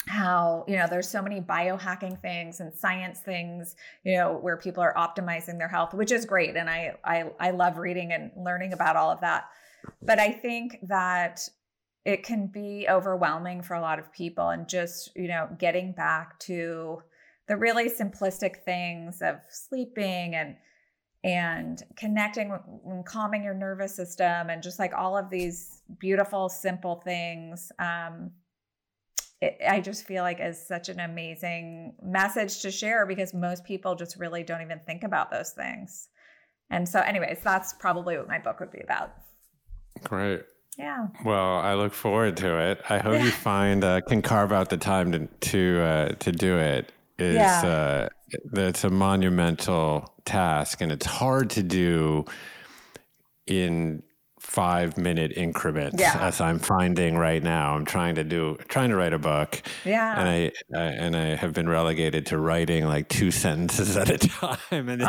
how 0.06 0.64
you 0.66 0.76
know 0.76 0.86
there's 0.88 1.08
so 1.08 1.20
many 1.20 1.42
biohacking 1.42 2.18
things 2.22 2.60
and 2.60 2.74
science 2.74 3.20
things 3.20 3.74
you 4.04 4.14
know 4.14 4.34
where 4.34 4.58
people 4.58 4.82
are 4.82 4.92
optimizing 4.98 5.56
their 5.56 5.66
health 5.66 5.94
which 5.94 6.12
is 6.12 6.26
great 6.26 6.56
and 6.58 6.68
i 6.68 6.94
i, 7.02 7.24
I 7.40 7.52
love 7.52 7.78
reading 7.78 8.12
and 8.12 8.30
learning 8.36 8.74
about 8.74 8.96
all 8.96 9.10
of 9.10 9.22
that 9.22 9.46
but 10.02 10.18
i 10.18 10.30
think 10.30 10.76
that 10.82 11.48
it 12.04 12.22
can 12.22 12.46
be 12.46 12.86
overwhelming 12.88 13.62
for 13.62 13.74
a 13.74 13.80
lot 13.80 13.98
of 13.98 14.12
people 14.12 14.50
and 14.50 14.68
just 14.68 15.10
you 15.16 15.28
know 15.28 15.48
getting 15.58 15.92
back 15.92 16.38
to 16.38 17.02
the 17.48 17.56
really 17.56 17.88
simplistic 17.88 18.62
things 18.64 19.20
of 19.22 19.36
sleeping 19.50 20.34
and 20.34 20.56
and 21.22 21.82
connecting 21.96 22.56
and 22.86 23.06
calming 23.06 23.42
your 23.42 23.54
nervous 23.54 23.96
system 23.96 24.50
and 24.50 24.62
just 24.62 24.78
like 24.78 24.92
all 24.94 25.16
of 25.16 25.30
these 25.30 25.82
beautiful 25.98 26.48
simple 26.48 27.00
things 27.04 27.72
um, 27.78 28.30
it, 29.40 29.56
i 29.68 29.80
just 29.80 30.06
feel 30.06 30.22
like 30.22 30.38
is 30.40 30.66
such 30.66 30.88
an 30.88 31.00
amazing 31.00 31.94
message 32.02 32.60
to 32.60 32.70
share 32.70 33.06
because 33.06 33.32
most 33.32 33.64
people 33.64 33.94
just 33.94 34.18
really 34.18 34.42
don't 34.42 34.62
even 34.62 34.80
think 34.86 35.02
about 35.02 35.30
those 35.30 35.50
things. 35.50 36.08
And 36.70 36.88
so 36.88 37.00
anyways 37.00 37.40
that's 37.42 37.72
probably 37.74 38.16
what 38.16 38.28
my 38.28 38.38
book 38.38 38.60
would 38.60 38.70
be 38.70 38.80
about. 38.80 39.12
Great 40.02 40.42
yeah. 40.78 41.08
Well, 41.24 41.58
I 41.58 41.74
look 41.74 41.92
forward 41.92 42.36
to 42.38 42.58
it. 42.70 42.80
I 42.88 42.98
hope 42.98 43.22
you 43.22 43.30
find 43.50 43.84
uh, 43.84 44.00
can 44.02 44.22
carve 44.22 44.52
out 44.52 44.70
the 44.70 44.76
time 44.76 45.12
to 45.12 45.26
to 45.50 45.80
uh, 45.80 46.08
to 46.20 46.32
do 46.32 46.58
it. 46.58 46.92
It's 47.18 47.36
yeah. 47.36 47.62
uh, 47.64 48.08
it's 48.52 48.84
a 48.84 48.90
monumental 48.90 50.12
task, 50.24 50.80
and 50.80 50.90
it's 50.90 51.06
hard 51.06 51.50
to 51.50 51.62
do 51.62 52.24
in 53.46 54.02
five 54.44 54.98
minute 54.98 55.32
increments 55.36 55.98
yeah. 55.98 56.18
as 56.20 56.40
I'm 56.40 56.58
finding 56.58 57.16
right 57.16 57.42
now. 57.42 57.74
I'm 57.74 57.86
trying 57.86 58.16
to 58.16 58.24
do 58.24 58.58
trying 58.68 58.90
to 58.90 58.96
write 58.96 59.14
a 59.14 59.18
book. 59.18 59.62
Yeah. 59.84 60.20
And 60.20 60.28
I, 60.28 60.52
and 60.80 61.16
I 61.16 61.34
have 61.34 61.54
been 61.54 61.68
relegated 61.68 62.26
to 62.26 62.38
writing 62.38 62.84
like 62.84 63.08
two 63.08 63.30
sentences 63.30 63.96
at 63.96 64.10
a 64.10 64.18
time 64.18 64.58
and 64.70 65.00
it 65.00 65.04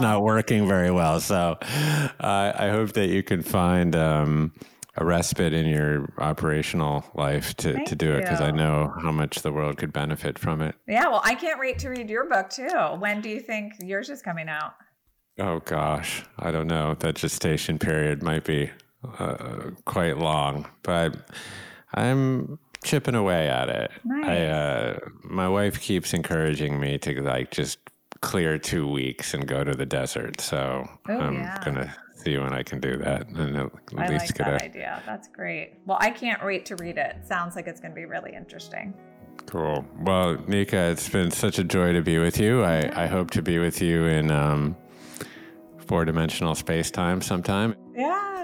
not 0.00 0.22
working 0.22 0.68
very 0.68 0.92
well. 0.92 1.20
So 1.20 1.58
uh, 1.60 2.52
I 2.56 2.70
hope 2.70 2.92
that 2.92 3.08
you 3.08 3.22
can 3.24 3.42
find 3.42 3.96
um, 3.96 4.52
a 4.96 5.04
respite 5.04 5.52
in 5.52 5.66
your 5.66 6.12
operational 6.18 7.04
life 7.14 7.54
to, 7.56 7.84
to 7.84 7.94
do 7.94 8.12
it 8.12 8.22
because 8.22 8.40
I 8.40 8.50
know 8.50 8.94
how 9.02 9.12
much 9.12 9.42
the 9.42 9.52
world 9.52 9.76
could 9.76 9.92
benefit 9.92 10.38
from 10.38 10.62
it. 10.62 10.74
Yeah, 10.88 11.08
well, 11.08 11.20
I 11.24 11.34
can't 11.34 11.60
wait 11.60 11.78
to 11.80 11.90
read 11.90 12.08
your 12.08 12.28
book 12.28 12.48
too. 12.50 12.68
When 12.98 13.20
do 13.20 13.28
you 13.28 13.40
think 13.40 13.74
yours 13.80 14.08
is 14.08 14.22
coming 14.22 14.48
out? 14.48 14.74
Oh 15.38 15.60
gosh, 15.60 16.24
I 16.38 16.50
don't 16.50 16.66
know. 16.66 16.94
That 16.94 17.16
gestation 17.16 17.78
period 17.78 18.22
might 18.22 18.44
be 18.44 18.70
uh, 19.18 19.70
quite 19.84 20.16
long, 20.16 20.66
but 20.82 21.30
I'm 21.92 22.58
chipping 22.82 23.14
away 23.14 23.48
at 23.48 23.68
it. 23.68 23.90
Nice. 24.04 24.26
I, 24.26 24.46
uh, 24.46 24.98
my 25.22 25.48
wife 25.48 25.80
keeps 25.80 26.14
encouraging 26.14 26.80
me 26.80 26.96
to 26.98 27.20
like 27.20 27.50
just 27.50 27.78
clear 28.22 28.58
two 28.58 28.88
weeks 28.88 29.34
and 29.34 29.46
go 29.46 29.62
to 29.62 29.74
the 29.74 29.84
desert. 29.84 30.40
So 30.40 30.88
oh, 31.08 31.18
I'm 31.18 31.34
yeah. 31.34 31.62
gonna 31.62 31.94
see 32.26 32.38
when 32.38 32.52
I 32.52 32.62
can 32.62 32.80
do 32.80 32.96
that. 32.98 33.28
And 33.28 33.56
at 33.56 33.70
I 33.96 34.08
least 34.08 34.26
like 34.26 34.34
get 34.34 34.46
that 34.46 34.62
a, 34.62 34.64
idea. 34.64 35.02
That's 35.06 35.28
great. 35.28 35.74
Well, 35.86 35.98
I 36.00 36.10
can't 36.10 36.44
wait 36.44 36.66
to 36.66 36.76
read 36.76 36.98
it. 36.98 37.16
Sounds 37.24 37.54
like 37.56 37.66
it's 37.66 37.80
going 37.80 37.92
to 37.92 37.94
be 37.94 38.04
really 38.04 38.34
interesting. 38.34 38.92
Cool. 39.46 39.84
Well, 40.00 40.36
Neka, 40.36 40.90
it's 40.90 41.08
been 41.08 41.30
such 41.30 41.58
a 41.58 41.64
joy 41.64 41.92
to 41.92 42.02
be 42.02 42.18
with 42.18 42.40
you. 42.40 42.64
I, 42.64 43.04
I 43.04 43.06
hope 43.06 43.30
to 43.32 43.42
be 43.42 43.58
with 43.58 43.80
you 43.80 44.06
in 44.06 44.30
um, 44.30 44.76
four 45.78 46.04
dimensional 46.04 46.54
space 46.56 46.90
time 46.90 47.20
sometime. 47.20 47.76
Yeah. 47.94 48.35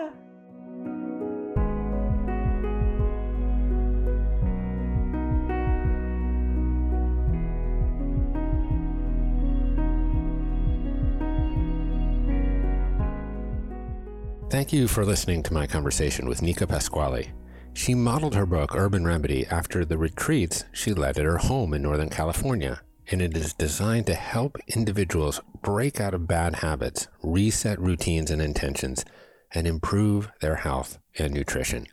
Thank 14.52 14.70
you 14.70 14.86
for 14.86 15.02
listening 15.06 15.42
to 15.44 15.54
my 15.54 15.66
conversation 15.66 16.28
with 16.28 16.42
Neka 16.42 16.68
Pasquale. 16.68 17.32
She 17.72 17.94
modeled 17.94 18.34
her 18.34 18.44
book, 18.44 18.76
Urban 18.76 19.06
Remedy, 19.06 19.46
after 19.46 19.82
the 19.82 19.96
retreats 19.96 20.66
she 20.72 20.92
led 20.92 21.16
at 21.16 21.24
her 21.24 21.38
home 21.38 21.72
in 21.72 21.80
Northern 21.80 22.10
California, 22.10 22.82
and 23.10 23.22
it 23.22 23.34
is 23.34 23.54
designed 23.54 24.06
to 24.08 24.14
help 24.14 24.58
individuals 24.68 25.40
break 25.62 26.02
out 26.02 26.12
of 26.12 26.28
bad 26.28 26.56
habits, 26.56 27.08
reset 27.22 27.80
routines 27.80 28.30
and 28.30 28.42
intentions, 28.42 29.06
and 29.54 29.66
improve 29.66 30.30
their 30.42 30.56
health 30.56 30.98
and 31.18 31.32
nutrition. 31.32 31.86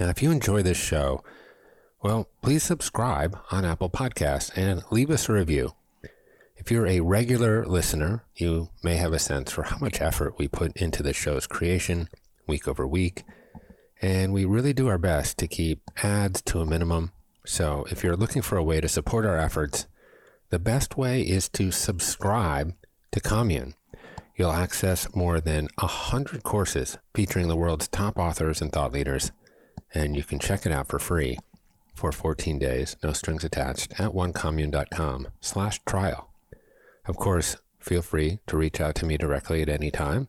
Now, 0.00 0.08
if 0.08 0.20
you 0.20 0.32
enjoy 0.32 0.64
this 0.64 0.76
show, 0.76 1.22
Well, 2.02 2.28
please 2.42 2.64
subscribe 2.64 3.38
on 3.52 3.64
Apple 3.64 3.88
Podcasts 3.88 4.50
and 4.56 4.82
leave 4.90 5.10
us 5.10 5.28
a 5.28 5.32
review. 5.32 5.74
If 6.60 6.70
you're 6.70 6.86
a 6.86 7.00
regular 7.00 7.64
listener, 7.64 8.22
you 8.36 8.68
may 8.82 8.96
have 8.96 9.14
a 9.14 9.18
sense 9.18 9.50
for 9.50 9.62
how 9.62 9.78
much 9.78 10.02
effort 10.02 10.38
we 10.38 10.46
put 10.46 10.76
into 10.76 11.02
the 11.02 11.14
show's 11.14 11.46
creation 11.46 12.10
week 12.46 12.68
over 12.68 12.86
week. 12.86 13.24
And 14.02 14.34
we 14.34 14.44
really 14.44 14.74
do 14.74 14.86
our 14.86 14.98
best 14.98 15.38
to 15.38 15.48
keep 15.48 15.80
ads 16.02 16.42
to 16.42 16.60
a 16.60 16.66
minimum. 16.66 17.12
So 17.46 17.86
if 17.90 18.04
you're 18.04 18.14
looking 18.14 18.42
for 18.42 18.58
a 18.58 18.62
way 18.62 18.78
to 18.82 18.88
support 18.88 19.24
our 19.24 19.38
efforts, 19.38 19.86
the 20.50 20.58
best 20.58 20.98
way 20.98 21.22
is 21.22 21.48
to 21.50 21.70
subscribe 21.70 22.74
to 23.12 23.20
Commune. 23.20 23.74
You'll 24.36 24.52
access 24.52 25.14
more 25.14 25.40
than 25.40 25.68
100 25.78 26.42
courses 26.42 26.98
featuring 27.14 27.48
the 27.48 27.56
world's 27.56 27.88
top 27.88 28.18
authors 28.18 28.60
and 28.60 28.70
thought 28.70 28.92
leaders, 28.92 29.32
and 29.94 30.14
you 30.14 30.24
can 30.24 30.38
check 30.38 30.66
it 30.66 30.72
out 30.72 30.88
for 30.88 30.98
free 30.98 31.38
for 31.94 32.12
14 32.12 32.58
days, 32.58 32.96
no 33.02 33.14
strings 33.14 33.44
attached, 33.44 33.92
at 33.98 34.12
onecommune.com 34.12 35.28
slash 35.40 35.80
trial. 35.86 36.29
Of 37.06 37.16
course, 37.16 37.56
feel 37.78 38.02
free 38.02 38.40
to 38.46 38.56
reach 38.56 38.80
out 38.80 38.94
to 38.96 39.06
me 39.06 39.16
directly 39.16 39.62
at 39.62 39.68
any 39.68 39.90
time 39.90 40.28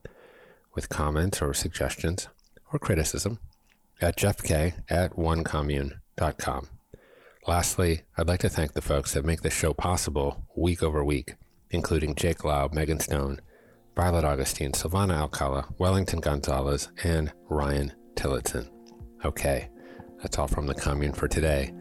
with 0.73 0.89
comments 0.89 1.41
or 1.41 1.53
suggestions 1.53 2.27
or 2.71 2.79
criticism 2.79 3.39
at 4.01 4.17
jeffk 4.17 4.73
at 4.89 5.15
onecommune.com. 5.15 6.67
Lastly, 7.47 8.01
I'd 8.17 8.27
like 8.27 8.39
to 8.41 8.49
thank 8.49 8.73
the 8.73 8.81
folks 8.81 9.13
that 9.13 9.25
make 9.25 9.41
this 9.41 9.53
show 9.53 9.73
possible 9.73 10.45
week 10.55 10.83
over 10.83 11.03
week, 11.03 11.35
including 11.71 12.15
Jake 12.15 12.43
Lau, 12.43 12.69
Megan 12.71 12.99
Stone, 12.99 13.41
Violet 13.95 14.23
Augustine, 14.23 14.71
Silvana 14.71 15.15
Alcala, 15.15 15.67
Wellington 15.77 16.19
Gonzalez, 16.19 16.89
and 17.03 17.31
Ryan 17.49 17.93
Tillotson. 18.15 18.69
Okay, 19.25 19.69
that's 20.21 20.37
all 20.37 20.47
from 20.47 20.67
the 20.67 20.75
commune 20.75 21.13
for 21.13 21.27
today. 21.27 21.73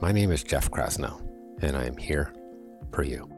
My 0.00 0.10
name 0.10 0.32
is 0.32 0.42
Jeff 0.42 0.70
Krasno, 0.70 1.22
and 1.62 1.76
I 1.76 1.84
am 1.84 1.96
here 1.96 2.34
for 2.92 3.04
you. 3.04 3.33